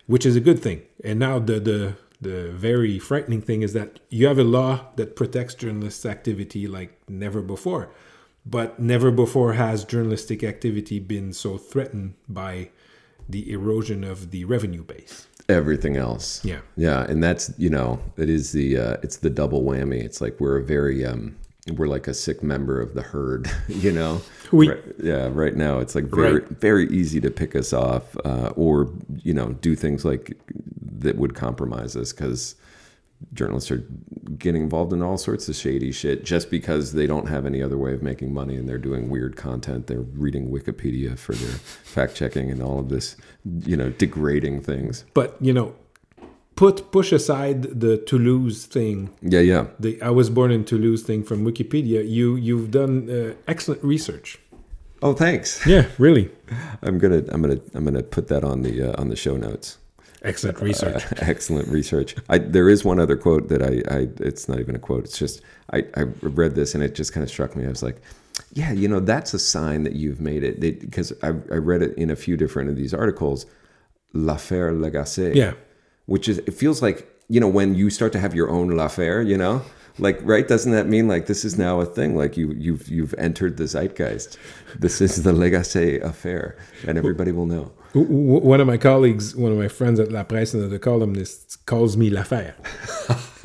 Which 0.07 0.27
is 0.27 0.37
a 0.37 0.41
good 0.41 0.61
thing. 0.61 0.83
And 1.05 1.19
now 1.19 1.39
the 1.39 1.61
the 1.61 1.97
the 2.21 2.51
very 2.53 2.99
frightening 3.01 3.43
thing 3.43 3.63
is 3.63 3.73
that 3.73 3.99
you 4.09 4.27
have 4.29 4.39
a 4.39 4.45
law 4.45 4.87
that 4.97 5.17
protects 5.17 5.55
journalists' 5.55 6.07
activity 6.07 6.69
like 6.69 6.97
never 7.09 7.43
before. 7.43 7.91
But 8.45 8.79
never 8.81 9.11
before 9.11 9.53
has 9.55 9.85
journalistic 9.85 10.43
activity 10.45 10.99
been 11.01 11.33
so 11.33 11.59
threatened 11.59 12.15
by 12.29 12.71
the 13.29 13.53
erosion 13.53 14.03
of 14.05 14.31
the 14.33 14.45
revenue 14.45 14.83
base. 14.85 15.27
everything 15.49 15.97
else. 15.97 16.45
Yeah. 16.45 16.61
Yeah, 16.77 17.03
and 17.11 17.23
that's 17.23 17.53
you 17.59 17.71
know 17.71 18.01
it 18.17 18.29
is 18.29 18.53
the 18.53 18.79
uh, 18.79 18.97
it's 19.03 19.19
the 19.19 19.31
double 19.31 19.63
whammy. 19.63 20.01
It's 20.03 20.21
like 20.21 20.39
we're 20.41 20.59
a 20.59 20.65
very 20.65 21.05
um 21.05 21.37
we're 21.77 21.87
like 21.87 22.09
a 22.09 22.15
sick 22.15 22.43
member 22.43 22.81
of 22.81 22.95
the 22.95 23.03
herd, 23.03 23.51
you 23.69 23.93
know. 23.93 24.21
We- 24.53 24.69
Right- 24.69 24.83
yeah, 25.03 25.31
right 25.33 25.57
now 25.57 25.79
it's 25.79 25.95
like 25.95 26.05
very 26.05 26.41
Right. 26.41 26.49
very 26.61 26.87
easy 26.89 27.21
to 27.23 27.31
pick 27.31 27.57
us 27.57 27.73
off 27.73 28.15
uh, 28.25 28.53
or 28.55 28.91
you 29.23 29.33
know 29.33 29.53
do 29.63 29.75
things 29.75 30.05
like 30.05 30.37
that 30.99 31.17
would 31.17 31.35
compromise 31.35 31.97
us 31.97 32.13
because 32.13 32.55
journalists 33.33 33.71
are 33.71 33.83
getting 34.39 34.63
involved 34.65 34.93
in 34.93 35.01
all 35.01 35.17
sorts 35.17 35.49
of 35.49 35.55
shady 35.57 35.91
shit 35.91 36.25
just 36.25 36.51
because 36.51 36.93
they 36.93 37.07
don't 37.07 37.29
have 37.29 37.47
any 37.47 37.63
other 37.63 37.79
way 37.79 37.95
of 37.95 38.03
making 38.03 38.35
money 38.35 38.57
and 38.57 38.69
they're 38.69 38.77
doing 38.79 39.09
weird 39.09 39.37
content. 39.37 39.87
They're 39.87 40.01
reading 40.01 40.51
Wikipedia 40.51 41.19
for 41.19 41.33
their 41.35 41.53
fact 41.57 42.15
checking 42.15 42.51
and 42.51 42.61
all 42.63 42.79
of 42.79 42.89
this, 42.91 43.17
you 43.65 43.77
know, 43.77 43.89
degrading 43.91 44.61
things. 44.63 45.05
But 45.15 45.37
you 45.41 45.55
know, 45.55 45.75
put 46.57 46.91
push 46.93 47.13
aside 47.13 47.63
the 47.81 47.99
Toulouse 47.99 48.67
thing. 48.67 49.11
Yeah, 49.23 49.41
yeah. 49.41 49.67
The 49.81 50.01
I 50.03 50.11
was 50.11 50.31
born 50.31 50.51
in 50.51 50.65
Toulouse 50.65 51.03
thing 51.03 51.23
from 51.25 51.45
Wikipedia. 51.45 52.09
You 52.09 52.37
you've 52.37 52.71
done 52.71 53.09
uh, 53.11 53.35
excellent 53.49 53.83
research. 53.85 54.39
Oh, 55.03 55.15
thanks. 55.15 55.67
Yeah, 55.67 55.87
really 55.99 56.31
I'm 56.83 56.99
gonna, 56.99 57.25
I'm 57.29 57.43
gonna, 57.43 57.61
I'm 57.75 57.85
gonna 57.85 58.03
put 58.05 58.29
that 58.29 58.45
on 58.45 58.63
the 58.63 58.93
uh, 58.93 59.01
on 59.01 59.09
the 59.09 59.17
show 59.17 59.37
notes. 59.37 59.79
excellent 60.23 60.61
research. 60.61 61.05
Uh, 61.05 61.17
excellent 61.19 61.69
research. 61.69 62.15
I, 62.29 62.39
there 62.39 62.69
is 62.69 62.85
one 62.85 63.01
other 63.01 63.17
quote 63.17 63.49
that 63.49 63.63
I, 63.63 63.83
I, 63.93 64.09
it's 64.21 64.49
not 64.49 64.61
even 64.61 64.77
a 64.77 64.79
quote. 64.79 65.05
It's 65.05 65.19
just 65.19 65.43
I, 65.73 65.85
I 65.97 66.03
read 66.23 66.55
this 66.55 66.75
and 66.75 66.85
it 66.85 66.95
just 66.95 67.13
kind 67.13 67.25
of 67.25 67.31
struck 67.31 67.57
me. 67.57 67.65
I 67.65 67.69
was 67.69 67.83
like, 67.83 68.01
yeah, 68.53 68.73
you 68.73 68.87
know, 68.87 69.01
that's 69.01 69.35
a 69.35 69.39
sign 69.39 69.83
that 69.83 69.95
you've 69.95 70.21
made 70.21 70.45
it. 70.45 70.61
Because 70.61 71.13
I, 71.23 71.29
I 71.29 71.59
read 71.59 71.83
it 71.83 71.97
in 71.99 72.11
a 72.11 72.17
few 72.17 72.37
different 72.37 72.71
of 72.71 72.77
these 72.77 72.95
articles. 72.95 73.47
L'affaire 74.13 74.73
Lagacé. 74.73 75.35
Yeah. 75.35 75.55
Which 76.07 76.29
is, 76.29 76.39
it 76.39 76.55
feels 76.55 76.83
like 76.83 77.09
you 77.29 77.41
know 77.41 77.49
when 77.49 77.75
you 77.75 77.91
start 77.91 78.13
to 78.13 78.19
have 78.19 78.35
your 78.35 78.51
own 78.51 78.77
l'affaire. 78.77 79.23
You 79.23 79.37
know. 79.39 79.63
Like 79.99 80.21
right, 80.23 80.47
doesn't 80.47 80.73
that 80.73 80.87
mean 80.87 81.09
like 81.09 81.27
this 81.27 81.45
is 81.45 81.59
now 81.59 81.81
a 81.81 81.87
thing? 81.87 82.17
Like 82.17 82.37
you 82.37 82.53
you've 82.53 82.89
you've 82.89 83.15
entered 83.19 83.57
the 83.57 83.65
zeitgeist. 83.65 84.39
This 84.79 85.01
is 85.01 85.23
the 85.23 85.33
Lagacé 85.33 86.03
affair, 86.03 86.57
and 86.87 86.97
everybody 86.97 87.33
will 87.33 87.47
know. 87.47 87.73
One 87.95 88.59
of 88.59 88.67
my 88.67 88.79
colleagues, 88.79 89.37
one 89.37 89.53
of 89.53 89.59
my 89.59 89.69
friends 89.69 90.01
at 90.01 90.11
La 90.11 90.23
Presse, 90.23 90.53
the 90.53 90.79
columnist, 90.79 91.67
calls 91.67 91.95
me 91.95 92.09
l'affaire 92.09 92.57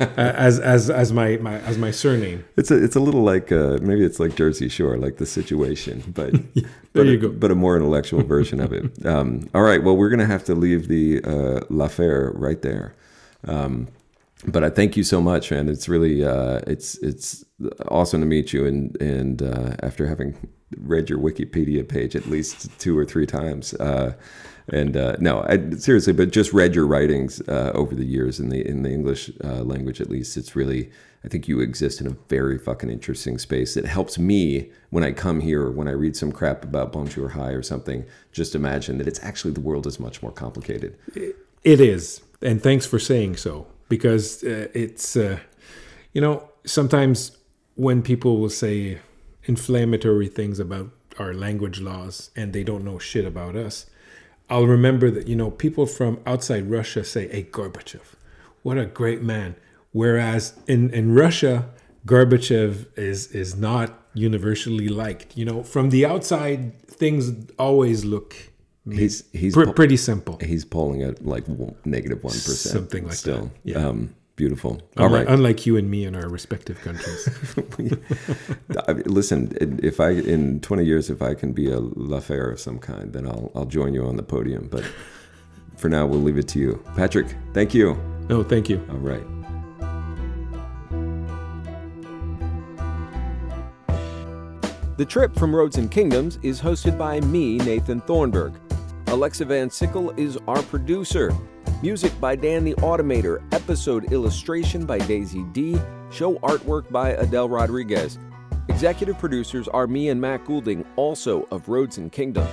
as 0.00 0.58
as 0.58 0.88
as 0.88 1.12
my, 1.12 1.36
my 1.36 1.60
as 1.60 1.76
my 1.76 1.90
surname. 1.90 2.46
It's 2.56 2.70
a 2.70 2.82
it's 2.82 2.96
a 2.96 3.00
little 3.00 3.22
like 3.22 3.52
uh, 3.52 3.78
maybe 3.82 4.06
it's 4.06 4.18
like 4.18 4.36
Jersey 4.36 4.70
Shore, 4.70 4.96
like 4.96 5.18
the 5.18 5.26
situation, 5.26 6.02
but 6.14 6.32
but 6.94 7.06
you 7.06 7.12
a, 7.12 7.16
go. 7.18 7.28
But 7.28 7.50
a 7.50 7.54
more 7.54 7.76
intellectual 7.76 8.22
version 8.22 8.60
of 8.60 8.72
it. 8.72 8.90
Um, 9.08 9.48
all 9.54 9.62
right, 9.62 9.82
well, 9.82 9.96
we're 9.96 10.10
gonna 10.10 10.26
have 10.26 10.44
to 10.44 10.54
leave 10.54 10.88
the 10.88 11.22
uh, 11.24 11.60
l'affaire 11.70 12.32
right 12.34 12.60
there. 12.60 12.94
Um, 13.46 13.88
but 14.46 14.62
I 14.62 14.70
thank 14.70 14.96
you 14.96 15.02
so 15.02 15.20
much, 15.20 15.50
man. 15.50 15.68
It's 15.68 15.88
really 15.88 16.24
uh, 16.24 16.60
it's 16.66 16.96
it's 16.98 17.44
awesome 17.88 18.20
to 18.20 18.26
meet 18.26 18.52
you, 18.52 18.66
and 18.66 19.00
and 19.00 19.42
uh, 19.42 19.76
after 19.82 20.06
having 20.06 20.36
read 20.76 21.10
your 21.10 21.18
Wikipedia 21.18 21.88
page 21.88 22.14
at 22.14 22.26
least 22.26 22.78
two 22.78 22.96
or 22.96 23.04
three 23.04 23.26
times. 23.26 23.74
Uh, 23.74 24.14
and 24.70 24.96
uh, 24.96 25.16
no, 25.18 25.42
I, 25.48 25.70
seriously, 25.76 26.12
but 26.12 26.30
just 26.30 26.52
read 26.52 26.74
your 26.74 26.86
writings 26.86 27.40
uh, 27.48 27.72
over 27.74 27.94
the 27.94 28.04
years 28.04 28.38
in 28.38 28.50
the 28.50 28.66
in 28.66 28.82
the 28.82 28.90
English 28.90 29.30
uh, 29.42 29.62
language. 29.62 30.00
At 30.00 30.10
least, 30.10 30.36
it's 30.36 30.54
really. 30.54 30.90
I 31.24 31.26
think 31.26 31.48
you 31.48 31.58
exist 31.58 32.00
in 32.00 32.06
a 32.06 32.16
very 32.28 32.58
fucking 32.58 32.90
interesting 32.90 33.38
space 33.38 33.74
that 33.74 33.84
helps 33.84 34.20
me 34.20 34.70
when 34.90 35.02
I 35.02 35.10
come 35.10 35.40
here 35.40 35.68
when 35.68 35.88
I 35.88 35.90
read 35.90 36.16
some 36.16 36.30
crap 36.30 36.62
about 36.62 36.92
Bonjour 36.92 37.30
Hi 37.30 37.50
or 37.50 37.62
something. 37.62 38.04
Just 38.30 38.54
imagine 38.54 38.98
that 38.98 39.08
it's 39.08 39.18
actually 39.24 39.52
the 39.52 39.60
world 39.60 39.88
is 39.88 39.98
much 39.98 40.22
more 40.22 40.30
complicated. 40.30 40.96
It 41.64 41.80
is, 41.80 42.22
and 42.40 42.62
thanks 42.62 42.86
for 42.86 43.00
saying 43.00 43.36
so 43.38 43.66
because 43.88 44.44
uh, 44.44 44.68
it's 44.74 45.16
uh, 45.16 45.38
you 46.12 46.20
know 46.20 46.50
sometimes 46.64 47.36
when 47.74 48.02
people 48.02 48.38
will 48.38 48.50
say 48.50 48.98
inflammatory 49.44 50.28
things 50.28 50.58
about 50.58 50.90
our 51.18 51.32
language 51.32 51.80
laws 51.80 52.30
and 52.36 52.52
they 52.52 52.62
don't 52.62 52.84
know 52.84 52.98
shit 52.98 53.24
about 53.24 53.56
us, 53.56 53.86
I'll 54.50 54.66
remember 54.66 55.10
that 55.10 55.26
you 55.26 55.36
know 55.36 55.50
people 55.50 55.86
from 55.86 56.20
outside 56.26 56.70
Russia 56.70 57.04
say, 57.04 57.28
"Hey, 57.28 57.44
Gorbachev, 57.44 58.14
what 58.62 58.78
a 58.78 58.86
great 58.86 59.22
man," 59.22 59.56
whereas 59.92 60.54
in 60.66 60.90
in 60.90 61.14
Russia, 61.14 61.68
Gorbachev 62.06 62.86
is 62.96 63.28
is 63.32 63.56
not 63.56 64.04
universally 64.14 64.88
liked. 64.88 65.36
You 65.36 65.44
know, 65.44 65.62
from 65.62 65.90
the 65.90 66.04
outside, 66.04 66.80
things 66.86 67.32
always 67.58 68.04
look 68.04 68.34
He's 68.92 69.24
he's 69.32 69.54
pr- 69.54 69.64
po- 69.64 69.72
pretty 69.72 69.96
simple. 69.96 70.38
he's 70.40 70.64
polling 70.64 71.02
at 71.02 71.24
like 71.24 71.46
w- 71.46 71.74
negative 71.84 72.22
one 72.24 72.32
percent, 72.32 72.72
Something 72.74 73.04
like 73.04 73.14
still. 73.14 73.42
that, 73.44 73.50
yeah. 73.64 73.86
Um, 73.86 74.14
beautiful. 74.36 74.80
All 74.96 75.06
Unlike, 75.06 75.26
right. 75.26 75.34
unlike 75.34 75.66
you 75.66 75.76
and 75.76 75.90
me 75.90 76.04
in 76.04 76.14
our 76.14 76.28
respective 76.28 76.78
countries. 76.80 77.28
Listen, 79.06 79.78
if 79.82 80.00
I 80.00 80.10
in 80.10 80.60
twenty 80.60 80.84
years, 80.84 81.10
if 81.10 81.22
I 81.22 81.34
can 81.34 81.52
be 81.52 81.70
a 81.70 81.80
l'affaire 81.80 82.50
of 82.50 82.60
some 82.60 82.78
kind, 82.78 83.12
then 83.12 83.26
I'll 83.26 83.50
I'll 83.54 83.64
join 83.66 83.94
you 83.94 84.04
on 84.06 84.16
the 84.16 84.22
podium. 84.22 84.68
But 84.70 84.84
for 85.76 85.88
now, 85.88 86.06
we'll 86.06 86.22
leave 86.22 86.38
it 86.38 86.48
to 86.48 86.58
you, 86.58 86.82
Patrick. 86.96 87.34
Thank 87.54 87.74
you. 87.74 87.94
no, 88.28 88.42
thank 88.42 88.68
you. 88.68 88.78
All 88.90 88.96
right. 88.98 89.22
The 94.96 95.04
trip 95.06 95.34
from 95.36 95.54
Roads 95.54 95.78
and 95.78 95.90
Kingdoms 95.90 96.38
is 96.42 96.60
hosted 96.60 96.98
by 96.98 97.20
me, 97.20 97.58
Nathan 97.58 98.00
Thornburgh. 98.00 98.54
Alexa 99.10 99.46
Van 99.46 99.70
Sickle 99.70 100.10
is 100.18 100.36
our 100.46 100.60
producer. 100.64 101.34
Music 101.82 102.12
by 102.20 102.36
Dan 102.36 102.62
the 102.62 102.74
Automator, 102.74 103.42
episode 103.54 104.12
illustration 104.12 104.84
by 104.84 104.98
Daisy 104.98 105.44
D, 105.52 105.78
show 106.12 106.34
artwork 106.40 106.90
by 106.92 107.12
Adele 107.12 107.48
Rodriguez. 107.48 108.18
Executive 108.68 109.18
producers 109.18 109.66
are 109.66 109.86
me 109.86 110.10
and 110.10 110.20
Matt 110.20 110.44
Goulding, 110.44 110.84
also 110.96 111.48
of 111.50 111.70
Roads 111.70 111.96
and 111.96 112.12
Kingdoms. 112.12 112.50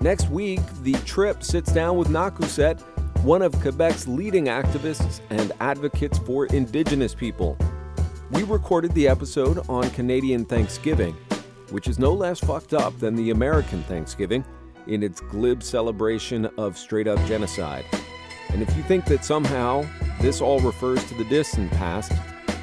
Next 0.00 0.30
week, 0.30 0.60
the 0.82 0.92
trip 1.04 1.42
sits 1.42 1.72
down 1.72 1.96
with 1.96 2.06
Nakuset, 2.06 2.80
one 3.24 3.42
of 3.42 3.52
Quebec's 3.54 4.06
leading 4.06 4.44
activists 4.44 5.20
and 5.30 5.50
advocates 5.58 6.18
for 6.18 6.46
Indigenous 6.46 7.16
people. 7.16 7.58
We 8.30 8.44
recorded 8.44 8.94
the 8.94 9.08
episode 9.08 9.68
on 9.68 9.90
Canadian 9.90 10.44
Thanksgiving, 10.44 11.16
which 11.70 11.88
is 11.88 11.98
no 11.98 12.12
less 12.12 12.38
fucked 12.38 12.74
up 12.74 12.96
than 13.00 13.16
the 13.16 13.30
American 13.30 13.82
Thanksgiving 13.82 14.44
in 14.86 15.02
its 15.02 15.20
glib 15.20 15.62
celebration 15.62 16.46
of 16.58 16.76
straight 16.76 17.08
up 17.08 17.18
genocide. 17.26 17.84
And 18.50 18.62
if 18.62 18.76
you 18.76 18.82
think 18.82 19.04
that 19.06 19.24
somehow 19.24 19.86
this 20.20 20.40
all 20.40 20.60
refers 20.60 21.04
to 21.04 21.14
the 21.14 21.24
distant 21.24 21.70
past, 21.72 22.12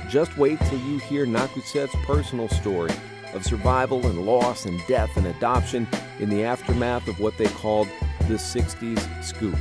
just 0.08 0.38
wait 0.38 0.60
till 0.62 0.80
you 0.80 0.98
hear 1.00 1.26
Nakuset's 1.26 1.96
personal 2.06 2.50
story 2.50 2.92
of 3.34 3.46
survival 3.46 4.06
and 4.08 4.26
loss 4.26 4.66
and 4.66 4.82
death 4.88 5.16
and 5.18 5.28
adoption 5.28 5.88
in 6.20 6.30
the 6.30 6.44
aftermath 6.44 7.08
of 7.08 7.20
what 7.20 7.38
they 7.38 7.48
called 7.48 7.88
the 8.28 8.36
60s 8.36 9.24
scoop. 9.24 9.58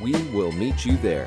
We 0.00 0.12
will 0.32 0.52
meet 0.52 0.84
you 0.84 0.96
there. 0.98 1.26